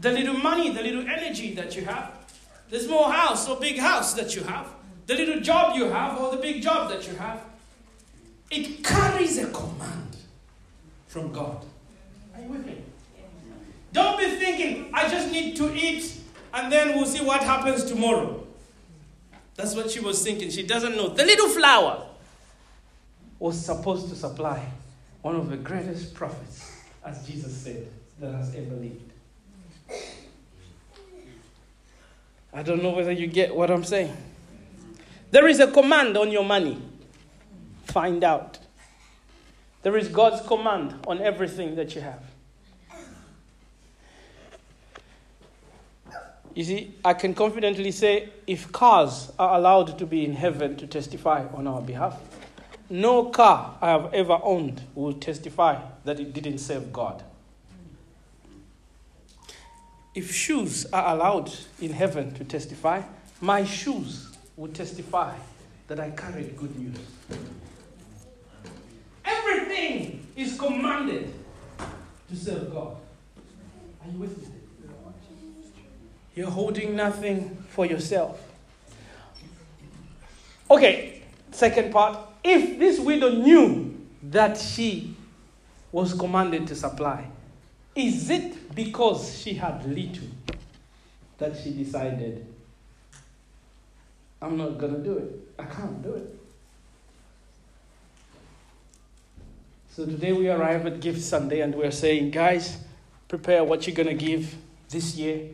the 0.00 0.10
little 0.10 0.34
money, 0.34 0.70
the 0.70 0.82
little 0.82 1.02
energy 1.08 1.54
that 1.54 1.74
you 1.76 1.84
have, 1.84 2.12
the 2.70 2.80
small 2.80 3.10
house 3.10 3.48
or 3.48 3.58
big 3.58 3.78
house 3.78 4.14
that 4.14 4.34
you 4.34 4.42
have, 4.42 4.68
the 5.06 5.14
little 5.14 5.40
job 5.40 5.76
you 5.76 5.86
have 5.86 6.20
or 6.20 6.30
the 6.30 6.38
big 6.38 6.62
job 6.62 6.90
that 6.90 7.06
you 7.06 7.14
have, 7.16 7.42
it 8.50 8.82
carries 8.84 9.38
a 9.38 9.46
command 9.46 10.16
from 11.08 11.32
God. 11.32 11.64
Are 12.34 12.40
you 12.40 12.48
with 12.48 12.66
me? 12.66 12.78
Don't 13.92 14.18
be 14.18 14.26
thinking, 14.36 14.90
I 14.92 15.08
just 15.08 15.30
need 15.30 15.56
to 15.56 15.74
eat 15.74 16.20
and 16.52 16.70
then 16.72 16.94
we'll 16.96 17.06
see 17.06 17.24
what 17.24 17.42
happens 17.42 17.84
tomorrow. 17.84 18.46
That's 19.56 19.74
what 19.74 19.90
she 19.90 20.00
was 20.00 20.22
thinking. 20.22 20.50
She 20.50 20.64
doesn't 20.64 20.96
know. 20.96 21.08
The 21.08 21.24
little 21.24 21.48
flour 21.48 22.06
was 23.38 23.62
supposed 23.62 24.08
to 24.08 24.14
supply 24.14 24.64
one 25.22 25.36
of 25.36 25.48
the 25.50 25.56
greatest 25.56 26.14
prophets, 26.14 26.73
as 27.04 27.26
Jesus 27.26 27.54
said, 27.56 27.88
that 28.20 28.34
has 28.34 28.54
ever 28.54 28.74
lived. 28.74 29.12
I 32.52 32.62
don't 32.62 32.82
know 32.82 32.90
whether 32.90 33.12
you 33.12 33.26
get 33.26 33.54
what 33.54 33.70
I'm 33.70 33.84
saying. 33.84 34.16
There 35.30 35.48
is 35.48 35.58
a 35.58 35.66
command 35.66 36.16
on 36.16 36.30
your 36.30 36.44
money. 36.44 36.80
Find 37.84 38.22
out. 38.22 38.58
There 39.82 39.96
is 39.96 40.08
God's 40.08 40.46
command 40.46 40.94
on 41.06 41.20
everything 41.20 41.74
that 41.74 41.94
you 41.94 42.00
have. 42.00 42.22
You 46.54 46.62
see, 46.62 46.94
I 47.04 47.14
can 47.14 47.34
confidently 47.34 47.90
say 47.90 48.28
if 48.46 48.70
cars 48.70 49.32
are 49.38 49.58
allowed 49.58 49.98
to 49.98 50.06
be 50.06 50.24
in 50.24 50.34
heaven 50.34 50.76
to 50.76 50.86
testify 50.86 51.44
on 51.52 51.66
our 51.66 51.82
behalf, 51.82 52.20
no 52.90 53.26
car 53.26 53.76
I 53.80 53.90
have 53.90 54.12
ever 54.14 54.38
owned 54.42 54.82
will 54.94 55.14
testify 55.14 55.80
that 56.04 56.20
it 56.20 56.32
didn't 56.32 56.58
serve 56.58 56.92
God. 56.92 57.22
If 60.14 60.32
shoes 60.32 60.86
are 60.92 61.14
allowed 61.14 61.52
in 61.80 61.92
heaven 61.92 62.34
to 62.34 62.44
testify, 62.44 63.02
my 63.40 63.64
shoes 63.64 64.36
will 64.56 64.70
testify 64.70 65.34
that 65.88 65.98
I 65.98 66.10
carried 66.10 66.56
good 66.56 66.78
news. 66.78 66.98
Everything 69.24 70.26
is 70.36 70.58
commanded 70.58 71.34
to 72.28 72.36
serve 72.36 72.72
God. 72.72 72.96
Are 74.04 74.10
you 74.12 74.18
with 74.18 74.38
me? 74.38 74.48
You're 76.34 76.50
holding 76.50 76.96
nothing 76.96 77.56
for 77.68 77.86
yourself. 77.86 78.40
Okay, 80.70 81.22
second 81.52 81.92
part. 81.92 82.18
If 82.44 82.78
this 82.78 83.00
widow 83.00 83.30
knew 83.30 83.98
that 84.22 84.58
she 84.58 85.16
was 85.90 86.12
commanded 86.12 86.66
to 86.66 86.76
supply, 86.76 87.26
is 87.96 88.28
it 88.28 88.74
because 88.74 89.38
she 89.38 89.54
had 89.54 89.86
little 89.86 90.28
that 91.38 91.56
she 91.56 91.70
decided, 91.70 92.46
I'm 94.42 94.58
not 94.58 94.76
going 94.76 94.92
to 94.92 95.02
do 95.02 95.16
it? 95.16 95.32
I 95.58 95.64
can't 95.64 96.02
do 96.02 96.14
it. 96.14 96.40
So 99.90 100.04
today 100.04 100.32
we 100.32 100.50
arrive 100.50 100.84
at 100.86 101.00
Gift 101.00 101.22
Sunday 101.22 101.60
and 101.60 101.74
we're 101.74 101.92
saying, 101.92 102.32
guys, 102.32 102.78
prepare 103.28 103.64
what 103.64 103.86
you're 103.86 103.96
going 103.96 104.08
to 104.08 104.14
give 104.14 104.54
this 104.90 105.16
year. 105.16 105.50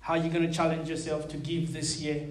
How 0.00 0.14
are 0.14 0.18
you 0.18 0.30
going 0.30 0.46
to 0.46 0.52
challenge 0.52 0.88
yourself 0.88 1.28
to 1.28 1.36
give 1.36 1.72
this 1.72 2.00
year? 2.00 2.28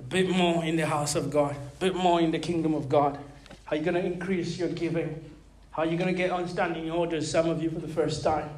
A 0.00 0.02
bit 0.02 0.30
more 0.30 0.64
in 0.64 0.76
the 0.76 0.86
house 0.86 1.14
of 1.14 1.30
God, 1.30 1.54
a 1.54 1.78
bit 1.78 1.94
more 1.94 2.20
in 2.20 2.30
the 2.30 2.38
kingdom 2.38 2.72
of 2.74 2.88
God. 2.88 3.18
How 3.64 3.72
are 3.72 3.76
you 3.76 3.84
going 3.84 3.94
to 3.94 4.04
increase 4.04 4.58
your 4.58 4.70
giving? 4.70 5.30
How 5.72 5.82
are 5.82 5.86
you 5.86 5.98
going 5.98 6.08
to 6.08 6.16
get 6.16 6.30
on 6.30 6.48
standing 6.48 6.90
orders, 6.90 7.30
some 7.30 7.48
of 7.48 7.62
you, 7.62 7.70
for 7.70 7.78
the 7.78 7.86
first 7.86 8.24
time? 8.24 8.48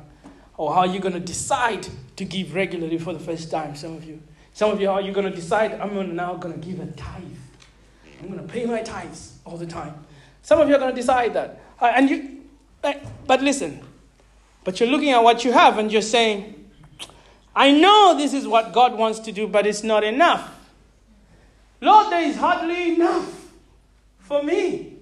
Or 0.56 0.72
how 0.72 0.80
are 0.80 0.86
you 0.86 1.00
going 1.00 1.14
to 1.14 1.20
decide 1.20 1.86
to 2.16 2.24
give 2.24 2.54
regularly 2.54 2.96
for 2.96 3.12
the 3.12 3.18
first 3.18 3.50
time, 3.50 3.74
some 3.74 3.96
of 3.96 4.04
you? 4.04 4.22
Some 4.54 4.70
of 4.70 4.80
you, 4.80 4.88
are 4.88 5.00
you 5.00 5.12
going 5.12 5.28
to 5.28 5.34
decide, 5.34 5.72
I'm 5.74 6.14
now 6.14 6.36
going 6.36 6.58
to 6.58 6.66
give 6.66 6.78
a 6.80 6.86
tithe? 6.92 7.24
I'm 8.20 8.28
going 8.28 8.46
to 8.46 8.50
pay 8.50 8.64
my 8.64 8.82
tithes 8.82 9.38
all 9.44 9.56
the 9.56 9.66
time. 9.66 9.94
Some 10.42 10.60
of 10.60 10.68
you 10.68 10.76
are 10.76 10.78
going 10.78 10.94
to 10.94 11.00
decide 11.00 11.34
that. 11.34 11.60
Uh, 11.80 11.86
and 11.86 12.08
you, 12.08 12.44
but 12.80 13.42
listen, 13.42 13.80
but 14.62 14.78
you're 14.78 14.88
looking 14.88 15.10
at 15.10 15.22
what 15.22 15.44
you 15.44 15.52
have 15.52 15.78
and 15.78 15.92
you're 15.92 16.02
saying, 16.02 16.70
I 17.54 17.72
know 17.72 18.16
this 18.16 18.32
is 18.32 18.46
what 18.46 18.72
God 18.72 18.96
wants 18.96 19.18
to 19.20 19.32
do, 19.32 19.48
but 19.48 19.66
it's 19.66 19.82
not 19.82 20.04
enough. 20.04 20.60
Lord, 21.82 22.12
there 22.12 22.22
is 22.22 22.36
hardly 22.36 22.94
enough 22.94 23.50
for 24.20 24.40
me 24.44 24.98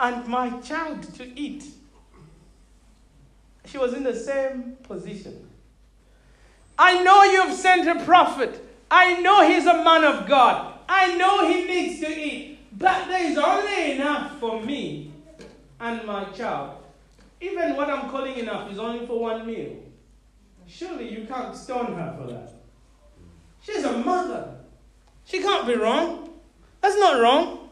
and 0.00 0.26
my 0.26 0.50
child 0.58 1.02
to 1.14 1.40
eat. 1.40 1.64
She 3.66 3.78
was 3.78 3.94
in 3.94 4.02
the 4.02 4.14
same 4.14 4.78
position. 4.82 5.48
I 6.76 7.04
know 7.04 7.22
you've 7.22 7.56
sent 7.56 7.86
a 7.86 8.04
prophet. 8.04 8.66
I 8.90 9.20
know 9.20 9.48
he's 9.48 9.64
a 9.64 9.84
man 9.84 10.02
of 10.02 10.26
God. 10.26 10.74
I 10.88 11.16
know 11.16 11.48
he 11.48 11.64
needs 11.64 12.00
to 12.00 12.18
eat. 12.18 12.58
But 12.76 13.06
there 13.06 13.30
is 13.30 13.38
only 13.38 13.92
enough 13.92 14.40
for 14.40 14.60
me 14.60 15.12
and 15.78 16.04
my 16.04 16.24
child. 16.30 16.78
Even 17.40 17.76
what 17.76 17.88
I'm 17.88 18.10
calling 18.10 18.36
enough 18.38 18.72
is 18.72 18.80
only 18.80 19.06
for 19.06 19.20
one 19.20 19.46
meal. 19.46 19.76
Surely 20.66 21.12
you 21.12 21.28
can't 21.28 21.54
stone 21.54 21.94
her 21.94 22.16
for 22.18 22.32
that. 22.32 22.54
She's 23.62 23.84
a 23.84 23.92
mother. 23.98 24.56
She 25.24 25.40
can't 25.40 25.66
be 25.66 25.74
wrong. 25.74 26.30
That's 26.80 26.96
not 26.96 27.20
wrong. 27.20 27.68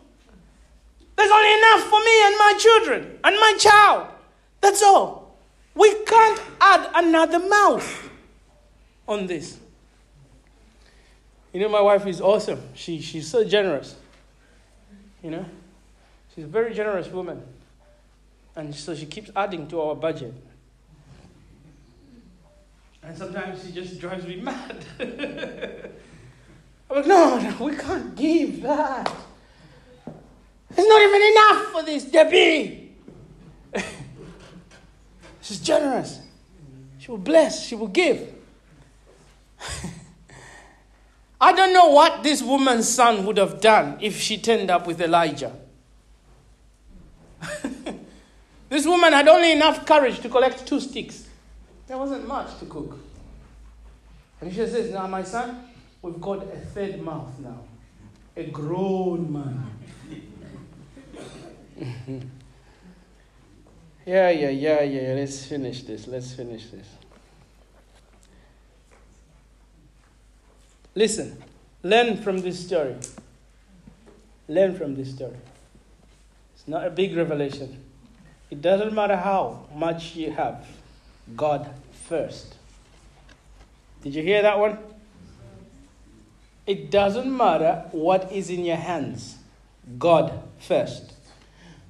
There's 1.16 1.30
only 1.30 1.52
enough 1.58 1.82
for 1.84 1.98
me 1.98 2.26
and 2.26 2.36
my 2.38 2.54
children 2.58 3.18
and 3.24 3.36
my 3.36 3.54
child. 3.58 4.08
That's 4.60 4.82
all. 4.82 5.36
We 5.74 5.92
can't 6.04 6.40
add 6.60 6.90
another 6.94 7.40
mouth 7.40 8.10
on 9.06 9.26
this. 9.26 9.58
You 11.52 11.60
know, 11.60 11.68
my 11.68 11.80
wife 11.80 12.06
is 12.06 12.20
awesome. 12.20 12.60
She, 12.74 13.00
she's 13.00 13.26
so 13.26 13.42
generous. 13.42 13.96
You 15.22 15.30
know, 15.30 15.44
she's 16.34 16.44
a 16.44 16.48
very 16.48 16.74
generous 16.74 17.08
woman. 17.08 17.42
And 18.54 18.74
so 18.74 18.94
she 18.94 19.06
keeps 19.06 19.30
adding 19.34 19.66
to 19.68 19.80
our 19.80 19.94
budget. 19.94 20.34
And 23.02 23.16
sometimes 23.16 23.64
she 23.64 23.72
just 23.72 23.98
drives 24.00 24.26
me 24.26 24.36
mad. 24.40 24.84
I'm 26.90 26.96
like, 26.96 27.06
no, 27.06 27.38
no, 27.38 27.64
we 27.64 27.76
can't 27.76 28.14
give 28.16 28.62
that. 28.62 29.12
It's 30.70 30.88
not 30.88 31.02
even 31.02 31.22
enough 31.22 31.72
for 31.72 31.82
this, 31.82 32.04
Debbie. 32.04 32.94
She's 35.40 35.60
generous. 35.60 36.20
She 36.98 37.10
will 37.10 37.18
bless, 37.18 37.66
she 37.66 37.74
will 37.74 37.88
give. 37.88 38.34
I 41.40 41.52
don't 41.52 41.72
know 41.72 41.88
what 41.88 42.22
this 42.22 42.42
woman's 42.42 42.88
son 42.88 43.24
would 43.26 43.36
have 43.38 43.60
done 43.60 43.96
if 44.00 44.18
she 44.20 44.38
turned 44.38 44.70
up 44.70 44.86
with 44.86 45.00
Elijah. 45.00 45.52
this 48.68 48.86
woman 48.86 49.12
had 49.12 49.28
only 49.28 49.52
enough 49.52 49.86
courage 49.86 50.20
to 50.20 50.28
collect 50.28 50.66
two 50.66 50.80
sticks. 50.80 51.26
There 51.86 51.96
wasn't 51.96 52.26
much 52.26 52.58
to 52.58 52.66
cook. 52.66 52.98
And 54.40 54.52
she 54.52 54.66
says, 54.66 54.92
Now, 54.92 55.06
my 55.06 55.22
son, 55.22 55.67
we've 56.02 56.20
got 56.20 56.42
a 56.42 56.56
third 56.58 57.00
mouth 57.00 57.38
now, 57.40 57.60
a 58.36 58.44
grown 58.44 59.32
man. 59.32 59.66
yeah, 64.06 64.30
yeah, 64.30 64.50
yeah, 64.50 64.82
yeah. 64.82 65.14
Let's 65.14 65.44
finish 65.44 65.82
this. 65.82 66.06
Let's 66.06 66.32
finish 66.32 66.66
this. 66.70 66.86
Listen, 70.94 71.42
learn 71.82 72.16
from 72.16 72.38
this 72.38 72.64
story. 72.64 72.96
Learn 74.48 74.76
from 74.76 74.96
this 74.96 75.14
story. 75.14 75.36
It's 76.54 76.66
not 76.66 76.86
a 76.86 76.90
big 76.90 77.16
revelation. 77.16 77.84
It 78.50 78.62
doesn't 78.62 78.94
matter 78.94 79.16
how 79.16 79.66
much 79.74 80.16
you 80.16 80.32
have, 80.32 80.66
God 81.36 81.70
first. 82.08 82.54
Did 84.02 84.14
you 84.14 84.22
hear 84.22 84.42
that 84.42 84.58
one? 84.58 84.78
It 86.68 86.90
doesn't 86.90 87.34
matter 87.34 87.86
what 87.92 88.30
is 88.30 88.50
in 88.50 88.62
your 88.62 88.76
hands, 88.76 89.36
God 89.98 90.38
first. 90.60 91.14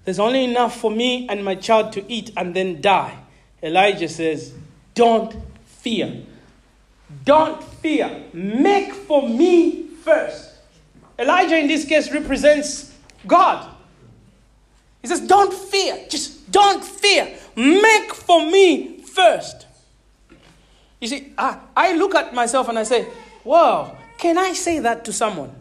There's 0.05 0.21
only 0.21 0.45
enough 0.45 0.81
for 0.81 0.89
me 0.89 1.29
and 1.29 1.45
my 1.45 1.57
child 1.57 1.93
to 1.95 2.05
eat 2.11 2.31
and 2.37 2.55
then 2.55 2.81
die. 2.81 3.19
Elijah 3.61 4.09
says, 4.09 4.55
Don't 4.95 5.35
fear. 5.67 6.23
Don't 7.25 7.61
fear. 7.63 8.23
Make 8.33 8.95
for 8.95 9.29
me 9.29 9.89
first. 10.05 10.55
Elijah, 11.19 11.59
in 11.59 11.67
this 11.67 11.85
case, 11.85 12.13
represents 12.13 12.95
God. 13.27 13.69
He 15.03 15.09
says, 15.09 15.23
Don't 15.23 15.53
fear. 15.53 16.07
Just 16.09 16.53
don't 16.53 16.85
fear. 16.85 17.37
Make 17.57 18.15
for 18.15 18.49
me 18.49 18.99
first. 19.03 19.67
You 21.01 21.09
see, 21.09 21.33
I, 21.37 21.59
I 21.77 21.97
look 21.97 22.15
at 22.15 22.33
myself 22.33 22.69
and 22.69 22.79
I 22.79 22.85
say, 22.85 23.09
Wow, 23.43 23.98
can 24.19 24.37
I 24.37 24.53
say 24.53 24.81
that 24.81 25.05
to 25.07 25.13
someone? 25.13 25.55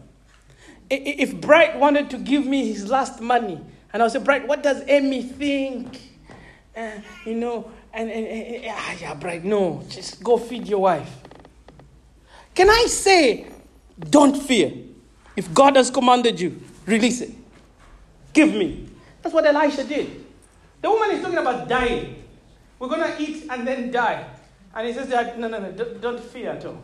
If 0.90 1.40
Bright 1.40 1.78
wanted 1.78 2.10
to 2.10 2.18
give 2.18 2.44
me 2.44 2.72
his 2.72 2.88
last 2.88 3.20
money, 3.20 3.60
and 3.92 4.02
I 4.02 4.08
say, 4.08 4.18
Bright, 4.18 4.46
what 4.46 4.62
does 4.62 4.82
Amy 4.88 5.22
think? 5.22 6.00
Uh, 6.76 6.90
you 7.24 7.34
know, 7.34 7.70
and, 7.92 8.10
and, 8.10 8.26
and 8.26 8.64
ah, 8.70 8.96
yeah, 9.00 9.14
Bright, 9.14 9.44
no, 9.44 9.84
just 9.88 10.22
go 10.22 10.36
feed 10.38 10.66
your 10.66 10.80
wife. 10.80 11.10
Can 12.54 12.68
I 12.68 12.86
say, 12.88 13.46
don't 13.98 14.36
fear? 14.36 14.72
If 15.36 15.54
God 15.54 15.76
has 15.76 15.90
commanded 15.90 16.40
you, 16.40 16.60
release 16.86 17.20
it. 17.20 17.30
Give 18.32 18.52
me. 18.52 18.88
That's 19.22 19.34
what 19.34 19.46
Elisha 19.46 19.84
did. 19.84 20.24
The 20.82 20.90
woman 20.90 21.12
is 21.12 21.22
talking 21.22 21.38
about 21.38 21.68
dying. 21.68 22.24
We're 22.78 22.88
going 22.88 23.02
to 23.02 23.22
eat 23.22 23.46
and 23.50 23.66
then 23.66 23.90
die. 23.90 24.26
And 24.74 24.86
he 24.86 24.92
says, 24.92 25.08
no, 25.08 25.48
no, 25.48 25.58
no, 25.58 25.72
don't, 25.72 26.00
don't 26.00 26.20
fear 26.20 26.50
at 26.50 26.64
all. 26.64 26.82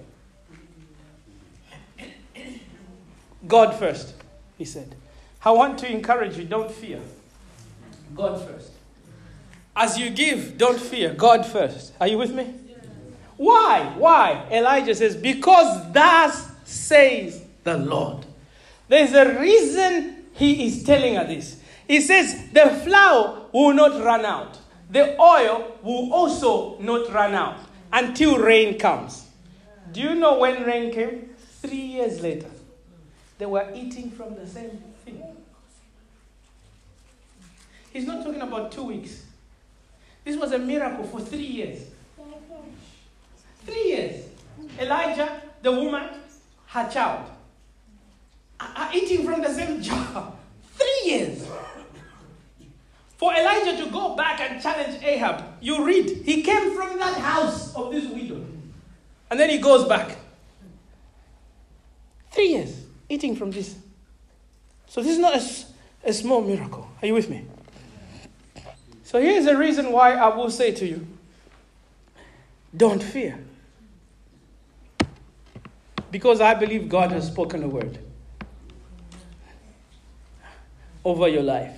God 3.46 3.78
first, 3.78 4.14
he 4.58 4.64
said. 4.64 4.94
I 5.44 5.50
want 5.50 5.78
to 5.80 5.90
encourage 5.90 6.36
you, 6.38 6.44
don't 6.44 6.70
fear. 6.70 7.00
God 8.14 8.40
first. 8.46 8.70
As 9.76 9.98
you 9.98 10.10
give, 10.10 10.56
don't 10.56 10.80
fear. 10.80 11.12
God 11.12 11.44
first. 11.44 11.92
Are 12.00 12.06
you 12.06 12.18
with 12.18 12.32
me? 12.32 12.54
Why? 13.36 13.92
Why? 13.98 14.46
Elijah 14.50 14.94
says, 14.94 15.16
Because 15.16 15.92
thus 15.92 16.50
says 16.64 17.42
the 17.64 17.76
Lord. 17.76 18.24
There's 18.88 19.12
a 19.12 19.38
reason 19.40 20.26
he 20.34 20.66
is 20.66 20.84
telling 20.84 21.16
her 21.16 21.24
this. 21.24 21.60
He 21.88 22.00
says, 22.00 22.50
The 22.52 22.70
flour 22.84 23.46
will 23.52 23.72
not 23.72 24.02
run 24.02 24.24
out, 24.24 24.58
the 24.90 25.20
oil 25.20 25.76
will 25.82 26.12
also 26.12 26.78
not 26.78 27.12
run 27.12 27.34
out 27.34 27.58
until 27.92 28.38
rain 28.38 28.78
comes. 28.78 29.26
Do 29.92 30.00
you 30.00 30.14
know 30.14 30.38
when 30.38 30.64
rain 30.64 30.92
came? 30.92 31.30
Three 31.62 31.76
years 31.76 32.20
later. 32.20 32.50
They 33.38 33.46
were 33.46 33.68
eating 33.74 34.10
from 34.10 34.36
the 34.36 34.46
same 34.46 34.82
thing. 35.04 35.22
He's 37.92 38.06
not 38.06 38.24
talking 38.24 38.40
about 38.40 38.72
two 38.72 38.84
weeks. 38.84 39.24
This 40.24 40.36
was 40.36 40.52
a 40.52 40.58
miracle 40.58 41.04
for 41.04 41.20
three 41.20 41.38
years. 41.46 41.80
Three 43.64 43.84
years. 43.84 44.24
Elijah, 44.78 45.42
the 45.62 45.72
woman, 45.72 46.08
her 46.66 46.90
child, 46.90 47.28
are 48.60 48.90
eating 48.94 49.24
from 49.24 49.42
the 49.42 49.52
same 49.52 49.82
jar. 49.82 50.32
Three 50.74 51.10
years. 51.10 51.46
For 53.16 53.32
Elijah 53.32 53.84
to 53.84 53.90
go 53.90 54.16
back 54.16 54.40
and 54.40 54.60
challenge 54.60 55.02
Ahab, 55.02 55.44
you 55.60 55.84
read, 55.84 56.22
he 56.24 56.42
came 56.42 56.74
from 56.74 56.98
that 56.98 57.16
house 57.18 57.74
of 57.74 57.92
this 57.92 58.06
widow. 58.06 58.44
And 59.30 59.38
then 59.38 59.50
he 59.50 59.58
goes 59.58 59.88
back. 59.88 60.16
Three 62.30 62.48
years 62.48 62.83
eating 63.14 63.36
from 63.36 63.50
this. 63.50 63.76
So 64.86 65.02
this 65.02 65.12
is 65.12 65.18
not 65.18 65.34
a, 65.36 66.08
a 66.10 66.12
small 66.12 66.42
miracle. 66.42 66.88
Are 67.00 67.06
you 67.06 67.14
with 67.14 67.30
me? 67.30 67.44
So 69.02 69.20
here's 69.20 69.44
the 69.44 69.56
reason 69.56 69.92
why 69.92 70.14
I 70.14 70.34
will 70.34 70.50
say 70.50 70.72
to 70.72 70.86
you 70.86 71.06
don't 72.76 73.02
fear. 73.02 73.38
Because 76.10 76.40
I 76.40 76.54
believe 76.54 76.88
God 76.88 77.12
has 77.12 77.26
spoken 77.26 77.62
a 77.62 77.68
word 77.68 77.98
over 81.04 81.28
your 81.28 81.42
life. 81.42 81.74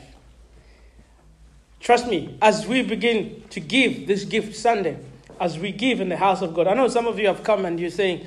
Trust 1.81 2.09
me, 2.09 2.37
as 2.43 2.67
we 2.67 2.83
begin 2.83 3.45
to 3.51 3.61
give 3.61 4.07
this 4.07 4.25
gift 4.25 4.57
Sunday, 4.57 4.99
as 5.39 5.59
we 5.59 5.73
give 5.73 6.01
in 6.01 6.09
the 6.09 6.17
house 6.17 6.43
of 6.43 6.55
God, 6.55 6.67
I 6.67 6.75
know 6.75 6.89
some 6.89 7.07
of 7.07 7.19
you 7.19 7.27
have 7.27 7.43
come 7.43 7.65
and 7.65 7.79
you're 7.79 7.91
saying, 7.91 8.27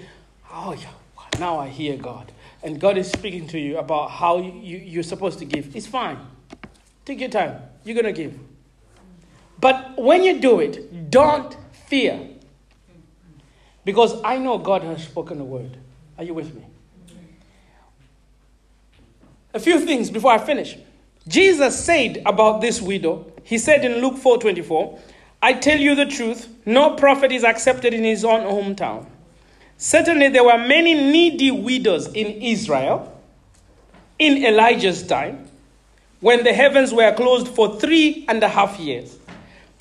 Oh, 0.51 0.73
yeah, 0.73 0.89
now 1.39 1.59
I 1.59 1.67
hear 1.67 1.97
God. 1.97 2.31
And 2.61 2.79
God 2.79 2.97
is 2.97 3.09
speaking 3.09 3.47
to 3.47 3.59
you 3.59 3.77
about 3.77 4.11
how 4.11 4.37
you, 4.39 4.77
you're 4.77 5.03
supposed 5.03 5.39
to 5.39 5.45
give. 5.45 5.75
It's 5.75 5.87
fine. 5.87 6.19
Take 7.05 7.21
your 7.21 7.29
time. 7.29 7.61
You're 7.83 8.01
going 8.01 8.13
to 8.13 8.23
give. 8.23 8.37
But 9.59 9.97
when 9.97 10.23
you 10.23 10.39
do 10.39 10.59
it, 10.59 11.09
don't 11.09 11.55
fear. 11.87 12.29
Because 13.85 14.21
I 14.23 14.37
know 14.37 14.57
God 14.57 14.83
has 14.83 15.03
spoken 15.03 15.39
a 15.39 15.43
word. 15.43 15.77
Are 16.17 16.23
you 16.23 16.33
with 16.33 16.53
me? 16.53 16.65
A 19.53 19.59
few 19.59 19.79
things 19.79 20.11
before 20.11 20.31
I 20.31 20.37
finish. 20.37 20.77
Jesus 21.27 21.83
said 21.83 22.21
about 22.25 22.61
this 22.61 22.81
widow, 22.81 23.31
he 23.43 23.57
said 23.57 23.83
in 23.83 24.01
Luke 24.01 24.15
4:24, 24.15 24.99
I 25.41 25.53
tell 25.53 25.79
you 25.79 25.95
the 25.95 26.05
truth, 26.05 26.47
no 26.65 26.95
prophet 26.95 27.31
is 27.31 27.43
accepted 27.43 27.93
in 27.93 28.03
his 28.03 28.23
own 28.25 28.41
hometown. 28.41 29.05
Certainly 29.81 30.29
there 30.29 30.43
were 30.43 30.57
many 30.57 30.93
needy 30.93 31.51
widows 31.51 32.07
in 32.07 32.27
Israel 32.41 33.17
in 34.19 34.43
Elijah's 34.45 35.07
time 35.07 35.47
when 36.19 36.43
the 36.43 36.51
heavens 36.51 36.93
were 36.93 37.13
closed 37.13 37.47
for 37.47 37.79
three 37.79 38.25
and 38.27 38.43
a 38.43 38.49
half 38.49 38.77
years, 38.77 39.17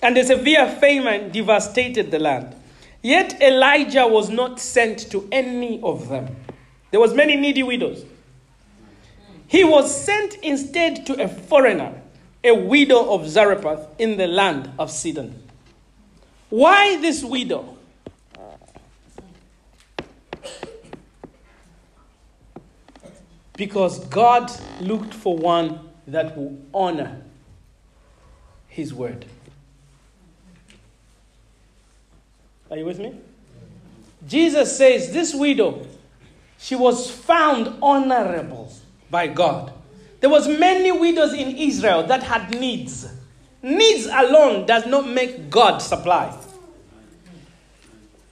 and 0.00 0.16
a 0.16 0.24
severe 0.24 0.70
famine 0.76 1.32
devastated 1.32 2.12
the 2.12 2.20
land. 2.20 2.54
Yet 3.02 3.42
Elijah 3.42 4.06
was 4.06 4.30
not 4.30 4.60
sent 4.60 5.10
to 5.10 5.28
any 5.32 5.80
of 5.82 6.08
them. 6.08 6.36
There 6.92 7.00
was 7.00 7.12
many 7.12 7.34
needy 7.34 7.64
widows. 7.64 8.04
He 9.48 9.64
was 9.64 10.04
sent 10.04 10.34
instead 10.44 11.06
to 11.06 11.20
a 11.20 11.26
foreigner, 11.26 12.00
a 12.44 12.52
widow 12.52 13.12
of 13.14 13.28
Zarephath 13.28 13.88
in 13.98 14.16
the 14.16 14.28
land 14.28 14.70
of 14.78 14.92
Sidon. 14.92 15.42
Why 16.50 17.00
this 17.00 17.24
widow? 17.24 17.77
Because 23.58 23.98
God 24.06 24.52
looked 24.80 25.12
for 25.12 25.36
one 25.36 25.80
that 26.06 26.36
will 26.36 26.56
honor 26.72 27.20
his 28.68 28.94
word. 28.94 29.26
Are 32.70 32.76
you 32.76 32.84
with 32.84 33.00
me? 33.00 33.18
Jesus 34.26 34.76
says 34.76 35.12
this 35.12 35.34
widow, 35.34 35.86
she 36.58 36.76
was 36.76 37.10
found 37.10 37.76
honorable 37.82 38.72
by 39.10 39.26
God. 39.26 39.72
There 40.20 40.30
was 40.30 40.46
many 40.46 40.92
widows 40.92 41.32
in 41.32 41.56
Israel 41.56 42.06
that 42.06 42.22
had 42.22 42.50
needs. 42.50 43.12
Needs 43.60 44.06
alone 44.06 44.66
does 44.66 44.86
not 44.86 45.08
make 45.08 45.50
God 45.50 45.78
supply. 45.78 46.36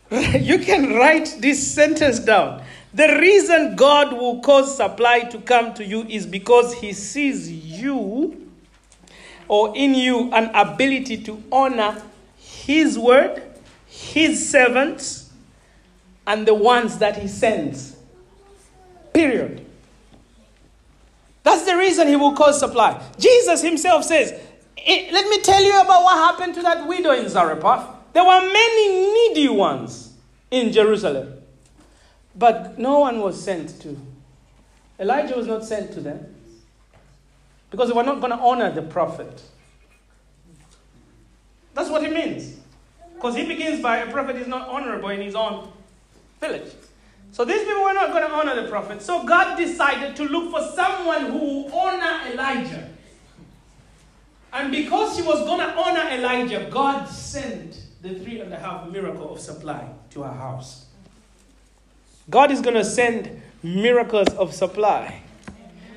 you 0.10 0.60
can 0.60 0.94
write 0.94 1.36
this 1.40 1.74
sentence 1.74 2.20
down. 2.20 2.62
The 2.97 3.18
reason 3.20 3.77
God 3.77 4.12
will 4.12 4.40
cause 4.40 4.77
supply 4.77 5.20
to 5.20 5.39
come 5.39 5.73
to 5.74 5.85
you 5.85 6.02
is 6.09 6.27
because 6.27 6.74
he 6.74 6.93
sees 6.93 7.51
you 7.51 8.51
or 9.48 9.77
in 9.77 9.94
you 9.94 10.32
an 10.32 10.51
ability 10.55 11.23
to 11.23 11.43
honor 11.52 12.02
his 12.39 12.98
word 12.98 13.43
his 13.97 14.51
servants 14.51 15.31
and 16.27 16.47
the 16.47 16.55
ones 16.55 16.98
that 16.98 17.16
he 17.16 17.28
sends. 17.28 17.97
Period. 19.14 19.64
That's 21.43 21.64
the 21.64 21.77
reason 21.77 22.09
he 22.09 22.16
will 22.16 22.35
cause 22.35 22.59
supply. 22.59 23.01
Jesus 23.18 23.62
himself 23.62 24.05
says, 24.05 24.32
eh, 24.77 25.09
Let 25.12 25.28
me 25.28 25.40
tell 25.40 25.62
you 25.64 25.81
about 25.81 26.02
what 26.02 26.16
happened 26.16 26.55
to 26.56 26.62
that 26.62 26.86
widow 26.86 27.12
in 27.12 27.28
Zarephath. 27.28 27.89
There 28.12 28.24
were 28.24 28.40
many 28.40 29.12
needy 29.12 29.48
ones 29.48 30.12
in 30.51 30.73
Jerusalem, 30.73 31.32
but 32.36 32.78
no 32.78 33.00
one 33.00 33.20
was 33.20 33.42
sent 33.42 33.80
to. 33.82 33.98
Elijah 34.98 35.36
was 35.36 35.46
not 35.46 35.64
sent 35.64 35.92
to 35.92 36.00
them 36.00 36.34
because 37.70 37.88
they 37.88 37.94
were 37.94 38.02
not 38.02 38.20
going 38.20 38.32
to 38.32 38.38
honor 38.38 38.70
the 38.70 38.82
prophet. 38.82 39.42
That's 41.74 41.90
what 41.90 42.02
he 42.02 42.08
means. 42.08 42.56
Because 43.14 43.36
he 43.36 43.46
begins 43.46 43.82
by 43.82 43.98
a 43.98 44.10
prophet 44.10 44.36
is 44.36 44.46
not 44.46 44.68
honorable 44.68 45.08
in 45.10 45.20
his 45.20 45.34
own 45.34 45.70
village. 46.40 46.72
So 47.32 47.44
these 47.44 47.64
people 47.64 47.82
were 47.82 47.92
not 47.92 48.12
going 48.12 48.22
to 48.22 48.32
honor 48.32 48.62
the 48.62 48.68
prophet. 48.68 49.02
So 49.02 49.24
God 49.24 49.56
decided 49.56 50.16
to 50.16 50.24
look 50.24 50.50
for 50.50 50.62
someone 50.74 51.26
who 51.26 51.38
will 51.38 51.74
honor 51.74 52.30
Elijah. 52.32 52.90
And 54.52 54.72
because 54.72 55.18
he 55.18 55.22
was 55.22 55.40
going 55.40 55.60
to 55.60 55.74
honor 55.74 56.08
Elijah, 56.12 56.68
God 56.70 57.06
sent 57.06 57.78
the 58.00 58.14
three 58.20 58.40
and 58.40 58.52
a 58.52 58.58
half 58.58 58.88
miracle 58.88 59.32
of 59.32 59.40
supply 59.40 59.86
to 60.10 60.22
her 60.22 60.32
house. 60.32 60.85
God 62.28 62.50
is 62.50 62.60
going 62.60 62.74
to 62.74 62.84
send 62.84 63.42
miracles 63.62 64.28
of 64.34 64.52
supply 64.52 65.22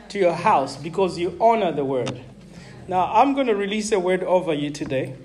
to 0.09 0.19
your 0.19 0.33
house 0.33 0.77
because 0.77 1.17
you 1.17 1.35
honor 1.39 1.71
the 1.71 1.85
word. 1.85 2.19
Now, 2.87 3.11
I'm 3.13 3.33
going 3.33 3.47
to 3.47 3.55
release 3.55 3.91
a 3.91 3.99
word 3.99 4.23
over 4.23 4.53
you 4.53 4.69
today. 4.69 5.15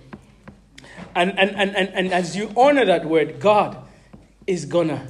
And, 1.15 1.39
and, 1.39 1.51
and, 1.57 1.77
and, 1.77 1.89
and 1.91 2.13
as 2.13 2.37
you 2.37 2.53
honor 2.57 2.85
that 2.85 3.05
word, 3.07 3.41
God 3.41 3.77
is 4.47 4.65
going 4.65 4.89
to 4.89 5.07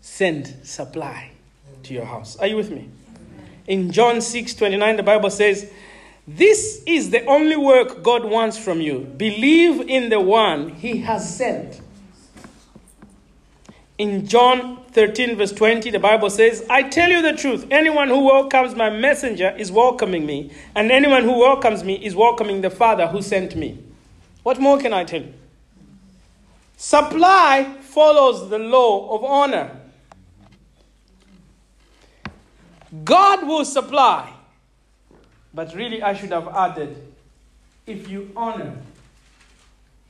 send 0.00 0.54
supply 0.62 1.30
to 1.84 1.94
your 1.94 2.04
house. 2.04 2.36
Are 2.36 2.46
you 2.46 2.56
with 2.56 2.70
me? 2.70 2.88
In 3.66 3.90
John 3.90 4.20
6 4.20 4.54
29, 4.54 4.96
the 4.96 5.02
Bible 5.02 5.30
says, 5.30 5.70
This 6.26 6.82
is 6.86 7.10
the 7.10 7.24
only 7.26 7.56
work 7.56 8.02
God 8.02 8.24
wants 8.24 8.58
from 8.58 8.80
you. 8.80 9.00
Believe 9.00 9.88
in 9.88 10.08
the 10.08 10.20
one 10.20 10.70
he 10.70 10.98
has 10.98 11.36
sent. 11.36 11.80
In 13.98 14.26
John 14.26 14.84
13, 14.92 15.36
verse 15.36 15.52
20, 15.52 15.90
the 15.90 15.98
Bible 15.98 16.28
says, 16.28 16.66
I 16.68 16.82
tell 16.82 17.08
you 17.08 17.22
the 17.22 17.32
truth. 17.32 17.66
Anyone 17.70 18.08
who 18.08 18.24
welcomes 18.24 18.74
my 18.74 18.90
messenger 18.90 19.54
is 19.56 19.72
welcoming 19.72 20.26
me, 20.26 20.52
and 20.74 20.92
anyone 20.92 21.24
who 21.24 21.38
welcomes 21.38 21.82
me 21.82 21.94
is 22.04 22.14
welcoming 22.14 22.60
the 22.60 22.68
Father 22.68 23.06
who 23.06 23.22
sent 23.22 23.56
me. 23.56 23.82
What 24.42 24.60
more 24.60 24.78
can 24.78 24.92
I 24.92 25.04
tell 25.04 25.22
you? 25.22 25.32
Supply 26.76 27.64
follows 27.80 28.50
the 28.50 28.58
law 28.58 29.16
of 29.16 29.24
honor. 29.24 29.80
God 33.02 33.46
will 33.46 33.64
supply. 33.64 34.32
But 35.54 35.74
really, 35.74 36.02
I 36.02 36.12
should 36.12 36.32
have 36.32 36.48
added 36.48 37.12
if 37.86 38.10
you 38.10 38.30
honor 38.36 38.76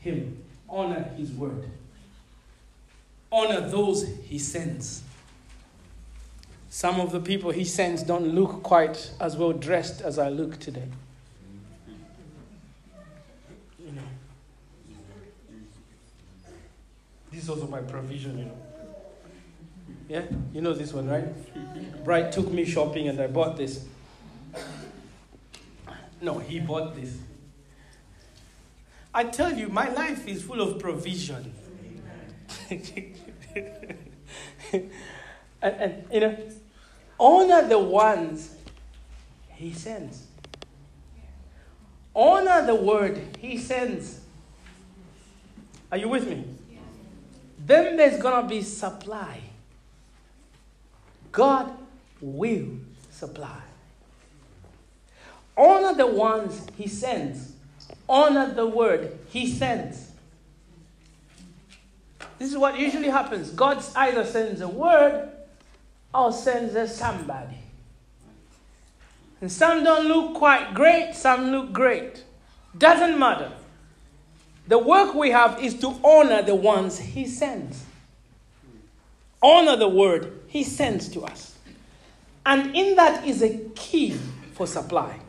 Him, 0.00 0.42
honor 0.68 1.04
His 1.16 1.30
word, 1.30 1.70
honor 3.36 3.60
those 3.68 4.06
He 4.24 4.38
sends. 4.38 5.02
Some 6.70 7.00
of 7.00 7.12
the 7.12 7.20
people 7.20 7.50
He 7.50 7.64
sends 7.64 8.02
don't 8.02 8.34
look 8.34 8.62
quite 8.62 9.10
as 9.20 9.36
well 9.36 9.52
dressed 9.52 10.00
as 10.00 10.18
I 10.18 10.28
look 10.28 10.58
today. 10.58 10.88
You 13.84 13.92
know. 13.92 14.02
This 17.30 17.44
is 17.44 17.50
also 17.50 17.66
my 17.66 17.80
provision, 17.80 18.38
you 18.38 18.44
know. 18.46 18.58
Yeah? 20.08 20.22
You 20.52 20.60
know 20.60 20.72
this 20.72 20.92
one, 20.92 21.08
right? 21.08 22.04
Bright 22.04 22.32
took 22.32 22.50
me 22.50 22.64
shopping 22.64 23.08
and 23.08 23.20
I 23.20 23.26
bought 23.26 23.56
this. 23.56 23.84
No, 26.20 26.38
he 26.38 26.60
bought 26.60 26.94
this. 26.96 27.18
I 29.12 29.24
tell 29.24 29.52
you, 29.52 29.68
my 29.68 29.88
life 29.88 30.26
is 30.28 30.42
full 30.42 30.60
of 30.60 30.78
provision. 30.78 31.52
and, 34.72 34.90
and, 35.62 36.04
you 36.12 36.20
know, 36.20 36.36
honor 37.18 37.66
the 37.66 37.78
ones 37.78 38.54
he 39.54 39.72
sends. 39.72 40.26
Honor 42.14 42.66
the 42.66 42.74
word 42.74 43.20
he 43.38 43.58
sends. 43.58 44.20
Are 45.90 45.98
you 45.98 46.08
with 46.08 46.28
me? 46.28 46.44
Then 47.58 47.96
there's 47.96 48.20
going 48.20 48.42
to 48.42 48.48
be 48.48 48.62
supply. 48.62 49.40
God 51.32 51.72
will 52.20 52.78
supply. 53.10 53.60
Honor 55.56 55.94
the 55.94 56.06
ones 56.06 56.66
He 56.76 56.86
sends, 56.86 57.52
honor 58.08 58.52
the 58.52 58.66
word 58.66 59.18
He 59.28 59.46
sends. 59.46 60.05
This 62.38 62.50
is 62.50 62.58
what 62.58 62.78
usually 62.78 63.08
happens. 63.08 63.50
God 63.50 63.82
either 63.94 64.24
sends 64.24 64.60
a 64.60 64.68
word 64.68 65.30
or 66.12 66.32
sends 66.32 66.74
a 66.74 66.86
somebody. 66.86 67.58
And 69.40 69.50
some 69.50 69.84
don't 69.84 70.06
look 70.06 70.34
quite 70.34 70.74
great, 70.74 71.14
some 71.14 71.50
look 71.50 71.72
great. 71.72 72.24
Doesn't 72.76 73.18
matter. 73.18 73.52
The 74.68 74.78
work 74.78 75.14
we 75.14 75.30
have 75.30 75.62
is 75.62 75.78
to 75.80 75.94
honor 76.02 76.42
the 76.42 76.54
ones 76.54 76.98
He 76.98 77.26
sends. 77.26 77.84
Honor 79.42 79.76
the 79.76 79.88
word 79.88 80.40
He 80.48 80.64
sends 80.64 81.08
to 81.10 81.22
us. 81.24 81.56
And 82.44 82.74
in 82.76 82.96
that 82.96 83.26
is 83.26 83.42
a 83.42 83.58
key 83.74 84.18
for 84.54 84.66
supply. 84.66 85.20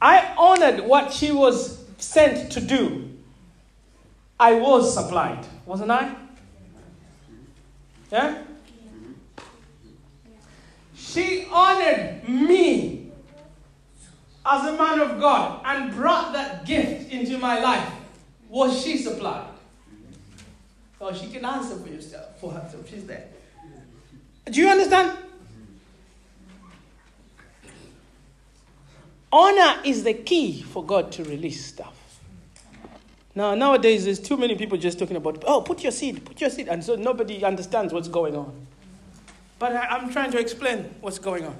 I 0.00 0.34
honored 0.36 0.80
what 0.86 1.12
she 1.12 1.32
was 1.32 1.84
sent 1.98 2.52
to 2.52 2.60
do. 2.60 3.10
I 4.38 4.54
was 4.54 4.94
supplied, 4.94 5.44
wasn't 5.66 5.90
I? 5.90 6.14
Yeah? 8.10 8.42
She 10.96 11.46
honored 11.50 12.28
me 12.28 13.10
as 14.44 14.66
a 14.66 14.76
man 14.76 15.00
of 15.00 15.20
God 15.20 15.60
and 15.64 15.94
brought 15.94 16.32
that 16.32 16.64
gift 16.64 17.12
into 17.12 17.38
my 17.38 17.60
life. 17.60 17.92
Was 18.48 18.82
she 18.82 18.98
supplied? 18.98 19.48
Oh, 21.00 21.12
she 21.12 21.28
can 21.28 21.44
answer 21.44 21.76
for 21.76 21.88
yourself 21.88 22.38
for 22.40 22.52
herself. 22.52 22.88
She's 22.88 23.04
there. 23.06 23.28
Do 24.50 24.60
you 24.60 24.68
understand? 24.68 25.16
Honor 29.32 29.80
is 29.84 30.02
the 30.02 30.14
key 30.14 30.62
for 30.62 30.84
God 30.84 31.12
to 31.12 31.24
release 31.24 31.64
stuff. 31.64 31.99
Now, 33.34 33.54
nowadays, 33.54 34.04
there's 34.04 34.18
too 34.18 34.36
many 34.36 34.56
people 34.56 34.76
just 34.76 34.98
talking 34.98 35.16
about, 35.16 35.44
oh, 35.46 35.60
put 35.60 35.82
your 35.82 35.92
seed, 35.92 36.24
put 36.24 36.40
your 36.40 36.50
seed. 36.50 36.68
And 36.68 36.82
so 36.82 36.96
nobody 36.96 37.44
understands 37.44 37.92
what's 37.92 38.08
going 38.08 38.36
on. 38.36 38.66
But 39.58 39.76
I, 39.76 39.86
I'm 39.86 40.10
trying 40.10 40.32
to 40.32 40.38
explain 40.38 40.92
what's 41.00 41.18
going 41.18 41.44
on. 41.44 41.56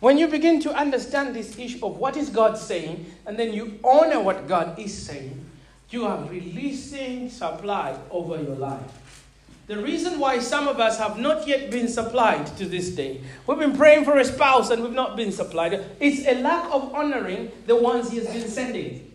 When 0.00 0.18
you 0.18 0.26
begin 0.26 0.60
to 0.62 0.74
understand 0.74 1.36
this 1.36 1.56
issue 1.56 1.86
of 1.86 1.98
what 1.98 2.16
is 2.16 2.28
God 2.28 2.58
saying, 2.58 3.06
and 3.26 3.38
then 3.38 3.52
you 3.52 3.78
honor 3.84 4.20
what 4.20 4.48
God 4.48 4.76
is 4.76 5.06
saying, 5.06 5.46
you 5.90 6.06
are 6.06 6.24
releasing 6.24 7.30
supply 7.30 7.96
over 8.10 8.42
your 8.42 8.56
life. 8.56 9.24
The 9.68 9.78
reason 9.78 10.18
why 10.18 10.40
some 10.40 10.66
of 10.66 10.80
us 10.80 10.98
have 10.98 11.18
not 11.18 11.46
yet 11.46 11.70
been 11.70 11.86
supplied 11.86 12.48
to 12.56 12.66
this 12.66 12.90
day, 12.90 13.20
we've 13.46 13.58
been 13.58 13.76
praying 13.76 14.04
for 14.04 14.18
a 14.18 14.24
spouse 14.24 14.70
and 14.70 14.82
we've 14.82 14.92
not 14.92 15.16
been 15.16 15.30
supplied, 15.30 15.84
it's 16.00 16.26
a 16.26 16.34
lack 16.42 16.64
of 16.72 16.92
honoring 16.92 17.52
the 17.66 17.76
ones 17.76 18.10
He 18.10 18.16
has 18.16 18.26
been 18.26 18.48
sending 18.48 19.11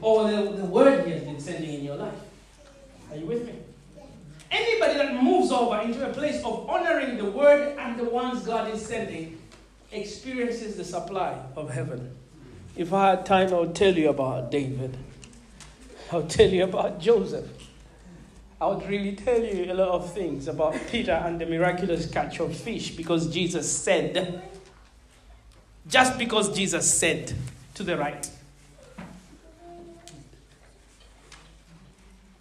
or 0.00 0.30
the, 0.30 0.52
the 0.52 0.64
word 0.64 1.06
He 1.06 1.12
has 1.12 1.22
been 1.22 1.40
sending 1.40 1.74
in 1.74 1.84
your 1.84 1.96
life. 1.96 2.14
Are 3.10 3.16
you 3.16 3.26
with 3.26 3.46
me? 3.46 3.54
Anybody 4.50 4.94
that 4.94 5.22
moves 5.22 5.52
over 5.52 5.80
into 5.80 6.08
a 6.08 6.12
place 6.12 6.42
of 6.44 6.68
honoring 6.68 7.16
the 7.16 7.30
word 7.30 7.76
and 7.78 7.98
the 7.98 8.04
ones 8.04 8.44
God 8.44 8.72
is 8.72 8.84
sending 8.84 9.40
experiences 9.92 10.76
the 10.76 10.84
supply 10.84 11.38
of 11.56 11.70
heaven. 11.70 12.16
If 12.76 12.92
I 12.92 13.10
had 13.10 13.26
time, 13.26 13.52
I 13.52 13.60
would 13.60 13.74
tell 13.74 13.96
you 13.96 14.08
about 14.08 14.50
David. 14.50 14.96
I 16.10 16.16
would 16.16 16.30
tell 16.30 16.48
you 16.48 16.64
about 16.64 17.00
Joseph. 17.00 17.48
I 18.60 18.66
would 18.66 18.86
really 18.88 19.16
tell 19.16 19.40
you 19.40 19.72
a 19.72 19.74
lot 19.74 19.88
of 19.88 20.12
things 20.12 20.46
about 20.46 20.74
Peter 20.90 21.12
and 21.12 21.40
the 21.40 21.46
miraculous 21.46 22.10
catch 22.10 22.40
of 22.40 22.54
fish 22.54 22.90
because 22.90 23.32
Jesus 23.32 23.70
said, 23.70 24.42
just 25.88 26.18
because 26.18 26.54
Jesus 26.54 26.92
said 26.92 27.32
to 27.74 27.82
the 27.82 27.96
right. 27.96 28.30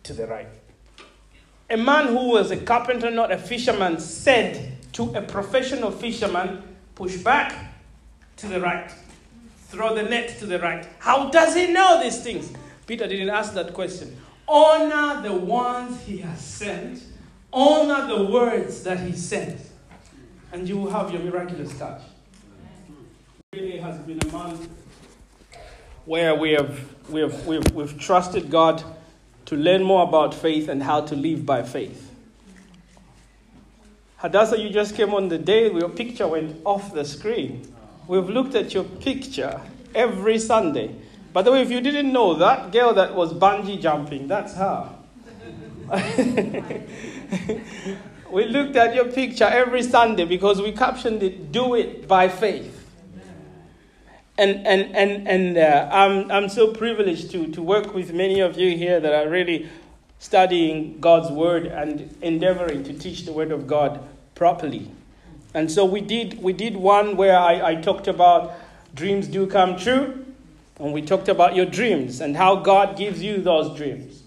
To 0.10 0.16
the 0.16 0.26
right. 0.26 0.48
A 1.70 1.78
man 1.78 2.08
who 2.08 2.30
was 2.30 2.50
a 2.50 2.58
carpenter, 2.58 3.12
not 3.12 3.32
a 3.32 3.38
fisherman, 3.38 4.00
said 4.00 4.80
to 4.94 5.14
a 5.14 5.22
professional 5.22 5.92
fisherman, 5.92 6.64
push 6.96 7.18
back 7.18 7.76
to 8.38 8.48
the 8.48 8.60
right, 8.60 8.92
throw 9.68 9.94
the 9.94 10.02
net 10.02 10.40
to 10.40 10.48
the 10.48 10.58
right. 10.58 10.88
How 10.98 11.30
does 11.30 11.54
he 11.54 11.72
know 11.72 12.02
these 12.02 12.24
things? 12.24 12.52
Peter 12.88 13.06
didn't 13.06 13.30
ask 13.30 13.54
that 13.54 13.76
question. 13.76 14.18
Honor 14.48 15.22
the 15.22 15.36
ones 15.36 16.02
he 16.02 16.18
has 16.18 16.44
sent, 16.44 17.04
honor 17.54 18.08
the 18.08 18.24
words 18.32 18.82
that 18.82 19.00
he 19.02 19.12
sent. 19.12 19.62
and 20.52 20.68
you 20.68 20.76
will 20.76 20.90
have 20.90 21.12
your 21.14 21.22
miraculous 21.22 21.78
touch. 21.78 22.02
Really 23.54 23.78
has 23.78 24.00
been 24.00 24.18
a 24.24 24.32
month 24.32 24.68
where 26.06 26.34
we 26.34 26.54
have, 26.54 26.84
we 27.12 27.22
have, 27.22 27.46
we've, 27.46 27.72
we've 27.74 28.00
trusted 28.00 28.50
God 28.50 28.84
to 29.50 29.56
learn 29.56 29.82
more 29.82 30.04
about 30.04 30.36
faith 30.36 30.70
and 30.70 30.84
how 30.84 31.02
to 31.02 31.16
live 31.16 31.44
by 31.44 31.64
faith. 31.64 32.12
Hadassah, 34.18 34.60
you 34.60 34.70
just 34.70 34.96
came 34.96 35.12
on 35.16 35.28
the 35.28 35.40
day 35.40 35.74
your 35.74 35.90
picture 35.90 36.28
went 36.28 36.62
off 36.66 36.94
the 36.94 37.04
screen. 37.04 37.74
We've 38.08 38.30
looked 38.30 38.54
at 38.54 38.76
your 38.76 38.84
picture 38.84 39.60
every 39.96 40.38
Sunday. 40.38 40.94
By 41.34 41.42
the 41.42 41.52
way, 41.52 41.64
if 41.64 41.72
you 41.72 41.82
didn't 41.82 42.14
know, 42.14 42.36
that 42.36 42.72
girl 42.72 42.94
that 42.94 43.16
was 43.16 43.34
bungee 43.34 43.82
jumping, 43.82 44.28
that's 44.28 44.54
her. 44.54 44.88
we 48.32 48.46
looked 48.46 48.76
at 48.76 48.94
your 48.94 49.06
picture 49.06 49.46
every 49.46 49.82
Sunday 49.82 50.26
because 50.26 50.62
we 50.62 50.74
captioned 50.74 51.24
it, 51.24 51.52
Do 51.52 51.74
It 51.74 52.08
by 52.08 52.30
Faith. 52.30 52.79
And, 54.40 54.66
and, 54.66 54.96
and, 54.96 55.28
and 55.28 55.58
uh, 55.58 55.90
I'm, 55.92 56.32
I'm 56.32 56.48
so 56.48 56.74
privileged 56.74 57.30
to, 57.32 57.48
to 57.48 57.62
work 57.62 57.94
with 57.94 58.14
many 58.14 58.40
of 58.40 58.58
you 58.58 58.78
here 58.78 59.02
that 59.02 59.14
are 59.14 59.30
really 59.30 59.68
studying 60.20 60.98
God's 61.02 61.30
Word 61.30 61.66
and 61.66 62.16
endeavoring 62.22 62.86
to 62.86 62.94
teach 62.94 63.26
the 63.26 63.34
Word 63.34 63.52
of 63.52 63.68
God 63.68 64.02
properly. 64.36 64.90
And 65.54 65.70
so 65.70 65.84
we 65.84 66.00
did, 66.00 66.42
we 66.42 66.54
did 66.54 66.78
one 66.78 67.18
where 67.18 67.38
I, 67.38 67.72
I 67.72 67.76
talked 67.76 68.08
about 68.08 68.54
dreams 68.96 69.28
do 69.28 69.46
come 69.46 69.76
true, 69.76 70.26
and 70.80 70.94
we 70.94 71.02
talked 71.02 71.28
about 71.28 71.54
your 71.54 71.66
dreams 71.66 72.22
and 72.22 72.38
how 72.38 72.56
God 72.56 72.98
gives 72.98 73.22
you 73.22 73.42
those 73.42 73.76
dreams. 73.76 74.24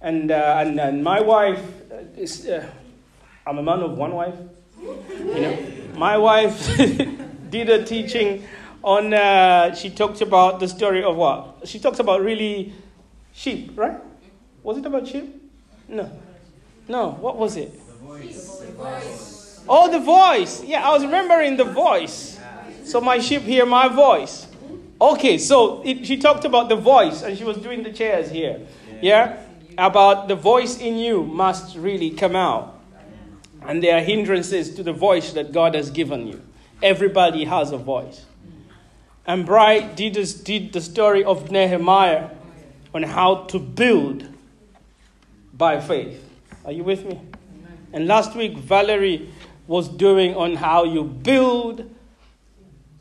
And, 0.00 0.30
uh, 0.30 0.58
and, 0.58 0.78
and 0.78 1.02
my 1.02 1.20
wife 1.20 1.64
is, 2.16 2.46
uh, 2.46 2.70
I'm 3.44 3.58
a 3.58 3.64
man 3.64 3.80
of 3.80 3.98
one 3.98 4.14
wife. 4.14 4.36
You 4.80 5.40
know, 5.40 5.58
my 5.96 6.16
wife 6.16 6.76
did 7.50 7.68
a 7.68 7.84
teaching 7.84 8.44
on, 8.82 9.12
uh, 9.12 9.74
she 9.74 9.90
talked 9.90 10.20
about 10.20 10.60
the 10.60 10.68
story 10.68 11.02
of 11.02 11.16
what? 11.16 11.62
She 11.64 11.78
talks 11.78 11.98
about 11.98 12.20
really 12.20 12.72
sheep, 13.32 13.72
right? 13.76 13.98
Was 14.62 14.78
it 14.78 14.86
about 14.86 15.06
sheep? 15.06 15.34
No. 15.88 16.10
No, 16.88 17.10
what 17.12 17.36
was 17.36 17.56
it? 17.56 17.72
The 17.72 17.92
voice. 17.94 18.58
The 18.58 18.72
voice. 18.72 19.64
Oh, 19.68 19.90
the 19.90 19.98
voice. 19.98 20.64
Yeah, 20.64 20.88
I 20.88 20.92
was 20.92 21.04
remembering 21.04 21.56
the 21.56 21.64
voice. 21.64 22.38
So 22.84 23.00
my 23.00 23.18
sheep 23.18 23.42
hear 23.42 23.66
my 23.66 23.88
voice. 23.88 24.46
Okay, 25.00 25.38
so 25.38 25.82
it, 25.84 26.06
she 26.06 26.16
talked 26.16 26.44
about 26.44 26.68
the 26.68 26.76
voice, 26.76 27.22
and 27.22 27.36
she 27.36 27.44
was 27.44 27.58
doing 27.58 27.82
the 27.82 27.92
chairs 27.92 28.30
here. 28.30 28.66
Yeah? 29.00 29.42
About 29.76 30.26
the 30.26 30.34
voice 30.34 30.78
in 30.78 30.96
you 30.96 31.22
must 31.22 31.76
really 31.76 32.10
come 32.10 32.34
out. 32.34 32.80
And 33.62 33.82
there 33.82 33.98
are 33.98 34.00
hindrances 34.00 34.74
to 34.74 34.82
the 34.82 34.92
voice 34.92 35.32
that 35.34 35.52
God 35.52 35.74
has 35.74 35.90
given 35.90 36.26
you. 36.26 36.42
Everybody 36.82 37.44
has 37.44 37.70
a 37.70 37.76
voice. 37.76 38.24
And 39.28 39.44
Bright 39.44 39.94
did, 39.94 40.14
this, 40.14 40.32
did 40.32 40.72
the 40.72 40.80
story 40.80 41.22
of 41.22 41.50
Nehemiah 41.50 42.30
on 42.94 43.02
how 43.02 43.44
to 43.44 43.58
build 43.58 44.26
by 45.52 45.82
faith. 45.82 46.24
Are 46.64 46.72
you 46.72 46.82
with 46.82 47.04
me? 47.04 47.20
And 47.92 48.06
last 48.06 48.34
week, 48.34 48.56
Valerie 48.56 49.28
was 49.66 49.86
doing 49.90 50.34
on 50.34 50.56
how 50.56 50.84
you 50.84 51.04
build 51.04 51.94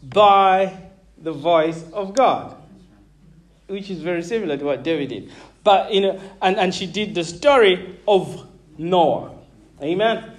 by 0.04 0.78
the 1.18 1.32
voice 1.32 1.86
of 1.94 2.14
God, 2.14 2.58
which 3.68 3.90
is 3.90 4.02
very 4.02 4.22
similar 4.22 4.58
to 4.58 4.66
what 4.66 4.84
David 4.84 5.08
did. 5.08 5.32
But 5.64 5.94
you 5.94 6.02
know, 6.02 6.22
and, 6.42 6.58
and 6.58 6.76
she 6.76 6.88
did 6.88 7.16
the 7.16 7.24
story 7.24 8.00
of 8.06 8.46
Noah. 8.78 9.32
Amen. 9.82 10.30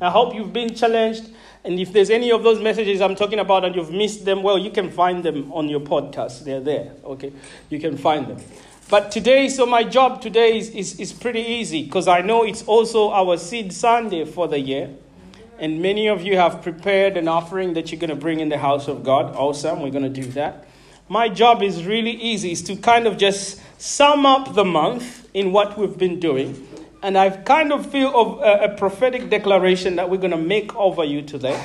I 0.00 0.10
hope 0.10 0.34
you've 0.34 0.52
been 0.52 0.74
challenged. 0.74 1.30
And 1.66 1.80
if 1.80 1.92
there's 1.92 2.10
any 2.10 2.30
of 2.30 2.44
those 2.44 2.62
messages 2.62 3.00
I'm 3.00 3.16
talking 3.16 3.40
about 3.40 3.64
and 3.64 3.74
you've 3.74 3.90
missed 3.90 4.24
them, 4.24 4.44
well, 4.44 4.56
you 4.56 4.70
can 4.70 4.88
find 4.88 5.24
them 5.24 5.52
on 5.52 5.68
your 5.68 5.80
podcast. 5.80 6.44
They're 6.44 6.60
there. 6.60 6.92
Okay. 7.04 7.32
You 7.70 7.80
can 7.80 7.98
find 7.98 8.28
them. 8.28 8.38
But 8.88 9.10
today, 9.10 9.48
so 9.48 9.66
my 9.66 9.82
job 9.82 10.22
today 10.22 10.56
is, 10.56 10.70
is, 10.70 11.00
is 11.00 11.12
pretty 11.12 11.40
easy 11.40 11.82
because 11.82 12.06
I 12.06 12.20
know 12.20 12.44
it's 12.44 12.62
also 12.62 13.10
our 13.10 13.36
seed 13.36 13.72
Sunday 13.72 14.24
for 14.24 14.46
the 14.46 14.60
year. 14.60 14.90
And 15.58 15.82
many 15.82 16.06
of 16.06 16.22
you 16.22 16.36
have 16.36 16.62
prepared 16.62 17.16
an 17.16 17.26
offering 17.26 17.74
that 17.74 17.90
you're 17.90 17.98
going 17.98 18.10
to 18.10 18.16
bring 18.16 18.38
in 18.38 18.48
the 18.48 18.58
house 18.58 18.86
of 18.86 19.02
God. 19.02 19.34
Awesome. 19.34 19.80
We're 19.80 19.90
going 19.90 20.04
to 20.04 20.20
do 20.22 20.30
that. 20.32 20.66
My 21.08 21.28
job 21.28 21.64
is 21.64 21.84
really 21.84 22.12
easy. 22.12 22.52
is 22.52 22.62
to 22.62 22.76
kind 22.76 23.08
of 23.08 23.18
just 23.18 23.60
sum 23.80 24.24
up 24.24 24.54
the 24.54 24.64
month 24.64 25.28
in 25.34 25.52
what 25.52 25.76
we've 25.76 25.98
been 25.98 26.20
doing. 26.20 26.68
And 27.02 27.16
I 27.16 27.30
kind 27.30 27.72
of 27.72 27.90
feel 27.90 28.08
of 28.14 28.40
a, 28.40 28.72
a 28.72 28.76
prophetic 28.76 29.30
declaration 29.30 29.96
that 29.96 30.10
we're 30.10 30.16
going 30.16 30.30
to 30.30 30.36
make 30.36 30.74
over 30.74 31.04
you 31.04 31.22
today. 31.22 31.62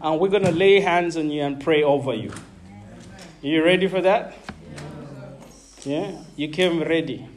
And 0.00 0.18
we're 0.18 0.28
going 0.28 0.44
to 0.44 0.52
lay 0.52 0.80
hands 0.80 1.16
on 1.16 1.30
you 1.30 1.42
and 1.42 1.60
pray 1.60 1.82
over 1.82 2.14
you. 2.14 2.32
You 3.42 3.64
ready 3.64 3.86
for 3.86 4.00
that? 4.00 4.36
Yeah? 5.84 6.12
You 6.36 6.48
came 6.48 6.82
ready. 6.82 7.28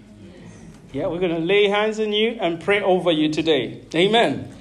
Yeah, 0.92 1.08
we're 1.08 1.20
going 1.20 1.36
to 1.36 1.40
lay 1.40 1.68
hands 1.68 2.00
on 2.00 2.14
you 2.14 2.38
and 2.40 2.62
pray 2.62 2.82
over 2.82 3.12
you 3.12 3.30
today. 3.30 3.82
Amen. 3.96 4.54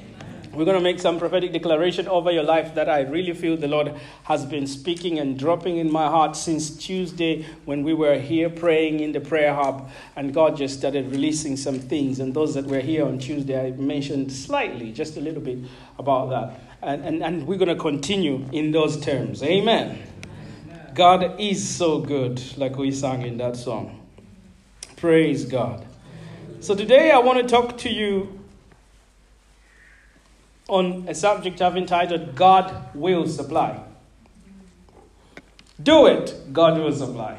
We're 0.55 0.66
going 0.66 0.77
to 0.77 0.83
make 0.83 1.01
some 1.01 1.19
prophetic 1.19 1.53
declaration 1.53 2.07
over 2.09 2.31
your 2.31 2.43
life 2.43 2.74
that 2.74 2.87
I 2.87 3.01
really 3.01 3.33
feel 3.33 3.57
the 3.57 3.69
Lord 3.69 3.95
has 4.24 4.45
been 4.45 4.66
speaking 4.66 5.19
and 5.19 5.39
dropping 5.39 5.79
in 5.79 5.91
my 5.91 6.09
heart 6.09 6.37
since 6.37 6.77
Tuesday 6.77 7.47
when 7.65 7.83
we 7.83 7.95
were 7.95 8.19
here 8.19 8.51
praying 8.51 9.01
in 9.01 9.12
the 9.12 9.20
prayer 9.20 9.55
hub. 9.55 9.91
And 10.15 10.35
God 10.35 10.59
just 10.59 10.79
started 10.79 11.11
releasing 11.11 11.57
some 11.57 11.79
things. 11.79 12.20
And 12.20 12.35
those 12.35 12.53
that 12.53 12.66
were 12.66 12.81
here 12.81 13.07
on 13.07 13.19
Tuesday, 13.19 13.66
I 13.66 13.70
mentioned 13.70 14.31
slightly, 14.31 14.93
just 14.93 15.16
a 15.16 15.23
little 15.23 15.41
bit 15.41 15.59
about 15.99 16.29
that. 16.29 16.61
And, 16.83 17.03
and, 17.03 17.23
and 17.23 17.47
we're 17.47 17.59
going 17.59 17.74
to 17.74 17.83
continue 17.83 18.47
in 18.53 18.73
those 18.73 19.01
terms. 19.01 19.43
Amen. 19.43 20.03
God 20.95 21.41
is 21.41 21.66
so 21.66 21.99
good, 21.99 22.43
like 22.59 22.77
we 22.77 22.93
sang 22.93 23.23
in 23.23 23.39
that 23.39 23.57
song. 23.57 24.01
Praise 24.97 25.47
God. 25.47 25.87
So 26.61 26.74
today 26.74 27.11
I 27.11 27.19
want 27.19 27.39
to 27.39 27.49
talk 27.49 27.79
to 27.79 27.89
you 27.89 28.41
on 30.73 31.05
a 31.07 31.15
subject 31.15 31.61
I've 31.61 31.77
entitled 31.77 32.35
God 32.35 32.94
Will 32.94 33.27
Supply. 33.27 33.78
Do 35.82 36.07
it, 36.07 36.53
God 36.53 36.78
will 36.78 36.93
supply. 36.93 37.39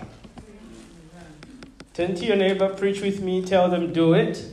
Turn 1.93 2.15
to 2.15 2.25
your 2.25 2.35
neighbor, 2.35 2.69
preach 2.69 3.01
with 3.01 3.21
me, 3.21 3.43
tell 3.43 3.69
them, 3.69 3.93
do 3.93 4.13
it. 4.13 4.45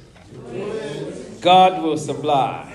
God 1.40 1.82
will 1.82 1.96
supply. 1.96 2.72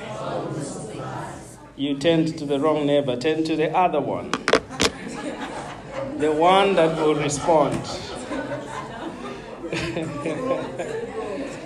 You 1.76 1.98
tend 1.98 2.38
to 2.38 2.46
the 2.46 2.60
wrong 2.60 2.86
neighbor, 2.86 3.16
tend 3.16 3.46
to 3.48 3.56
the 3.56 3.76
other 3.76 4.02
one 4.02 4.32
the 6.18 6.32
one 6.32 6.76
that 6.76 6.98
will 6.98 7.16
respond. 7.16 7.74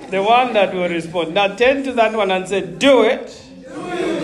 the 0.10 0.24
one 0.24 0.53
that 0.53 0.74
will 0.74 0.90
respond. 0.90 1.34
Now 1.34 1.56
turn 1.56 1.84
to 1.84 1.94
that 1.94 2.14
one 2.14 2.32
and 2.32 2.48
say, 2.48 2.61
Do 2.61 3.03
it. 3.03 3.45
Do 3.64 3.88
it. 3.88 4.19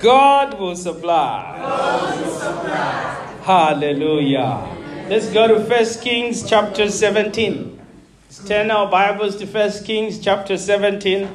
God 0.00 0.58
will 0.58 0.76
supply. 0.76 1.58
God 1.60 2.20
will 2.20 2.30
supply. 2.32 3.32
Hallelujah. 3.42 4.76
Let's 5.08 5.32
go 5.32 5.46
to 5.48 5.60
1 5.60 5.84
Kings 6.02 6.48
chapter 6.48 6.90
17. 6.90 7.80
Let's 8.24 8.44
turn 8.46 8.70
our 8.70 8.90
Bibles 8.90 9.36
to 9.36 9.46
1 9.46 9.84
Kings 9.84 10.18
chapter 10.18 10.58
17. 10.58 11.28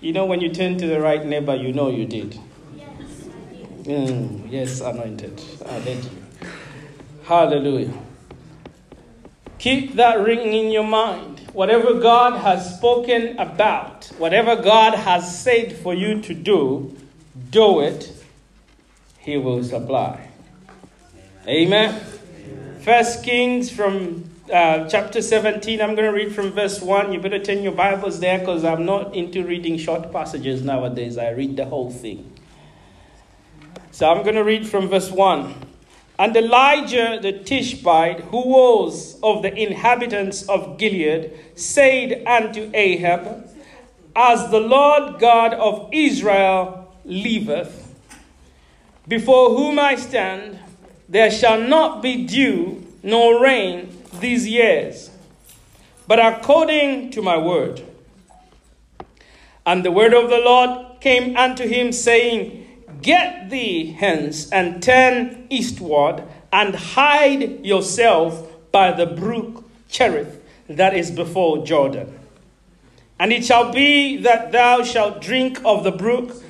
You 0.00 0.12
know, 0.12 0.26
when 0.26 0.40
you 0.40 0.52
turn 0.52 0.78
to 0.78 0.86
the 0.86 1.00
right 1.00 1.24
neighbor, 1.24 1.54
you 1.54 1.72
know 1.72 1.90
you 1.90 2.06
did. 2.06 2.38
Mm, 3.82 4.50
yes, 4.50 4.80
anointed. 4.80 5.42
I 5.66 5.78
led 5.80 6.04
you. 6.04 6.10
Hallelujah. 7.24 7.92
Keep 9.58 9.94
that 9.94 10.20
ringing 10.20 10.54
in 10.54 10.72
your 10.72 10.86
mind. 10.86 11.40
Whatever 11.52 12.00
God 12.00 12.40
has 12.40 12.76
spoken 12.76 13.38
about, 13.38 14.06
whatever 14.18 14.56
God 14.56 14.94
has 14.94 15.40
said 15.40 15.76
for 15.76 15.94
you 15.94 16.20
to 16.22 16.34
do, 16.34 16.96
do 17.52 17.80
it. 17.80 18.10
He 19.18 19.36
will 19.36 19.62
supply. 19.62 20.28
Amen. 21.46 22.02
First 22.80 23.22
Kings 23.22 23.70
from 23.70 24.24
uh, 24.52 24.88
chapter 24.88 25.20
17. 25.20 25.80
I'm 25.80 25.94
going 25.94 26.10
to 26.10 26.16
read 26.16 26.34
from 26.34 26.52
verse 26.52 26.80
1. 26.80 27.12
You 27.12 27.20
better 27.20 27.38
turn 27.38 27.62
your 27.62 27.72
Bibles 27.72 28.20
there 28.20 28.38
because 28.38 28.64
I'm 28.64 28.86
not 28.86 29.14
into 29.14 29.44
reading 29.44 29.76
short 29.76 30.10
passages 30.10 30.62
nowadays. 30.62 31.18
I 31.18 31.30
read 31.30 31.56
the 31.56 31.66
whole 31.66 31.90
thing. 31.90 32.32
So 33.90 34.10
I'm 34.10 34.22
going 34.22 34.36
to 34.36 34.44
read 34.44 34.66
from 34.66 34.88
verse 34.88 35.10
1. 35.10 35.54
And 36.18 36.34
Elijah 36.34 37.18
the 37.20 37.32
Tishbite, 37.32 38.20
who 38.20 38.48
was 38.48 39.20
of 39.22 39.42
the 39.42 39.54
inhabitants 39.54 40.48
of 40.48 40.78
Gilead, 40.78 41.38
said 41.54 42.22
unto 42.26 42.70
Ahab, 42.72 43.46
As 44.16 44.50
the 44.50 44.60
Lord 44.60 45.20
God 45.20 45.52
of 45.52 45.90
Israel 45.92 46.81
liveth, 47.04 47.94
before 49.06 49.50
whom 49.50 49.78
I 49.78 49.96
stand, 49.96 50.58
there 51.08 51.30
shall 51.30 51.60
not 51.60 52.02
be 52.02 52.24
dew 52.26 52.86
nor 53.02 53.42
rain 53.42 53.96
these 54.20 54.46
years, 54.46 55.10
but 56.06 56.18
according 56.18 57.10
to 57.10 57.22
my 57.22 57.36
word. 57.36 57.82
And 59.66 59.84
the 59.84 59.90
word 59.90 60.14
of 60.14 60.30
the 60.30 60.38
Lord 60.38 61.00
came 61.00 61.36
unto 61.36 61.66
him, 61.66 61.92
saying, 61.92 62.58
Get 63.02 63.50
thee 63.50 63.92
hence 63.92 64.50
and 64.50 64.82
turn 64.82 65.46
eastward 65.50 66.22
and 66.52 66.74
hide 66.74 67.64
yourself 67.64 68.48
by 68.70 68.92
the 68.92 69.06
brook 69.06 69.64
Cherith 69.88 70.42
that 70.68 70.94
is 70.94 71.10
before 71.10 71.64
Jordan. 71.64 72.18
And 73.18 73.32
it 73.32 73.44
shall 73.44 73.72
be 73.72 74.16
that 74.18 74.52
thou 74.52 74.82
shalt 74.82 75.20
drink 75.20 75.60
of 75.64 75.84
the 75.84 75.92
brook, 75.92 76.42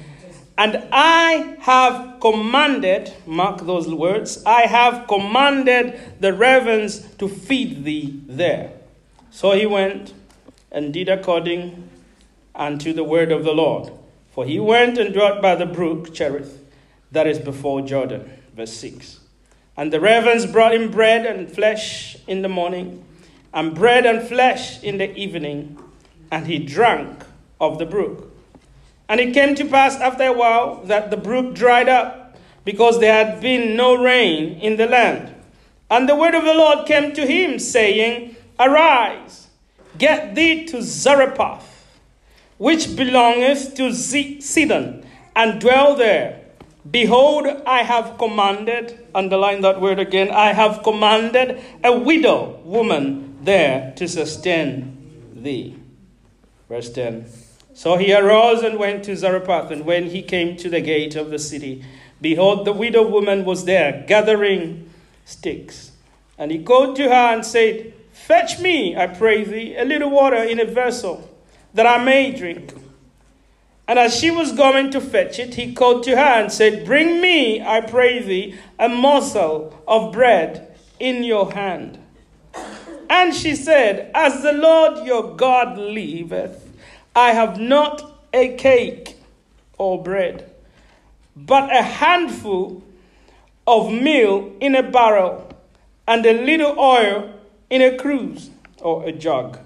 and 0.59 0.87
I 0.93 1.57
have 1.61 2.21
commanded, 2.21 3.13
mark 3.27 3.67
those 3.67 3.89
words, 3.89 4.43
I 4.45 4.63
have 4.63 5.09
commanded 5.09 5.99
the 6.21 6.33
ravens 6.33 7.01
to 7.17 7.29
feed 7.29 7.85
thee 7.85 8.21
there. 8.27 8.73
So 9.31 9.53
he 9.53 9.67
went 9.67 10.13
and 10.71 10.93
did 10.93 11.09
according 11.09 11.89
unto 12.55 12.93
the 12.93 13.05
word 13.05 13.33
of 13.33 13.45
the 13.45 13.53
Lord. 13.53 13.93
For 14.33 14.45
he 14.45 14.59
went 14.61 14.99
and 14.99 15.13
dwelt 15.13 15.43
by 15.43 15.55
the 15.55 15.67
brook 15.67 16.15
Cherith 16.15 16.59
that 17.11 17.27
is 17.27 17.39
before 17.39 17.83
Jordan. 17.83 18.31
Verse 18.55 18.73
6. 18.73 19.21
And 19.77 19.93
the 19.93 20.01
ravens 20.01 20.47
brought 20.47 20.75
him 20.75 20.91
bread 20.91 21.25
and 21.25 21.51
flesh 21.51 22.17
in 22.27 22.43
the 22.43 22.49
morning, 22.49 23.05
and 23.55 23.75
bread 23.75 24.05
and 24.07 24.27
flesh 24.27 24.83
in 24.83 24.99
the 24.99 25.15
evening, 25.17 25.79
and 26.31 26.47
he 26.47 26.59
drank 26.59 27.25
of 27.61 27.79
the 27.79 27.87
brook. 27.87 28.32
And 29.09 29.21
it 29.21 29.35
came 29.35 29.55
to 29.57 29.65
pass 29.65 29.97
after 29.97 30.25
a 30.25 30.33
while 30.33 30.83
that 30.85 31.11
the 31.11 31.17
brook 31.17 31.55
dried 31.55 31.89
up, 31.89 32.37
because 32.65 33.01
there 33.01 33.13
had 33.13 33.41
been 33.41 33.77
no 33.77 33.95
rain 34.03 34.59
in 34.61 34.77
the 34.77 34.87
land. 34.87 35.35
And 35.91 36.09
the 36.09 36.17
word 36.17 36.35
of 36.35 36.45
the 36.45 36.55
Lord 36.55 36.87
came 36.87 37.13
to 37.13 37.27
him, 37.27 37.59
saying, 37.59 38.37
Arise, 38.59 39.49
get 39.99 40.35
thee 40.35 40.65
to 40.67 40.81
Zarephath 40.81 41.73
which 42.63 42.95
belongeth 42.95 43.75
to 43.75 43.93
Sidon, 43.93 45.05
and 45.35 45.61
dwell 45.61 45.97
there. 45.97 46.43
Behold, 46.89 47.49
I 47.67 47.83
have 47.83 48.19
commanded, 48.19 49.05
underline 49.13 49.63
that 49.63 49.81
word 49.81 49.99
again, 49.99 50.31
I 50.31 50.53
have 50.53 50.85
commanded 50.85 51.61
a 51.83 51.91
widow 51.91 52.61
woman 52.63 53.39
there 53.43 53.93
to 53.97 54.07
sustain 54.07 54.95
thee. 55.35 55.75
Verse 56.69 56.89
10. 56.93 57.27
So 57.75 57.97
he 57.97 58.15
arose 58.15 58.63
and 58.63 58.79
went 58.79 59.05
to 59.05 59.17
Zarephath, 59.17 59.71
and 59.71 59.85
when 59.85 60.11
he 60.11 60.23
came 60.23 60.57
to 60.59 60.69
the 60.69 60.81
gate 60.81 61.17
of 61.17 61.31
the 61.31 61.39
city, 61.39 61.85
behold, 62.21 62.67
the 62.67 62.73
widow 62.73 63.07
woman 63.07 63.45
was 63.45 63.65
there, 63.65 64.05
gathering 64.07 64.91
sticks. 65.25 65.93
And 66.37 66.51
he 66.51 66.63
called 66.63 66.97
to 66.97 67.05
her 67.05 67.35
and 67.35 67.45
said, 67.45 67.95
Fetch 68.13 68.61
me, 68.61 68.97
I 68.97 69.07
pray 69.07 69.45
thee, 69.45 69.77
a 69.77 69.85
little 69.85 70.11
water 70.11 70.43
in 70.43 70.61
a 70.61 70.65
vessel 70.65 71.29
that 71.75 71.87
I 71.87 72.03
may 72.03 72.33
drink. 72.33 72.75
And 73.89 73.99
as 73.99 74.17
she 74.17 74.31
was 74.31 74.53
going 74.53 74.91
to 74.93 75.01
fetch 75.01 75.39
it, 75.39 75.55
he 75.55 75.75
called 75.75 76.05
to 76.05 76.17
her 76.17 76.41
and 76.41 76.53
said, 76.53 76.85
Bring 76.85 77.21
me, 77.21 77.61
I 77.61 77.81
pray 77.81 78.23
thee, 78.23 78.55
a 78.79 78.89
morsel 78.89 79.83
of 79.89 80.13
bread 80.13 80.77
in 81.01 81.25
your 81.25 81.53
hand. 81.53 81.99
And 83.11 83.35
she 83.35 83.57
said, 83.57 84.11
As 84.15 84.43
the 84.43 84.53
Lord 84.53 85.05
your 85.07 85.37
God 85.37 85.77
liveth, 85.79 86.62
I 87.15 87.33
have 87.33 87.61
not 87.61 88.21
a 88.33 88.57
cake 88.57 89.17
or 89.79 90.03
bread, 90.03 90.51
but 91.37 91.75
a 91.75 91.83
handful 91.83 92.83
of 93.67 93.93
meal 93.93 94.53
in 94.61 94.75
a 94.75 94.83
barrel, 94.83 95.49
and 96.07 96.27
a 96.27 96.45
little 96.45 96.79
oil 96.79 97.33
in 97.71 97.81
a 97.81 97.97
cruse 97.97 98.51
or 98.81 99.05
a 99.05 99.13
jug. 99.13 99.59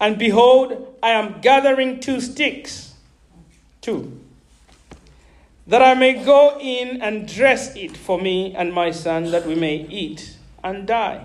And 0.00 0.18
behold, 0.18 0.96
I 1.02 1.10
am 1.10 1.40
gathering 1.40 2.00
two 2.00 2.20
sticks, 2.20 2.94
two, 3.80 4.20
that 5.66 5.80
I 5.80 5.94
may 5.94 6.22
go 6.24 6.58
in 6.60 7.00
and 7.00 7.26
dress 7.26 7.74
it 7.74 7.96
for 7.96 8.20
me 8.20 8.54
and 8.54 8.72
my 8.72 8.90
son, 8.90 9.30
that 9.30 9.46
we 9.46 9.54
may 9.54 9.76
eat 9.88 10.36
and 10.62 10.86
die. 10.86 11.24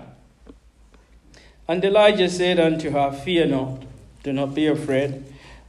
And 1.68 1.84
Elijah 1.84 2.28
said 2.28 2.58
unto 2.58 2.90
her, 2.90 3.12
Fear 3.12 3.46
not, 3.46 3.82
do 4.22 4.32
not 4.32 4.54
be 4.54 4.66
afraid. 4.66 5.24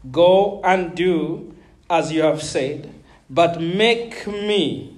Go 0.09 0.61
and 0.63 0.95
do 0.95 1.53
as 1.89 2.11
you 2.11 2.21
have 2.21 2.41
said, 2.41 2.93
but 3.29 3.61
make 3.61 4.25
me 4.25 4.97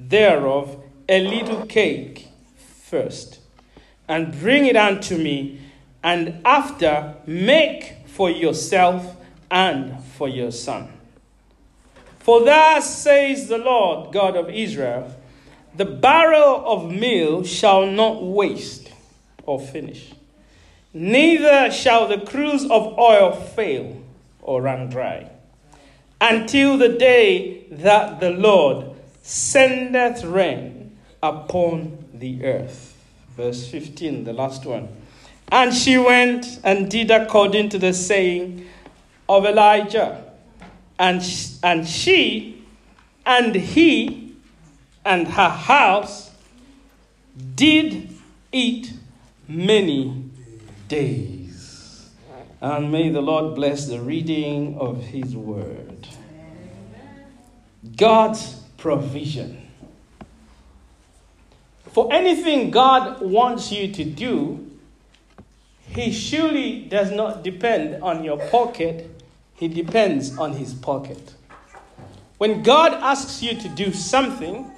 thereof 0.00 0.76
a 1.08 1.20
little 1.26 1.64
cake 1.66 2.28
first, 2.56 3.38
and 4.08 4.38
bring 4.40 4.66
it 4.66 4.76
unto 4.76 5.16
me 5.16 5.60
and 6.02 6.40
after 6.44 7.14
make 7.26 7.94
for 8.06 8.30
yourself 8.30 9.16
and 9.50 10.02
for 10.04 10.28
your 10.28 10.50
son. 10.50 10.88
For 12.18 12.44
thus 12.44 13.02
says 13.02 13.48
the 13.48 13.58
Lord 13.58 14.12
God 14.12 14.36
of 14.36 14.50
Israel 14.50 15.14
the 15.74 15.84
barrel 15.84 16.64
of 16.66 16.90
meal 16.90 17.44
shall 17.44 17.86
not 17.86 18.20
waste 18.20 18.90
or 19.44 19.60
finish, 19.60 20.12
neither 20.98 21.70
shall 21.70 22.08
the 22.08 22.18
cruse 22.18 22.64
of 22.64 22.98
oil 22.98 23.32
fail 23.32 24.02
or 24.42 24.62
run 24.62 24.88
dry, 24.88 25.30
until 26.20 26.76
the 26.76 26.88
day 26.88 27.64
that 27.70 28.18
the 28.18 28.30
Lord 28.30 28.86
sendeth 29.22 30.24
rain 30.24 30.98
upon 31.22 32.04
the 32.12 32.44
earth. 32.44 32.96
Verse 33.36 33.68
15, 33.68 34.24
the 34.24 34.32
last 34.32 34.66
one. 34.66 34.88
And 35.52 35.72
she 35.72 35.96
went 35.96 36.58
and 36.64 36.90
did 36.90 37.12
according 37.12 37.68
to 37.70 37.78
the 37.78 37.92
saying 37.92 38.66
of 39.28 39.46
Elijah. 39.46 40.24
And, 40.98 41.22
and 41.62 41.86
she 41.86 42.64
and 43.24 43.54
he 43.54 44.34
and 45.04 45.28
her 45.28 45.48
house 45.48 46.32
did 47.54 48.08
eat 48.50 48.92
many 49.46 50.27
days. 50.88 52.10
And 52.60 52.90
may 52.90 53.10
the 53.10 53.20
Lord 53.20 53.54
bless 53.54 53.86
the 53.86 54.00
reading 54.00 54.76
of 54.78 55.02
his 55.02 55.36
word. 55.36 56.08
God's 57.96 58.54
provision. 58.76 59.68
For 61.92 62.12
anything 62.12 62.70
God 62.70 63.20
wants 63.20 63.70
you 63.70 63.92
to 63.92 64.04
do, 64.04 64.70
he 65.88 66.12
surely 66.12 66.80
does 66.82 67.10
not 67.10 67.42
depend 67.42 68.02
on 68.02 68.24
your 68.24 68.38
pocket, 68.50 69.10
he 69.54 69.68
depends 69.68 70.36
on 70.36 70.52
his 70.52 70.74
pocket. 70.74 71.34
When 72.38 72.62
God 72.62 72.92
asks 72.94 73.42
you 73.42 73.58
to 73.60 73.68
do 73.68 73.92
something, 73.92 74.70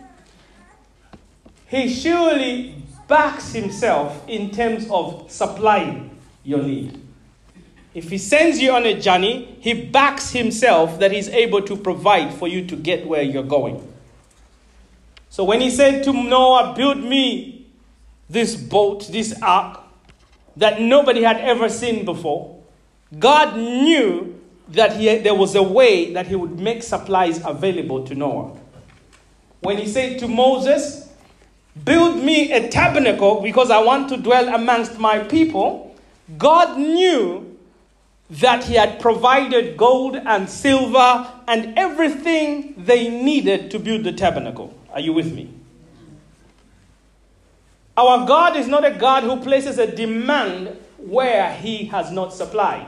he 1.66 1.89
surely 1.93 2.82
backs 3.11 3.53
himself 3.53 4.27
in 4.27 4.51
terms 4.51 4.87
of 4.89 5.31
supplying 5.31 6.16
your 6.45 6.62
need. 6.62 6.99
If 7.93 8.09
he 8.09 8.19
sends 8.19 8.61
you 8.61 8.70
on 8.70 8.87
a 8.87 8.99
journey, 8.99 9.59
he 9.61 9.74
backs 9.74 10.31
himself 10.31 11.01
that 11.01 11.11
he's 11.11 11.28
able 11.28 11.61
to 11.62 11.77
provide 11.77 12.32
for 12.32 12.47
you 12.47 12.65
to 12.66 12.77
get 12.77 13.07
where 13.07 13.23
you're 13.23 13.43
going. 13.43 13.87
So 15.28 15.45
when 15.45 15.61
he 15.61 15.70
said 15.70 16.05
to 16.05 16.12
Noah, 16.12 16.73
Build 16.77 16.99
me 16.99 17.66
this 18.28 18.55
boat, 18.55 19.09
this 19.09 19.35
ark, 19.43 19.81
that 20.57 20.81
nobody 20.81 21.23
had 21.23 21.39
ever 21.39 21.69
seen 21.69 22.05
before. 22.05 22.62
God 23.19 23.57
knew 23.57 24.41
that 24.69 24.97
he, 24.97 25.19
there 25.19 25.35
was 25.35 25.57
a 25.57 25.62
way 25.62 26.12
that 26.12 26.28
he 26.28 26.37
would 26.37 26.61
make 26.61 26.85
supplies 26.85 27.45
available 27.45 28.07
to 28.07 28.15
Noah. 28.15 28.57
When 29.61 29.78
he 29.78 29.89
said 29.89 30.20
to 30.20 30.28
Moses, 30.28 31.10
Build 31.85 32.23
me 32.23 32.52
a 32.52 32.69
tabernacle 32.69 33.40
because 33.40 33.70
I 33.70 33.82
want 33.82 34.09
to 34.11 34.16
dwell 34.16 34.55
amongst 34.55 34.98
my 34.98 35.20
people, 35.20 35.97
God 36.39 36.78
knew 36.78 37.57
that 38.31 38.65
he 38.65 38.74
had 38.74 39.01
provided 39.01 39.77
gold 39.77 40.16
and 40.16 40.48
silver 40.48 41.28
and 41.48 41.77
everything 41.77 42.74
they 42.77 43.09
needed 43.09 43.70
to 43.73 43.78
build 43.78 44.05
the 44.05 44.12
tabernacle. 44.12 44.73
Are 44.93 45.01
you 45.01 45.12
with 45.12 45.32
me? 45.32 45.52
Our 47.97 48.27
God 48.27 48.57
is 48.57 48.69
not 48.69 48.85
a 48.85 48.93
God 48.93 49.24
who 49.24 49.40
places 49.40 49.78
a 49.78 49.86
demand 49.86 50.77
where 50.97 51.52
he 51.55 51.86
has 51.86 52.11
not 52.11 52.32
supplied. 52.32 52.86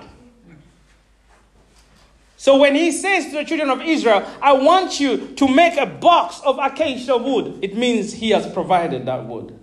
So 2.42 2.56
when 2.56 2.74
he 2.74 2.90
says 2.90 3.26
to 3.26 3.30
the 3.34 3.44
children 3.44 3.70
of 3.70 3.80
Israel, 3.82 4.28
I 4.42 4.54
want 4.54 4.98
you 4.98 5.28
to 5.36 5.46
make 5.46 5.76
a 5.76 5.86
box 5.86 6.40
of 6.44 6.58
acacia 6.58 7.16
wood, 7.16 7.60
it 7.62 7.76
means 7.76 8.14
he 8.14 8.30
has 8.30 8.52
provided 8.52 9.06
that 9.06 9.26
wood. 9.26 9.56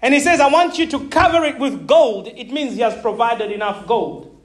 And 0.00 0.14
he 0.14 0.20
says, 0.20 0.38
I 0.38 0.48
want 0.48 0.78
you 0.78 0.86
to 0.86 1.08
cover 1.08 1.42
it 1.44 1.58
with 1.58 1.88
gold, 1.88 2.28
it 2.28 2.52
means 2.52 2.74
he 2.74 2.82
has 2.82 2.96
provided 3.02 3.50
enough 3.50 3.88
gold. 3.88 4.40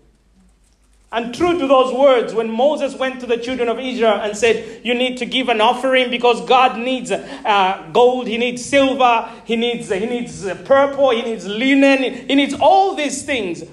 And 1.11 1.36
true 1.36 1.60
to 1.60 1.68
those 1.68 1.94
words, 1.94 2.34
when 2.34 2.49
Moses 2.49 2.95
went 2.95 3.19
to 3.19 3.28
the 3.28 3.38
children 3.38 3.69
of 3.69 3.78
Israel 3.80 4.19
and 4.19 4.36
said, 4.36 4.84
You 4.84 4.95
need 4.95 5.19
to 5.19 5.28
give 5.28 5.49
an 5.49 5.61
offering 5.61 6.10
because 6.10 6.44
God 6.48 6.80
needs 6.80 7.11
uh, 7.11 7.90
gold, 7.94 8.26
He 8.26 8.40
needs 8.40 8.65
silver, 8.65 9.32
He 9.45 9.56
needs, 9.56 9.91
he 9.91 10.07
needs 10.07 10.48
uh, 10.48 10.56
purple, 10.65 11.11
He 11.11 11.22
needs 11.22 11.45
linen, 11.45 12.28
He 12.28 12.34
needs 12.34 12.56
all 12.56 12.95
these 12.95 13.22
things. 13.22 13.64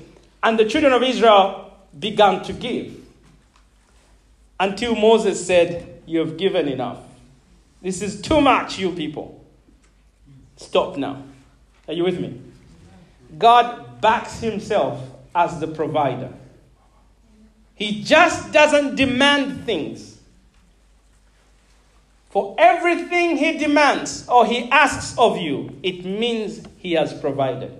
And 0.43 0.59
the 0.59 0.67
children 0.67 0.93
of 0.93 1.03
Israel 1.03 1.73
began 1.99 2.43
to 2.43 2.53
give. 2.53 3.04
Until 4.59 4.95
Moses 4.95 5.45
said, 5.47 6.03
You 6.07 6.21
have 6.21 6.37
given 6.37 6.69
enough. 6.69 6.99
This 7.83 8.03
is 8.03 8.21
too 8.21 8.41
much, 8.41 8.79
you 8.79 8.93
people. 8.93 9.45
Stop 10.57 10.97
now. 10.97 11.23
Are 11.87 11.95
you 11.95 12.05
with 12.05 12.19
me? 12.19 12.41
God 13.37 14.01
backs 14.01 14.41
himself 14.41 15.01
as 15.35 15.61
the 15.61 15.67
provider. 15.67 16.33
He 17.75 18.03
just 18.03 18.53
doesn't 18.53 18.95
demand 18.95 19.65
things. 19.65 20.19
For 22.31 22.55
everything 22.59 23.37
he 23.37 23.59
demands 23.59 24.29
or 24.29 24.47
he 24.47 24.69
asks 24.71 25.17
of 25.19 25.39
you, 25.39 25.79
it 25.83 26.05
means 26.05 26.67
he 26.79 26.93
has 26.93 27.13
provided. 27.13 27.73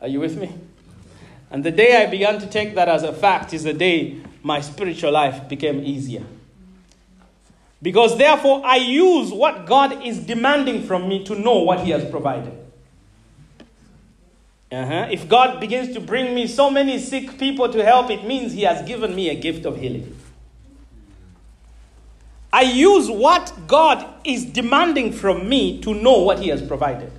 Are 0.00 0.08
you 0.08 0.20
with 0.20 0.36
me? 0.38 0.52
And 1.50 1.64
the 1.64 1.70
day 1.70 2.02
I 2.02 2.06
began 2.06 2.38
to 2.40 2.46
take 2.46 2.74
that 2.74 2.88
as 2.88 3.02
a 3.02 3.12
fact 3.12 3.54
is 3.54 3.64
the 3.64 3.72
day 3.72 4.20
my 4.46 4.60
spiritual 4.60 5.10
life 5.10 5.48
became 5.48 5.80
easier. 5.84 6.24
Because 7.82 8.16
therefore, 8.16 8.62
I 8.64 8.76
use 8.76 9.32
what 9.32 9.66
God 9.66 10.04
is 10.06 10.20
demanding 10.20 10.84
from 10.84 11.08
me 11.08 11.24
to 11.24 11.34
know 11.34 11.58
what 11.58 11.80
He 11.80 11.90
has 11.90 12.08
provided. 12.08 12.56
Uh-huh. 14.70 15.08
If 15.10 15.28
God 15.28 15.58
begins 15.58 15.92
to 15.94 16.00
bring 16.00 16.32
me 16.32 16.46
so 16.46 16.70
many 16.70 17.00
sick 17.00 17.38
people 17.40 17.72
to 17.72 17.84
help, 17.84 18.08
it 18.08 18.24
means 18.24 18.52
He 18.52 18.62
has 18.62 18.86
given 18.86 19.16
me 19.16 19.30
a 19.30 19.34
gift 19.34 19.66
of 19.66 19.80
healing. 19.80 20.16
I 22.52 22.62
use 22.62 23.10
what 23.10 23.52
God 23.66 24.06
is 24.22 24.44
demanding 24.44 25.12
from 25.12 25.48
me 25.48 25.80
to 25.80 25.92
know 25.92 26.20
what 26.20 26.38
He 26.38 26.50
has 26.50 26.62
provided. 26.62 27.10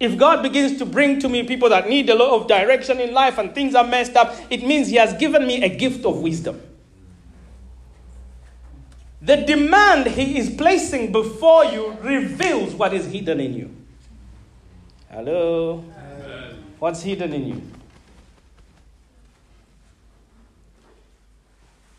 If 0.00 0.16
God 0.16 0.42
begins 0.42 0.78
to 0.78 0.86
bring 0.86 1.20
to 1.20 1.28
me 1.28 1.42
people 1.42 1.68
that 1.68 1.86
need 1.86 2.08
a 2.08 2.14
lot 2.14 2.30
of 2.30 2.48
direction 2.48 2.98
in 3.00 3.12
life 3.12 3.36
and 3.36 3.54
things 3.54 3.74
are 3.74 3.86
messed 3.86 4.16
up, 4.16 4.34
it 4.48 4.66
means 4.66 4.88
He 4.88 4.96
has 4.96 5.12
given 5.12 5.46
me 5.46 5.62
a 5.62 5.68
gift 5.68 6.06
of 6.06 6.22
wisdom. 6.22 6.60
The 9.20 9.36
demand 9.36 10.06
He 10.06 10.38
is 10.38 10.48
placing 10.48 11.12
before 11.12 11.66
you 11.66 11.98
reveals 12.00 12.74
what 12.74 12.94
is 12.94 13.12
hidden 13.12 13.40
in 13.40 13.52
you. 13.52 13.76
Hello? 15.10 15.84
Amen. 15.94 16.64
What's 16.78 17.02
hidden 17.02 17.34
in 17.34 17.46
you? 17.48 17.62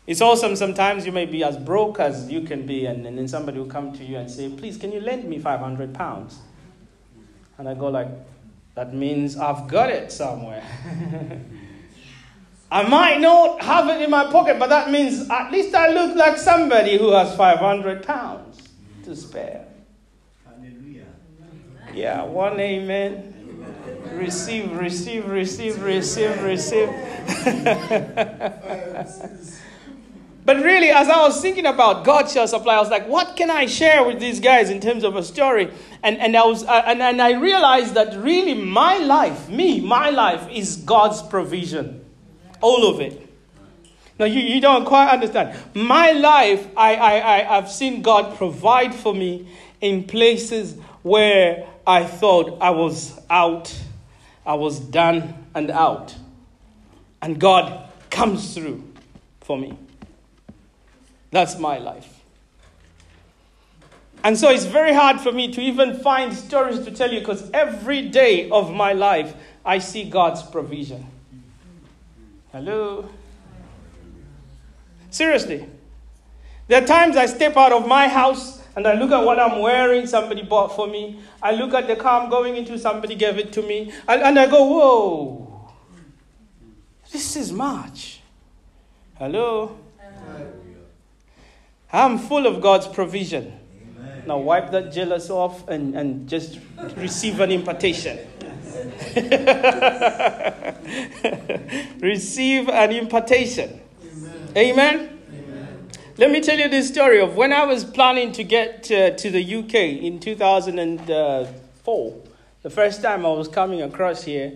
It's 0.08 0.20
awesome. 0.20 0.56
Sometimes 0.56 1.06
you 1.06 1.12
may 1.12 1.26
be 1.26 1.44
as 1.44 1.56
broke 1.56 2.00
as 2.00 2.28
you 2.28 2.40
can 2.40 2.66
be, 2.66 2.86
and, 2.86 3.06
and 3.06 3.16
then 3.16 3.28
somebody 3.28 3.60
will 3.60 3.66
come 3.66 3.92
to 3.92 4.04
you 4.04 4.16
and 4.16 4.28
say, 4.28 4.48
Please, 4.48 4.76
can 4.76 4.90
you 4.90 5.00
lend 5.00 5.22
me 5.24 5.38
500 5.38 5.94
pounds? 5.94 6.40
And 7.62 7.68
I 7.68 7.74
go 7.74 7.90
like, 7.90 8.08
that 8.74 8.92
means 8.92 9.36
I've 9.36 9.68
got 9.68 9.88
it 9.88 10.10
somewhere. 10.10 10.64
I 12.72 12.82
might 12.88 13.20
not 13.20 13.62
have 13.62 13.88
it 13.88 14.02
in 14.02 14.10
my 14.10 14.32
pocket, 14.32 14.58
but 14.58 14.68
that 14.70 14.90
means 14.90 15.30
at 15.30 15.52
least 15.52 15.72
I 15.72 15.92
look 15.92 16.16
like 16.16 16.38
somebody 16.38 16.98
who 16.98 17.12
has 17.12 17.36
500 17.36 18.02
pounds 18.02 18.60
to 19.04 19.14
spare. 19.14 19.64
Hallelujah. 20.44 21.06
Yeah, 21.94 22.24
one 22.24 22.58
amen. 22.58 23.32
Receive, 24.14 24.72
receive, 24.72 25.28
receive, 25.28 25.80
receive, 25.80 26.42
receive. 26.42 26.88
But 30.44 30.56
really, 30.56 30.88
as 30.88 31.08
I 31.08 31.20
was 31.20 31.40
thinking 31.40 31.66
about 31.66 32.04
God 32.04 32.28
shall 32.28 32.48
supply, 32.48 32.74
I 32.74 32.80
was 32.80 32.90
like, 32.90 33.06
what 33.06 33.36
can 33.36 33.48
I 33.48 33.66
share 33.66 34.04
with 34.04 34.18
these 34.18 34.40
guys 34.40 34.70
in 34.70 34.80
terms 34.80 35.04
of 35.04 35.14
a 35.14 35.22
story? 35.22 35.70
And, 36.02 36.18
and, 36.18 36.36
I, 36.36 36.44
was, 36.44 36.64
uh, 36.64 36.82
and, 36.84 37.00
and 37.00 37.22
I 37.22 37.38
realized 37.38 37.94
that 37.94 38.16
really 38.20 38.54
my 38.54 38.98
life, 38.98 39.48
me, 39.48 39.80
my 39.80 40.10
life 40.10 40.48
is 40.50 40.76
God's 40.76 41.22
provision. 41.22 42.04
All 42.60 42.92
of 42.92 43.00
it. 43.00 43.28
Now, 44.18 44.24
you, 44.24 44.40
you 44.40 44.60
don't 44.60 44.84
quite 44.84 45.10
understand. 45.10 45.56
My 45.74 46.12
life, 46.12 46.66
I, 46.76 46.96
I, 46.96 47.18
I, 47.18 47.56
I've 47.58 47.70
seen 47.70 48.02
God 48.02 48.36
provide 48.36 48.94
for 48.94 49.14
me 49.14 49.48
in 49.80 50.04
places 50.04 50.76
where 51.02 51.66
I 51.86 52.04
thought 52.04 52.58
I 52.60 52.70
was 52.70 53.18
out, 53.30 53.76
I 54.44 54.54
was 54.54 54.80
done 54.80 55.46
and 55.54 55.70
out. 55.70 56.14
And 57.20 57.40
God 57.40 57.88
comes 58.10 58.54
through 58.54 58.82
for 59.40 59.56
me. 59.56 59.78
That's 61.32 61.58
my 61.58 61.78
life. 61.78 62.20
And 64.22 64.38
so 64.38 64.50
it's 64.50 64.66
very 64.66 64.92
hard 64.92 65.20
for 65.20 65.32
me 65.32 65.50
to 65.52 65.60
even 65.60 65.98
find 65.98 66.32
stories 66.32 66.78
to 66.80 66.92
tell 66.92 67.10
you 67.10 67.18
because 67.18 67.50
every 67.50 68.08
day 68.08 68.48
of 68.50 68.72
my 68.72 68.92
life 68.92 69.34
I 69.64 69.78
see 69.78 70.08
God's 70.08 70.42
provision. 70.42 71.06
Hello? 72.52 73.08
Seriously. 75.10 75.66
There 76.68 76.82
are 76.82 76.86
times 76.86 77.16
I 77.16 77.26
step 77.26 77.56
out 77.56 77.72
of 77.72 77.88
my 77.88 78.06
house 78.06 78.62
and 78.76 78.86
I 78.86 78.94
look 78.94 79.10
at 79.10 79.24
what 79.24 79.40
I'm 79.40 79.60
wearing, 79.60 80.06
somebody 80.06 80.42
bought 80.42 80.76
for 80.76 80.86
me. 80.86 81.20
I 81.42 81.52
look 81.52 81.74
at 81.74 81.88
the 81.88 81.96
car 81.96 82.22
I'm 82.22 82.30
going 82.30 82.56
into, 82.56 82.78
somebody 82.78 83.14
gave 83.14 83.38
it 83.38 83.52
to 83.54 83.62
me. 83.62 83.92
And, 84.06 84.22
and 84.22 84.38
I 84.38 84.46
go, 84.46 84.64
whoa, 84.64 85.72
this 87.10 87.36
is 87.36 87.52
much. 87.52 88.20
Hello? 89.18 89.78
I'm 91.92 92.18
full 92.18 92.46
of 92.46 92.62
God's 92.62 92.88
provision. 92.88 93.52
Amen. 93.98 94.22
Now 94.26 94.38
wipe 94.38 94.70
that 94.70 94.90
jealous 94.92 95.28
off 95.28 95.68
and, 95.68 95.94
and 95.94 96.26
just 96.26 96.58
receive 96.96 97.40
an 97.40 97.50
impartation. 97.50 98.18
receive 102.00 102.70
an 102.70 102.92
impartation. 102.92 103.78
Amen. 104.56 104.56
Amen. 104.56 105.20
Amen. 105.30 105.88
Let 106.16 106.30
me 106.30 106.40
tell 106.40 106.58
you 106.58 106.70
this 106.70 106.88
story 106.88 107.20
of 107.20 107.36
when 107.36 107.52
I 107.52 107.64
was 107.64 107.84
planning 107.84 108.32
to 108.32 108.42
get 108.42 108.84
to, 108.84 109.14
to 109.14 109.30
the 109.30 109.56
UK 109.56 109.74
in 109.74 110.18
2004. 110.18 112.22
The 112.62 112.70
first 112.70 113.02
time 113.02 113.26
I 113.26 113.30
was 113.30 113.48
coming 113.48 113.82
across 113.82 114.22
here, 114.22 114.52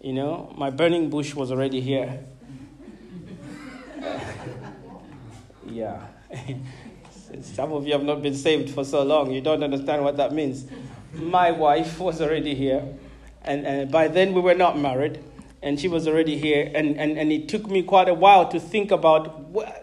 you 0.00 0.12
know, 0.12 0.52
my 0.56 0.70
burning 0.70 1.10
bush 1.10 1.32
was 1.34 1.52
already 1.52 1.80
here. 1.80 2.18
yeah. 5.66 6.06
Some 7.42 7.72
of 7.72 7.86
you 7.86 7.92
have 7.92 8.04
not 8.04 8.22
been 8.22 8.34
saved 8.34 8.70
for 8.70 8.84
so 8.84 9.02
long, 9.02 9.32
you 9.32 9.40
don't 9.40 9.62
understand 9.62 10.04
what 10.04 10.16
that 10.16 10.32
means. 10.32 10.66
My 11.14 11.50
wife 11.50 11.98
was 11.98 12.20
already 12.20 12.54
here, 12.54 12.86
and, 13.42 13.66
and 13.66 13.90
by 13.90 14.08
then 14.08 14.32
we 14.32 14.40
were 14.40 14.54
not 14.54 14.78
married, 14.78 15.22
and 15.62 15.78
she 15.78 15.88
was 15.88 16.06
already 16.06 16.36
here. 16.36 16.70
And, 16.74 16.96
and, 16.98 17.18
and 17.18 17.32
it 17.32 17.48
took 17.48 17.66
me 17.66 17.82
quite 17.82 18.08
a 18.08 18.14
while 18.14 18.48
to 18.48 18.60
think 18.60 18.90
about 18.90 19.40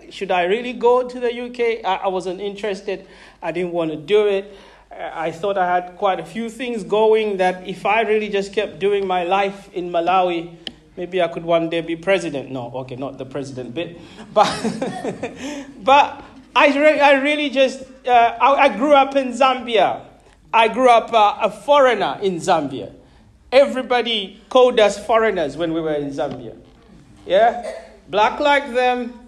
should 0.09 0.31
I 0.31 0.43
really 0.43 0.73
go 0.73 1.07
to 1.07 1.19
the 1.19 1.29
UK? 1.29 1.85
I, 1.85 2.05
I 2.05 2.07
wasn't 2.07 2.41
interested, 2.41 3.07
I 3.41 3.51
didn't 3.51 3.71
want 3.71 3.91
to 3.91 3.97
do 3.97 4.27
it. 4.27 4.53
I 4.91 5.31
thought 5.31 5.57
I 5.57 5.73
had 5.73 5.97
quite 5.97 6.19
a 6.19 6.25
few 6.25 6.49
things 6.49 6.83
going 6.83 7.37
that 7.37 7.65
if 7.67 7.85
I 7.85 8.01
really 8.01 8.29
just 8.29 8.53
kept 8.53 8.79
doing 8.79 9.07
my 9.07 9.23
life 9.23 9.71
in 9.73 9.89
Malawi, 9.89 10.57
maybe 10.97 11.21
I 11.21 11.29
could 11.29 11.43
one 11.43 11.69
day 11.69 11.81
be 11.81 11.95
president. 11.95 12.51
No, 12.51 12.71
okay, 12.75 12.97
not 12.97 13.17
the 13.17 13.25
president 13.25 13.73
bit, 13.73 13.97
but 14.33 14.51
but 15.83 16.23
I, 16.55 16.67
re- 16.77 16.99
I 16.99 17.13
really 17.21 17.49
just, 17.49 17.83
uh, 18.05 18.09
I, 18.09 18.63
I, 18.63 18.77
grew 18.77 18.93
up 18.93 19.15
in 19.15 19.29
Zambia. 19.29 20.05
I 20.53 20.67
grew 20.67 20.89
up 20.89 21.13
uh, 21.13 21.37
a 21.41 21.49
foreigner 21.49 22.19
in 22.21 22.35
Zambia. 22.35 22.93
Everybody 23.51 24.41
called 24.49 24.79
us 24.79 25.03
foreigners 25.05 25.55
when 25.55 25.73
we 25.73 25.81
were 25.81 25.93
in 25.93 26.09
Zambia. 26.09 26.57
Yeah? 27.25 27.71
Black 28.09 28.39
like 28.39 28.73
them, 28.73 29.27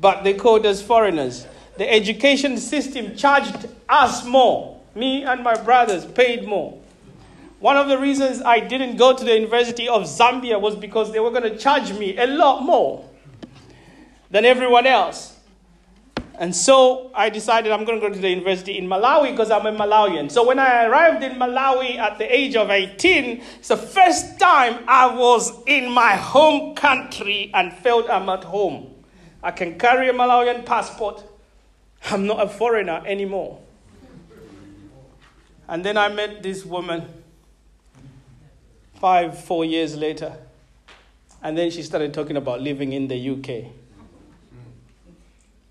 but 0.00 0.24
they 0.24 0.34
called 0.34 0.64
us 0.64 0.80
foreigners. 0.82 1.46
The 1.76 1.90
education 1.90 2.56
system 2.56 3.14
charged 3.14 3.68
us 3.88 4.24
more. 4.24 4.80
Me 4.94 5.24
and 5.24 5.42
my 5.42 5.54
brothers 5.62 6.04
paid 6.06 6.46
more. 6.46 6.78
One 7.60 7.76
of 7.76 7.88
the 7.88 7.98
reasons 7.98 8.40
I 8.40 8.60
didn't 8.60 8.96
go 8.96 9.16
to 9.16 9.24
the 9.24 9.34
University 9.34 9.88
of 9.88 10.02
Zambia 10.02 10.60
was 10.60 10.76
because 10.76 11.12
they 11.12 11.20
were 11.20 11.30
going 11.30 11.42
to 11.42 11.58
charge 11.58 11.92
me 11.92 12.16
a 12.16 12.26
lot 12.26 12.62
more 12.62 13.04
than 14.30 14.44
everyone 14.44 14.86
else. 14.86 15.37
And 16.38 16.54
so 16.54 17.10
I 17.14 17.30
decided 17.30 17.72
I'm 17.72 17.84
going 17.84 18.00
to 18.00 18.06
go 18.06 18.14
to 18.14 18.18
the 18.18 18.28
university 18.28 18.78
in 18.78 18.86
Malawi 18.86 19.32
because 19.32 19.50
I'm 19.50 19.66
a 19.66 19.72
Malawian. 19.72 20.30
So 20.30 20.46
when 20.46 20.60
I 20.60 20.84
arrived 20.84 21.24
in 21.24 21.32
Malawi 21.32 21.98
at 21.98 22.18
the 22.18 22.32
age 22.32 22.54
of 22.54 22.70
18, 22.70 23.42
it's 23.58 23.68
the 23.68 23.76
first 23.76 24.38
time 24.38 24.84
I 24.86 25.12
was 25.12 25.52
in 25.66 25.90
my 25.90 26.12
home 26.12 26.76
country 26.76 27.50
and 27.52 27.72
felt 27.72 28.08
I'm 28.08 28.28
at 28.28 28.44
home. 28.44 28.94
I 29.42 29.50
can 29.50 29.80
carry 29.80 30.08
a 30.08 30.12
Malawian 30.12 30.64
passport. 30.64 31.24
I'm 32.08 32.26
not 32.26 32.40
a 32.40 32.48
foreigner 32.48 33.02
anymore. 33.04 33.58
And 35.66 35.84
then 35.84 35.96
I 35.96 36.08
met 36.08 36.44
this 36.44 36.64
woman 36.64 37.04
five, 38.94 39.42
four 39.42 39.64
years 39.64 39.96
later. 39.96 40.36
And 41.42 41.58
then 41.58 41.72
she 41.72 41.82
started 41.82 42.14
talking 42.14 42.36
about 42.36 42.60
living 42.60 42.92
in 42.92 43.08
the 43.08 43.30
UK. 43.30 43.72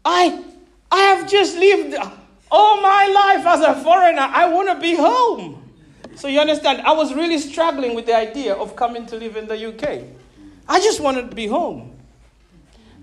I 0.03 0.43
I 0.91 0.99
have 0.99 1.29
just 1.29 1.57
lived 1.57 1.95
all 2.49 2.81
my 2.81 3.07
life 3.07 3.45
as 3.45 3.61
a 3.61 3.81
foreigner. 3.83 4.21
I 4.21 4.47
want 4.49 4.69
to 4.69 4.79
be 4.79 4.95
home. 4.95 5.63
So 6.15 6.27
you 6.27 6.39
understand, 6.39 6.81
I 6.81 6.93
was 6.93 7.13
really 7.13 7.37
struggling 7.37 7.93
with 7.93 8.05
the 8.05 8.15
idea 8.15 8.53
of 8.53 8.75
coming 8.75 9.05
to 9.07 9.15
live 9.17 9.37
in 9.37 9.47
the 9.47 9.67
UK. 9.67 10.03
I 10.67 10.79
just 10.79 10.99
wanted 10.99 11.29
to 11.29 11.35
be 11.35 11.47
home. 11.47 11.95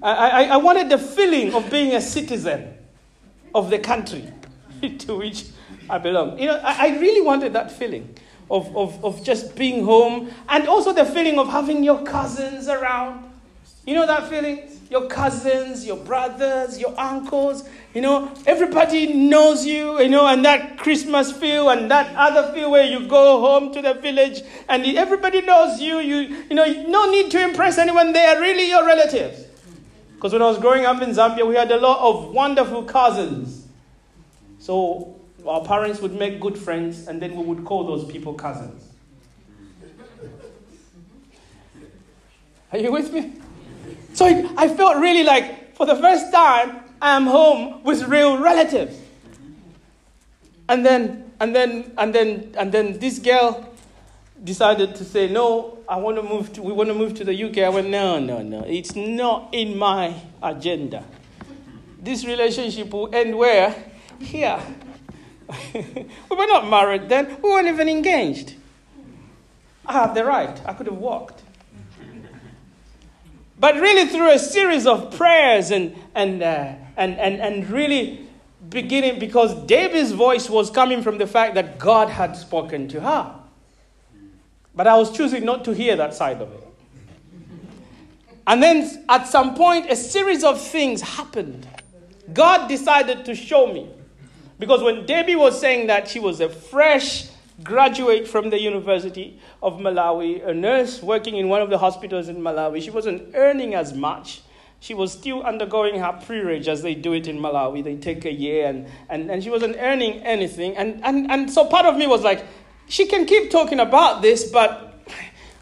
I, 0.03 0.13
I, 0.13 0.43
I 0.45 0.57
wanted 0.57 0.89
the 0.89 0.99
feeling 0.99 1.55
of 1.55 1.71
being 1.71 1.95
a 1.95 2.01
citizen 2.01 2.75
of 3.55 3.71
the 3.71 3.79
country 3.79 4.33
to 4.99 5.17
which 5.17 5.47
I 5.89 5.99
belong. 5.99 6.39
You 6.39 6.49
know, 6.49 6.57
I, 6.57 6.89
I 6.89 6.99
really 6.99 7.21
wanted 7.21 7.53
that 7.53 7.71
feeling 7.71 8.15
of, 8.51 8.75
of, 8.77 9.03
of 9.05 9.25
just 9.25 9.55
being 9.57 9.85
home 9.85 10.31
and 10.49 10.67
also 10.69 10.93
the 10.93 11.05
feeling 11.05 11.39
of 11.39 11.49
having 11.49 11.85
your 11.85 12.03
cousins 12.03 12.69
around. 12.69 13.31
You 13.87 13.95
know 13.95 14.07
that 14.07 14.29
feeling? 14.29 14.71
Your 14.91 15.09
cousins, 15.09 15.87
your 15.87 15.97
brothers, 15.97 16.79
your 16.79 16.99
uncles, 16.99 17.69
you 17.95 18.01
know, 18.01 18.33
everybody 18.47 19.13
knows 19.13 19.65
you, 19.65 20.01
you 20.01 20.09
know, 20.09 20.27
and 20.27 20.45
that 20.45 20.79
Christmas 20.79 21.33
feel 21.33 21.71
and 21.71 21.91
that 21.91 22.15
other 22.17 22.53
feel 22.53 22.71
where 22.71 22.85
you 22.85 23.07
go 23.09 23.41
home 23.41 23.73
to 23.73 23.83
the 23.83 23.95
village 23.95 24.43
and 24.69 24.85
everybody 24.85 25.41
knows 25.43 25.81
you, 25.81 25.99
you, 25.99 26.45
you 26.49 26.55
know, 26.55 26.65
no 26.87 27.11
need 27.11 27.31
to 27.31 27.43
impress 27.43 27.79
anyone, 27.79 28.13
they 28.13 28.25
are 28.25 28.41
really 28.41 28.69
your 28.69 28.87
relatives. 28.87 29.45
Because 30.15 30.33
when 30.33 30.43
I 30.43 30.47
was 30.47 30.59
growing 30.59 30.85
up 30.85 31.03
in 31.03 31.11
Zambia, 31.11 31.47
we 31.47 31.55
had 31.55 31.71
a 31.71 31.79
lot 31.79 31.99
of 31.99 32.33
wonderful 32.33 32.85
cousins. 32.85 33.67
So 34.59 35.15
our 35.47 35.63
parents 35.65 36.01
would 36.01 36.15
make 36.15 36.41
good 36.41 36.57
friends, 36.57 37.07
and 37.07 37.21
then 37.21 37.37
we 37.37 37.45
would 37.45 37.65
call 37.65 37.87
those 37.87 38.11
people 38.11 38.33
cousins. 38.33 38.91
Are 42.73 42.79
you 42.79 42.91
with 42.91 43.13
me? 43.13 43.35
So 44.15 44.27
I 44.57 44.69
felt 44.69 44.97
really 44.99 45.25
like, 45.25 45.75
for 45.77 45.87
the 45.87 45.97
first 45.97 46.33
time, 46.33 46.81
I 47.03 47.17
am 47.17 47.27
home 47.27 47.83
with 47.83 48.05
real 48.05 48.39
relatives. 48.39 48.97
And 50.69 50.87
then, 50.87 51.33
and 51.41 51.55
then, 51.55 51.93
and 51.99 52.15
then, 52.15 52.55
and 52.57 52.73
then 52.73 52.99
this 52.99 53.19
girl 53.19 53.69
decided 54.43 54.95
to 54.97 55.05
say, 55.05 55.29
no, 55.29 55.79
I 55.89 55.97
want 55.97 56.17
to 56.17 56.23
move 56.23 56.53
to, 56.55 56.63
we 56.63 56.73
want 56.73 56.89
to 56.89 56.95
move 56.95 57.15
to 57.15 57.25
the 57.25 57.45
UK. 57.45 57.59
I 57.59 57.69
went, 57.71 57.89
no, 57.89 58.19
no, 58.19 58.41
no, 58.41 58.61
it's 58.63 58.95
not 58.95 59.49
in 59.53 59.77
my 59.77 60.15
agenda. 60.43 61.05
This 62.01 62.25
relationship 62.25 62.93
will 62.93 63.15
end 63.15 63.37
where? 63.37 63.75
Here. 64.21 64.61
we 65.75 66.07
were 66.31 66.47
not 66.47 66.69
married 66.69 67.09
then, 67.09 67.37
we 67.43 67.51
weren't 67.51 67.69
even 67.69 67.89
engaged. 67.89 68.55
I 69.85 69.93
have 69.93 70.15
the 70.15 70.25
right, 70.25 70.59
I 70.65 70.73
could 70.73 70.87
have 70.87 70.97
walked. 70.97 71.44
But 73.65 73.77
really, 73.77 74.07
through 74.07 74.31
a 74.31 74.39
series 74.39 74.87
of 74.87 75.17
prayers 75.17 75.71
and, 75.71 75.97
and, 76.15 76.43
uh, 76.43 76.75
and, 76.99 77.19
and, 77.19 77.41
and 77.41 77.71
really 77.71 78.29
beginning, 78.69 79.19
because 79.19 79.55
Debbie's 79.65 80.13
voice 80.13 80.51
was 80.51 80.69
coming 80.69 81.03
from 81.03 81.17
the 81.17 81.27
fact 81.27 81.55
that 81.55 81.79
God 81.79 82.11
had 82.11 82.37
spoken 82.37 82.89
to 82.89 83.01
her. 83.01 83.35
But 84.75 84.87
I 84.87 84.97
was 84.97 85.17
choosing 85.17 85.47
not 85.47 85.65
to 85.65 85.73
hear 85.73 85.97
that 85.97 86.13
side 86.13 86.43
of 86.43 86.53
it. 86.53 86.69
And 88.47 88.63
then 88.63 89.03
at 89.09 89.29
some 89.29 89.55
point, 89.55 89.91
a 89.91 89.97
series 89.97 90.45
of 90.45 90.61
things 90.61 91.01
happened. 91.01 91.67
God 92.35 92.69
decided 92.69 93.25
to 93.25 93.35
show 93.35 93.73
me. 93.73 93.89
Because 94.59 94.83
when 94.83 95.07
Debbie 95.07 95.37
was 95.37 95.59
saying 95.59 95.87
that 95.87 96.07
she 96.07 96.21
was 96.21 96.43
a 96.43 96.51
fresh 96.51 97.29
graduate 97.63 98.27
from 98.27 98.51
the 98.51 98.61
University 98.61 99.39
of 99.63 99.79
Malawi, 99.79 100.47
a 100.47 100.53
nurse 100.53 101.03
working 101.03 101.37
in 101.37 101.49
one 101.49 101.63
of 101.63 101.71
the 101.71 101.79
hospitals 101.79 102.29
in 102.29 102.37
Malawi, 102.37 102.83
she 102.83 102.91
wasn't 102.91 103.35
earning 103.35 103.75
as 103.75 103.95
much. 103.95 104.43
She 104.81 104.93
was 104.93 105.13
still 105.13 105.43
undergoing 105.43 105.99
her 106.01 106.13
pre-reg 106.27 106.69
as 106.69 106.83
they 106.83 106.95
do 106.95 107.13
it 107.13 107.27
in 107.27 107.39
Malawi. 107.39 107.83
They 107.83 107.97
take 107.97 108.25
a 108.25 108.33
year 108.33 108.67
and, 108.67 108.87
and, 109.09 109.31
and 109.31 109.43
she 109.43 109.49
wasn't 109.49 109.77
earning 109.79 110.21
anything. 110.21 110.77
And, 110.77 111.03
and, 111.05 111.31
and 111.31 111.51
so 111.51 111.65
part 111.67 111.87
of 111.87 111.97
me 111.97 112.07
was 112.07 112.23
like, 112.23 112.45
she 112.87 113.07
can 113.07 113.25
keep 113.25 113.51
talking 113.51 113.81
about 113.81 114.21
this, 114.21 114.51
but 114.51 114.95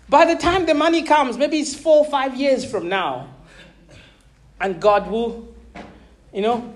by 0.08 0.24
the 0.24 0.34
time 0.34 0.66
the 0.66 0.74
money 0.74 1.02
comes, 1.04 1.38
maybe 1.38 1.58
it's 1.58 1.74
four 1.74 1.98
or 1.98 2.10
five 2.10 2.34
years 2.34 2.64
from 2.64 2.88
now, 2.88 3.28
and 4.60 4.80
God 4.80 5.08
will, 5.08 5.54
you 6.32 6.42
know, 6.42 6.74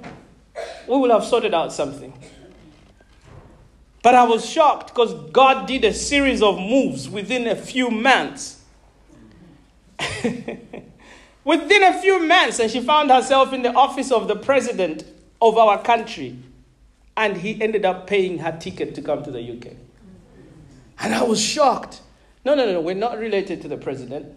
we 0.86 0.96
will 0.96 1.10
have 1.10 1.24
sorted 1.24 1.52
out 1.52 1.72
something. 1.72 2.12
But 4.06 4.14
I 4.14 4.22
was 4.22 4.48
shocked 4.48 4.94
because 4.94 5.12
God 5.32 5.66
did 5.66 5.84
a 5.84 5.92
series 5.92 6.40
of 6.40 6.60
moves 6.60 7.08
within 7.08 7.48
a 7.48 7.56
few 7.56 7.90
months. 7.90 8.62
within 11.44 11.82
a 11.82 12.00
few 12.00 12.24
months, 12.24 12.60
and 12.60 12.70
she 12.70 12.80
found 12.80 13.10
herself 13.10 13.52
in 13.52 13.62
the 13.62 13.72
office 13.72 14.12
of 14.12 14.28
the 14.28 14.36
president 14.36 15.02
of 15.42 15.58
our 15.58 15.82
country. 15.82 16.38
And 17.16 17.38
he 17.38 17.60
ended 17.60 17.84
up 17.84 18.06
paying 18.06 18.38
her 18.38 18.56
ticket 18.56 18.94
to 18.94 19.02
come 19.02 19.24
to 19.24 19.32
the 19.32 19.40
UK. 19.40 19.72
And 21.00 21.12
I 21.12 21.24
was 21.24 21.40
shocked. 21.40 22.00
No, 22.44 22.54
no, 22.54 22.64
no, 22.64 22.80
we're 22.80 22.94
not 22.94 23.18
related 23.18 23.60
to 23.62 23.66
the 23.66 23.76
president. 23.76 24.32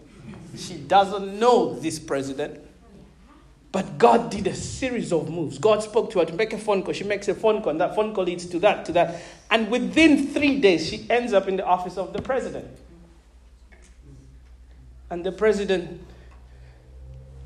She 0.57 0.77
doesn't 0.77 1.39
know 1.39 1.75
this 1.75 1.99
president. 1.99 2.59
But 3.71 3.99
God 3.99 4.31
did 4.31 4.47
a 4.47 4.55
series 4.55 5.13
of 5.13 5.29
moves. 5.29 5.59
God 5.59 5.83
spoke 5.83 6.11
to 6.11 6.19
her 6.19 6.25
to 6.25 6.33
make 6.33 6.53
a 6.53 6.57
phone 6.57 6.81
call. 6.81 6.93
She 6.93 7.03
makes 7.03 7.27
a 7.27 7.35
phone 7.35 7.61
call, 7.61 7.69
and 7.69 7.81
that 7.81 7.93
phone 7.95 8.15
call 8.15 8.23
leads 8.23 8.47
to 8.47 8.59
that, 8.59 8.83
to 8.85 8.91
that. 8.93 9.21
And 9.51 9.69
within 9.69 10.27
three 10.27 10.59
days, 10.59 10.89
she 10.89 11.05
ends 11.09 11.33
up 11.33 11.47
in 11.47 11.55
the 11.55 11.65
office 11.65 11.97
of 11.97 12.11
the 12.11 12.21
president. 12.21 12.67
And 15.11 15.23
the 15.23 15.31
president, 15.31 16.01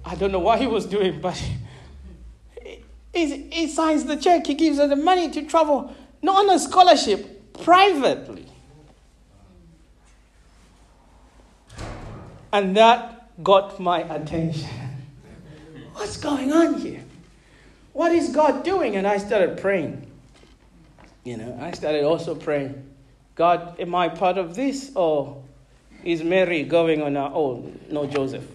I 0.06 0.16
don't 0.16 0.32
know 0.32 0.40
what 0.40 0.62
he 0.62 0.68
was 0.68 0.86
doing, 0.86 1.20
but 1.20 1.36
he, 2.62 2.84
he, 3.14 3.38
he 3.50 3.68
signs 3.68 4.06
the 4.06 4.16
check. 4.16 4.48
He 4.48 4.54
gives 4.54 4.78
her 4.78 4.88
the 4.88 4.96
money 4.96 5.30
to 5.30 5.44
travel, 5.44 5.94
not 6.22 6.46
on 6.46 6.50
a 6.56 6.60
scholarship, 6.60 7.54
privately. 7.64 8.46
And 12.54 12.78
that 12.78 13.44
got 13.44 13.78
my 13.80 14.00
attention. 14.02 14.70
What's 15.94 16.18
going 16.18 16.52
on 16.52 16.76
here? 16.76 17.04
What 17.94 18.12
is 18.12 18.30
God 18.30 18.64
doing? 18.64 18.96
And 18.96 19.08
I 19.08 19.18
started 19.18 19.60
praying. 19.60 20.08
You 21.24 21.38
know, 21.38 21.58
I 21.62 21.72
started 21.72 22.04
also 22.04 22.36
praying, 22.36 22.84
God, 23.36 23.80
am 23.80 23.96
I 23.96 24.10
part 24.10 24.38
of 24.38 24.56
this? 24.56 24.92
Or 24.96 25.42
is 26.04 26.24
Mary 26.24 26.64
going 26.64 27.02
on 27.02 27.16
her 27.16 27.32
own? 27.34 27.80
No, 27.90 28.06
Joseph. 28.08 28.46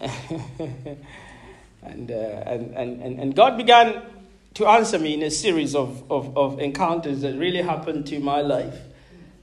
and, 0.00 2.10
uh, 2.10 2.14
and, 2.14 2.74
and, 2.74 3.20
and 3.20 3.34
God 3.34 3.56
began 3.56 4.02
to 4.54 4.66
answer 4.66 4.98
me 4.98 5.14
in 5.14 5.22
a 5.22 5.30
series 5.30 5.74
of, 5.74 6.10
of, 6.10 6.36
of 6.36 6.60
encounters 6.60 7.22
that 7.22 7.36
really 7.36 7.62
happened 7.62 8.06
to 8.08 8.20
my 8.20 8.40
life 8.40 8.78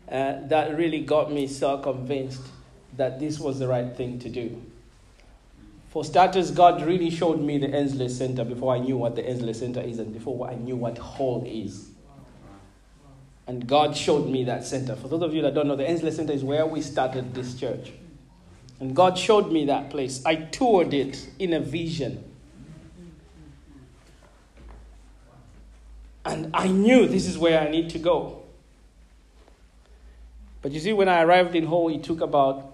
uh, 0.09 0.35
that 0.47 0.77
really 0.77 1.01
got 1.01 1.31
me 1.31 1.47
so 1.47 1.77
convinced 1.79 2.41
that 2.97 3.19
this 3.19 3.39
was 3.39 3.59
the 3.59 3.67
right 3.67 3.95
thing 3.95 4.19
to 4.19 4.29
do. 4.29 4.61
For 5.91 6.05
starters, 6.05 6.51
God 6.51 6.81
really 6.85 7.09
showed 7.09 7.41
me 7.41 7.57
the 7.57 7.67
Ensley 7.67 8.07
Center 8.07 8.45
before 8.45 8.73
I 8.73 8.79
knew 8.79 8.95
what 8.95 9.17
the 9.17 9.27
Ensley 9.27 9.53
Center 9.53 9.81
is 9.81 9.99
and 9.99 10.13
before 10.13 10.49
I 10.49 10.55
knew 10.55 10.77
what 10.77 10.97
Hull 10.97 11.43
is. 11.45 11.89
And 13.45 13.67
God 13.67 13.97
showed 13.97 14.29
me 14.29 14.45
that 14.45 14.63
center. 14.63 14.95
For 14.95 15.09
those 15.09 15.21
of 15.21 15.33
you 15.33 15.41
that 15.41 15.53
don't 15.53 15.67
know, 15.67 15.75
the 15.75 15.85
Ensley 15.85 16.11
Center 16.11 16.31
is 16.31 16.45
where 16.45 16.65
we 16.65 16.81
started 16.81 17.33
this 17.33 17.59
church. 17.59 17.91
And 18.79 18.95
God 18.95 19.17
showed 19.17 19.51
me 19.51 19.65
that 19.65 19.89
place. 19.89 20.25
I 20.25 20.35
toured 20.35 20.93
it 20.93 21.27
in 21.39 21.51
a 21.51 21.59
vision. 21.59 22.23
And 26.23 26.51
I 26.53 26.69
knew 26.69 27.05
this 27.05 27.27
is 27.27 27.37
where 27.37 27.59
I 27.59 27.69
need 27.69 27.89
to 27.89 27.99
go. 27.99 28.43
But 30.61 30.71
you 30.71 30.79
see, 30.79 30.93
when 30.93 31.09
I 31.09 31.21
arrived 31.21 31.53
in 31.53 31.65
Hull, 31.65 31.89
it 31.89 32.01
took 32.01 32.21
about 32.21 32.70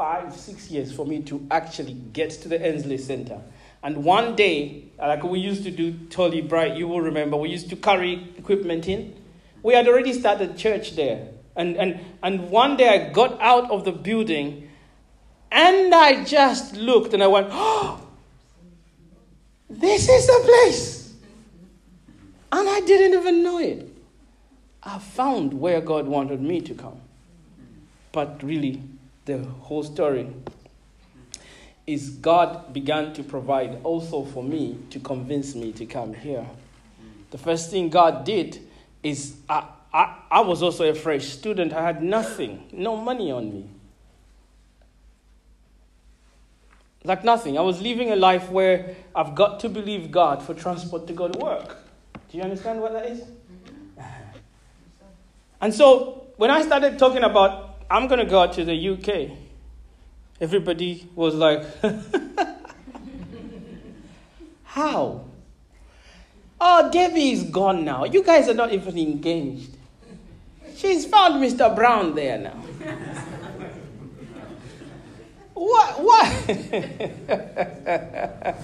five, 0.00 0.34
six 0.34 0.70
years 0.70 0.90
for 0.90 1.04
me 1.04 1.20
to 1.20 1.46
actually 1.50 1.92
get 1.92 2.30
to 2.30 2.48
the 2.48 2.58
Ensley 2.58 2.96
Center. 2.96 3.38
And 3.82 4.02
one 4.02 4.34
day, 4.34 4.84
like 4.98 5.22
we 5.22 5.40
used 5.40 5.62
to 5.64 5.70
do, 5.70 5.92
Tolly 6.08 6.40
Bright, 6.40 6.74
you 6.74 6.88
will 6.88 7.02
remember, 7.02 7.36
we 7.36 7.50
used 7.50 7.68
to 7.68 7.76
carry 7.76 8.26
equipment 8.38 8.88
in. 8.88 9.14
We 9.62 9.74
had 9.74 9.86
already 9.86 10.14
started 10.14 10.56
church 10.56 10.96
there. 10.96 11.28
And, 11.54 11.76
and, 11.76 12.00
and 12.22 12.48
one 12.48 12.78
day 12.78 12.88
I 12.88 13.12
got 13.12 13.38
out 13.42 13.70
of 13.70 13.84
the 13.84 13.92
building 13.92 14.70
and 15.52 15.94
I 15.94 16.24
just 16.24 16.76
looked 16.76 17.12
and 17.12 17.22
I 17.22 17.26
went, 17.26 17.48
oh, 17.50 18.00
this 19.68 20.08
is 20.08 20.26
the 20.26 20.40
place. 20.46 21.12
And 22.52 22.66
I 22.66 22.80
didn't 22.86 23.20
even 23.20 23.42
know 23.42 23.58
it. 23.58 23.86
I 24.82 24.98
found 24.98 25.52
where 25.52 25.82
God 25.82 26.06
wanted 26.06 26.40
me 26.40 26.62
to 26.62 26.72
come. 26.72 26.98
But 28.12 28.42
really, 28.42 28.82
the 29.30 29.48
whole 29.62 29.82
story 29.82 30.28
is 31.86 32.10
God 32.10 32.72
began 32.72 33.12
to 33.14 33.22
provide 33.22 33.80
also 33.84 34.24
for 34.24 34.42
me 34.42 34.78
to 34.90 35.00
convince 35.00 35.54
me 35.54 35.72
to 35.72 35.86
come 35.86 36.14
here. 36.14 36.46
The 37.30 37.38
first 37.38 37.70
thing 37.70 37.90
God 37.90 38.24
did 38.24 38.60
is 39.02 39.36
I, 39.48 39.66
I, 39.92 40.16
I 40.30 40.40
was 40.40 40.62
also 40.62 40.88
a 40.88 40.94
fresh 40.94 41.26
student. 41.26 41.72
I 41.72 41.82
had 41.82 42.02
nothing, 42.02 42.68
no 42.72 42.96
money 42.96 43.30
on 43.30 43.52
me. 43.52 43.68
Like 47.02 47.24
nothing. 47.24 47.56
I 47.56 47.62
was 47.62 47.80
living 47.80 48.10
a 48.10 48.16
life 48.16 48.50
where 48.50 48.94
I've 49.14 49.34
got 49.34 49.60
to 49.60 49.68
believe 49.68 50.10
God 50.10 50.42
for 50.42 50.54
transport 50.54 51.06
to 51.06 51.12
go 51.12 51.28
to 51.28 51.38
work. 51.38 51.78
Do 52.30 52.36
you 52.36 52.42
understand 52.42 52.80
what 52.80 52.92
that 52.92 53.06
is? 53.06 53.20
Mm-hmm. 53.20 54.02
And 55.62 55.74
so 55.74 56.26
when 56.36 56.50
I 56.50 56.62
started 56.62 56.98
talking 56.98 57.22
about, 57.22 57.69
I'm 57.90 58.06
going 58.06 58.20
to 58.20 58.26
go 58.26 58.50
to 58.50 58.64
the 58.64 58.88
UK, 58.88 59.36
Everybody 60.40 61.06
was 61.14 61.34
like, 61.34 61.62
How? 64.64 65.26
Oh, 66.58 66.90
Debbie 66.90 67.32
is 67.32 67.42
gone 67.42 67.84
now. 67.84 68.04
You 68.04 68.22
guys 68.22 68.48
are 68.48 68.54
not 68.54 68.72
even 68.72 68.96
engaged. 68.96 69.76
She's 70.76 71.04
found 71.04 71.44
Mr. 71.44 71.76
Brown 71.76 72.14
there 72.14 72.38
now. 72.38 72.52
what? 75.52 76.00
What? 76.00 76.48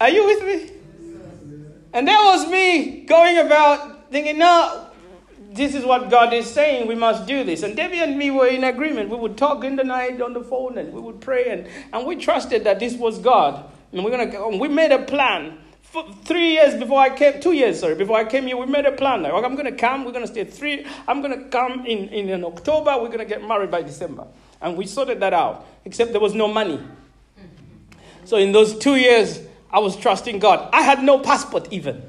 are 0.00 0.10
you 0.10 0.26
with 0.26 0.44
me? 0.44 0.70
And 1.92 2.06
that 2.06 2.22
was 2.22 2.46
me 2.48 3.00
going 3.00 3.38
about 3.38 4.12
thinking, 4.12 4.38
no, 4.38 4.87
this 5.50 5.74
is 5.74 5.84
what 5.84 6.10
God 6.10 6.32
is 6.32 6.50
saying. 6.50 6.86
We 6.86 6.94
must 6.94 7.26
do 7.26 7.42
this. 7.42 7.62
And 7.62 7.74
Debbie 7.74 7.98
and 7.98 8.18
me 8.18 8.30
were 8.30 8.46
in 8.46 8.64
agreement. 8.64 9.08
We 9.08 9.16
would 9.16 9.38
talk 9.38 9.64
in 9.64 9.76
the 9.76 9.84
night 9.84 10.20
on 10.20 10.34
the 10.34 10.42
phone 10.42 10.76
and 10.76 10.92
we 10.92 11.00
would 11.00 11.20
pray. 11.20 11.48
And, 11.50 11.66
and 11.92 12.06
we 12.06 12.16
trusted 12.16 12.64
that 12.64 12.78
this 12.80 12.94
was 12.94 13.18
God. 13.18 13.64
And 13.92 14.04
we're 14.04 14.10
gonna, 14.10 14.56
we 14.58 14.68
made 14.68 14.92
a 14.92 15.02
plan. 15.02 15.58
For 15.82 16.04
three 16.24 16.52
years 16.52 16.74
before 16.74 17.00
I 17.00 17.16
came, 17.16 17.40
two 17.40 17.52
years, 17.52 17.80
sorry, 17.80 17.94
before 17.94 18.18
I 18.18 18.24
came 18.24 18.46
here, 18.46 18.58
we 18.58 18.66
made 18.66 18.84
a 18.84 18.92
plan. 18.92 19.22
Like, 19.22 19.32
I'm 19.32 19.54
going 19.54 19.64
to 19.64 19.72
come, 19.72 20.04
we're 20.04 20.12
going 20.12 20.26
to 20.26 20.30
stay 20.30 20.44
three, 20.44 20.84
I'm 21.06 21.22
going 21.22 21.44
to 21.44 21.48
come 21.48 21.86
in, 21.86 22.08
in, 22.08 22.28
in 22.28 22.44
October, 22.44 22.98
we're 23.00 23.06
going 23.06 23.20
to 23.20 23.24
get 23.24 23.42
married 23.42 23.70
by 23.70 23.80
December. 23.80 24.26
And 24.60 24.76
we 24.76 24.86
sorted 24.86 25.20
that 25.20 25.32
out, 25.32 25.64
except 25.86 26.12
there 26.12 26.20
was 26.20 26.34
no 26.34 26.46
money. 26.46 26.78
So 28.26 28.36
in 28.36 28.52
those 28.52 28.76
two 28.76 28.96
years, 28.96 29.40
I 29.70 29.78
was 29.78 29.96
trusting 29.96 30.40
God. 30.40 30.68
I 30.74 30.82
had 30.82 31.02
no 31.02 31.20
passport 31.20 31.68
even. 31.70 32.02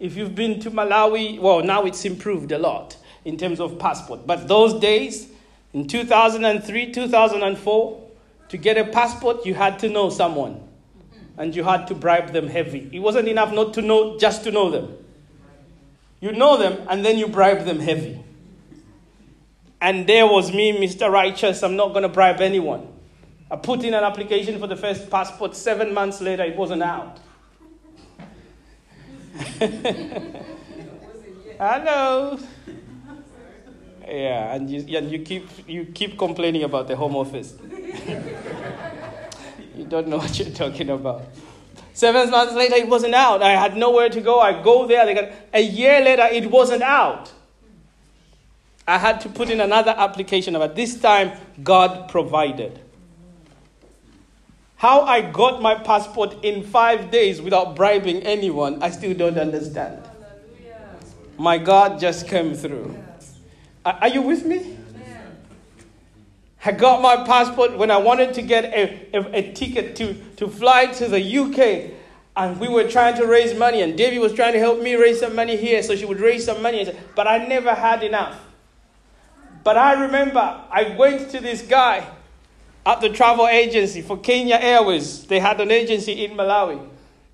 If 0.00 0.16
you've 0.16 0.34
been 0.34 0.60
to 0.60 0.70
Malawi, 0.70 1.40
well, 1.40 1.62
now 1.62 1.84
it's 1.84 2.04
improved 2.04 2.52
a 2.52 2.58
lot 2.58 2.96
in 3.24 3.36
terms 3.36 3.60
of 3.60 3.78
passport. 3.78 4.26
But 4.26 4.46
those 4.46 4.78
days, 4.80 5.28
in 5.72 5.86
2003, 5.88 6.92
2004, 6.92 8.08
to 8.48 8.56
get 8.56 8.78
a 8.78 8.84
passport, 8.84 9.44
you 9.44 9.54
had 9.54 9.78
to 9.80 9.88
know 9.88 10.08
someone. 10.10 10.60
And 11.36 11.54
you 11.54 11.62
had 11.62 11.86
to 11.88 11.94
bribe 11.94 12.32
them 12.32 12.48
heavy. 12.48 12.88
It 12.92 12.98
wasn't 13.00 13.28
enough 13.28 13.52
not 13.52 13.74
to 13.74 13.82
know, 13.82 14.18
just 14.18 14.44
to 14.44 14.50
know 14.50 14.70
them. 14.70 14.96
You 16.20 16.32
know 16.32 16.56
them, 16.56 16.84
and 16.88 17.04
then 17.04 17.16
you 17.16 17.28
bribe 17.28 17.64
them 17.64 17.78
heavy. 17.78 18.22
And 19.80 20.08
there 20.08 20.26
was 20.26 20.52
me, 20.52 20.72
Mr. 20.72 21.10
Righteous. 21.10 21.62
I'm 21.62 21.76
not 21.76 21.90
going 21.90 22.02
to 22.02 22.08
bribe 22.08 22.40
anyone. 22.40 22.88
I 23.50 23.56
put 23.56 23.84
in 23.84 23.94
an 23.94 24.02
application 24.02 24.58
for 24.58 24.66
the 24.66 24.76
first 24.76 25.08
passport. 25.10 25.54
Seven 25.54 25.94
months 25.94 26.20
later, 26.20 26.42
it 26.42 26.56
wasn't 26.56 26.82
out. 26.82 27.20
Hello. 31.58 32.38
Yeah, 34.06 34.54
and 34.54 34.68
you, 34.70 34.96
and 34.96 35.10
you 35.10 35.18
keep 35.20 35.48
you 35.68 35.84
keep 35.84 36.18
complaining 36.18 36.64
about 36.64 36.88
the 36.88 36.96
home 36.96 37.14
office. 37.14 37.54
you 39.76 39.84
don't 39.84 40.08
know 40.08 40.16
what 40.18 40.38
you're 40.38 40.50
talking 40.50 40.90
about. 40.90 41.22
Seven 41.92 42.30
months 42.30 42.54
later, 42.54 42.76
it 42.76 42.88
wasn't 42.88 43.14
out. 43.14 43.42
I 43.42 43.50
had 43.50 43.76
nowhere 43.76 44.08
to 44.08 44.20
go. 44.20 44.40
I 44.40 44.62
go 44.62 44.86
there. 44.86 45.04
They 45.04 45.14
got, 45.14 45.30
a 45.52 45.60
year 45.60 46.00
later, 46.00 46.26
it 46.30 46.50
wasn't 46.50 46.82
out. 46.82 47.32
I 48.86 48.98
had 48.98 49.20
to 49.22 49.28
put 49.28 49.50
in 49.50 49.60
another 49.60 49.94
application, 49.96 50.54
but 50.54 50.74
this 50.74 51.00
time, 51.00 51.32
God 51.62 52.08
provided. 52.08 52.80
How 54.78 55.00
I 55.00 55.22
got 55.22 55.60
my 55.60 55.74
passport 55.74 56.36
in 56.44 56.62
five 56.62 57.10
days 57.10 57.42
without 57.42 57.74
bribing 57.74 58.22
anyone, 58.22 58.80
I 58.80 58.90
still 58.90 59.12
don't 59.12 59.36
understand. 59.36 60.04
My 61.36 61.58
God 61.58 61.98
just 61.98 62.28
came 62.28 62.54
through. 62.54 62.96
Are 63.84 64.06
you 64.06 64.22
with 64.22 64.46
me? 64.46 64.76
I 66.64 66.70
got 66.70 67.02
my 67.02 67.24
passport 67.24 67.76
when 67.76 67.90
I 67.90 67.96
wanted 67.96 68.34
to 68.34 68.42
get 68.42 68.66
a, 68.66 69.16
a, 69.16 69.38
a, 69.38 69.52
ticket 69.52 69.96
to, 69.96 70.14
to 70.36 70.46
fly 70.46 70.86
to 70.86 71.08
the 71.08 71.38
UK. 71.38 71.94
And 72.36 72.60
we 72.60 72.68
were 72.68 72.88
trying 72.88 73.16
to 73.16 73.26
raise 73.26 73.58
money, 73.58 73.82
and 73.82 73.98
Debbie 73.98 74.18
was 74.18 74.32
trying 74.32 74.52
to 74.52 74.60
help 74.60 74.80
me 74.80 74.94
raise 74.94 75.18
some 75.18 75.34
money 75.34 75.56
here 75.56 75.82
so 75.82 75.96
she 75.96 76.04
would 76.04 76.20
raise 76.20 76.44
some 76.44 76.62
money. 76.62 76.88
But 77.16 77.26
I 77.26 77.46
never 77.46 77.74
had 77.74 78.04
enough. 78.04 78.38
But 79.64 79.76
I 79.76 80.04
remember 80.04 80.38
I 80.70 80.94
went 80.96 81.30
to 81.30 81.40
this 81.40 81.62
guy 81.62 82.06
at 82.88 83.02
the 83.02 83.10
travel 83.10 83.46
agency 83.46 84.00
for 84.00 84.16
Kenya 84.16 84.56
Airways. 84.56 85.26
They 85.26 85.40
had 85.40 85.60
an 85.60 85.70
agency 85.70 86.24
in 86.24 86.30
Malawi. 86.30 86.88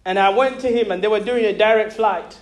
And 0.04 0.18
I 0.18 0.30
went 0.30 0.58
to 0.60 0.68
him, 0.68 0.90
and 0.90 1.02
they 1.02 1.06
were 1.06 1.20
doing 1.20 1.44
a 1.44 1.56
direct 1.56 1.92
flight. 1.92 2.36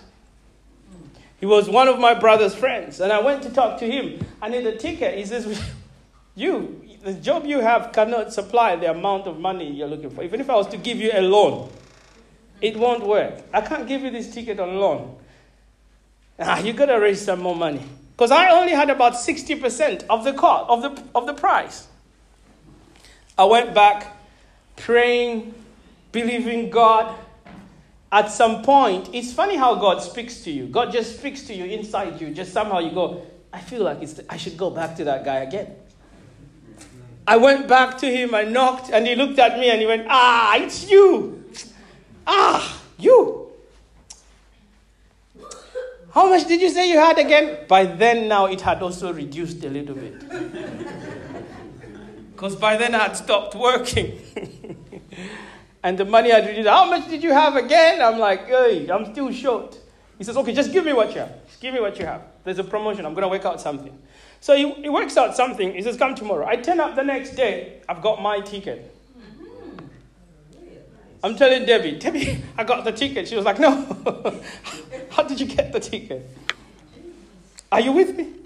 He 1.39 1.45
was 1.45 1.69
one 1.69 1.89
of 1.89 1.99
my 1.99 2.15
brother's 2.15 2.55
friends. 2.55 3.01
And 3.01 3.13
I 3.13 3.21
went 3.21 3.43
to 3.43 3.51
talk 3.51 3.79
to 3.81 3.87
him. 3.87 4.25
I 4.41 4.49
need 4.49 4.67
a 4.67 4.79
ticket. 4.79 5.19
He 5.19 5.27
says, 5.27 5.63
You, 6.35 6.83
the 7.05 7.13
job 7.13 7.45
you 7.45 7.61
have 7.61 7.93
cannot 7.93 8.33
supply 8.33 8.77
the 8.77 8.91
amount 8.91 9.27
of 9.27 9.39
money 9.39 9.71
you're 9.71 9.89
looking 9.89 10.09
for. 10.09 10.25
Even 10.25 10.41
if 10.41 10.49
I 10.49 10.55
was 10.55 10.69
to 10.69 10.79
give 10.79 10.97
you 10.97 11.11
a 11.13 11.21
loan, 11.21 11.71
it 12.63 12.79
won't 12.79 13.07
work. 13.07 13.43
I 13.53 13.61
can't 13.61 13.87
give 13.87 14.03
you 14.03 14.11
this 14.11 14.33
ticket 14.33 14.59
on 14.59 14.77
loan. 14.77 15.19
Ah, 16.39 16.61
you 16.61 16.73
gotta 16.73 16.99
raise 16.99 17.21
some 17.21 17.41
more 17.41 17.55
money. 17.55 17.83
Because 18.13 18.31
I 18.31 18.49
only 18.59 18.73
had 18.73 18.89
about 18.89 19.13
60% 19.13 20.07
of 20.09 20.25
the 20.25 20.33
cost, 20.33 20.71
of 20.71 20.81
the, 20.81 21.05
of 21.15 21.27
the 21.27 21.35
price. 21.35 21.89
I 23.37 23.45
went 23.45 23.75
back 23.75 24.17
praying, 24.77 25.55
believing 26.11 26.71
God. 26.71 27.19
At 28.11 28.31
some 28.31 28.63
point, 28.63 29.09
it's 29.15 29.33
funny 29.33 29.57
how 29.57 29.75
God 29.75 30.03
speaks 30.03 30.43
to 30.45 30.51
you. 30.51 30.67
God 30.67 30.93
just 30.93 31.19
speaks 31.19 31.43
to 31.45 31.55
you 31.55 31.65
inside 31.65 32.21
you. 32.21 32.31
Just 32.31 32.53
somehow 32.53 32.79
you 32.79 32.91
go, 32.91 33.27
I 33.53 33.61
feel 33.61 33.83
like 33.85 34.03
it's, 34.03 34.21
I 34.29 34.37
should 34.37 34.57
go 34.57 34.69
back 34.71 34.97
to 34.97 35.05
that 35.05 35.25
guy 35.25 35.39
again. 35.39 35.75
I 37.27 37.37
went 37.37 37.69
back 37.69 37.99
to 37.99 38.07
him, 38.07 38.35
I 38.35 38.43
knocked, 38.43 38.91
and 38.91 39.07
he 39.07 39.15
looked 39.15 39.39
at 39.39 39.59
me 39.59 39.71
and 39.71 39.81
he 39.81 39.87
went, 39.87 40.07
Ah, 40.09 40.57
it's 40.57 40.91
you. 40.91 41.45
Ah, 42.27 42.83
you. 42.99 43.51
How 46.13 46.29
much 46.29 46.47
did 46.47 46.61
you 46.61 46.69
say 46.69 46.91
you 46.91 46.99
had 46.99 47.19
again? 47.19 47.61
By 47.69 47.87
then, 47.87 48.29
now 48.29 48.47
it 48.47 48.61
had 48.61 48.83
also 48.83 49.13
reduced 49.13 49.65
a 49.65 49.71
little 49.71 49.95
bit. 49.95 51.22
Because 52.43 52.57
by 52.57 52.77
then 52.77 52.93
I 52.93 53.05
had 53.05 53.17
stopped 53.17 53.55
working. 53.55 54.19
and 55.85 55.97
the 55.97 56.05
money 56.05 56.33
I'd 56.33 56.45
reduced. 56.45 56.69
How 56.69 56.91
much 56.91 57.09
did 57.09 57.23
you 57.23 57.33
have 57.33 57.55
again? 57.55 58.03
I'm 58.03 58.19
like, 58.19 58.49
hey, 58.49 58.89
I'm 58.91 59.13
still 59.13 59.31
short. 59.31 59.79
He 60.19 60.25
says, 60.25 60.37
okay, 60.37 60.53
just 60.53 60.73
give 60.73 60.85
me 60.85 60.93
what 60.93 61.15
you 61.15 61.21
have. 61.21 61.47
Just 61.47 61.61
give 61.61 61.73
me 61.73 61.79
what 61.79 61.97
you 62.01 62.05
have. 62.05 62.23
There's 62.43 62.59
a 62.59 62.65
promotion. 62.65 63.07
I'm 63.07 63.15
going 63.15 63.23
to 63.23 63.29
work 63.29 63.45
out 63.45 63.61
something. 63.61 63.97
So 64.41 64.57
he, 64.57 64.73
he 64.73 64.89
works 64.89 65.17
out 65.17 65.37
something. 65.37 65.73
He 65.73 65.83
says, 65.83 65.97
come 65.97 66.17
tomorrow. 66.17 66.45
I 66.45 66.57
turn 66.57 66.81
up 66.81 66.97
the 66.97 67.05
next 67.05 67.37
day. 67.37 67.81
I've 67.89 68.03
got 68.03 68.21
my 68.21 68.41
ticket. 68.41 68.93
I'm 71.23 71.37
telling 71.37 71.65
Debbie, 71.65 71.93
Debbie, 71.93 72.43
I 72.59 72.65
got 72.65 72.83
the 72.83 72.91
ticket. 72.91 73.29
She 73.29 73.37
was 73.37 73.45
like, 73.45 73.61
no. 73.61 73.71
How 75.11 75.23
did 75.23 75.39
you 75.39 75.47
get 75.47 75.73
the 75.73 75.79
ticket? 75.79 76.29
Are 77.71 77.81
you 77.81 77.93
with 77.93 78.17
me? 78.17 78.42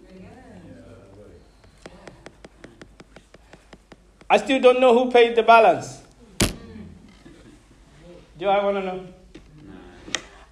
I 4.29 4.39
still 4.39 4.61
don't 4.61 4.81
know 4.81 4.93
who 4.93 5.11
paid 5.11 5.37
the 5.37 5.43
balance. 5.43 6.03
Do 8.39 8.49
I 8.49 8.63
want 8.65 8.77
to 8.77 8.83
know? 8.83 9.07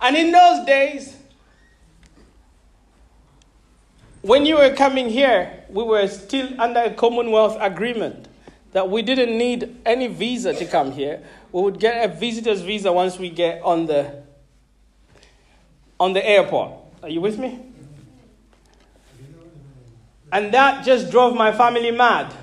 And 0.01 0.17
in 0.17 0.33
those 0.33 0.65
days, 0.67 1.17
when 4.23 4.47
you 4.47 4.57
were 4.57 4.75
coming 4.75 5.09
here, 5.09 5.65
we 5.69 5.83
were 5.83 6.07
still 6.09 6.49
under 6.61 6.81
a 6.81 6.95
Commonwealth 6.95 7.57
agreement 7.61 8.29
that 8.73 8.89
we 8.89 9.03
didn't 9.03 9.37
need 9.37 9.77
any 9.85 10.07
visa 10.07 10.55
to 10.55 10.65
come 10.67 10.93
here. 10.93 11.23
We 11.53 11.63
would 11.63 11.79
get 11.79 12.09
a 12.09 12.13
visitor's 12.13 12.61
visa 12.63 12.93
once 12.93 13.19
we 13.19 13.31
get 13.31 13.63
on 13.63 13.87
the 13.87 14.23
on 16.01 16.13
the 16.13 16.27
airport. 16.27 16.73
Are 17.03 17.09
you 17.09 17.21
with 17.21 17.39
me? 17.39 17.61
And 20.33 20.53
that 20.53 20.85
just 20.85 21.11
drove 21.11 21.37
my 21.37 21.53
family 21.53 21.91
mad. 21.91 22.35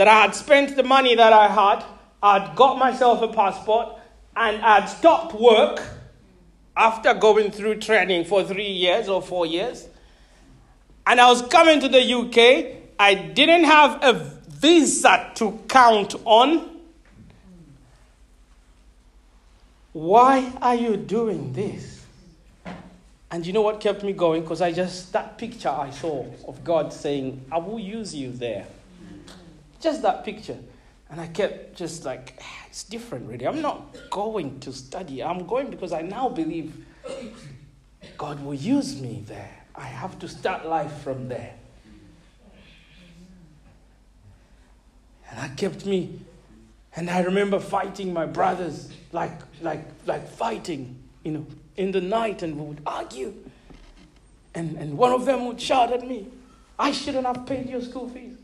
That 0.00 0.08
I 0.08 0.22
had 0.22 0.34
spent 0.34 0.76
the 0.76 0.82
money 0.82 1.14
that 1.14 1.34
I 1.34 1.46
had, 1.46 1.84
I'd 2.22 2.56
got 2.56 2.78
myself 2.78 3.20
a 3.20 3.28
passport, 3.28 3.98
and 4.34 4.62
I'd 4.62 4.88
stopped 4.88 5.34
work 5.34 5.82
after 6.74 7.12
going 7.12 7.50
through 7.50 7.80
training 7.80 8.24
for 8.24 8.42
three 8.42 8.70
years 8.70 9.10
or 9.10 9.20
four 9.20 9.44
years. 9.44 9.86
And 11.06 11.20
I 11.20 11.28
was 11.28 11.42
coming 11.42 11.80
to 11.80 11.88
the 11.90 12.02
UK. 12.14 12.80
I 12.98 13.14
didn't 13.14 13.64
have 13.64 14.02
a 14.02 14.14
visa 14.48 15.32
to 15.34 15.60
count 15.68 16.14
on. 16.24 16.80
Why 19.92 20.50
are 20.62 20.76
you 20.76 20.96
doing 20.96 21.52
this? 21.52 22.06
And 23.30 23.46
you 23.46 23.52
know 23.52 23.60
what 23.60 23.82
kept 23.82 24.02
me 24.02 24.14
going? 24.14 24.40
Because 24.40 24.62
I 24.62 24.72
just, 24.72 25.12
that 25.12 25.36
picture 25.36 25.68
I 25.68 25.90
saw 25.90 26.24
of 26.48 26.64
God 26.64 26.90
saying, 26.90 27.44
I 27.52 27.58
will 27.58 27.78
use 27.78 28.14
you 28.14 28.32
there. 28.32 28.66
Just 29.80 30.02
that 30.02 30.24
picture. 30.24 30.58
And 31.10 31.20
I 31.20 31.26
kept 31.26 31.76
just 31.76 32.04
like, 32.04 32.38
ah, 32.40 32.66
it's 32.68 32.84
different, 32.84 33.28
really. 33.28 33.46
I'm 33.46 33.60
not 33.60 33.96
going 34.10 34.60
to 34.60 34.72
study. 34.72 35.22
I'm 35.22 35.46
going 35.46 35.68
because 35.68 35.92
I 35.92 36.02
now 36.02 36.28
believe 36.28 36.72
God 38.16 38.42
will 38.44 38.54
use 38.54 39.00
me 39.00 39.24
there. 39.26 39.56
I 39.74 39.86
have 39.86 40.18
to 40.20 40.28
start 40.28 40.66
life 40.66 40.92
from 41.02 41.28
there. 41.28 41.54
And 45.30 45.38
that 45.38 45.56
kept 45.56 45.86
me. 45.86 46.20
And 46.94 47.08
I 47.08 47.22
remember 47.22 47.58
fighting 47.60 48.12
my 48.12 48.26
brothers, 48.26 48.90
like, 49.12 49.40
like, 49.62 49.84
like 50.06 50.28
fighting, 50.28 50.96
you 51.24 51.32
know, 51.32 51.46
in 51.76 51.92
the 51.92 52.00
night, 52.00 52.42
and 52.42 52.56
we 52.58 52.66
would 52.66 52.82
argue. 52.86 53.34
And, 54.54 54.76
and 54.76 54.98
one 54.98 55.12
of 55.12 55.24
them 55.24 55.46
would 55.46 55.60
shout 55.60 55.92
at 55.92 56.06
me, 56.06 56.28
I 56.78 56.92
shouldn't 56.92 57.26
have 57.26 57.46
paid 57.46 57.68
your 57.68 57.80
school 57.80 58.08
fees. 58.08 58.36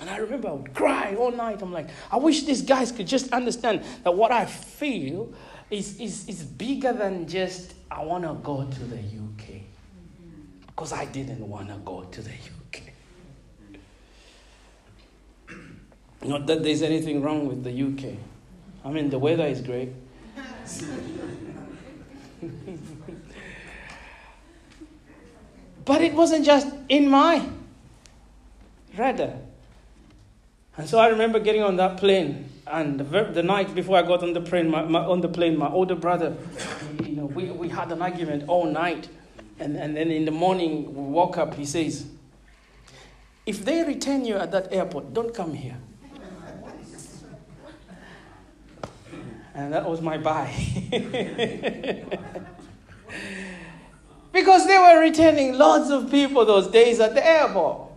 And 0.00 0.10
I 0.10 0.16
remember 0.16 0.48
I 0.48 0.52
would 0.52 0.74
cry 0.74 1.14
all 1.14 1.30
night. 1.30 1.62
I'm 1.62 1.72
like, 1.72 1.88
I 2.10 2.16
wish 2.16 2.42
these 2.42 2.62
guys 2.62 2.90
could 2.90 3.06
just 3.06 3.32
understand 3.32 3.84
that 4.02 4.12
what 4.12 4.32
I 4.32 4.44
feel 4.44 5.32
is, 5.70 6.00
is, 6.00 6.28
is 6.28 6.42
bigger 6.42 6.92
than 6.92 7.28
just, 7.28 7.74
I 7.90 8.02
want 8.04 8.24
to 8.24 8.34
go 8.42 8.64
to 8.64 8.84
the 8.84 8.98
UK. 8.98 9.62
Because 10.66 10.92
I 10.92 11.04
didn't 11.04 11.48
want 11.48 11.68
to 11.68 11.76
go 11.76 12.02
to 12.02 12.22
the 12.22 12.32
UK. 12.32 12.82
Not 16.24 16.46
that 16.46 16.62
there's 16.62 16.82
anything 16.82 17.22
wrong 17.22 17.46
with 17.46 17.62
the 17.62 17.70
UK. 17.70 18.16
I 18.84 18.90
mean, 18.90 19.10
the 19.10 19.18
weather 19.18 19.46
is 19.46 19.60
great. 19.60 19.90
but 25.84 26.02
it 26.02 26.14
wasn't 26.14 26.44
just 26.44 26.66
in 26.88 27.08
my 27.08 27.46
radar. 28.96 29.34
And 30.76 30.88
so 30.88 30.98
I 30.98 31.06
remember 31.08 31.38
getting 31.38 31.62
on 31.62 31.76
that 31.76 31.98
plane, 31.98 32.50
and 32.66 32.98
the, 32.98 33.04
the 33.32 33.42
night 33.44 33.74
before 33.74 33.96
I 33.96 34.02
got 34.02 34.24
on 34.24 34.32
the 34.32 34.40
plane, 34.40 34.68
my, 34.68 34.82
my, 34.82 35.04
on 35.04 35.20
the 35.20 35.28
plane, 35.28 35.56
my 35.56 35.68
older 35.68 35.94
brother, 35.94 36.36
you 37.04 37.14
know, 37.14 37.26
we, 37.26 37.44
we 37.50 37.68
had 37.68 37.92
an 37.92 38.02
argument 38.02 38.48
all 38.48 38.66
night, 38.66 39.08
and, 39.60 39.76
and 39.76 39.96
then 39.96 40.10
in 40.10 40.24
the 40.24 40.32
morning 40.32 40.92
we 40.92 41.02
woke 41.12 41.38
up. 41.38 41.54
He 41.54 41.64
says, 41.64 42.06
"If 43.46 43.64
they 43.64 43.84
return 43.84 44.24
you 44.24 44.34
at 44.34 44.50
that 44.50 44.72
airport, 44.72 45.14
don't 45.14 45.32
come 45.32 45.54
here." 45.54 45.76
And 49.54 49.72
that 49.72 49.88
was 49.88 50.00
my 50.00 50.18
bye. 50.18 50.52
because 54.32 54.66
they 54.66 54.76
were 54.76 54.98
returning 55.00 55.56
lots 55.56 55.90
of 55.90 56.10
people 56.10 56.44
those 56.44 56.66
days 56.66 56.98
at 56.98 57.14
the 57.14 57.24
airport. 57.24 57.93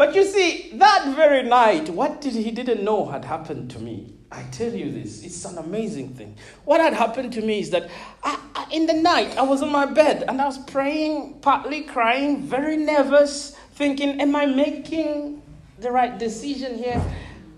But 0.00 0.14
you 0.14 0.24
see, 0.24 0.70
that 0.76 1.12
very 1.14 1.42
night, 1.42 1.90
what 1.90 2.22
did 2.22 2.32
he 2.32 2.50
didn't 2.50 2.82
know 2.82 3.04
had 3.04 3.22
happened 3.22 3.70
to 3.72 3.78
me. 3.78 4.14
I 4.32 4.44
tell 4.44 4.72
you 4.72 4.90
this, 4.90 5.22
it's 5.22 5.44
an 5.44 5.58
amazing 5.58 6.14
thing. 6.14 6.38
What 6.64 6.80
had 6.80 6.94
happened 6.94 7.34
to 7.34 7.42
me 7.42 7.60
is 7.60 7.68
that 7.68 7.90
I, 8.24 8.40
I, 8.54 8.66
in 8.70 8.86
the 8.86 8.94
night, 8.94 9.36
I 9.36 9.42
was 9.42 9.60
on 9.60 9.70
my 9.70 9.84
bed 9.84 10.24
and 10.26 10.40
I 10.40 10.46
was 10.46 10.56
praying, 10.56 11.40
partly 11.42 11.82
crying, 11.82 12.40
very 12.40 12.78
nervous, 12.78 13.54
thinking, 13.74 14.22
Am 14.22 14.34
I 14.34 14.46
making 14.46 15.42
the 15.78 15.90
right 15.90 16.18
decision 16.18 16.78
here? 16.78 17.04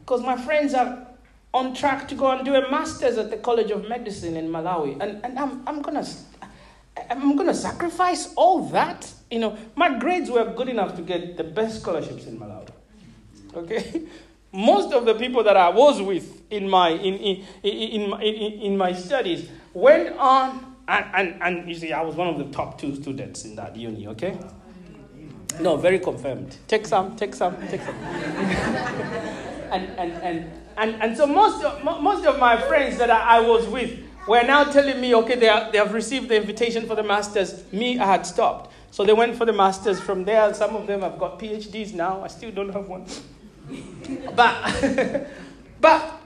Because 0.01 0.23
my 0.23 0.36
friends 0.36 0.74
are 0.74 1.06
on 1.55 1.74
track 1.77 2.09
to 2.09 2.16
go 2.16 2.32
and 2.32 2.44
do 2.44 2.56
a 2.56 2.69
master's 2.73 3.19
at 3.19 3.31
the 3.31 3.36
College 3.36 3.70
of 3.70 3.89
Medicine 3.89 4.36
in 4.36 4.48
Malawi. 4.48 5.01
And, 5.01 5.24
and 5.24 5.39
I'm, 5.39 5.62
I'm 5.69 5.81
going 5.81 6.05
to 6.05 6.10
I'm 7.09 7.36
to 7.39 7.55
sacrifice 7.55 8.32
all 8.35 8.69
that. 8.70 9.12
You 9.32 9.38
know, 9.38 9.56
my 9.76 9.98
grades 9.98 10.30
were 10.30 10.44
good 10.44 10.68
enough 10.68 10.94
to 10.96 11.00
get 11.02 11.38
the 11.38 11.44
best 11.44 11.80
scholarships 11.80 12.26
in 12.26 12.38
Malawi. 12.38 12.68
Okay? 13.54 14.02
Most 14.52 14.92
of 14.92 15.06
the 15.06 15.14
people 15.14 15.42
that 15.44 15.56
I 15.56 15.70
was 15.70 16.02
with 16.02 16.42
in 16.50 16.68
my, 16.68 16.90
in, 16.90 17.14
in, 17.14 17.44
in, 17.62 18.12
in, 18.20 18.76
my 18.76 18.92
studies 18.92 19.48
went 19.72 20.14
on, 20.18 20.76
and, 20.86 21.06
and, 21.14 21.42
and 21.42 21.66
you 21.68 21.74
see, 21.74 21.94
I 21.94 22.02
was 22.02 22.14
one 22.14 22.28
of 22.28 22.36
the 22.36 22.44
top 22.52 22.78
two 22.78 22.94
students 22.94 23.46
in 23.46 23.56
that 23.56 23.74
uni, 23.74 24.06
okay? 24.09 24.38
No, 25.59 25.78
very 25.78 25.98
confirmed. 25.98 26.59
Take 26.68 26.86
some, 26.86 27.16
take 27.16 27.34
some, 27.34 27.56
take 27.68 27.80
some. 27.80 27.94
and, 27.96 29.88
and, 29.98 30.12
and, 30.12 30.50
and, 30.76 31.02
and 31.02 31.16
so 31.16 31.26
most 31.26 31.64
of, 31.64 31.82
most 32.02 32.26
of 32.26 32.38
my 32.38 32.60
friends 32.60 32.98
that 32.98 33.10
I, 33.10 33.38
I 33.38 33.40
was 33.40 33.66
with, 33.66 33.98
were 34.28 34.42
now 34.42 34.64
telling 34.64 35.00
me, 35.00 35.14
okay, 35.14 35.36
they, 35.36 35.48
are, 35.48 35.72
they 35.72 35.78
have 35.78 35.94
received 35.94 36.28
the 36.28 36.36
invitation 36.36 36.86
for 36.86 36.94
the 36.94 37.02
masters. 37.02 37.64
Me, 37.72 37.98
I 37.98 38.04
had 38.04 38.26
stopped. 38.26 38.71
So 38.93 39.05
they 39.05 39.14
went 39.14 39.36
for 39.36 39.47
the 39.47 39.55
masters 39.55 39.98
from 39.98 40.24
there. 40.24 40.52
Some 40.52 40.77
of 40.77 40.86
them 40.86 41.01
have 41.01 41.19
got 41.19 41.39
PhDs 41.39 41.94
now. 41.94 42.23
I 42.23 42.28
still 42.28 42.52
don't 42.52 42.69
have 42.69 42.86
one. 42.86 43.06
but, 44.36 45.27
but, 45.81 46.20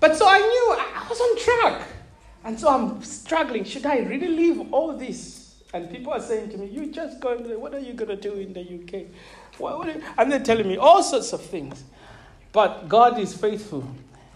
but 0.00 0.16
so 0.16 0.26
I 0.28 0.38
knew 0.38 0.76
I 0.76 1.06
was 1.08 1.20
on 1.20 1.38
track. 1.38 1.88
And 2.44 2.58
so 2.58 2.68
I'm 2.68 3.00
struggling. 3.02 3.62
Should 3.62 3.86
I 3.86 4.00
really 4.00 4.28
leave 4.28 4.72
all 4.72 4.96
this? 4.96 5.62
And 5.72 5.88
people 5.88 6.12
are 6.12 6.20
saying 6.20 6.50
to 6.50 6.58
me, 6.58 6.66
you 6.66 6.90
just 6.90 7.20
going. 7.20 7.44
What 7.60 7.72
are 7.74 7.78
you 7.78 7.92
going 7.92 8.08
to 8.08 8.16
do 8.16 8.34
in 8.34 8.52
the 8.52 8.60
UK? 8.60 9.06
What, 9.58 9.78
what 9.78 10.02
and 10.18 10.32
they're 10.32 10.40
telling 10.40 10.66
me 10.66 10.78
all 10.78 11.02
sorts 11.02 11.32
of 11.32 11.42
things. 11.42 11.84
But 12.52 12.88
God 12.88 13.18
is 13.20 13.34
faithful 13.34 13.88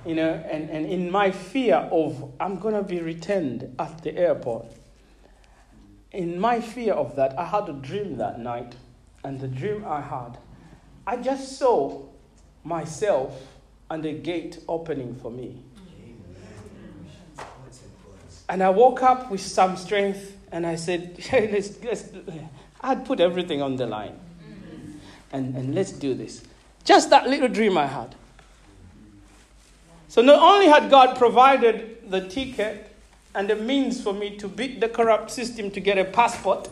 you 0.04 0.14
know, 0.14 0.32
and, 0.50 0.68
and 0.70 0.86
in 0.86 1.10
my 1.10 1.30
fear 1.30 1.76
of 1.76 2.32
I'm 2.40 2.58
going 2.58 2.74
to 2.74 2.82
be 2.82 3.00
returned 3.00 3.74
at 3.78 4.02
the 4.02 4.16
airport, 4.16 4.66
in 6.12 6.38
my 6.38 6.60
fear 6.60 6.92
of 6.92 7.16
that, 7.16 7.38
I 7.38 7.44
had 7.46 7.68
a 7.68 7.72
dream 7.72 8.16
that 8.18 8.38
night. 8.38 8.74
And 9.24 9.40
the 9.40 9.48
dream 9.48 9.84
I 9.86 10.00
had, 10.00 10.36
I 11.06 11.16
just 11.16 11.58
saw 11.58 12.02
myself 12.64 13.40
and 13.90 14.04
a 14.04 14.12
gate 14.12 14.58
opening 14.68 15.14
for 15.14 15.30
me. 15.30 15.62
And 18.48 18.62
I 18.62 18.70
woke 18.70 19.02
up 19.02 19.30
with 19.30 19.40
some 19.40 19.76
strength 19.76 20.36
and 20.50 20.66
I 20.66 20.74
said, 20.76 21.16
hey, 21.18 21.50
let's, 21.50 21.82
let's, 21.82 22.08
I'd 22.80 23.04
put 23.04 23.20
everything 23.20 23.62
on 23.62 23.76
the 23.76 23.86
line. 23.86 24.18
And, 25.32 25.56
and 25.56 25.74
let's 25.74 25.92
do 25.92 26.14
this. 26.14 26.42
Just 26.84 27.10
that 27.10 27.28
little 27.28 27.48
dream 27.48 27.78
I 27.78 27.86
had. 27.86 28.14
So 30.08 30.20
not 30.20 30.42
only 30.42 30.66
had 30.66 30.90
God 30.90 31.16
provided 31.16 32.10
the 32.10 32.28
ticket 32.28 32.91
and 33.34 33.48
the 33.48 33.56
means 33.56 34.02
for 34.02 34.12
me 34.12 34.36
to 34.38 34.48
beat 34.48 34.80
the 34.80 34.88
corrupt 34.88 35.30
system 35.30 35.70
to 35.70 35.80
get 35.80 35.98
a 35.98 36.04
passport, 36.04 36.68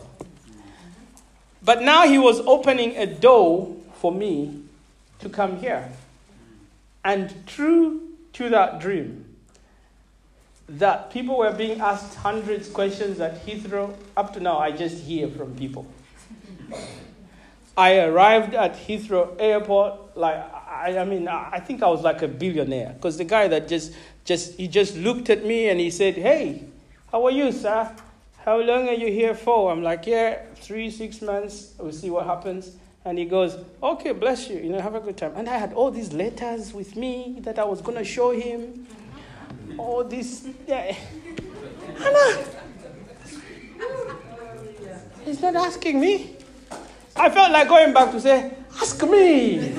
but 1.63 1.81
now 1.81 2.07
He 2.07 2.17
was 2.17 2.39
opening 2.41 2.95
a 2.97 3.05
door 3.05 3.75
for 3.95 4.11
me 4.11 4.63
to 5.19 5.29
come 5.29 5.57
here. 5.57 5.91
And 7.03 7.45
true 7.47 8.09
to 8.33 8.49
that 8.49 8.79
dream, 8.79 9.25
that 10.67 11.11
people 11.11 11.37
were 11.37 11.51
being 11.51 11.81
asked 11.81 12.15
hundreds 12.15 12.69
questions 12.69 13.19
at 13.19 13.45
Heathrow. 13.45 13.93
Up 14.15 14.33
to 14.33 14.39
now, 14.39 14.57
I 14.57 14.71
just 14.71 15.03
hear 15.03 15.27
from 15.27 15.55
people. 15.55 15.85
I 17.75 17.99
arrived 17.99 18.53
at 18.53 18.75
Heathrow 18.75 19.35
Airport 19.39 20.15
like 20.15 20.37
I, 20.81 20.97
I 20.97 21.05
mean, 21.05 21.27
I 21.27 21.59
think 21.59 21.83
I 21.83 21.87
was 21.87 22.01
like 22.01 22.21
a 22.21 22.27
billionaire 22.27 22.93
because 22.95 23.17
the 23.17 23.23
guy 23.23 23.47
that 23.49 23.67
just, 23.67 23.93
just, 24.25 24.57
he 24.57 24.67
just 24.67 24.95
looked 24.97 25.29
at 25.29 25.45
me 25.45 25.69
and 25.69 25.79
he 25.79 25.89
said, 25.89 26.15
Hey, 26.15 26.63
how 27.11 27.25
are 27.25 27.31
you, 27.31 27.51
sir? 27.51 27.91
How 28.45 28.59
long 28.59 28.87
are 28.87 28.93
you 28.93 29.11
here 29.11 29.35
for? 29.35 29.71
I'm 29.71 29.83
like, 29.83 30.05
Yeah, 30.05 30.39
three, 30.55 30.89
six 30.89 31.21
months. 31.21 31.73
We'll 31.79 31.91
see 31.91 32.09
what 32.09 32.25
happens. 32.25 32.75
And 33.03 33.17
he 33.17 33.25
goes, 33.25 33.57
Okay, 33.81 34.11
bless 34.11 34.49
you. 34.49 34.59
You 34.59 34.69
know, 34.69 34.81
have 34.81 34.95
a 34.95 34.99
good 34.99 35.17
time. 35.17 35.33
And 35.35 35.49
I 35.49 35.57
had 35.57 35.73
all 35.73 35.91
these 35.91 36.13
letters 36.13 36.73
with 36.73 36.95
me 36.95 37.37
that 37.41 37.59
I 37.59 37.63
was 37.63 37.81
going 37.81 37.97
to 37.97 38.05
show 38.05 38.31
him. 38.31 38.87
All 39.77 40.03
this. 40.03 40.47
Yeah. 40.67 40.95
Hannah. 41.97 42.45
He's 45.25 45.41
not 45.41 45.55
asking 45.55 45.99
me. 45.99 46.35
I 47.15 47.29
felt 47.29 47.51
like 47.51 47.67
going 47.67 47.93
back 47.93 48.11
to 48.11 48.21
say, 48.21 48.53
Ask 48.79 49.03
me. 49.03 49.73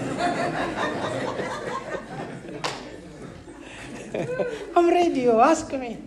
I'm 4.77 4.89
ready. 4.89 5.29
Ask 5.29 5.73
me. 5.73 5.99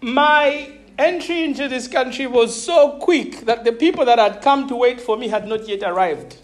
My 0.00 0.78
entry 0.98 1.44
into 1.44 1.68
this 1.68 1.88
country 1.88 2.26
was 2.26 2.60
so 2.60 2.98
quick 2.98 3.40
that 3.42 3.64
the 3.64 3.72
people 3.72 4.04
that 4.04 4.18
had 4.18 4.42
come 4.42 4.68
to 4.68 4.76
wait 4.76 5.00
for 5.00 5.16
me 5.16 5.28
had 5.28 5.46
not 5.46 5.66
yet 5.68 5.82
arrived 5.82 6.36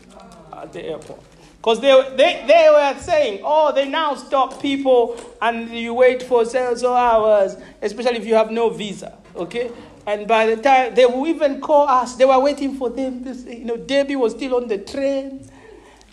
at 0.52 0.72
the 0.72 0.84
airport. 0.84 1.20
Because 1.56 1.80
they, 1.80 1.92
they, 2.16 2.44
they 2.46 2.68
were 2.70 3.00
saying, 3.00 3.40
oh, 3.44 3.72
they 3.74 3.88
now 3.88 4.14
stop 4.14 4.62
people 4.62 5.20
and 5.42 5.68
you 5.70 5.92
wait 5.92 6.22
for 6.22 6.44
several 6.44 6.94
hours, 6.94 7.56
especially 7.82 8.16
if 8.16 8.26
you 8.26 8.34
have 8.34 8.50
no 8.50 8.70
visa. 8.70 9.18
Okay? 9.34 9.70
And 10.06 10.26
by 10.26 10.46
the 10.46 10.56
time 10.62 10.94
they 10.94 11.04
will 11.04 11.26
even 11.26 11.60
call 11.60 11.88
us, 11.88 12.14
they 12.14 12.24
were 12.24 12.38
waiting 12.38 12.76
for 12.76 12.90
them. 12.90 13.26
You 13.46 13.64
know, 13.64 13.76
Debbie 13.76 14.16
was 14.16 14.32
still 14.32 14.54
on 14.54 14.68
the 14.68 14.78
train. 14.78 15.50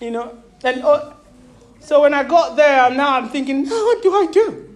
You 0.02 0.12
know, 0.12 0.38
and 0.64 0.82
oh, 0.84 1.15
so 1.86 2.02
when 2.02 2.14
I 2.14 2.24
got 2.24 2.56
there, 2.56 2.90
now 2.90 3.16
I'm 3.16 3.30
thinking, 3.30 3.66
what 3.70 4.02
do 4.02 4.14
I 4.16 4.26
do? 4.32 4.76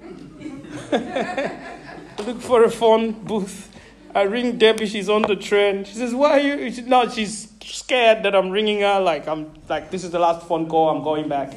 I 0.92 2.22
look 2.26 2.42
for 2.42 2.64
a 2.64 2.70
phone 2.70 3.12
booth. 3.12 3.66
I 4.14 4.24
ring 4.24 4.58
Debbie. 4.58 4.86
She's 4.86 5.10
on 5.10 5.24
the 5.24 5.36
train. 5.36 5.86
She 5.86 5.96
says, 5.96 6.14
"Why 6.16 6.32
are 6.32 6.40
you?" 6.40 6.72
She, 6.72 6.82
no, 6.82 7.08
she's 7.10 7.52
scared 7.64 8.24
that 8.24 8.36
I'm 8.36 8.50
ringing 8.50 8.82
her. 8.82 9.00
Like 9.00 9.28
I'm 9.28 9.52
like 9.68 9.92
this 9.92 10.04
is 10.04 10.12
the 10.12 10.20
last 10.20 10.48
phone 10.48 10.68
call. 10.68 10.90
I'm 10.90 11.04
going 11.04 11.30
back. 11.30 11.54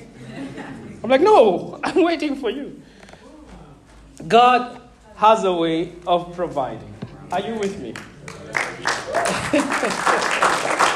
I'm 1.02 1.10
like, 1.10 1.20
no, 1.20 1.80
I'm 1.84 2.02
waiting 2.02 2.36
for 2.36 2.50
you. 2.50 2.80
God 4.28 4.80
has 5.16 5.44
a 5.44 5.52
way 5.52 5.92
of 6.06 6.34
providing. 6.34 6.94
Are 7.30 7.40
you 7.40 7.54
with 7.54 7.78
me? 7.80 7.94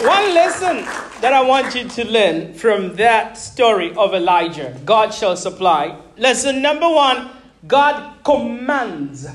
One 0.00 0.34
lesson 0.34 0.84
that 1.22 1.32
I 1.32 1.40
want 1.40 1.74
you 1.74 1.88
to 1.88 2.04
learn 2.04 2.52
from 2.52 2.96
that 2.96 3.38
story 3.38 3.94
of 3.96 4.12
Elijah 4.12 4.78
God 4.84 5.14
shall 5.14 5.38
supply. 5.38 5.98
Lesson 6.18 6.60
number 6.60 6.86
one 6.86 7.30
God 7.66 8.22
commands 8.22 9.26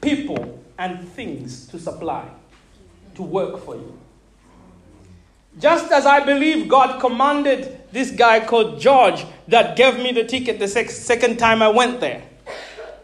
people 0.00 0.60
and 0.76 1.08
things 1.10 1.68
to 1.68 1.78
supply, 1.78 2.28
to 3.14 3.22
work 3.22 3.64
for 3.64 3.76
you. 3.76 3.96
Just 5.60 5.92
as 5.92 6.04
I 6.04 6.18
believe 6.18 6.68
God 6.68 7.00
commanded 7.00 7.80
this 7.92 8.10
guy 8.10 8.44
called 8.44 8.80
George 8.80 9.24
that 9.46 9.76
gave 9.76 9.98
me 9.98 10.10
the 10.10 10.24
ticket 10.24 10.58
the 10.58 10.66
second 10.66 11.38
time 11.38 11.62
I 11.62 11.68
went 11.68 12.00
there. 12.00 12.24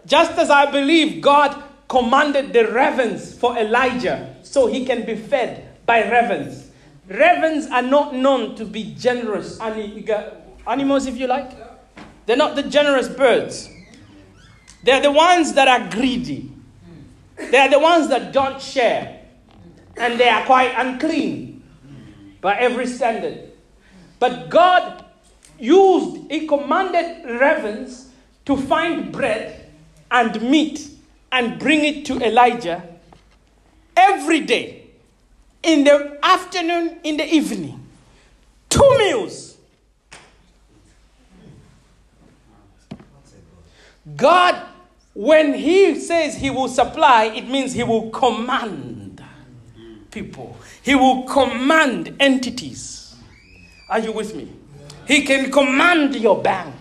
Just 0.04 0.32
as 0.32 0.50
I 0.50 0.68
believe 0.68 1.22
God 1.22 1.62
commanded 1.88 2.52
the 2.52 2.72
ravens 2.72 3.38
for 3.38 3.56
Elijah 3.56 4.34
so 4.42 4.66
he 4.66 4.84
can 4.84 5.06
be 5.06 5.14
fed 5.14 5.68
by 5.86 6.10
ravens. 6.10 6.70
Ravens 7.12 7.66
are 7.66 7.82
not 7.82 8.14
known 8.14 8.56
to 8.56 8.64
be 8.64 8.94
generous 8.94 9.60
animals, 9.60 11.06
if 11.06 11.16
you 11.18 11.26
like. 11.26 11.51
They're 12.26 12.36
not 12.36 12.56
the 12.56 12.62
generous 12.62 13.09
birds. 13.09 13.68
They're 14.82 15.02
the 15.02 15.12
ones 15.12 15.52
that 15.55 15.68
are 15.68 15.90
greedy. 15.90 16.51
They're 17.36 17.68
the 17.68 17.78
ones 17.78 18.09
that 18.09 18.32
don't 18.32 18.60
share. 18.60 19.20
And 19.97 20.18
they 20.18 20.28
are 20.28 20.44
quite 20.47 20.72
unclean 20.76 21.62
by 22.40 22.56
every 22.56 22.86
standard. 22.86 23.52
But 24.18 24.48
God 24.48 25.05
used, 25.59 26.30
He 26.30 26.47
commanded 26.47 27.24
ravens 27.24 28.09
to 28.47 28.56
find 28.56 29.12
bread 29.12 29.70
and 30.10 30.40
meat 30.40 30.89
and 31.30 31.59
bring 31.59 31.84
it 31.84 32.05
to 32.06 32.24
Elijah 32.24 32.82
every 33.97 34.40
day, 34.40 34.81
in 35.62 35.84
the 35.84 36.18
afternoon, 36.22 36.98
in 37.05 37.16
the 37.16 37.24
evening. 37.24 37.78
Two 38.68 38.97
meals. 38.98 39.56
God, 44.16 44.60
when 45.14 45.55
He 45.55 45.98
says 45.98 46.36
He 46.36 46.51
will 46.51 46.68
supply, 46.68 47.24
it 47.24 47.48
means 47.48 47.72
He 47.72 47.82
will 47.82 48.10
command 48.10 49.22
people, 50.10 50.56
He 50.82 50.94
will 50.94 51.24
command 51.24 52.16
entities. 52.18 53.14
Are 53.89 53.98
you 53.98 54.12
with 54.12 54.34
me? 54.34 54.51
He 55.06 55.22
can 55.22 55.51
command 55.51 56.16
your 56.16 56.40
bank. 56.43 56.74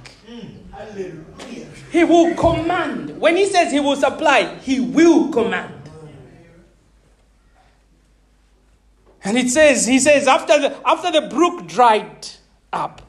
He 1.91 2.03
will 2.05 2.33
command. 2.35 3.19
When 3.19 3.35
he 3.35 3.45
says 3.47 3.71
he 3.71 3.79
will 3.79 3.97
supply, 3.97 4.55
he 4.59 4.79
will 4.79 5.29
command. 5.31 5.80
And 9.23 9.37
it 9.37 9.49
says, 9.49 9.85
he 9.85 9.99
says, 9.99 10.27
after 10.27 10.59
the, 10.59 10.77
after 10.85 11.11
the 11.11 11.27
brook 11.27 11.67
dried 11.67 12.27
up, 12.73 13.01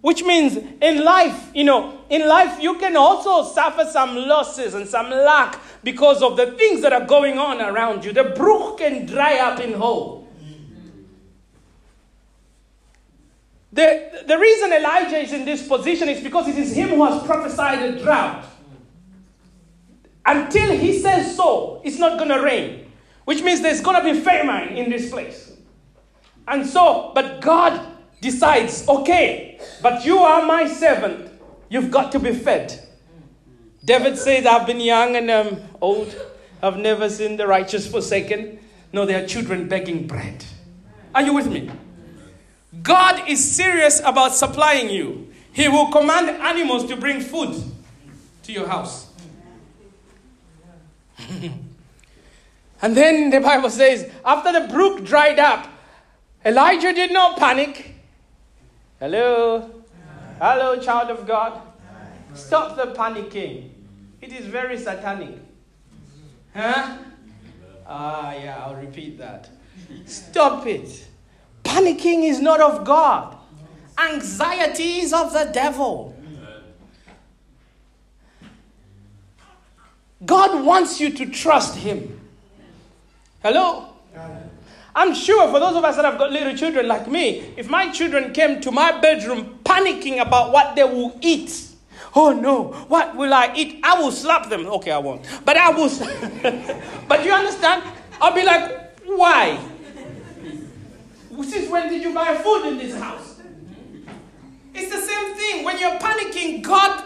which 0.00 0.22
means 0.22 0.56
in 0.56 1.04
life, 1.04 1.50
you 1.54 1.64
know, 1.64 2.00
in 2.08 2.26
life 2.26 2.60
you 2.62 2.78
can 2.78 2.96
also 2.96 3.44
suffer 3.52 3.84
some 3.84 4.16
losses 4.16 4.74
and 4.74 4.88
some 4.88 5.10
lack 5.10 5.60
because 5.82 6.22
of 6.22 6.36
the 6.36 6.52
things 6.52 6.80
that 6.82 6.92
are 6.92 7.04
going 7.04 7.38
on 7.38 7.60
around 7.60 8.04
you. 8.04 8.12
The 8.12 8.32
brook 8.36 8.78
can 8.78 9.06
dry 9.06 9.38
up 9.38 9.60
in 9.60 9.72
whole. 9.74 10.28
The, 13.72 14.24
the 14.26 14.38
reason 14.38 14.72
Elijah 14.72 15.18
is 15.18 15.32
in 15.32 15.44
this 15.44 15.66
position 15.66 16.08
is 16.08 16.22
because 16.22 16.48
it 16.48 16.56
is 16.56 16.74
him 16.74 16.88
who 16.90 17.04
has 17.04 17.22
prophesied 17.24 17.82
a 17.82 18.02
drought. 18.02 18.46
Until 20.24 20.76
he 20.76 20.98
says 20.98 21.36
so, 21.36 21.80
it's 21.84 21.98
not 21.98 22.18
going 22.18 22.30
to 22.30 22.40
rain, 22.40 22.90
which 23.24 23.42
means 23.42 23.60
there's 23.60 23.80
going 23.80 24.02
to 24.02 24.12
be 24.12 24.20
famine 24.20 24.76
in 24.76 24.90
this 24.90 25.10
place. 25.10 25.47
And 26.48 26.66
so, 26.66 27.12
but 27.14 27.40
God 27.42 27.86
decides, 28.20 28.88
okay, 28.88 29.60
but 29.82 30.04
you 30.04 30.18
are 30.18 30.44
my 30.46 30.66
servant. 30.66 31.30
You've 31.68 31.90
got 31.90 32.10
to 32.12 32.18
be 32.18 32.32
fed. 32.32 32.88
David 33.84 34.16
says, 34.18 34.46
I've 34.46 34.66
been 34.66 34.80
young 34.80 35.16
and 35.16 35.30
um, 35.30 35.60
old. 35.80 36.14
I've 36.62 36.78
never 36.78 37.10
seen 37.10 37.36
the 37.36 37.46
righteous 37.46 37.86
forsaken. 37.86 38.58
No, 38.92 39.04
their 39.04 39.26
children 39.26 39.68
begging 39.68 40.06
bread. 40.06 40.44
Are 41.14 41.22
you 41.22 41.34
with 41.34 41.48
me? 41.48 41.70
God 42.82 43.28
is 43.28 43.56
serious 43.56 44.00
about 44.00 44.34
supplying 44.34 44.90
you. 44.90 45.32
He 45.52 45.68
will 45.68 45.90
command 45.90 46.30
animals 46.30 46.86
to 46.86 46.96
bring 46.96 47.20
food 47.20 47.62
to 48.44 48.52
your 48.52 48.68
house. 48.68 49.10
and 52.82 52.96
then 52.96 53.30
the 53.30 53.40
Bible 53.40 53.70
says, 53.70 54.10
after 54.24 54.52
the 54.52 54.72
brook 54.72 55.04
dried 55.04 55.38
up, 55.38 55.68
Elijah 56.44 56.92
did 56.92 57.12
not 57.12 57.38
panic. 57.38 57.94
Hello? 59.00 59.70
Hello, 60.40 60.78
child 60.80 61.10
of 61.10 61.26
God. 61.26 61.60
Stop 62.34 62.76
the 62.76 62.92
panicking. 62.92 63.70
It 64.20 64.32
is 64.32 64.46
very 64.46 64.78
satanic. 64.78 65.38
Huh? 66.54 66.98
Ah, 67.86 68.34
yeah, 68.34 68.64
I'll 68.64 68.76
repeat 68.76 69.18
that. 69.18 69.48
Stop 70.06 70.66
it. 70.66 71.06
Panicking 71.64 72.24
is 72.24 72.40
not 72.40 72.60
of 72.60 72.84
God, 72.84 73.36
anxiety 73.98 75.00
is 75.00 75.12
of 75.12 75.32
the 75.32 75.50
devil. 75.52 76.14
God 80.24 80.64
wants 80.64 81.00
you 81.00 81.10
to 81.10 81.26
trust 81.26 81.76
Him. 81.76 82.20
Hello? 83.42 83.92
I'm 84.98 85.14
sure 85.14 85.46
for 85.52 85.60
those 85.60 85.76
of 85.76 85.84
us 85.84 85.94
that 85.94 86.04
have 86.04 86.18
got 86.18 86.32
little 86.32 86.56
children 86.56 86.88
like 86.88 87.06
me, 87.06 87.54
if 87.56 87.70
my 87.70 87.88
children 87.92 88.32
came 88.32 88.60
to 88.62 88.72
my 88.72 89.00
bedroom 89.00 89.60
panicking 89.62 90.20
about 90.20 90.52
what 90.52 90.74
they 90.74 90.82
will 90.82 91.16
eat, 91.20 91.68
oh 92.16 92.32
no, 92.32 92.72
what 92.88 93.14
will 93.14 93.32
I 93.32 93.52
eat? 93.54 93.78
I 93.84 93.96
will 94.00 94.10
slap 94.10 94.50
them. 94.50 94.66
Okay, 94.66 94.90
I 94.90 94.98
won't. 94.98 95.24
But 95.44 95.56
I 95.56 95.70
will. 95.70 95.88
but 97.08 97.24
you 97.24 97.30
understand? 97.30 97.84
I'll 98.20 98.34
be 98.34 98.42
like, 98.42 98.98
why? 99.04 99.64
Since 101.44 101.70
when 101.70 101.88
did 101.88 102.02
you 102.02 102.12
buy 102.12 102.34
food 102.34 102.66
in 102.66 102.78
this 102.78 103.00
house? 103.00 103.40
It's 104.74 104.92
the 104.92 105.00
same 105.00 105.36
thing. 105.36 105.64
When 105.64 105.78
you're 105.78 105.96
panicking, 106.00 106.60
God 106.64 107.04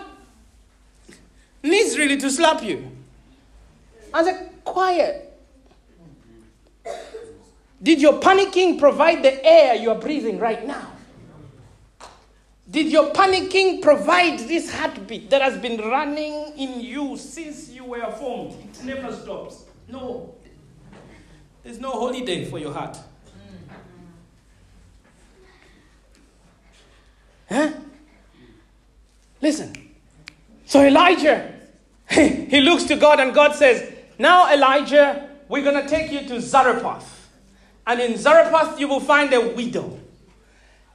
needs 1.62 1.98
really 1.98 2.16
to 2.16 2.30
slap 2.30 2.62
you. 2.62 2.90
I 4.14 4.24
said, 4.24 4.50
quiet. 4.64 5.28
Did 7.82 8.00
your 8.00 8.20
panicking 8.20 8.78
provide 8.78 9.22
the 9.24 9.44
air 9.44 9.74
you 9.74 9.90
are 9.90 9.98
breathing 9.98 10.38
right 10.38 10.64
now? 10.64 10.92
Did 12.70 12.92
your 12.92 13.12
panicking 13.12 13.82
provide 13.82 14.38
this 14.38 14.72
heartbeat 14.72 15.28
that 15.30 15.42
has 15.42 15.58
been 15.58 15.80
running 15.80 16.56
in 16.56 16.80
you 16.80 17.16
since 17.16 17.70
you 17.70 17.84
were 17.84 18.10
formed? 18.12 18.54
It 18.62 18.84
never 18.84 19.14
stops. 19.14 19.64
No. 19.88 20.34
There's 21.64 21.80
no 21.80 21.90
holiday 21.90 22.44
for 22.44 22.58
your 22.58 22.72
heart. 22.72 22.96
Huh? 27.48 27.72
Listen. 29.42 29.90
So 30.64 30.82
Elijah, 30.82 31.52
he 32.08 32.60
looks 32.60 32.84
to 32.84 32.96
God 32.96 33.20
and 33.20 33.34
God 33.34 33.54
says, 33.54 33.92
Now, 34.18 34.50
Elijah, 34.52 35.28
we're 35.48 35.64
going 35.64 35.82
to 35.82 35.88
take 35.88 36.10
you 36.10 36.26
to 36.28 36.40
Zarephath. 36.40 37.11
And 37.86 38.00
in 38.00 38.16
Zarephath, 38.16 38.78
you 38.78 38.88
will 38.88 39.00
find 39.00 39.32
a 39.32 39.40
widow. 39.40 39.98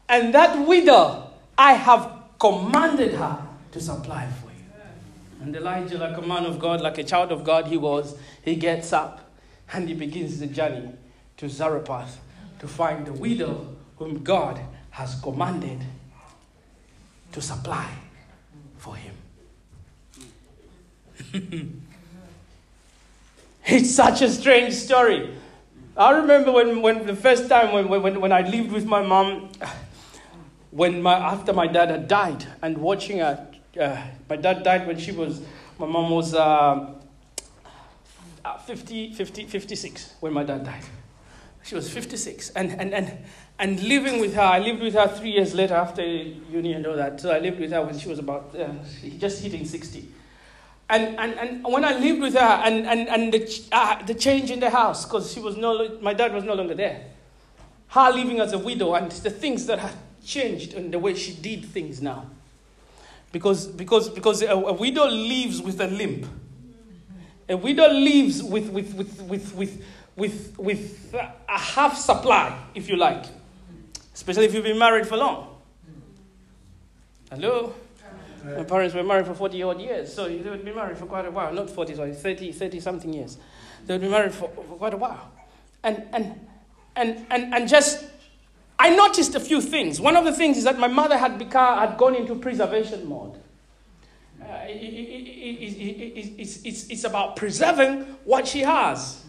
And 0.07 0.33
that 0.33 0.67
widow, 0.67 1.31
I 1.57 1.73
have 1.73 2.11
commanded 2.39 3.13
her 3.15 3.45
to 3.71 3.81
supply 3.81 4.27
for 4.41 4.47
you. 4.47 4.81
And 5.41 5.55
Elijah, 5.55 5.97
like 5.97 6.17
a 6.17 6.21
man 6.21 6.45
of 6.45 6.59
God, 6.59 6.81
like 6.81 6.97
a 6.97 7.03
child 7.03 7.31
of 7.31 7.43
God 7.43 7.67
he 7.67 7.77
was, 7.77 8.17
he 8.43 8.55
gets 8.55 8.93
up 8.93 9.31
and 9.73 9.87
he 9.87 9.93
begins 9.93 10.39
the 10.39 10.47
journey 10.47 10.89
to 11.37 11.49
Zarephath 11.49 12.19
to 12.59 12.67
find 12.67 13.05
the 13.05 13.13
widow 13.13 13.75
whom 13.97 14.23
God 14.23 14.59
has 14.91 15.19
commanded 15.21 15.79
to 17.31 17.41
supply 17.41 17.91
for 18.77 18.95
him. 18.95 19.13
it's 23.65 23.93
such 23.93 24.21
a 24.21 24.29
strange 24.29 24.73
story. 24.73 25.35
I 25.97 26.11
remember 26.11 26.51
when, 26.51 26.81
when 26.81 27.05
the 27.05 27.15
first 27.15 27.49
time 27.49 27.73
when, 27.73 27.89
when, 28.01 28.21
when 28.21 28.31
I 28.31 28.41
lived 28.41 28.71
with 28.71 28.85
my 28.85 29.01
mom, 29.01 29.49
when 30.71 31.01
my, 31.01 31.13
after 31.15 31.53
my 31.53 31.67
dad 31.67 31.89
had 31.89 32.07
died, 32.07 32.45
and 32.61 32.77
watching 32.77 33.19
her, 33.19 33.47
uh, 33.79 34.01
my 34.29 34.35
dad 34.35 34.63
died 34.63 34.85
when 34.85 34.99
she 34.99 35.11
was, 35.11 35.41
my 35.79 35.87
mom 35.87 36.11
was 36.11 36.33
uh, 36.33 36.93
50, 38.65 39.13
50, 39.13 39.45
56 39.45 40.13
when 40.19 40.33
my 40.33 40.43
dad 40.43 40.65
died. 40.65 40.83
She 41.63 41.75
was 41.75 41.89
56. 41.89 42.51
And, 42.51 42.71
and, 42.79 42.93
and 42.93 43.17
and 43.59 43.81
living 43.81 44.19
with 44.19 44.35
her, 44.35 44.41
I 44.41 44.59
lived 44.59 44.81
with 44.81 44.93
her 44.93 45.07
three 45.07 45.31
years 45.31 45.55
later 45.55 45.73
after 45.73 46.03
uni 46.05 46.73
and 46.73 46.85
all 46.85 46.95
that. 46.95 47.19
So 47.19 47.31
I 47.31 47.39
lived 47.39 47.59
with 47.59 47.71
her 47.71 47.83
when 47.83 47.97
she 47.97 48.07
was 48.07 48.19
about 48.19 48.55
uh, 48.55 48.69
just 49.17 49.41
hitting 49.41 49.65
60. 49.65 50.07
And, 50.89 51.19
and, 51.19 51.33
and 51.33 51.63
when 51.65 51.83
I 51.83 51.97
lived 51.99 52.21
with 52.21 52.33
her, 52.33 52.39
and, 52.39 52.87
and, 52.87 53.09
and 53.09 53.33
the, 53.33 53.63
uh, 53.71 54.03
the 54.05 54.13
change 54.13 54.51
in 54.51 54.59
the 54.59 54.69
house, 54.69 55.05
because 55.05 55.33
she 55.33 55.39
was 55.39 55.57
no, 55.57 55.99
my 55.99 56.13
dad 56.13 56.33
was 56.33 56.43
no 56.43 56.53
longer 56.53 56.75
there. 56.75 57.05
her 57.89 58.11
living 58.11 58.39
as 58.39 58.53
a 58.53 58.57
widow 58.57 58.95
and 58.95 59.11
the 59.11 59.29
things 59.29 59.65
that 59.67 59.79
have 59.79 59.95
changed 60.23 60.73
in 60.73 60.91
the 60.91 60.99
way 60.99 61.15
she 61.15 61.33
did 61.33 61.65
things 61.65 62.01
now. 62.01 62.25
Because, 63.31 63.67
because, 63.67 64.09
because 64.09 64.41
a, 64.41 64.51
a 64.51 64.73
widow 64.73 65.07
lives 65.07 65.61
with 65.61 65.79
a 65.81 65.87
limp. 65.87 66.25
A 67.49 67.55
widow 67.55 67.89
lives 67.89 68.43
with, 68.43 68.69
with, 68.69 68.93
with, 68.93 69.21
with, 69.21 69.55
with, 69.55 69.85
with, 70.15 70.59
with 70.59 71.13
a 71.13 71.57
half 71.57 71.97
supply, 71.97 72.57
if 72.75 72.89
you 72.89 72.97
like. 72.97 73.25
Especially 74.13 74.45
if 74.45 74.53
you've 74.53 74.63
been 74.63 74.79
married 74.79 75.07
for 75.07 75.17
long. 75.17 75.55
Hello? 77.29 77.73
My 78.55 78.63
parents 78.63 78.95
were 78.95 79.03
married 79.03 79.25
for 79.25 79.33
40 79.33 79.63
odd 79.63 79.81
years, 79.81 80.13
so 80.13 80.27
they 80.27 80.49
would 80.49 80.63
be 80.63 80.73
married 80.73 80.97
for 80.97 81.05
quite 81.05 81.25
a 81.25 81.31
while. 81.31 81.51
Not 81.51 81.69
40, 81.69 81.95
sorry, 81.95 82.13
30, 82.13 82.51
30 82.51 82.79
something 82.79 83.13
years. 83.13 83.37
They 83.85 83.93
would 83.93 84.01
be 84.01 84.09
married 84.09 84.33
for, 84.33 84.49
for 84.49 84.77
quite 84.77 84.93
a 84.93 84.97
while. 84.97 85.31
And, 85.83 86.03
and, 86.13 86.47
and, 86.95 87.25
and, 87.29 87.53
and 87.53 87.67
just, 87.67 88.05
I 88.79 88.95
noticed 88.95 89.35
a 89.35 89.39
few 89.39 89.59
things. 89.59 89.99
One 89.99 90.15
of 90.15 90.23
the 90.23 90.31
things 90.31 90.57
is 90.57 90.63
that 90.63 90.79
my 90.79 90.87
mother 90.87 91.17
had, 91.17 91.37
become, 91.37 91.77
had 91.77 91.97
gone 91.97 92.15
into 92.15 92.35
preservation 92.35 93.07
mode. 93.07 93.37
Uh, 94.41 94.45
it, 94.67 94.75
it, 94.75 94.87
it, 94.87 96.33
it's, 96.37 96.63
it's, 96.63 96.87
it's 96.87 97.03
about 97.03 97.35
preserving 97.35 98.03
what 98.23 98.47
she 98.47 98.61
has. 98.61 99.23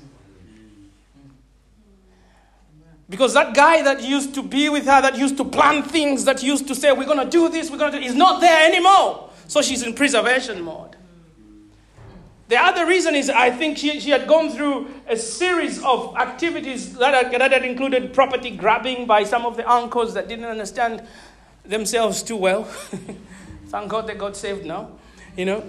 Because 3.11 3.33
that 3.35 3.55
guy 3.55 3.83
that 3.83 4.03
used 4.03 4.35
to 4.35 4.43
be 4.43 4.69
with 4.69 4.85
her, 4.85 5.01
that 5.01 5.17
used 5.17 5.39
to 5.39 5.45
plan 5.45 5.83
things, 5.83 6.25
that 6.27 6.43
used 6.43 6.69
to 6.69 6.75
say, 6.75 6.93
we're 6.93 7.07
going 7.07 7.25
to 7.25 7.31
do 7.31 7.49
this, 7.49 7.71
we're 7.71 7.79
going 7.79 7.93
to 7.93 7.99
do, 7.99 8.05
is 8.05 8.15
not 8.15 8.41
there 8.41 8.69
anymore. 8.69 9.31
So 9.47 9.63
she's 9.63 9.83
in 9.83 9.95
preservation 9.95 10.63
mode. 10.63 10.97
The 12.49 12.57
other 12.57 12.87
reason 12.87 13.15
is 13.15 13.29
I 13.29 13.51
think 13.51 13.77
she, 13.77 14.01
she 14.01 14.11
had 14.11 14.27
gone 14.27 14.51
through 14.51 14.89
a 15.07 15.17
series 15.17 15.83
of 15.83 16.17
activities 16.17 16.95
that 16.95 17.31
that 17.31 17.53
had 17.53 17.65
included 17.65 18.15
property 18.15 18.51
grabbing 18.51 19.07
by 19.07 19.25
some 19.25 19.45
of 19.45 19.57
the 19.57 19.71
uncles 19.71 20.15
that 20.15 20.29
didn't 20.29 20.47
understand 20.47 21.07
themselves 21.65 22.23
too 22.23 22.37
well. 22.37 22.65
Thank 23.67 23.91
God 23.91 24.07
they 24.07 24.15
got 24.15 24.35
saved 24.35 24.65
now, 24.65 24.93
you 25.37 25.45
know. 25.45 25.63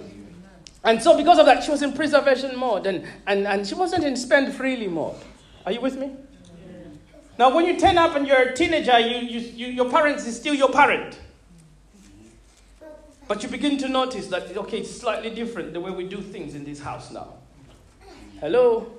And 0.82 1.02
so 1.02 1.14
because 1.16 1.38
of 1.38 1.44
that, 1.44 1.62
she 1.62 1.70
was 1.70 1.82
in 1.82 1.92
preservation 1.92 2.58
mode 2.58 2.86
and, 2.86 3.06
and, 3.26 3.46
and 3.46 3.66
she 3.66 3.74
wasn't 3.74 4.04
in 4.04 4.16
spend 4.16 4.54
freely 4.54 4.88
mode. 4.88 5.16
Are 5.66 5.72
you 5.72 5.82
with 5.82 5.98
me? 5.98 6.12
Now, 7.40 7.54
when 7.54 7.64
you 7.64 7.80
turn 7.80 7.96
up 7.96 8.16
and 8.16 8.26
you're 8.28 8.50
a 8.50 8.54
teenager, 8.54 9.00
you, 9.00 9.16
you, 9.16 9.40
you, 9.40 9.66
your 9.68 9.90
parents 9.90 10.26
is 10.26 10.36
still 10.36 10.52
your 10.52 10.68
parent. 10.70 11.18
But 13.26 13.42
you 13.42 13.48
begin 13.48 13.78
to 13.78 13.88
notice 13.88 14.26
that, 14.26 14.54
okay, 14.54 14.80
it's 14.80 14.94
slightly 14.94 15.30
different 15.30 15.72
the 15.72 15.80
way 15.80 15.90
we 15.90 16.06
do 16.06 16.20
things 16.20 16.54
in 16.54 16.64
this 16.64 16.80
house 16.80 17.10
now. 17.10 17.32
Hello? 18.40 18.92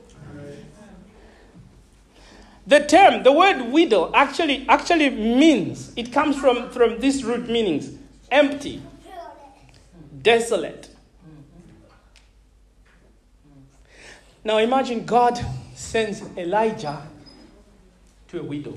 The 2.65 2.79
term, 2.79 3.21
the 3.21 3.31
word 3.31 3.71
widow, 3.71 4.11
actually, 4.11 4.67
actually 4.67 5.11
means, 5.11 5.93
it 5.95 6.11
comes 6.11 6.35
from, 6.35 6.71
from 6.71 6.99
these 6.99 7.23
root 7.23 7.47
meanings 7.47 7.95
empty, 8.31 8.81
desolate. 10.19 10.89
Now 14.43 14.57
imagine 14.57 15.05
God 15.05 15.39
sends 15.75 16.23
Elijah 16.35 17.03
to 18.31 18.39
a 18.39 18.43
widow. 18.43 18.73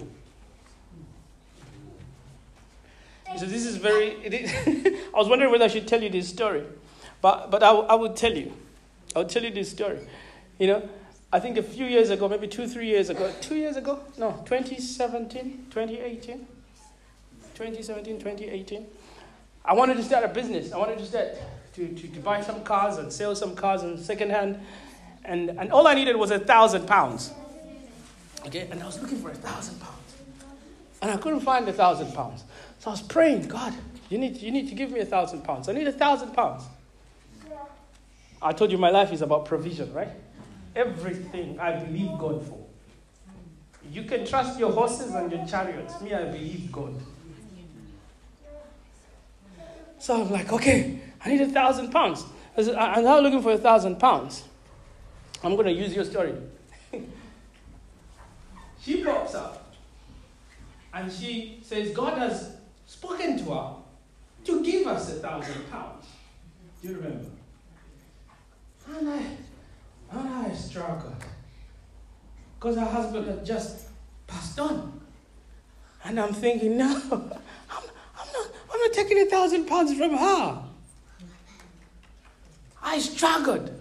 So 3.38 3.46
this 3.46 3.64
is 3.64 3.76
very. 3.76 4.16
I 5.14 5.16
was 5.16 5.28
wondering 5.28 5.50
whether 5.50 5.64
I 5.64 5.68
should 5.68 5.88
tell 5.88 6.02
you 6.02 6.10
this 6.10 6.28
story, 6.28 6.64
but 7.20 7.50
but 7.50 7.62
I, 7.62 7.70
I 7.70 7.94
would 7.94 8.16
tell 8.16 8.32
you. 8.32 8.52
I 9.14 9.20
would 9.20 9.28
tell 9.28 9.42
you 9.42 9.50
this 9.50 9.70
story. 9.70 10.00
You 10.58 10.66
know, 10.66 10.88
I 11.32 11.40
think 11.40 11.56
a 11.56 11.62
few 11.62 11.86
years 11.86 12.10
ago, 12.10 12.28
maybe 12.28 12.48
two, 12.48 12.66
three 12.68 12.86
years 12.86 13.10
ago, 13.10 13.32
two 13.40 13.56
years 13.56 13.76
ago, 13.76 14.00
no, 14.18 14.42
2017, 14.44 15.66
2018, 15.70 16.46
2017, 17.54 18.18
2018. 18.18 18.86
I 19.64 19.72
wanted 19.74 19.96
to 19.96 20.02
start 20.02 20.24
a 20.24 20.28
business. 20.28 20.72
I 20.72 20.78
wanted 20.78 20.98
to 20.98 21.06
start 21.06 21.28
to, 21.74 21.88
to, 21.88 22.08
to 22.08 22.20
buy 22.20 22.40
some 22.40 22.62
cars 22.62 22.98
and 22.98 23.12
sell 23.12 23.34
some 23.34 23.54
cars 23.54 23.82
in 23.82 23.98
secondhand, 24.02 24.60
and 25.24 25.50
and 25.50 25.72
all 25.72 25.86
I 25.86 25.94
needed 25.94 26.16
was 26.16 26.32
a 26.32 26.40
thousand 26.40 26.86
pounds. 26.86 27.32
Okay, 28.46 28.68
and 28.70 28.82
I 28.82 28.86
was 28.86 29.00
looking 29.00 29.18
for 29.18 29.30
a 29.30 29.34
thousand 29.34 29.80
pounds, 29.80 30.14
and 31.00 31.10
I 31.10 31.16
couldn't 31.16 31.40
find 31.40 31.66
a 31.68 31.72
thousand 31.72 32.12
pounds. 32.12 32.44
So 32.78 32.90
I 32.90 32.92
was 32.92 33.02
praying, 33.02 33.48
God, 33.48 33.72
you 34.10 34.18
need, 34.18 34.36
you 34.36 34.50
need 34.50 34.68
to 34.68 34.74
give 34.74 34.90
me 34.90 35.00
a 35.00 35.06
thousand 35.06 35.42
pounds. 35.42 35.68
I 35.68 35.72
need 35.72 35.88
a 35.88 35.92
thousand 35.92 36.32
pounds. 36.32 36.64
I 38.42 38.52
told 38.52 38.70
you 38.70 38.76
my 38.76 38.90
life 38.90 39.12
is 39.12 39.22
about 39.22 39.46
provision, 39.46 39.92
right? 39.94 40.10
Everything 40.76 41.58
I 41.58 41.82
believe 41.82 42.18
God 42.18 42.46
for. 42.46 42.58
You 43.90 44.02
can 44.02 44.26
trust 44.26 44.58
your 44.58 44.72
horses 44.72 45.14
and 45.14 45.32
your 45.32 45.46
chariots. 45.46 46.00
Me, 46.02 46.12
I 46.12 46.24
believe 46.24 46.70
God. 46.70 46.94
So 49.98 50.20
I'm 50.20 50.30
like, 50.30 50.52
okay, 50.52 51.00
I 51.24 51.30
need 51.30 51.40
a 51.40 51.48
thousand 51.48 51.90
pounds. 51.90 52.24
I'm 52.58 53.04
now 53.04 53.20
looking 53.20 53.42
for 53.42 53.52
a 53.52 53.58
thousand 53.58 53.98
pounds. 53.98 54.44
I'm 55.42 55.54
going 55.54 55.66
to 55.66 55.72
use 55.72 55.94
your 55.94 56.04
story. 56.04 56.34
She 58.84 59.02
pops 59.02 59.34
up 59.34 59.74
and 60.92 61.10
she 61.10 61.58
says, 61.62 61.90
God 61.90 62.18
has 62.18 62.56
spoken 62.86 63.38
to 63.38 63.44
her 63.44 63.74
to 64.44 64.62
give 64.62 64.86
us 64.86 65.10
a 65.10 65.14
thousand 65.20 65.70
pounds. 65.70 66.06
Do 66.82 66.88
you 66.88 66.96
remember? 66.96 67.30
And 68.86 69.08
I, 69.08 69.22
and 70.12 70.28
I 70.28 70.52
struggled 70.52 71.24
because 72.58 72.76
her 72.76 72.84
husband 72.84 73.26
had 73.26 73.44
just 73.44 73.86
passed 74.26 74.58
on. 74.60 75.00
And 76.04 76.20
I'm 76.20 76.34
thinking, 76.34 76.76
no, 76.76 76.86
I'm, 77.12 77.22
I'm, 77.22 78.32
not, 78.32 78.46
I'm 78.72 78.80
not 78.80 78.92
taking 78.92 79.18
a 79.18 79.24
thousand 79.24 79.66
pounds 79.66 79.94
from 79.94 80.16
her. 80.16 80.62
I 82.82 82.98
struggled. 82.98 83.73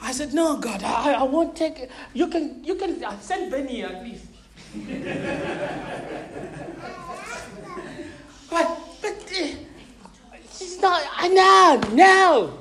I 0.00 0.12
said, 0.12 0.32
no, 0.32 0.56
God, 0.56 0.82
I, 0.82 1.14
I 1.14 1.22
won't 1.24 1.56
take 1.56 1.78
it. 1.80 1.90
You 2.14 2.28
can, 2.28 2.62
you 2.64 2.76
can 2.76 3.04
send 3.20 3.50
Benny 3.50 3.82
at 3.82 4.02
least. 4.04 4.26
But, 8.50 8.80
but 9.02 9.12
uh, 9.12 10.36
she's 10.52 10.80
not, 10.80 11.02
I 11.16 11.28
know, 11.28 11.80
no. 11.92 12.58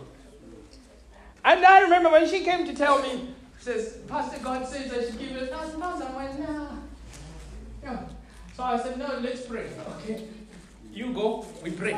And 1.46 1.66
I 1.66 1.82
remember 1.82 2.10
when 2.10 2.28
she 2.28 2.44
came 2.44 2.66
to 2.66 2.74
tell 2.74 3.02
me, 3.02 3.30
says, 3.60 4.00
Pastor 4.08 4.40
God 4.44 4.68
says 4.68 4.92
I 4.92 5.06
should 5.06 5.18
give 5.20 5.32
you 5.32 5.40
a 5.40 5.48
thousand 5.48 5.80
pounds. 5.80 6.02
I 6.02 6.16
went, 6.16 6.40
no. 6.40 6.70
Yeah. 7.84 8.00
So 8.56 8.64
I 8.64 8.78
said, 8.82 8.98
no, 8.98 9.20
let's 9.22 9.46
pray. 9.46 9.70
Okay. 10.00 10.24
You 10.94 11.14
go, 11.14 11.46
we 11.64 11.72
pray. 11.72 11.98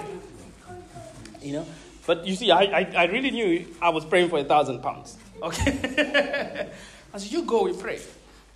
You 1.41 1.53
know? 1.53 1.65
But 2.05 2.25
you 2.25 2.35
see, 2.35 2.51
I, 2.51 2.63
I, 2.63 2.91
I 2.95 3.03
really 3.05 3.31
knew 3.31 3.65
I 3.81 3.89
was 3.89 4.03
praying 4.03 4.29
for 4.29 4.39
a 4.39 4.43
thousand 4.43 4.81
pounds. 4.81 5.17
Okay? 5.41 6.69
I 7.13 7.17
said, 7.17 7.31
you 7.31 7.43
go, 7.43 7.63
we 7.63 7.73
pray. 7.73 7.99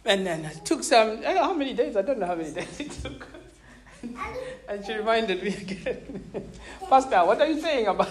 And 0.05 0.25
then 0.25 0.45
it 0.45 0.65
took 0.65 0.83
some, 0.83 1.23
how 1.23 1.53
many 1.53 1.73
days? 1.73 1.95
I 1.95 2.01
don't 2.01 2.19
know 2.19 2.27
how 2.27 2.35
many 2.35 2.51
days 2.51 2.79
it 2.79 2.91
took. 2.91 3.27
and 4.67 4.85
she 4.85 4.93
reminded 4.93 5.41
me 5.43 5.49
again, 5.49 6.23
Pastor, 6.89 7.25
what 7.25 7.39
are 7.39 7.47
you 7.47 7.59
saying 7.61 7.87
about 7.87 8.09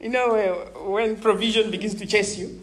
you 0.00 0.08
know, 0.08 0.34
eh, 0.34 0.50
when 0.80 1.16
provision 1.16 1.70
begins 1.70 1.94
to 1.94 2.06
chase 2.06 2.38
you? 2.38 2.60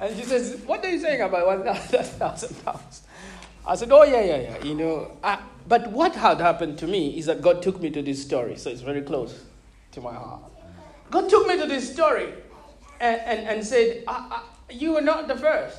And 0.00 0.16
she 0.16 0.24
says, 0.24 0.60
What 0.66 0.84
are 0.84 0.90
you 0.90 0.98
saying 0.98 1.20
about 1.20 1.46
1,000 1.46 2.64
pounds? 2.64 3.02
I 3.66 3.74
said, 3.76 3.90
Oh, 3.92 4.02
yeah, 4.02 4.22
yeah, 4.22 4.36
yeah. 4.36 4.64
You 4.64 4.74
know, 4.74 5.16
I, 5.22 5.38
but 5.68 5.90
what 5.90 6.14
had 6.14 6.40
happened 6.40 6.78
to 6.78 6.86
me 6.86 7.18
is 7.18 7.26
that 7.26 7.40
God 7.40 7.62
took 7.62 7.80
me 7.80 7.90
to 7.90 8.02
this 8.02 8.22
story, 8.22 8.56
so 8.56 8.70
it's 8.70 8.80
very 8.80 9.02
close 9.02 9.44
to 9.92 10.00
my 10.00 10.12
heart. 10.12 10.42
God 11.10 11.28
took 11.30 11.46
me 11.46 11.56
to 11.58 11.66
this 11.66 11.92
story 11.92 12.32
and, 13.00 13.20
and, 13.20 13.48
and 13.48 13.66
said, 13.66 14.04
I, 14.06 14.42
I, 14.68 14.72
You 14.72 14.96
are 14.96 15.02
not 15.02 15.28
the 15.28 15.36
first. 15.36 15.78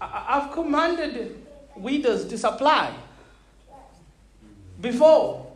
I, 0.00 0.24
I've 0.28 0.52
commanded 0.52 1.46
widows 1.76 2.26
to 2.26 2.38
supply 2.38 2.94
before. 4.80 5.46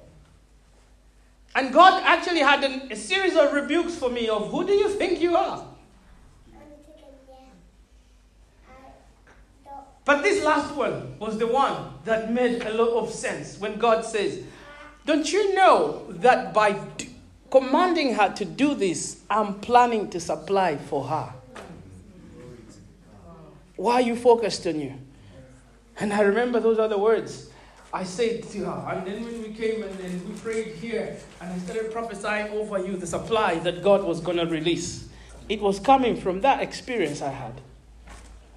And 1.54 1.72
God 1.72 2.02
actually 2.04 2.40
had 2.40 2.62
an, 2.64 2.92
a 2.92 2.96
series 2.96 3.34
of 3.34 3.52
rebukes 3.52 3.96
for 3.96 4.10
me 4.10 4.28
of 4.28 4.50
who 4.50 4.66
do 4.66 4.72
you 4.72 4.88
think 4.90 5.20
you 5.20 5.36
are? 5.36 5.66
But 10.04 10.22
this 10.22 10.44
last 10.44 10.72
one 10.76 11.18
was 11.18 11.36
the 11.36 11.48
one 11.48 11.94
that 12.04 12.32
made 12.32 12.62
a 12.62 12.72
lot 12.72 12.90
of 13.02 13.12
sense 13.12 13.58
when 13.58 13.76
God 13.76 14.04
says, 14.04 14.40
Don't 15.04 15.30
you 15.32 15.52
know 15.54 16.06
that 16.10 16.54
by 16.54 16.78
commanding 17.60 18.14
her 18.14 18.32
to 18.34 18.44
do 18.44 18.74
this, 18.74 19.22
I'm 19.30 19.54
planning 19.60 20.10
to 20.10 20.20
supply 20.20 20.76
for 20.76 21.04
her? 21.04 21.32
Why 23.76 23.94
are 23.94 24.00
you 24.00 24.16
focused 24.16 24.66
on 24.66 24.80
you? 24.80 24.94
And 25.98 26.12
I 26.12 26.20
remember 26.20 26.60
those 26.60 26.78
other 26.78 26.98
words. 26.98 27.50
I 27.92 28.04
said 28.04 28.42
to 28.50 28.64
her, 28.64 28.92
and 28.92 29.06
then 29.06 29.24
when 29.24 29.42
we 29.42 29.50
came 29.50 29.82
and 29.82 29.98
then 29.98 30.28
we 30.28 30.34
prayed 30.40 30.74
here, 30.74 31.16
and 31.40 31.52
I 31.52 31.58
started 31.58 31.92
prophesying 31.92 32.52
over 32.52 32.78
you 32.78 32.96
the 32.96 33.06
supply 33.06 33.58
that 33.60 33.82
God 33.82 34.04
was 34.04 34.20
going 34.20 34.36
to 34.36 34.46
release. 34.46 35.08
It 35.48 35.60
was 35.60 35.78
coming 35.78 36.16
from 36.16 36.40
that 36.42 36.60
experience 36.60 37.22
I 37.22 37.30
had. 37.30 37.60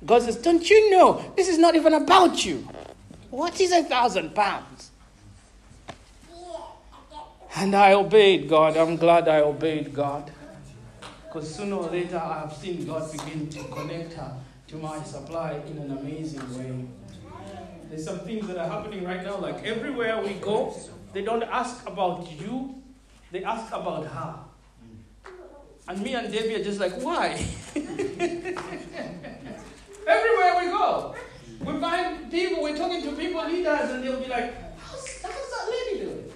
God 0.06 0.24
says, 0.24 0.38
Don't 0.38 0.70
you 0.70 0.92
know? 0.92 1.34
This 1.38 1.48
is 1.48 1.58
not 1.58 1.76
even 1.76 1.94
about 1.94 2.44
you. 2.46 2.68
What 3.30 3.62
is 3.62 3.72
a 3.72 3.84
thousand 3.84 4.34
pounds? 4.34 4.89
And 7.56 7.76
I 7.76 7.94
obeyed 7.94 8.48
God. 8.48 8.78
I'm 8.78 8.96
glad 8.96 9.28
I 9.28 9.42
obeyed 9.42 9.92
God. 9.94 10.32
Because 11.26 11.56
sooner 11.56 11.76
or 11.76 11.90
later 11.90 12.18
I 12.18 12.40
have 12.40 12.54
seen 12.54 12.86
God 12.86 13.12
begin 13.12 13.50
to 13.50 13.64
connect 13.66 14.14
her 14.14 14.34
to 14.68 14.78
my 14.78 15.02
supply 15.04 15.60
in 15.68 15.78
an 15.78 15.92
amazing 15.98 16.58
way. 16.58 16.86
There's 17.90 18.06
some 18.06 18.20
things 18.20 18.48
that 18.48 18.58
are 18.58 18.70
happening 18.70 19.04
right 19.04 19.24
now, 19.24 19.38
like 19.38 19.66
everywhere 19.66 20.22
we 20.22 20.34
go, 20.34 20.76
they 21.12 21.24
don't 21.24 21.42
ask 21.44 21.88
about 21.88 22.30
you, 22.40 22.84
they 23.32 23.44
ask 23.44 23.74
about 23.74 24.06
her. 24.06 24.36
And 25.88 26.02
me 26.02 26.14
and 26.14 26.32
Debbie 26.32 26.56
are 26.56 26.64
just 26.64 26.80
like, 26.80 26.94
why? 27.02 27.44
everywhere 27.76 28.54
we 30.60 30.66
go, 30.66 31.16
we 31.62 31.80
find 31.80 32.30
people, 32.30 32.62
we're 32.62 32.78
talking 32.78 33.02
to 33.02 33.12
people, 33.14 33.44
leaders, 33.48 33.90
and 33.90 34.04
they'll 34.04 34.20
be 34.20 34.28
like, 34.28 34.54
how's, 34.80 35.22
how's 35.24 35.32
that 35.32 35.72
lady 35.72 36.02
doing? 36.06 36.32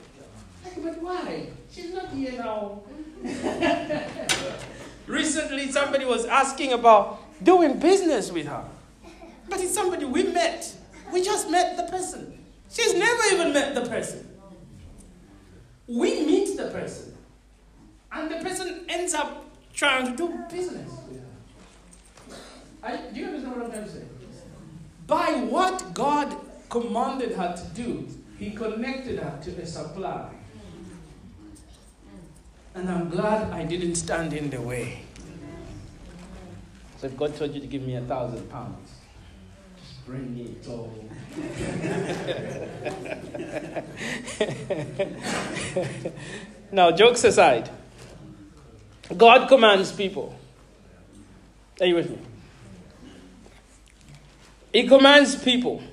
Like, 0.75 0.83
but 0.83 1.01
why? 1.01 1.47
She's 1.71 1.93
not 1.93 2.09
here 2.09 2.33
now. 2.33 2.81
Recently, 5.07 5.71
somebody 5.71 6.05
was 6.05 6.25
asking 6.25 6.73
about 6.73 7.19
doing 7.43 7.79
business 7.79 8.31
with 8.31 8.47
her. 8.47 8.63
But 9.49 9.59
it's 9.59 9.73
somebody 9.73 10.05
we 10.05 10.23
met. 10.23 10.73
We 11.11 11.23
just 11.23 11.49
met 11.49 11.77
the 11.77 11.83
person. 11.83 12.43
She's 12.71 12.93
never 12.95 13.35
even 13.35 13.53
met 13.53 13.75
the 13.75 13.81
person. 13.81 14.27
We 15.87 16.25
meet 16.25 16.57
the 16.57 16.69
person. 16.69 17.15
And 18.11 18.31
the 18.31 18.37
person 18.37 18.85
ends 18.87 19.13
up 19.13 19.45
trying 19.73 20.05
to 20.05 20.15
do 20.15 20.39
business 20.49 20.89
with 21.09 21.19
her. 21.19 22.37
I, 22.81 22.97
do 23.13 23.19
you 23.19 23.25
understand 23.27 23.55
what 23.55 23.65
I'm 23.65 23.71
trying 23.71 23.83
to 23.83 23.89
say? 23.91 24.03
By 25.07 25.31
what 25.49 25.93
God 25.93 26.35
commanded 26.69 27.33
her 27.33 27.55
to 27.55 27.81
do, 27.81 28.07
He 28.39 28.51
connected 28.51 29.19
her 29.19 29.39
to 29.43 29.61
a 29.61 29.65
supply. 29.65 30.29
And 32.75 32.89
I'm 32.89 33.09
glad 33.09 33.51
I 33.51 33.65
didn't 33.65 33.95
stand 33.95 34.33
in 34.33 34.49
the 34.49 34.59
way. 34.59 35.03
So 36.97 37.07
if 37.07 37.15
God 37.15 37.35
told 37.35 37.53
you 37.53 37.61
to 37.61 37.67
give 37.67 37.83
me 37.83 37.95
a 37.95 38.01
thousand 38.01 38.49
pounds, 38.49 38.89
just 39.77 40.05
bring 40.05 40.33
me 40.33 40.55
it 40.59 40.67
all. 40.67 40.91
now, 46.71 46.91
jokes 46.91 47.23
aside, 47.23 47.69
God 49.15 49.47
commands 49.47 49.91
people. 49.91 50.35
Are 51.79 51.85
you 51.85 51.95
with 51.95 52.09
me? 52.09 52.17
He 54.71 54.87
commands 54.87 55.35
people. 55.35 55.83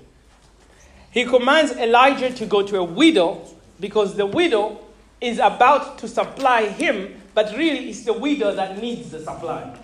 He 1.11 1.25
commands 1.25 1.73
Elijah 1.73 2.33
to 2.33 2.47
go 2.47 2.63
to 2.63 2.79
a 2.79 2.85
widow 2.85 3.47
because 3.79 4.17
the 4.17 4.27
widow 4.27 4.81
is 5.21 5.39
about 5.39 5.99
to 5.99 6.09
supply 6.09 6.67
him, 6.67 7.21
but 7.35 7.57
really 7.57 7.91
it's 7.91 8.05
the 8.05 8.13
widow 8.13 8.55
that 8.55 8.79
needs 8.79 9.11
the 9.11 9.21
supply. 9.21 9.77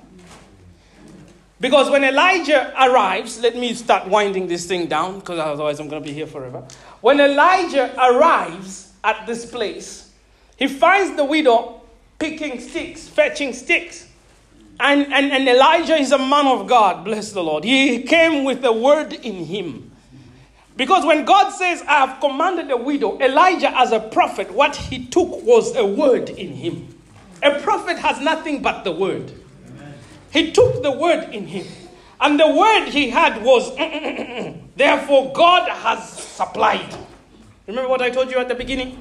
Because 1.58 1.90
when 1.90 2.05
Elijah 2.05 2.73
arrives, 2.78 3.40
let 3.40 3.56
me 3.56 3.73
start 3.73 4.08
winding 4.08 4.47
this 4.47 4.66
thing 4.66 4.86
down 4.86 5.20
because 5.20 5.39
otherwise 5.39 5.81
I'm 5.81 5.89
going 5.89 6.02
to 6.02 6.06
be 6.06 6.12
here 6.12 6.26
forever. 6.26 6.62
When 7.00 7.18
Elijah 7.18 7.94
arrives 7.98 8.92
at 9.02 9.26
this 9.26 9.47
place, 9.47 10.10
he 10.56 10.68
finds 10.68 11.16
the 11.16 11.24
widow 11.24 11.81
picking 12.18 12.60
sticks, 12.60 13.08
fetching 13.08 13.52
sticks. 13.55 14.06
And, 14.78 15.10
and, 15.12 15.32
and 15.32 15.48
Elijah 15.48 15.97
is 15.97 16.12
a 16.12 16.18
man 16.18 16.47
of 16.47 16.66
God, 16.66 17.05
bless 17.05 17.32
the 17.32 17.42
Lord. 17.42 17.65
He 17.65 18.02
came 18.02 18.44
with 18.44 18.60
the 18.60 18.73
word 18.73 19.15
in 19.15 19.47
him. 19.47 19.92
Because 20.77 21.07
when 21.07 21.25
God 21.25 21.51
says, 21.51 21.83
I 21.83 22.07
have 22.07 22.21
commanded 22.21 22.71
a 22.71 22.77
widow, 22.77 23.19
Elijah, 23.19 23.77
as 23.77 23.93
a 23.93 24.01
prophet, 24.01 24.53
what 24.53 24.77
he 24.77 25.07
took 25.07 25.43
was 25.43 25.75
a 25.75 25.87
word 25.87 26.29
in 26.29 26.53
him. 26.53 26.95
A 27.43 27.61
prophet 27.61 27.99
has 27.99 28.21
nothing 28.21 28.61
but 28.63 28.85
the 28.85 28.93
word. 28.93 29.33
He 30.31 30.53
took 30.53 30.83
the 30.83 30.93
word 30.93 31.35
in 31.35 31.47
him. 31.47 31.67
And 32.21 32.39
the 32.39 32.49
word 32.49 32.89
he 32.89 33.11
had 33.11 33.43
was, 33.43 33.75
therefore, 34.77 35.33
God 35.33 35.69
has 35.69 36.11
supplied. 36.11 36.95
Remember 37.67 37.89
what 37.89 38.03
I 38.03 38.11
told 38.11 38.31
you 38.31 38.39
at 38.39 38.49
the 38.49 38.55
beginning? 38.55 38.93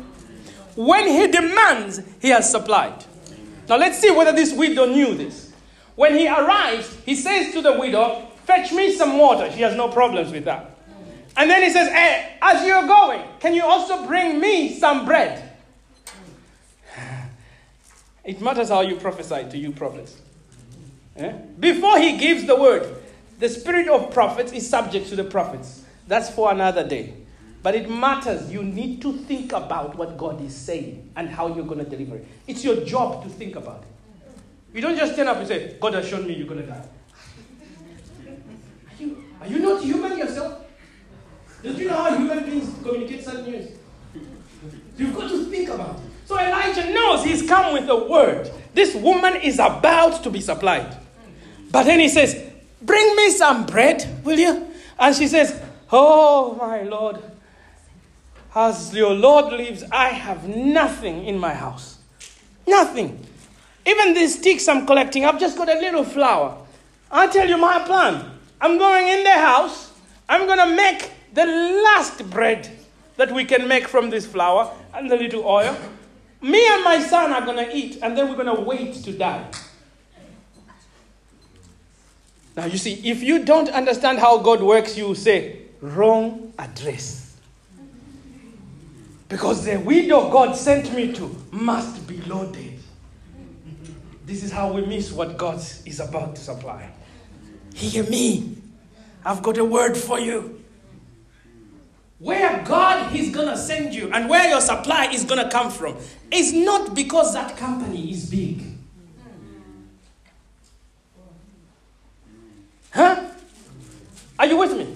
When 0.76 1.08
he 1.08 1.28
demands, 1.28 2.02
he 2.22 2.30
has 2.30 2.50
supplied. 2.50 3.06
Now 3.68 3.78
let's 3.78 4.00
see 4.00 4.12
whether 4.12 4.32
this 4.32 4.54
widow 4.54 4.86
knew 4.86 5.16
this. 5.16 5.54
When 5.96 6.16
he 6.16 6.28
arrives, 6.28 6.96
he 7.06 7.16
says 7.16 7.54
to 7.54 7.62
the 7.62 7.74
widow, 7.80 8.28
Fetch 8.44 8.72
me 8.72 8.96
some 8.96 9.18
water. 9.18 9.52
She 9.52 9.62
has 9.62 9.76
no 9.76 9.90
problems 9.90 10.32
with 10.32 10.46
that. 10.46 10.75
And 11.38 11.50
then 11.50 11.64
he 11.64 11.70
says, 11.70 11.90
hey, 11.90 12.38
as 12.42 12.66
you're 12.66 12.88
going, 12.88 13.22
can 13.40 13.54
you 13.54 13.64
also 13.64 14.06
bring 14.08 14.40
me 14.40 14.78
some 14.80 15.06
bread? 15.06 15.52
It 18.24 18.42
matters 18.42 18.70
how 18.70 18.82
you 18.82 18.96
prophesy 18.96 19.48
to 19.52 19.58
you 19.58 19.72
prophets. 19.72 20.20
Eh? 21.16 21.32
Before 21.60 22.00
he 22.00 22.18
gives 22.18 22.46
the 22.46 22.56
word, 22.56 23.04
the 23.38 23.50
spirit 23.50 23.88
of 23.88 24.12
prophets 24.12 24.52
is 24.52 24.68
subject 24.68 25.10
to 25.10 25.16
the 25.16 25.24
prophets. 25.24 25.84
That's 26.08 26.30
for 26.32 26.52
another 26.52 26.88
day. 26.88 27.14
But 27.62 27.76
it 27.76 27.90
matters. 27.90 28.52
You 28.52 28.64
need 28.64 29.02
to 29.02 29.14
think 29.14 29.52
about 29.52 29.96
what 29.96 30.18
God 30.18 30.42
is 30.42 30.56
saying 30.56 31.12
and 31.16 31.30
how 31.30 31.54
you're 31.54 31.66
going 31.66 31.84
to 31.84 31.90
deliver 31.90 32.18
it. 32.18 32.28
It's 32.48 32.64
your 32.64 32.84
job 32.86 33.24
to 33.24 33.30
think 33.30 33.56
about 33.56 33.84
it. 33.84 34.76
You 34.76 34.82
don't 34.82 34.98
just 34.98 35.14
stand 35.14 35.30
up 35.30 35.38
and 35.38 35.48
say, 35.48 35.78
God 35.80 35.94
has 35.94 36.08
shown 36.08 36.28
me 36.28 36.34
you're 36.34 36.48
going 36.48 36.62
to 36.62 36.68
die. 36.68 36.86
Are 38.28 39.04
you, 39.04 39.24
are 39.42 39.48
you 39.48 39.60
not 39.60 39.84
human 39.84 40.18
yourself? 40.18 40.65
Don't 41.66 41.80
you 41.80 41.88
know 41.88 41.98
how 41.98 42.16
human 42.16 42.44
beings 42.46 42.72
communicate 42.84 43.26
certain 43.26 43.52
news? 43.52 43.72
You've 44.98 45.16
got 45.16 45.32
to 45.32 45.46
think 45.46 45.70
about 45.70 45.96
it. 45.96 46.02
So 46.26 46.40
Elijah 46.40 46.94
knows 46.94 47.24
he's 47.26 47.42
come 47.48 47.74
with 47.74 47.90
a 47.90 47.96
word. 47.96 48.52
This 48.76 48.94
woman 48.94 49.38
is 49.38 49.56
about 49.56 50.22
to 50.24 50.30
be 50.30 50.42
supplied. 50.42 50.96
But 51.72 51.84
then 51.84 52.00
he 52.00 52.08
says, 52.08 52.40
Bring 52.84 53.16
me 53.16 53.32
some 53.32 53.66
bread, 53.66 54.08
will 54.24 54.38
you? 54.38 54.68
And 55.00 55.16
she 55.16 55.28
says, 55.28 55.60
Oh, 55.92 56.54
my 56.54 56.84
Lord, 56.84 57.18
as 58.54 58.94
your 58.94 59.16
Lord 59.16 59.52
lives, 59.52 59.84
I 59.92 60.10
have 60.10 60.48
nothing 60.48 61.26
in 61.26 61.40
my 61.40 61.56
house. 61.56 61.98
Nothing. 62.68 63.26
Even 63.88 64.14
these 64.14 64.38
sticks 64.38 64.68
I'm 64.68 64.86
collecting, 64.86 65.26
I've 65.26 65.40
just 65.40 65.58
got 65.58 65.70
a 65.70 65.80
little 65.80 66.04
flour. 66.04 66.64
I'll 67.12 67.30
tell 67.30 67.50
you 67.50 67.58
my 67.58 67.80
plan. 67.80 68.32
I'm 68.62 68.78
going 68.78 69.08
in 69.08 69.24
the 69.24 69.32
house, 69.32 69.92
I'm 70.30 70.46
going 70.46 70.60
to 70.60 70.76
make 70.76 71.12
the 71.36 71.46
last 71.46 72.30
bread 72.30 72.70
that 73.18 73.32
we 73.32 73.46
can 73.46 73.68
make 73.68 73.88
from 73.88 74.10
this 74.10 74.26
flour 74.26 74.74
and 74.94 75.12
the 75.12 75.16
little 75.16 75.46
oil. 75.46 75.76
Me 76.42 76.66
and 76.68 76.84
my 76.84 77.00
son 77.00 77.32
are 77.32 77.46
going 77.46 77.58
to 77.58 77.76
eat, 77.76 78.00
and 78.02 78.18
then 78.18 78.30
we're 78.30 78.42
going 78.42 78.56
to 78.56 78.62
wait 78.62 78.94
to 78.94 79.12
die. 79.12 79.46
Now, 82.56 82.66
you 82.66 82.78
see, 82.78 82.94
if 83.04 83.22
you 83.22 83.44
don't 83.44 83.70
understand 83.70 84.20
how 84.20 84.38
God 84.38 84.62
works, 84.62 84.98
you 84.98 85.14
say, 85.16 85.64
wrong 85.82 86.54
address. 86.58 87.36
Because 89.28 89.66
the 89.66 89.78
widow 89.78 90.30
God 90.30 90.56
sent 90.56 90.94
me 90.94 91.12
to 91.14 91.36
must 91.52 92.08
be 92.08 92.18
loaded. 92.22 92.80
This 94.26 94.44
is 94.44 94.52
how 94.52 94.72
we 94.72 94.86
miss 94.86 95.12
what 95.12 95.38
God 95.38 95.58
is 95.58 96.00
about 96.00 96.36
to 96.36 96.42
supply. 96.42 96.90
Hear 97.74 98.04
me. 98.06 98.56
I've 99.26 99.42
got 99.42 99.58
a 99.58 99.66
word 99.66 99.98
for 99.98 100.20
you. 100.20 100.55
Where 102.20 102.64
God 102.64 103.14
is 103.16 103.30
going 103.30 103.48
to 103.48 103.58
send 103.58 103.94
you 103.94 104.10
and 104.12 104.30
where 104.30 104.48
your 104.48 104.62
supply 104.62 105.08
is 105.12 105.26
going 105.26 105.44
to 105.44 105.50
come 105.50 105.70
from 105.70 105.98
is 106.32 106.54
not 106.54 106.96
because 106.96 107.34
that 107.34 107.58
company 107.58 108.12
is 108.12 108.30
big. 108.30 108.64
Huh? 112.92 113.26
Are 114.40 114.46
you 114.46 114.58
with 114.58 114.78
me? 114.78 114.96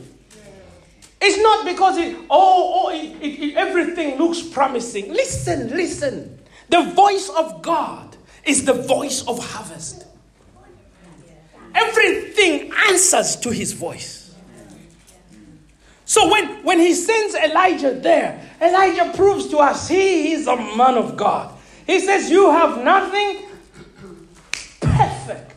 It's 1.22 1.38
not 1.41 1.65
because 1.65 1.98
it, 1.98 2.15
oh, 2.30 2.85
oh 2.85 2.89
it, 2.89 3.22
it, 3.22 3.43
it, 3.43 3.56
everything 3.56 4.17
looks 4.17 4.41
promising. 4.41 5.09
Listen, 5.09 5.69
listen. 5.69 6.39
The 6.69 6.83
voice 6.95 7.30
of 7.30 7.61
God 7.61 8.15
is 8.45 8.64
the 8.64 8.73
voice 8.73 9.27
of 9.27 9.43
harvest. 9.43 10.06
Everything 11.75 12.72
answers 12.88 13.35
to 13.38 13.51
his 13.51 13.73
voice. 13.73 14.18
So 16.09 16.27
when, 16.27 16.63
when 16.63 16.79
he 16.79 16.95
sends 16.95 17.35
Elijah 17.35 17.93
there, 17.93 18.43
Elijah 18.59 19.11
proves 19.15 19.47
to 19.49 19.59
us 19.59 19.88
he 19.88 20.31
is 20.31 20.47
a 20.47 20.55
man 20.55 20.97
of 20.97 21.15
God. 21.15 21.55
He 21.85 21.99
says, 21.99 22.31
You 22.31 22.49
have 22.49 22.83
nothing 22.83 23.45
perfect. 24.81 25.55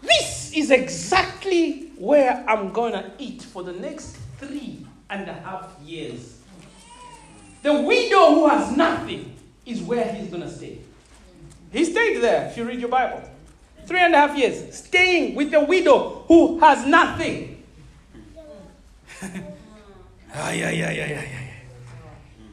This 0.00 0.52
is 0.54 0.70
exactly 0.70 1.88
where 1.98 2.42
I'm 2.48 2.72
going 2.72 2.94
to 2.94 3.12
eat 3.18 3.42
for 3.42 3.62
the 3.62 3.74
next 3.74 4.16
three 4.38 4.86
and 5.10 5.28
a 5.28 5.34
half 5.34 5.68
years. 5.84 6.40
The 7.62 7.82
widow 7.82 8.36
who 8.36 8.48
has 8.48 8.74
nothing 8.74 9.36
is 9.66 9.82
where 9.82 10.10
he's 10.14 10.30
going 10.30 10.44
to 10.44 10.50
stay. 10.50 10.78
He 11.72 11.84
stayed 11.84 12.22
there, 12.22 12.46
if 12.46 12.56
you 12.56 12.64
read 12.64 12.80
your 12.80 12.88
Bible. 12.88 13.22
Three 13.84 14.00
and 14.00 14.14
a 14.14 14.16
half 14.16 14.34
years, 14.34 14.74
staying 14.74 15.34
with 15.34 15.50
the 15.50 15.60
widow 15.60 16.24
who 16.26 16.58
has 16.60 16.86
nothing. 16.86 17.57
Yeah, 19.22 20.52
yeah, 20.52 20.70
yeah, 20.70 20.90
yeah, 20.90 21.22
yeah. 21.22 21.40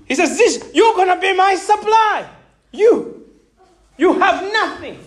He 0.08 0.16
says, 0.16 0.38
This, 0.38 0.70
you're 0.74 0.96
going 0.96 1.10
to 1.10 1.20
be 1.20 1.36
my 1.36 1.56
supply. 1.56 2.28
You. 2.72 3.30
You 3.98 4.20
have 4.20 4.42
nothing. 4.52 5.00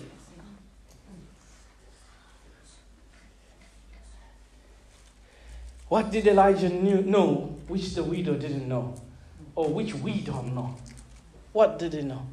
What 5.89 6.11
did 6.11 6.27
Elijah 6.27 6.69
knew, 6.69 7.03
know 7.03 7.57
which 7.67 7.95
the 7.95 8.05
widow 8.05 8.35
didn't 8.35 8.69
know? 8.69 8.95
Or 9.55 9.69
which 9.69 9.95
we 9.95 10.21
don't 10.21 10.55
know? 10.55 10.77
What 11.53 11.79
did 11.79 11.95
he 11.95 12.03
know? 12.03 12.27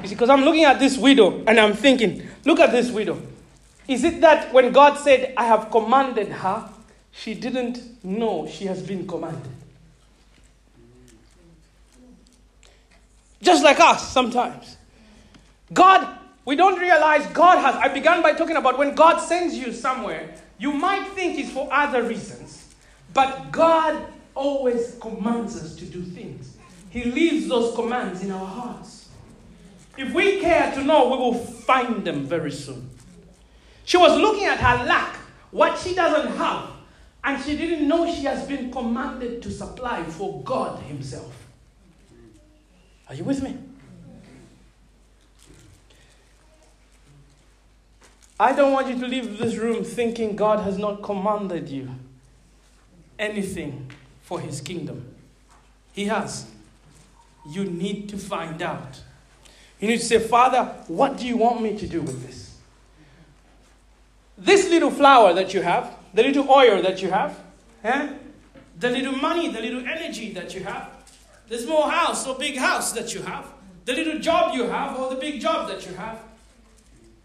Because 0.00 0.30
I'm 0.30 0.42
looking 0.44 0.64
at 0.64 0.78
this 0.78 0.96
widow 0.96 1.42
and 1.46 1.58
I'm 1.58 1.74
thinking, 1.74 2.26
look 2.44 2.60
at 2.60 2.72
this 2.72 2.90
widow. 2.90 3.20
Is 3.86 4.04
it 4.04 4.20
that 4.20 4.52
when 4.52 4.72
God 4.72 4.96
said, 4.98 5.34
I 5.36 5.44
have 5.44 5.70
commanded 5.70 6.28
her, 6.28 6.70
she 7.14 7.34
didn't 7.34 8.04
know 8.04 8.46
she 8.46 8.66
has 8.66 8.82
been 8.82 9.06
commanded? 9.06 9.52
Just 13.40 13.62
like 13.62 13.78
us 13.78 14.10
sometimes. 14.10 14.76
God, 15.72 16.18
we 16.44 16.56
don't 16.56 16.78
realize 16.78 17.26
God 17.28 17.58
has. 17.58 17.74
I 17.76 17.88
began 17.88 18.22
by 18.22 18.32
talking 18.32 18.56
about 18.56 18.78
when 18.78 18.94
God 18.94 19.18
sends 19.18 19.54
you 19.54 19.72
somewhere, 19.72 20.34
you 20.58 20.72
might 20.72 21.06
think 21.08 21.38
it's 21.38 21.50
for 21.50 21.68
other 21.72 22.02
reasons, 22.02 22.74
but 23.12 23.50
God 23.52 24.06
always 24.34 24.96
commands 25.00 25.56
us 25.62 25.74
to 25.76 25.84
do 25.84 26.02
things. 26.02 26.56
He 26.90 27.04
leaves 27.04 27.48
those 27.48 27.74
commands 27.74 28.22
in 28.22 28.30
our 28.30 28.46
hearts. 28.46 29.08
If 29.96 30.12
we 30.12 30.40
care 30.40 30.72
to 30.74 30.82
know, 30.82 31.10
we 31.10 31.16
will 31.18 31.34
find 31.34 32.04
them 32.04 32.24
very 32.24 32.50
soon. 32.50 32.90
She 33.84 33.96
was 33.96 34.18
looking 34.18 34.46
at 34.46 34.58
her 34.58 34.84
lack, 34.84 35.16
what 35.50 35.78
she 35.78 35.94
doesn't 35.94 36.32
have, 36.36 36.70
and 37.24 37.42
she 37.42 37.56
didn't 37.56 37.88
know 37.88 38.06
she 38.06 38.24
has 38.24 38.46
been 38.46 38.70
commanded 38.70 39.42
to 39.42 39.50
supply 39.50 40.04
for 40.04 40.42
God 40.42 40.82
Himself. 40.82 41.34
Are 43.08 43.14
you 43.14 43.24
with 43.24 43.42
me? 43.42 43.56
I 48.38 48.52
don't 48.52 48.72
want 48.72 48.88
you 48.88 48.98
to 48.98 49.06
leave 49.06 49.38
this 49.38 49.56
room 49.56 49.84
thinking 49.84 50.36
God 50.36 50.60
has 50.60 50.76
not 50.76 51.02
commanded 51.02 51.68
you 51.68 51.90
anything 53.18 53.90
for 54.22 54.40
His 54.40 54.60
kingdom. 54.60 55.14
He 55.92 56.06
has. 56.06 56.46
You 57.48 57.64
need 57.64 58.08
to 58.08 58.18
find 58.18 58.60
out. 58.60 59.00
You 59.78 59.88
need 59.88 60.00
to 60.00 60.04
say, 60.04 60.18
Father, 60.18 60.64
what 60.88 61.16
do 61.16 61.26
you 61.26 61.36
want 61.36 61.62
me 61.62 61.78
to 61.78 61.86
do 61.86 62.02
with 62.02 62.26
this? 62.26 62.56
This 64.36 64.68
little 64.68 64.90
flour 64.90 65.32
that 65.34 65.54
you 65.54 65.62
have, 65.62 65.94
the 66.14 66.22
little 66.22 66.48
oil 66.50 66.80
that 66.82 67.02
you 67.02 67.10
have, 67.10 67.38
eh? 67.82 68.08
the 68.78 68.90
little 68.90 69.12
money, 69.12 69.48
the 69.48 69.60
little 69.60 69.80
energy 69.86 70.32
that 70.32 70.54
you 70.54 70.62
have, 70.62 70.90
the 71.48 71.58
small 71.58 71.88
house 71.88 72.26
or 72.26 72.36
big 72.36 72.56
house 72.56 72.92
that 72.92 73.14
you 73.14 73.22
have, 73.22 73.46
the 73.84 73.92
little 73.92 74.18
job 74.18 74.54
you 74.54 74.64
have 74.68 74.98
or 74.98 75.10
the 75.10 75.16
big 75.16 75.40
job 75.40 75.68
that 75.68 75.86
you 75.86 75.94
have, 75.94 76.18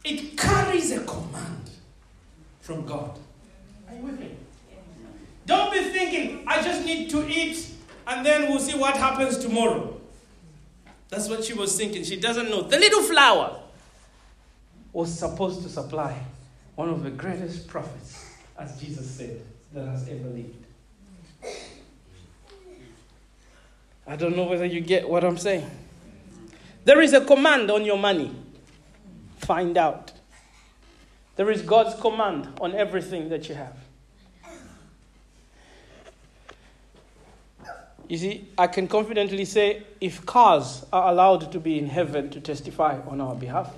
it 0.04 0.38
carries 0.38 0.92
a 0.92 1.02
command 1.02 1.70
from 2.62 2.86
God. 2.86 3.18
Are 3.88 3.96
you 3.96 4.02
with 4.02 4.20
me? 4.20 4.32
Don't 5.46 5.72
be 5.72 5.80
thinking, 5.80 6.44
I 6.48 6.62
just 6.62 6.86
need 6.86 7.10
to 7.12 7.28
eat 7.28 7.70
and 8.08 8.26
then 8.26 8.50
we'll 8.50 8.60
see 8.60 8.78
what 8.78 8.98
happens 8.98 9.38
tomorrow. 9.38 10.00
That's 11.10 11.28
what 11.30 11.44
she 11.44 11.54
was 11.54 11.78
thinking. 11.78 12.04
She 12.04 12.20
doesn't 12.20 12.50
know. 12.50 12.62
The 12.62 12.78
little 12.78 13.04
flour 13.04 13.60
was 14.94 15.18
supposed 15.18 15.64
to 15.64 15.70
supply 15.70 16.20
one 16.76 16.90
of 16.90 17.04
the 17.04 17.10
greatest 17.10 17.68
prophets, 17.68 18.29
as 18.60 18.80
Jesus 18.80 19.10
said, 19.10 19.42
that 19.74 19.88
has 19.88 20.08
ever 20.10 20.30
lived. 20.30 20.66
I 24.06 24.16
don't 24.16 24.36
know 24.36 24.46
whether 24.46 24.66
you 24.66 24.82
get 24.82 25.08
what 25.08 25.24
I'm 25.24 25.38
saying. 25.38 25.70
There 26.84 27.02
is 27.02 27.14
a 27.14 27.24
command 27.24 27.70
on 27.70 27.86
your 27.86 27.98
money. 27.98 28.36
Find 29.38 29.78
out. 29.78 30.12
There 31.36 31.50
is 31.52 31.62
God's 31.62 32.00
command 32.02 32.50
on 32.60 32.74
everything 32.76 33.30
that 33.30 33.48
you 33.48 33.56
have. 33.56 33.78
You 38.08 38.18
see, 38.18 38.48
I 38.58 38.66
can 38.66 38.88
confidently 38.88 39.46
say 39.46 39.84
if 40.02 40.26
cars 40.26 40.84
are 40.92 41.12
allowed 41.12 41.52
to 41.52 41.60
be 41.60 41.78
in 41.78 41.86
heaven 41.86 42.32
to 42.32 42.42
testify 42.42 43.00
on 43.08 43.22
our 43.22 43.36
behalf, 43.36 43.72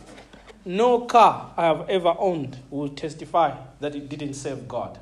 no 0.65 1.01
car 1.01 1.53
I 1.57 1.65
have 1.65 1.89
ever 1.89 2.13
owned 2.17 2.57
will 2.69 2.89
testify 2.89 3.55
that 3.79 3.95
it 3.95 4.09
didn't 4.09 4.35
serve 4.35 4.67
God. 4.67 4.99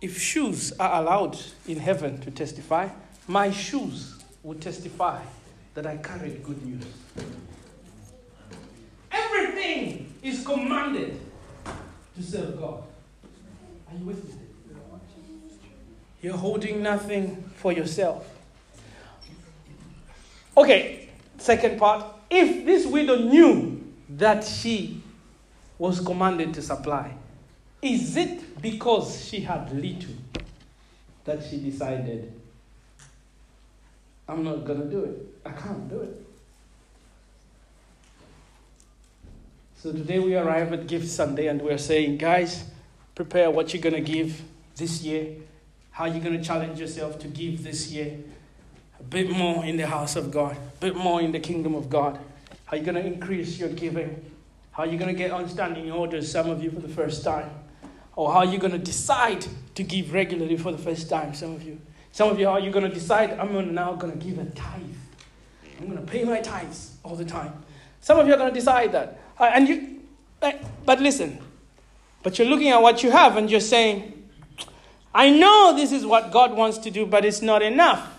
If 0.00 0.20
shoes 0.20 0.72
are 0.80 1.00
allowed 1.00 1.38
in 1.66 1.78
heaven 1.78 2.20
to 2.22 2.30
testify, 2.30 2.88
my 3.28 3.50
shoes 3.50 4.22
will 4.42 4.58
testify 4.58 5.20
that 5.74 5.86
I 5.86 5.96
carried 5.98 6.42
good 6.42 6.64
news. 6.66 6.84
Everything 9.10 10.12
is 10.22 10.44
commanded 10.44 11.20
to 12.16 12.22
serve 12.22 12.58
God. 12.58 12.82
Are 13.88 13.98
you 13.98 14.04
with 14.06 14.24
me? 14.24 14.34
You're 16.20 16.36
holding 16.36 16.82
nothing 16.82 17.42
for 17.56 17.72
yourself. 17.72 18.28
Okay, 20.56 21.08
second 21.38 21.78
part. 21.78 22.04
If 22.34 22.64
this 22.64 22.86
widow 22.86 23.16
knew 23.16 23.84
that 24.08 24.42
she 24.42 25.02
was 25.76 26.00
commanded 26.00 26.54
to 26.54 26.62
supply, 26.62 27.12
is 27.82 28.16
it 28.16 28.62
because 28.62 29.22
she 29.28 29.40
had 29.40 29.70
little 29.70 30.14
that 31.26 31.44
she 31.44 31.58
decided, 31.58 32.32
I'm 34.26 34.42
not 34.42 34.64
going 34.64 34.80
to 34.80 34.86
do 34.86 35.04
it? 35.04 35.26
I 35.44 35.50
can't 35.50 35.90
do 35.90 36.00
it. 36.00 36.26
So 39.76 39.92
today 39.92 40.18
we 40.18 40.34
arrive 40.34 40.72
at 40.72 40.86
Gift 40.86 41.08
Sunday 41.08 41.48
and 41.48 41.60
we're 41.60 41.76
saying, 41.76 42.16
guys, 42.16 42.64
prepare 43.14 43.50
what 43.50 43.74
you're 43.74 43.82
going 43.82 44.02
to 44.02 44.12
give 44.12 44.40
this 44.76 45.02
year. 45.02 45.34
How 45.90 46.04
are 46.04 46.08
you 46.08 46.20
going 46.20 46.38
to 46.38 46.42
challenge 46.42 46.80
yourself 46.80 47.18
to 47.18 47.28
give 47.28 47.62
this 47.62 47.90
year? 47.90 48.16
A 49.02 49.04
bit 49.10 49.30
more 49.30 49.64
in 49.64 49.76
the 49.76 49.86
house 49.86 50.16
of 50.16 50.30
God, 50.30 50.56
a 50.56 50.80
bit 50.80 50.96
more 50.96 51.20
in 51.20 51.32
the 51.32 51.40
kingdom 51.40 51.74
of 51.74 51.90
God. 51.90 52.18
How 52.66 52.76
are 52.76 52.76
you 52.78 52.84
going 52.84 52.94
to 52.94 53.04
increase 53.04 53.58
your 53.58 53.68
giving? 53.68 54.24
How 54.70 54.84
are 54.84 54.86
you 54.86 54.96
going 54.96 55.12
to 55.12 55.18
get 55.18 55.32
on 55.32 55.48
standing 55.48 55.90
orders, 55.90 56.30
some 56.30 56.48
of 56.48 56.62
you 56.62 56.70
for 56.70 56.80
the 56.80 56.88
first 56.88 57.22
time? 57.24 57.50
Or 58.16 58.32
how 58.32 58.38
are 58.38 58.44
you 58.44 58.58
going 58.58 58.72
to 58.72 58.78
decide 58.78 59.46
to 59.74 59.82
give 59.82 60.12
regularly 60.12 60.56
for 60.56 60.72
the 60.72 60.78
first 60.78 61.10
time, 61.10 61.34
some 61.34 61.52
of 61.52 61.62
you? 61.62 61.80
Some 62.12 62.30
of 62.30 62.38
you, 62.38 62.48
are 62.48 62.60
you 62.60 62.70
going 62.70 62.88
to 62.88 62.92
decide, 62.92 63.38
I'm 63.38 63.74
now 63.74 63.94
going 63.94 64.18
to 64.18 64.24
give 64.24 64.38
a 64.38 64.44
tithe? 64.50 64.82
I'm 65.80 65.86
going 65.86 65.98
to 65.98 66.10
pay 66.10 66.24
my 66.24 66.40
tithes 66.40 66.96
all 67.02 67.16
the 67.16 67.24
time. 67.24 67.52
Some 68.00 68.18
of 68.18 68.26
you 68.26 68.34
are 68.34 68.36
going 68.36 68.50
to 68.50 68.54
decide 68.54 68.92
that. 68.92 69.18
Uh, 69.38 69.44
and 69.44 69.68
you, 69.68 70.00
uh, 70.40 70.52
but 70.84 71.00
listen, 71.00 71.38
but 72.22 72.38
you're 72.38 72.48
looking 72.48 72.68
at 72.68 72.80
what 72.80 73.02
you 73.02 73.10
have 73.10 73.36
and 73.36 73.50
you're 73.50 73.60
saying, 73.60 74.28
I 75.14 75.30
know 75.30 75.74
this 75.74 75.92
is 75.92 76.06
what 76.06 76.30
God 76.30 76.56
wants 76.56 76.78
to 76.78 76.90
do, 76.90 77.04
but 77.04 77.24
it's 77.24 77.42
not 77.42 77.62
enough. 77.62 78.11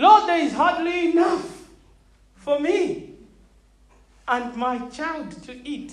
Lord, 0.00 0.26
there 0.30 0.38
is 0.38 0.54
hardly 0.54 1.10
enough 1.10 1.68
for 2.34 2.58
me 2.58 3.16
and 4.26 4.56
my 4.56 4.78
child 4.88 5.30
to 5.42 5.68
eat. 5.68 5.92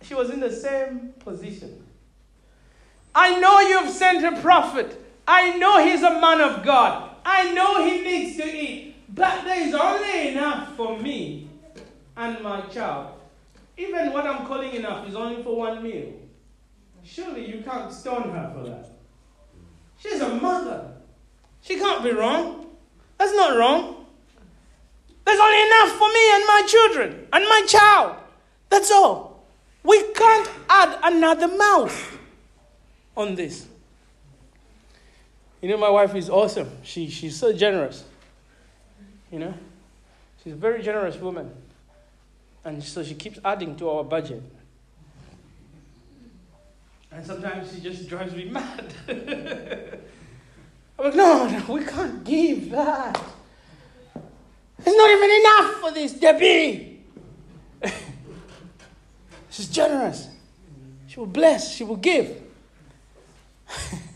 She 0.00 0.14
was 0.14 0.30
in 0.30 0.40
the 0.40 0.50
same 0.50 1.12
position. 1.18 1.84
I 3.14 3.38
know 3.38 3.60
you've 3.60 3.90
sent 3.90 4.24
a 4.24 4.40
prophet. 4.40 4.98
I 5.26 5.58
know 5.58 5.84
he's 5.84 6.02
a 6.02 6.18
man 6.18 6.40
of 6.40 6.64
God. 6.64 7.10
I 7.26 7.52
know 7.52 7.84
he 7.84 8.00
needs 8.00 8.38
to 8.38 8.46
eat. 8.46 8.94
But 9.10 9.44
there 9.44 9.68
is 9.68 9.74
only 9.74 10.28
enough 10.28 10.76
for 10.76 10.98
me 10.98 11.50
and 12.16 12.42
my 12.42 12.62
child. 12.62 13.18
Even 13.76 14.14
what 14.14 14.26
I'm 14.26 14.46
calling 14.46 14.72
enough 14.72 15.06
is 15.06 15.14
only 15.14 15.42
for 15.42 15.54
one 15.58 15.82
meal. 15.82 16.14
Surely 17.04 17.54
you 17.54 17.62
can't 17.62 17.92
stone 17.92 18.30
her 18.30 18.50
for 18.56 18.66
that. 18.66 18.92
She's 19.98 20.22
a 20.22 20.30
mother. 20.30 20.94
She 21.62 21.76
can't 21.76 22.02
be 22.02 22.12
wrong. 22.12 22.66
That's 23.18 23.32
not 23.34 23.56
wrong. 23.58 24.06
There's 25.24 25.40
only 25.40 25.62
enough 25.66 25.90
for 25.98 26.08
me 26.08 26.34
and 26.34 26.46
my 26.46 26.62
children 26.66 27.26
and 27.32 27.44
my 27.44 27.64
child. 27.66 28.16
That's 28.70 28.90
all. 28.90 29.44
We 29.82 30.12
can't 30.12 30.48
add 30.68 30.98
another 31.02 31.48
mouth 31.48 32.18
on 33.16 33.34
this. 33.34 33.66
You 35.60 35.68
know, 35.68 35.76
my 35.76 35.90
wife 35.90 36.14
is 36.14 36.30
awesome. 36.30 36.70
She, 36.82 37.08
she's 37.10 37.36
so 37.36 37.52
generous. 37.52 38.04
You 39.30 39.40
know, 39.40 39.54
she's 40.42 40.52
a 40.52 40.56
very 40.56 40.82
generous 40.82 41.16
woman. 41.16 41.50
And 42.64 42.82
so 42.82 43.02
she 43.02 43.14
keeps 43.14 43.38
adding 43.44 43.76
to 43.76 43.90
our 43.90 44.04
budget. 44.04 44.42
And 47.10 47.26
sometimes 47.26 47.74
she 47.74 47.80
just 47.80 48.08
drives 48.08 48.34
me 48.34 48.44
mad. 48.50 48.94
I'm 50.98 51.04
like, 51.04 51.14
no, 51.14 51.46
no, 51.48 51.72
we 51.72 51.84
can't 51.84 52.24
give 52.24 52.70
that. 52.70 53.22
It's 54.78 54.96
not 54.96 55.10
even 55.10 55.30
enough 55.30 55.80
for 55.80 55.90
this, 55.92 56.12
Debbie. 56.14 57.04
She's 59.50 59.68
generous. 59.68 60.28
She 61.06 61.20
will 61.20 61.26
bless, 61.26 61.74
she 61.74 61.84
will 61.84 61.96
give. 61.96 62.42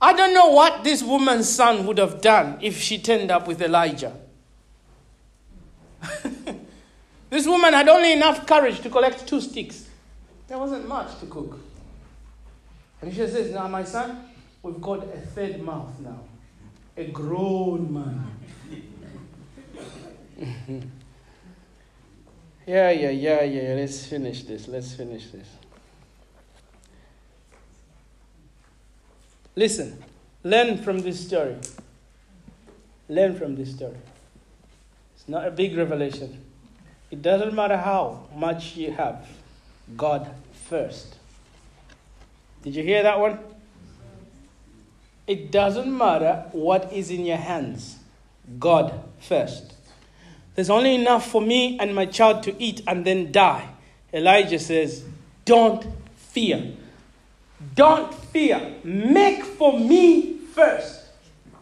I 0.00 0.12
don't 0.14 0.32
know 0.32 0.50
what 0.50 0.82
this 0.84 1.02
woman's 1.02 1.48
son 1.48 1.84
would 1.86 1.98
have 1.98 2.20
done 2.20 2.58
if 2.62 2.78
she 2.78 2.98
turned 2.98 3.30
up 3.30 3.46
with 3.46 3.60
Elijah. 3.60 4.16
this 7.30 7.46
woman 7.46 7.74
had 7.74 7.88
only 7.88 8.12
enough 8.12 8.46
courage 8.46 8.80
to 8.80 8.88
collect 8.88 9.26
two 9.26 9.40
sticks. 9.40 9.86
There 10.48 10.58
wasn't 10.58 10.88
much 10.88 11.18
to 11.20 11.26
cook. 11.26 11.58
And 13.02 13.12
she 13.12 13.18
says, 13.26 13.52
Now, 13.52 13.68
my 13.68 13.84
son, 13.84 14.29
we've 14.62 14.80
got 14.80 15.04
a 15.04 15.18
third 15.18 15.60
mouth 15.62 15.98
now, 16.00 16.20
a 16.96 17.04
grown 17.04 17.92
man. 17.92 18.26
yeah, 22.66 22.90
yeah, 22.90 23.10
yeah, 23.10 23.42
yeah. 23.42 23.74
Let's 23.74 24.06
finish 24.06 24.44
this. 24.44 24.68
Let's 24.68 24.94
finish 24.94 25.30
this. 25.30 25.48
Listen, 29.56 30.02
learn 30.42 30.78
from 30.78 31.00
this 31.00 31.26
story. 31.26 31.56
Learn 33.08 33.36
from 33.36 33.56
this 33.56 33.74
story. 33.74 33.98
It's 35.16 35.28
not 35.28 35.46
a 35.46 35.50
big 35.50 35.76
revelation. 35.76 36.44
It 37.10 37.22
doesn't 37.22 37.54
matter 37.54 37.76
how 37.76 38.28
much 38.34 38.76
you 38.76 38.92
have, 38.92 39.28
God 39.96 40.32
first. 40.68 41.16
Did 42.62 42.76
you 42.76 42.84
hear 42.84 43.02
that 43.02 43.18
one? 43.18 43.38
It 45.30 45.52
doesn't 45.52 45.96
matter 45.96 46.46
what 46.50 46.92
is 46.92 47.12
in 47.12 47.24
your 47.24 47.36
hands, 47.36 47.98
God 48.58 49.00
first. 49.20 49.74
There's 50.56 50.70
only 50.70 50.96
enough 50.96 51.30
for 51.30 51.40
me 51.40 51.78
and 51.78 51.94
my 51.94 52.06
child 52.06 52.42
to 52.42 52.60
eat 52.60 52.82
and 52.84 53.04
then 53.04 53.30
die. 53.30 53.68
Elijah 54.12 54.58
says, 54.58 55.04
Don't 55.44 55.86
fear. 56.16 56.72
Don't 57.76 58.12
fear. 58.12 58.74
Make 58.82 59.44
for 59.44 59.78
me 59.78 60.36
first. 60.52 61.00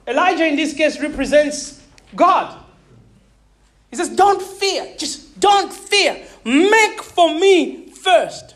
Elijah, 0.07 0.47
in 0.47 0.57
this 0.57 0.73
case, 0.73 0.99
represents 0.99 1.85
God. 2.17 2.59
He 3.91 3.97
says, 3.97 4.09
Don't 4.09 4.41
fear. 4.41 4.95
Just 4.97 5.39
don't 5.39 5.71
fear. 5.71 6.25
Make 6.43 7.03
for 7.03 7.35
me 7.35 7.91
first. 7.91 8.55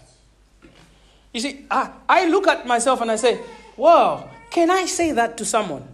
You 1.35 1.41
see, 1.43 1.67
I, 1.71 1.91
I 2.09 2.29
look 2.29 2.47
at 2.47 2.67
myself 2.67 3.03
and 3.03 3.11
I 3.11 3.17
say, 3.17 3.39
Wow, 3.77 4.31
can 4.53 4.71
I 4.71 4.85
say 4.85 5.13
that 5.13 5.39
to 5.39 5.47
someone? 5.47 5.89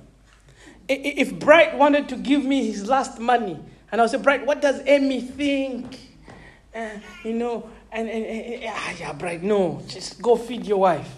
If 0.88 1.38
Bright 1.38 1.78
wanted 1.78 2.08
to 2.08 2.16
give 2.16 2.44
me 2.44 2.66
his 2.66 2.88
last 2.88 3.20
money, 3.20 3.56
and 3.92 4.00
I 4.00 4.06
say, 4.06 4.18
Bright, 4.18 4.44
what 4.44 4.60
does 4.60 4.82
Amy 4.84 5.20
think? 5.20 5.98
Uh, 6.74 6.88
you 7.24 7.34
know, 7.34 7.70
and, 7.92 8.08
and, 8.08 8.26
and 8.26 8.64
ah, 8.68 8.94
yeah, 8.98 9.12
Bright, 9.12 9.44
no, 9.44 9.80
just 9.86 10.20
go 10.20 10.34
feed 10.34 10.66
your 10.66 10.78
wife. 10.78 11.08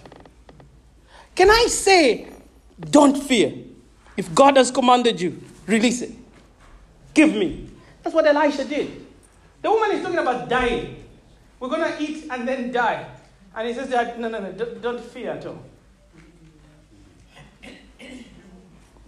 Can 1.35 1.49
I 1.49 1.67
say, 1.69 2.29
don't 2.79 3.17
fear? 3.17 3.55
If 4.19 4.35
God 4.35 4.59
has 4.59 4.71
commanded 4.71 5.19
you, 5.19 5.43
release 5.67 6.03
it. 6.03 6.13
Give 7.15 7.35
me. 7.35 7.71
That's 8.03 8.15
what 8.15 8.27
Elisha 8.27 8.67
did. 8.67 9.07
The 9.63 9.71
woman 9.71 9.93
is 9.93 10.03
talking 10.03 10.19
about 10.19 10.51
dying. 10.51 11.05
We're 11.59 11.69
going 11.69 11.91
to 11.91 12.03
eat 12.03 12.27
and 12.31 12.47
then 12.47 12.71
die. 12.71 13.07
And 13.57 13.67
he 13.67 13.73
says, 13.73 13.89
no, 13.89 14.29
no, 14.29 14.41
no, 14.41 14.53
don't, 14.53 14.83
don't 14.83 15.01
fear 15.01 15.33
at 15.33 15.47
all. 15.47 15.63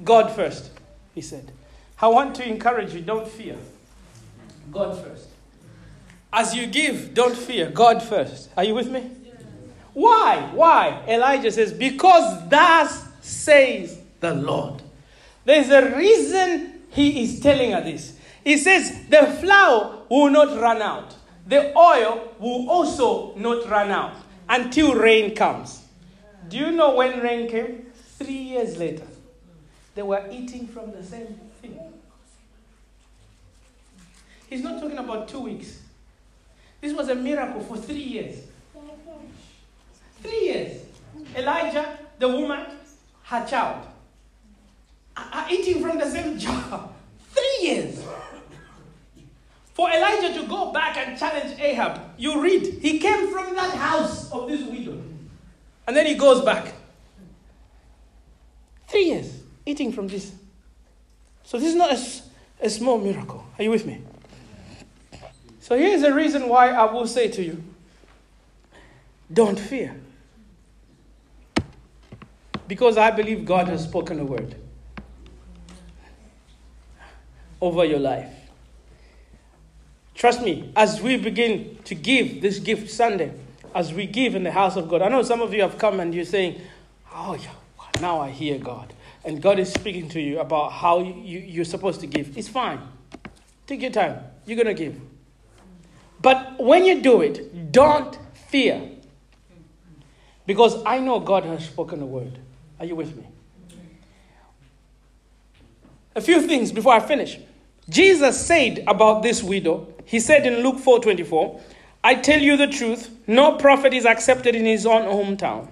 God 0.03 0.35
first, 0.35 0.71
he 1.15 1.21
said. 1.21 1.53
I 2.01 2.09
want 2.09 2.35
to 2.37 2.49
encourage 2.49 2.93
you, 2.95 3.01
don't 3.01 3.29
fear. 3.29 3.57
God 4.71 5.03
first. 5.03 5.29
As 6.33 6.55
you 6.55 6.67
give, 6.67 7.15
don't 7.15 7.37
fear. 7.37 7.71
God 7.71 8.03
first. 8.03 8.49
Are 8.57 8.65
you 8.65 8.75
with 8.75 8.91
me? 8.91 9.11
Why? 9.93 10.51
Why? 10.55 11.03
Elijah 11.07 11.53
says, 11.53 11.73
Because 11.73 12.49
thus 12.49 13.07
says 13.21 14.01
the 14.21 14.35
Lord. 14.35 14.83
There's 15.45 15.69
a 15.69 15.95
reason 15.97 16.83
he 16.91 17.23
is 17.25 17.41
telling 17.41 17.73
her 17.73 17.83
this. 17.83 18.17
He 18.45 18.57
says, 18.57 19.07
The 19.09 19.27
flour 19.41 20.05
will 20.09 20.31
not 20.31 20.59
run 20.59 20.81
out, 20.81 21.15
the 21.47 21.77
oil 21.77 22.35
will 22.39 22.71
also 22.71 23.35
not 23.37 23.69
run 23.69 23.91
out 23.91 24.15
until 24.49 24.95
rain 24.95 25.35
comes. 25.35 25.83
Do 26.49 26.57
you 26.57 26.71
know 26.73 26.95
when 26.95 27.21
rain 27.21 27.49
came? 27.49 27.87
Three 28.19 28.35
years 28.35 28.77
later. 28.79 29.07
They 29.95 30.03
were 30.03 30.27
eating 30.31 30.67
from 30.67 30.93
the 30.93 31.03
same 31.03 31.39
thing. 31.61 31.79
He's 34.49 34.63
not 34.63 34.81
talking 34.81 34.99
about 34.99 35.29
two 35.29 35.41
weeks. 35.41 35.81
This 36.81 36.95
was 36.95 37.09
a 37.09 37.15
miracle 37.15 37.61
for 37.63 37.77
three 37.77 38.03
years. 38.03 38.37
Three 40.23 40.41
years. 40.41 40.83
Elijah, 41.37 41.99
the 42.19 42.29
woman, 42.29 42.67
her 43.25 43.47
child, 43.47 43.87
are 45.17 45.47
eating 45.51 45.83
from 45.83 45.99
the 45.99 46.11
same 46.11 46.39
jar. 46.39 46.89
Three 47.31 47.69
years. 47.69 48.03
For 49.75 49.91
Elijah 49.91 50.39
to 50.41 50.47
go 50.47 50.73
back 50.73 50.97
and 50.99 51.19
challenge 51.19 51.59
Ahab, 51.59 52.01
you 52.19 52.43
read, 52.43 52.63
he 52.81 52.99
came 52.99 53.29
from 53.33 53.55
that 53.55 53.75
house 53.75 54.31
of 54.31 54.49
this 54.49 54.63
widow. 54.63 55.01
And 55.87 55.97
then 55.97 56.07
he 56.07 56.15
goes 56.15 56.45
back. 56.45 56.75
Three 58.87 59.05
years 59.05 59.42
eating 59.67 59.93
from 59.93 60.09
this. 60.09 60.33
So 61.45 61.59
this 61.59 61.69
is 61.69 61.75
not 61.75 61.93
a, 61.93 62.67
a 62.67 62.71
small 62.71 62.99
miracle. 62.99 63.45
Are 63.59 63.63
you 63.63 63.71
with 63.71 63.87
me? 63.87 64.01
So 65.61 65.77
here's 65.77 66.03
the 66.03 66.13
reason 66.13 66.49
why 66.49 66.71
I 66.71 66.91
will 66.93 67.07
say 67.07 67.29
to 67.29 67.43
you 67.43 67.63
don't 69.33 69.59
fear. 69.59 69.97
Because 72.69 72.97
I 72.97 73.11
believe 73.11 73.45
God 73.45 73.69
has 73.69 73.85
spoken 73.85 74.21
a 74.21 74.25
word 74.25 74.55
over 77.61 77.85
your 77.85 77.99
life. 77.99 78.31
Trust 80.15 80.43
me, 80.43 80.73
as 80.77 81.01
we 81.01 81.17
begin 81.17 81.79
to 81.85 81.95
give 81.95 82.43
this 82.43 82.59
gift 82.59 82.91
Sunday, 82.91 83.33
as 83.75 83.93
we 83.93 84.07
give 84.07 84.35
in 84.35 84.43
the 84.43 84.53
house 84.53 84.77
of 84.77 84.89
God, 84.89 85.03
I 85.03 85.09
know 85.09 85.23
some 85.23 85.41
of 85.41 85.55
you 85.55 85.63
have 85.63 85.79
come 85.79 86.01
and 86.01 86.15
you're 86.15 86.25
saying, 86.25 86.61
Oh, 87.15 87.35
yeah, 87.35 87.51
now 88.01 88.21
I 88.21 88.31
hear 88.31 88.59
God. 88.59 88.93
And 89.25 89.41
God 89.41 89.59
is 89.59 89.73
speaking 89.73 90.09
to 90.11 90.21
you 90.21 90.41
about 90.41 90.73
how 90.73 91.01
you, 91.01 91.39
you're 91.39 91.65
supposed 91.65 92.01
to 92.01 92.07
give. 92.07 92.37
It's 92.37 92.49
fine. 92.49 92.81
Take 93.67 93.83
your 93.83 93.93
time. 93.93 94.19
You're 94.47 94.57
going 94.57 94.75
to 94.75 94.83
give. 94.83 95.01
But 96.21 96.59
when 96.59 96.85
you 96.85 97.01
do 97.01 97.21
it, 97.21 97.73
don't 97.73 98.19
fear. 98.49 98.91
Because 100.47 100.83
I 100.85 100.99
know 100.99 101.21
God 101.21 101.45
has 101.45 101.65
spoken 101.65 102.03
a 102.03 102.07
word. 102.07 102.39
Are 102.81 102.85
you 102.85 102.97
with 102.97 103.17
me? 103.17 103.27
A 106.15 106.21
few 106.21 106.43
things 106.43 106.73
before 106.73 106.93
I 106.93 107.01
finish. 107.01 107.39
Jesus 107.89 108.45
said 108.45 108.85
about 108.87 109.23
this 109.23 109.43
widow, 109.43 109.93
he 110.05 110.21
said 110.21 110.47
in 110.47 110.63
Luke 110.63 110.77
4:24, 110.77 111.61
I 112.05 112.17
tell 112.17 112.41
you 112.41 112.57
the 112.57 112.67
truth, 112.67 113.11
no 113.27 113.57
prophet 113.57 113.95
is 113.95 114.05
accepted 114.05 114.55
in 114.55 114.65
his 114.65 114.85
own 114.85 115.03
hometown. 115.03 115.69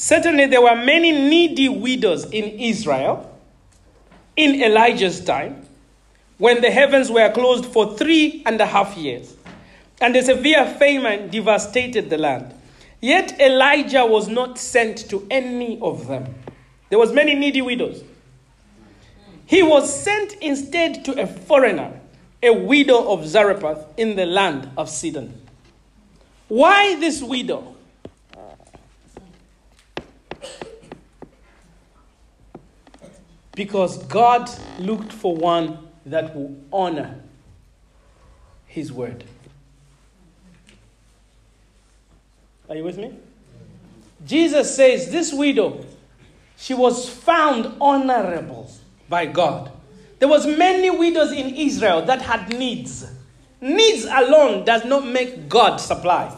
Certainly 0.00 0.46
there 0.46 0.62
were 0.62 0.76
many 0.76 1.10
needy 1.10 1.68
widows 1.68 2.24
in 2.26 2.44
Israel 2.44 3.36
in 4.36 4.62
Elijah's 4.62 5.20
time 5.20 5.66
when 6.38 6.60
the 6.60 6.70
heavens 6.70 7.10
were 7.10 7.28
closed 7.32 7.66
for 7.66 7.96
three 7.98 8.44
and 8.46 8.60
a 8.60 8.66
half 8.66 8.96
years 8.96 9.34
and 10.00 10.14
a 10.14 10.22
severe 10.22 10.72
famine 10.76 11.30
devastated 11.30 12.10
the 12.10 12.16
land. 12.16 12.54
Yet 13.00 13.40
Elijah 13.40 14.06
was 14.06 14.28
not 14.28 14.56
sent 14.56 15.10
to 15.10 15.26
any 15.32 15.80
of 15.80 16.06
them. 16.06 16.32
There 16.90 16.98
was 17.00 17.12
many 17.12 17.34
needy 17.34 17.60
widows. 17.60 18.04
He 19.46 19.64
was 19.64 19.92
sent 19.92 20.34
instead 20.34 21.04
to 21.06 21.20
a 21.20 21.26
foreigner, 21.26 21.98
a 22.40 22.50
widow 22.52 23.08
of 23.10 23.26
Zarephath 23.26 23.84
in 23.96 24.14
the 24.14 24.26
land 24.26 24.70
of 24.76 24.88
Sidon. 24.88 25.42
Why 26.46 26.94
this 27.00 27.20
widow? 27.20 27.74
Because 33.58 33.98
God 34.04 34.48
looked 34.78 35.12
for 35.12 35.34
one 35.34 35.88
that 36.06 36.32
will 36.32 36.56
honor 36.72 37.18
his 38.68 38.92
word. 38.92 39.24
Are 42.68 42.76
you 42.76 42.84
with 42.84 42.98
me? 42.98 43.16
Jesus 44.24 44.76
says 44.76 45.10
this 45.10 45.32
widow, 45.32 45.84
she 46.56 46.72
was 46.72 47.08
found 47.08 47.74
honorable 47.80 48.70
by 49.08 49.26
God. 49.26 49.72
There 50.20 50.28
was 50.28 50.46
many 50.46 50.88
widows 50.90 51.32
in 51.32 51.56
Israel 51.56 52.02
that 52.02 52.22
had 52.22 52.56
needs. 52.56 53.10
Needs 53.60 54.04
alone 54.04 54.64
does 54.66 54.84
not 54.84 55.04
make 55.04 55.48
God 55.48 55.78
supply. 55.78 56.32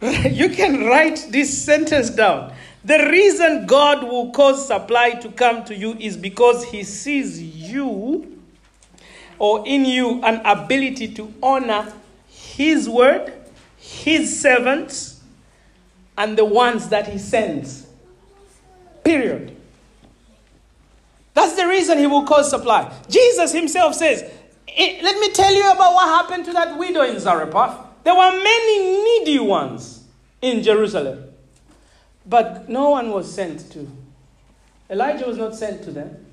you 0.00 0.50
can 0.50 0.84
write 0.84 1.26
this 1.30 1.64
sentence 1.64 2.08
down. 2.10 2.54
The 2.84 3.08
reason 3.10 3.66
God 3.66 4.04
will 4.04 4.30
cause 4.30 4.66
supply 4.66 5.10
to 5.10 5.30
come 5.30 5.64
to 5.64 5.74
you 5.74 5.94
is 5.94 6.16
because 6.16 6.64
he 6.64 6.84
sees 6.84 7.42
you 7.42 8.40
or 9.38 9.66
in 9.66 9.84
you 9.84 10.22
an 10.22 10.40
ability 10.44 11.14
to 11.14 11.32
honor 11.42 11.92
his 12.28 12.88
word 12.88 13.32
his 13.88 14.40
servants 14.40 15.20
and 16.16 16.36
the 16.36 16.44
ones 16.44 16.90
that 16.90 17.08
he 17.08 17.18
sends. 17.18 17.86
Period. 19.02 19.56
That's 21.32 21.54
the 21.54 21.66
reason 21.66 21.98
he 21.98 22.06
will 22.06 22.24
cause 22.24 22.50
supply. 22.50 22.92
Jesus 23.08 23.52
himself 23.52 23.94
says, 23.94 24.22
eh, 24.76 25.00
Let 25.02 25.18
me 25.20 25.30
tell 25.32 25.54
you 25.54 25.70
about 25.70 25.94
what 25.94 26.08
happened 26.08 26.44
to 26.46 26.52
that 26.52 26.76
widow 26.76 27.02
in 27.02 27.18
Zarephath. 27.18 27.78
There 28.04 28.14
were 28.14 28.32
many 28.32 29.02
needy 29.02 29.38
ones 29.38 30.04
in 30.42 30.62
Jerusalem, 30.62 31.24
but 32.28 32.68
no 32.68 32.90
one 32.90 33.10
was 33.10 33.32
sent 33.32 33.72
to. 33.72 33.90
Elijah 34.90 35.26
was 35.26 35.38
not 35.38 35.54
sent 35.54 35.82
to 35.84 35.90
them 35.90 36.26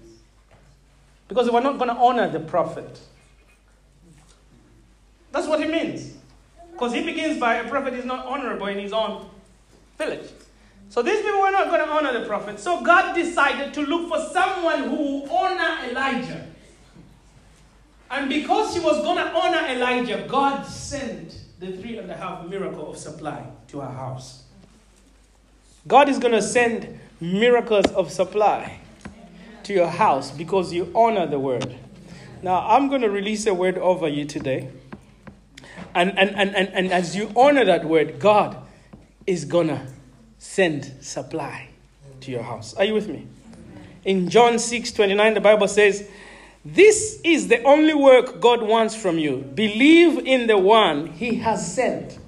because 1.28 1.48
they 1.48 1.52
were 1.52 1.62
not 1.62 1.78
going 1.78 1.90
to 1.90 1.96
honor 1.96 2.30
the 2.30 2.40
prophet. 2.40 3.00
That's 5.32 5.48
what 5.48 5.60
he 5.60 5.68
means. 5.68 6.16
Because 6.72 6.94
he 6.94 7.04
begins 7.04 7.40
by 7.40 7.56
a 7.56 7.70
prophet 7.70 7.94
is 7.94 8.06
not 8.06 8.26
honorable 8.26 8.68
in 8.68 8.80
his 8.80 8.94
own 8.94 9.30
village. 9.98 10.30
So 10.90 11.02
these 11.02 11.22
people 11.22 11.42
were 11.42 11.52
not 11.52 11.68
going 11.68 11.86
to 11.86 11.90
honor 11.90 12.18
the 12.18 12.26
prophet. 12.26 12.60
So 12.60 12.82
God 12.82 13.16
decided 13.16 13.74
to 13.74 13.82
look 13.82 14.10
for 14.10 14.20
someone 14.32 14.84
who 14.84 14.96
will 14.96 15.32
honor 15.32 15.90
Elijah. 15.90 16.48
And 18.12 18.30
because 18.30 18.76
he 18.76 18.82
was 18.82 19.02
going 19.02 19.18
to 19.18 19.30
honor 19.34 19.68
Elijah, 19.68 20.26
God 20.30 20.64
sent 20.66 21.38
the 21.60 21.76
three 21.78 21.98
and 21.98 22.10
a 22.12 22.16
half 22.16 22.46
miracle 22.48 22.92
of 22.92 22.98
supply 22.98 23.46
to 23.70 23.80
her 23.80 23.92
house. 23.92 24.45
God 25.88 26.10
is 26.10 26.18
going 26.18 26.34
to 26.34 26.42
send 26.42 27.00
miracles 27.22 27.86
of 27.92 28.12
supply 28.12 28.80
to 29.64 29.74
your 29.74 29.88
house 29.88 30.32
because 30.32 30.74
you 30.74 30.92
honor 30.96 31.28
the 31.28 31.40
word. 31.40 31.76
Now, 32.42 32.68
I'm 32.68 32.90
going 32.90 33.02
to 33.02 33.10
release 33.10 33.46
a 33.46 33.54
word 33.54 33.78
over 33.78 34.08
you 34.08 34.26
today. 34.26 34.70
And, 35.94 36.18
and, 36.18 36.36
and, 36.36 36.56
and, 36.56 36.70
and 36.70 36.92
as 36.92 37.16
you 37.16 37.32
honor 37.36 37.66
that 37.66 37.86
word, 37.86 38.20
God 38.20 38.58
is 39.26 39.46
going 39.46 39.68
to 39.68 39.88
send 40.40 40.92
supply 41.02 41.70
to 42.22 42.32
your 42.32 42.44
house. 42.44 42.74
Are 42.76 42.84
you 42.84 42.94
with 42.94 43.08
me? 43.08 43.28
In 44.04 44.30
John 44.30 44.60
6 44.60 44.92
29, 44.92 45.34
the 45.34 45.42
Bible 45.42 45.68
says, 45.68 46.08
This 46.64 47.20
is 47.24 47.48
the 47.48 47.64
only 47.64 47.94
work 47.94 48.40
God 48.40 48.62
wants 48.62 48.96
from 48.96 49.18
you. 49.18 49.38
Believe 49.38 50.20
in 50.20 50.48
the 50.48 50.58
one 50.58 51.08
he 51.08 51.36
has 51.38 51.74
sent. 51.74 52.20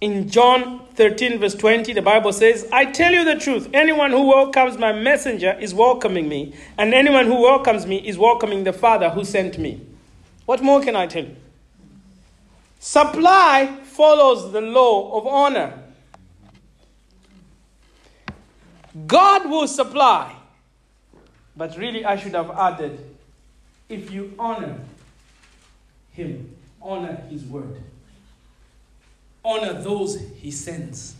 In 0.00 0.30
John 0.30 0.86
13, 0.94 1.38
verse 1.38 1.54
20, 1.54 1.92
the 1.92 2.00
Bible 2.00 2.32
says, 2.32 2.66
I 2.72 2.86
tell 2.86 3.12
you 3.12 3.24
the 3.24 3.38
truth. 3.38 3.68
Anyone 3.74 4.10
who 4.10 4.28
welcomes 4.28 4.78
my 4.78 4.92
messenger 4.92 5.52
is 5.60 5.74
welcoming 5.74 6.26
me, 6.26 6.54
and 6.78 6.94
anyone 6.94 7.26
who 7.26 7.42
welcomes 7.42 7.86
me 7.86 7.96
is 7.96 8.16
welcoming 8.16 8.64
the 8.64 8.72
Father 8.72 9.10
who 9.10 9.24
sent 9.24 9.58
me. 9.58 9.80
What 10.46 10.62
more 10.62 10.82
can 10.82 10.96
I 10.96 11.06
tell 11.06 11.24
you? 11.24 11.36
Supply 12.78 13.66
follows 13.84 14.52
the 14.52 14.62
law 14.62 15.18
of 15.18 15.26
honor. 15.26 15.74
God 19.06 19.50
will 19.50 19.68
supply. 19.68 20.34
But 21.54 21.76
really, 21.76 22.06
I 22.06 22.16
should 22.16 22.32
have 22.32 22.50
added 22.50 23.16
if 23.90 24.10
you 24.10 24.32
honor 24.38 24.78
Him, 26.12 26.56
honor 26.80 27.22
His 27.28 27.44
word, 27.44 27.82
honor 29.44 29.74
those 29.74 30.20
He 30.36 30.50
sends. 30.50 31.14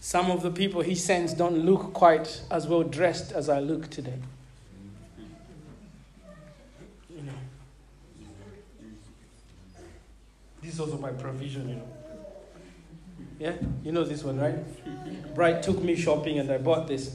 Some 0.00 0.30
of 0.30 0.42
the 0.42 0.50
people 0.50 0.80
He 0.80 0.94
sends 0.94 1.34
don't 1.34 1.58
look 1.64 1.92
quite 1.92 2.42
as 2.50 2.66
well 2.66 2.82
dressed 2.82 3.32
as 3.32 3.48
I 3.48 3.60
look 3.60 3.90
today. 3.90 4.18
You 7.14 7.22
know. 7.22 7.32
This 10.62 10.74
is 10.74 10.80
also 10.80 10.98
my 10.98 11.10
provision, 11.10 11.68
you 11.68 11.74
know. 11.76 11.88
Yeah? 13.38 13.54
You 13.84 13.92
know 13.92 14.04
this 14.04 14.24
one, 14.24 14.38
right? 14.38 15.34
Bright 15.34 15.62
took 15.62 15.82
me 15.82 15.94
shopping 15.94 16.38
and 16.38 16.50
I 16.50 16.58
bought 16.58 16.88
this. 16.88 17.14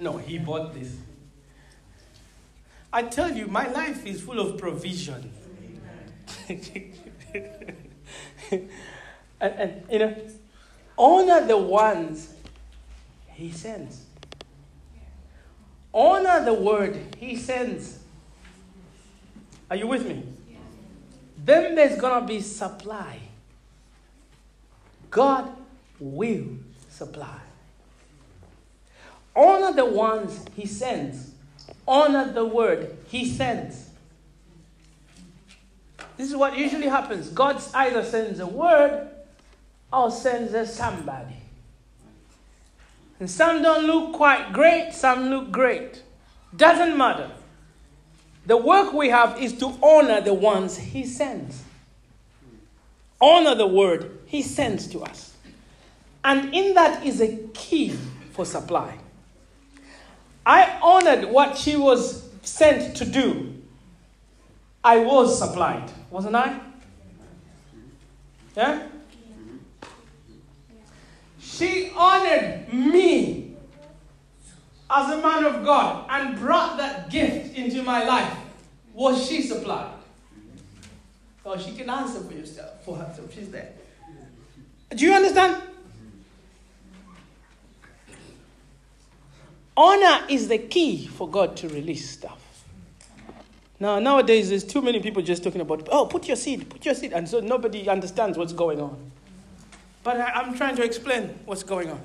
No, 0.00 0.18
he 0.18 0.38
bought 0.38 0.74
this. 0.74 0.94
I 2.92 3.02
tell 3.02 3.30
you, 3.32 3.46
my 3.46 3.66
life 3.68 4.04
is 4.06 4.20
full 4.20 4.40
of 4.40 4.58
provision. 4.58 5.32
and, 8.50 8.68
and, 9.40 9.82
you 9.90 9.98
know, 9.98 10.16
honor 10.98 11.46
the 11.46 11.56
ones 11.56 12.34
he 13.28 13.50
sends. 13.50 14.04
Honor 15.92 16.44
the 16.44 16.54
word 16.54 16.98
he 17.18 17.36
sends. 17.36 18.00
Are 19.70 19.76
you 19.76 19.86
with 19.86 20.06
me? 20.06 20.24
Then 21.44 21.74
there's 21.74 22.00
going 22.00 22.20
to 22.20 22.26
be 22.26 22.40
supply. 22.40 23.18
God 25.10 25.50
will 25.98 26.46
supply. 26.88 27.40
Honor 29.36 29.72
the 29.74 29.84
ones 29.84 30.46
He 30.56 30.66
sends, 30.66 31.32
honor 31.86 32.32
the 32.32 32.44
word 32.44 32.96
He 33.08 33.26
sends. 33.26 33.85
This 36.16 36.30
is 36.30 36.36
what 36.36 36.56
usually 36.56 36.88
happens. 36.88 37.28
God 37.28 37.62
either 37.74 38.02
sends 38.04 38.40
a 38.40 38.46
word 38.46 39.08
or 39.92 40.10
sends 40.10 40.54
a 40.54 40.66
somebody. 40.66 41.36
And 43.18 43.30
some 43.30 43.62
don't 43.62 43.86
look 43.86 44.14
quite 44.14 44.52
great, 44.52 44.92
some 44.92 45.30
look 45.30 45.50
great. 45.50 46.02
Doesn't 46.56 46.96
matter. 46.96 47.30
The 48.46 48.56
work 48.56 48.92
we 48.92 49.08
have 49.08 49.40
is 49.40 49.58
to 49.58 49.76
honor 49.82 50.20
the 50.20 50.34
ones 50.34 50.76
He 50.76 51.04
sends. 51.04 51.62
Honor 53.20 53.54
the 53.54 53.66
word 53.66 54.18
He 54.26 54.42
sends 54.42 54.86
to 54.88 55.00
us. 55.00 55.34
And 56.24 56.54
in 56.54 56.74
that 56.74 57.04
is 57.04 57.20
a 57.20 57.36
key 57.54 57.96
for 58.32 58.44
supply. 58.44 58.98
I 60.44 60.78
honored 60.82 61.30
what 61.30 61.56
she 61.56 61.76
was 61.76 62.28
sent 62.42 62.96
to 62.96 63.04
do. 63.04 63.55
I 64.86 64.98
was 64.98 65.36
supplied, 65.36 65.90
wasn't 66.12 66.36
I? 66.36 66.60
Yeah? 68.56 68.86
She 71.40 71.90
honored 71.90 72.72
me 72.72 73.56
as 74.88 75.12
a 75.12 75.20
man 75.20 75.44
of 75.44 75.64
God 75.64 76.06
and 76.08 76.38
brought 76.38 76.76
that 76.76 77.10
gift 77.10 77.56
into 77.56 77.82
my 77.82 78.04
life. 78.04 78.32
Was 78.94 79.28
she 79.28 79.42
supplied? 79.42 79.92
Well, 81.42 81.58
she 81.58 81.74
can 81.74 81.90
answer 81.90 82.20
for 82.20 82.32
yourself 82.32 82.84
for 82.84 82.96
herself. 82.96 83.34
She's 83.34 83.50
there. 83.50 83.72
Do 84.94 85.04
you 85.04 85.14
understand? 85.14 85.62
Honor 89.76 90.26
is 90.28 90.46
the 90.46 90.58
key 90.58 91.08
for 91.08 91.28
God 91.28 91.56
to 91.56 91.68
release 91.70 92.08
stuff. 92.08 92.45
Now, 93.78 93.98
nowadays, 93.98 94.48
there's 94.48 94.64
too 94.64 94.80
many 94.80 95.00
people 95.00 95.22
just 95.22 95.44
talking 95.44 95.60
about, 95.60 95.88
oh, 95.92 96.06
put 96.06 96.26
your 96.26 96.36
seed, 96.36 96.68
put 96.70 96.84
your 96.84 96.94
seed. 96.94 97.12
And 97.12 97.28
so 97.28 97.40
nobody 97.40 97.88
understands 97.88 98.38
what's 98.38 98.52
going 98.52 98.80
on. 98.80 99.10
But 100.02 100.18
I, 100.18 100.30
I'm 100.30 100.56
trying 100.56 100.76
to 100.76 100.82
explain 100.82 101.38
what's 101.44 101.62
going 101.62 101.90
on. 101.90 102.00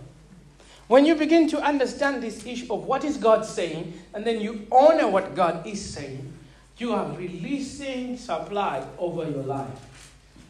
When 0.87 1.05
you 1.05 1.15
begin 1.15 1.47
to 1.49 1.61
understand 1.61 2.21
this 2.21 2.45
issue 2.45 2.73
of 2.73 2.85
what 2.85 3.05
is 3.05 3.15
God 3.15 3.45
saying, 3.45 3.93
and 4.13 4.25
then 4.25 4.41
you 4.41 4.67
honor 4.69 5.07
what 5.07 5.33
God 5.33 5.65
is 5.65 5.93
saying, 5.93 6.33
you 6.77 6.91
are 6.91 7.09
releasing 7.13 8.17
supply 8.17 8.85
over 8.97 9.29
your 9.29 9.43
life. 9.43 9.87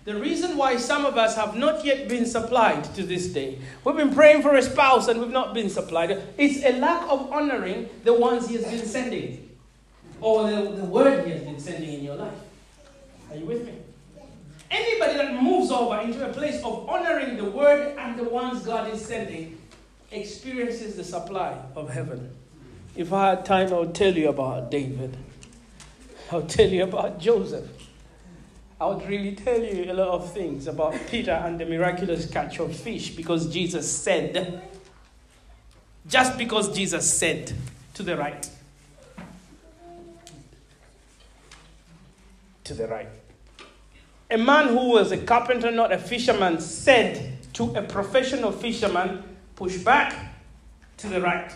The 0.06 0.16
reason 0.16 0.58
why 0.58 0.78
some 0.78 1.06
of 1.06 1.16
us 1.16 1.36
have 1.36 1.56
not 1.56 1.86
yet 1.86 2.10
been 2.10 2.26
supplied 2.26 2.86
to 2.96 3.04
this 3.04 3.28
day, 3.28 3.60
we've 3.84 3.96
been 3.96 4.16
praying 4.16 4.42
for 4.42 4.56
a 4.56 4.64
spouse 4.64 5.08
and 5.08 5.20
we've 5.20 5.30
not 5.30 5.54
been 5.54 5.70
supplied, 5.70 6.20
it's 6.40 6.66
a 6.66 6.80
lack 6.80 7.04
of 7.08 7.32
honoring 7.32 7.88
the 8.04 8.14
ones 8.14 8.48
He 8.48 8.56
has 8.56 8.66
been 8.66 8.84
sending 8.88 9.51
or 10.22 10.50
the, 10.50 10.62
the 10.72 10.86
word 10.86 11.26
He 11.26 11.32
has 11.32 11.42
been 11.42 11.60
sending 11.60 11.94
in 11.94 12.04
your 12.04 12.16
life. 12.16 12.38
Are 13.30 13.36
you 13.36 13.46
with 13.46 13.66
me? 13.66 13.74
Anybody 14.70 15.18
that 15.18 15.42
moves 15.42 15.70
over 15.70 16.00
into 16.00 16.30
a 16.30 16.32
place 16.32 16.64
of 16.64 16.88
honoring 16.88 17.36
the 17.36 17.46
word 17.46 17.98
and 17.98 18.18
the 18.18 18.24
ones 18.24 18.64
God 18.64 18.94
is 18.94 19.04
sending 19.04 19.58
experiences 20.12 20.96
the 20.96 21.04
supply 21.04 21.58
of 21.76 21.90
heaven. 21.90 22.32
If 22.96 23.12
I 23.12 23.32
had 23.32 23.46
time, 23.46 23.74
I 23.74 23.80
would 23.80 23.96
tell 23.96 24.14
you 24.14 24.30
about 24.30 24.72
David. 24.72 25.18
I 26.32 26.38
would 26.38 26.50
tell 26.50 26.70
you 26.70 26.84
about 26.84 27.20
Joseph. 27.20 27.70
I 28.80 28.88
would 28.88 29.08
really 29.08 29.36
tell 29.36 29.62
you 29.62 29.92
a 29.92 29.94
lot 29.94 30.08
of 30.08 30.34
things 30.34 30.68
about 30.68 30.96
Peter 31.10 31.32
and 31.32 31.60
the 31.60 31.66
miraculous 31.66 32.30
catch 32.30 32.60
of 32.60 32.76
fish 32.76 33.16
because 33.16 33.52
Jesus 33.52 33.90
said, 33.92 34.62
just 36.08 36.38
because 36.38 36.76
Jesus 36.76 37.12
said 37.12 37.54
to 37.94 38.04
the 38.04 38.18
right. 38.18 38.50
To 42.72 42.78
the 42.78 42.88
right. 42.88 43.10
A 44.30 44.38
man 44.38 44.70
who 44.70 44.92
was 44.92 45.12
a 45.12 45.18
carpenter, 45.18 45.72
not 45.72 45.92
a 45.92 45.98
fisherman, 45.98 46.62
said 46.62 47.34
to 47.52 47.76
a 47.76 47.82
professional 47.82 48.54
fisherman, 48.54 49.24
push 49.58 49.80
back 49.80 50.34
to 50.96 51.08
the 51.08 51.20
right, 51.20 51.52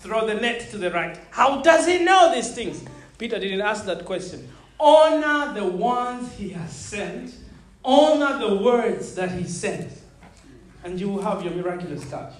throw 0.00 0.26
the 0.26 0.34
net 0.34 0.68
to 0.72 0.78
the 0.78 0.90
right. 0.90 1.16
How 1.30 1.62
does 1.62 1.86
he 1.86 2.04
know 2.04 2.34
these 2.34 2.52
things? 2.52 2.84
Peter 3.18 3.38
didn't 3.38 3.60
ask 3.60 3.84
that 3.84 4.04
question. 4.04 4.48
Honor 4.80 5.54
the 5.54 5.64
ones 5.64 6.32
he 6.32 6.48
has 6.48 6.74
sent, 6.74 7.32
Honor 7.84 8.40
the 8.44 8.56
words 8.56 9.14
that 9.14 9.30
He 9.30 9.44
sent, 9.44 9.92
and 10.82 10.98
you 10.98 11.08
will 11.08 11.22
have 11.22 11.44
your 11.44 11.54
miraculous 11.54 12.08
touch. 12.10 12.32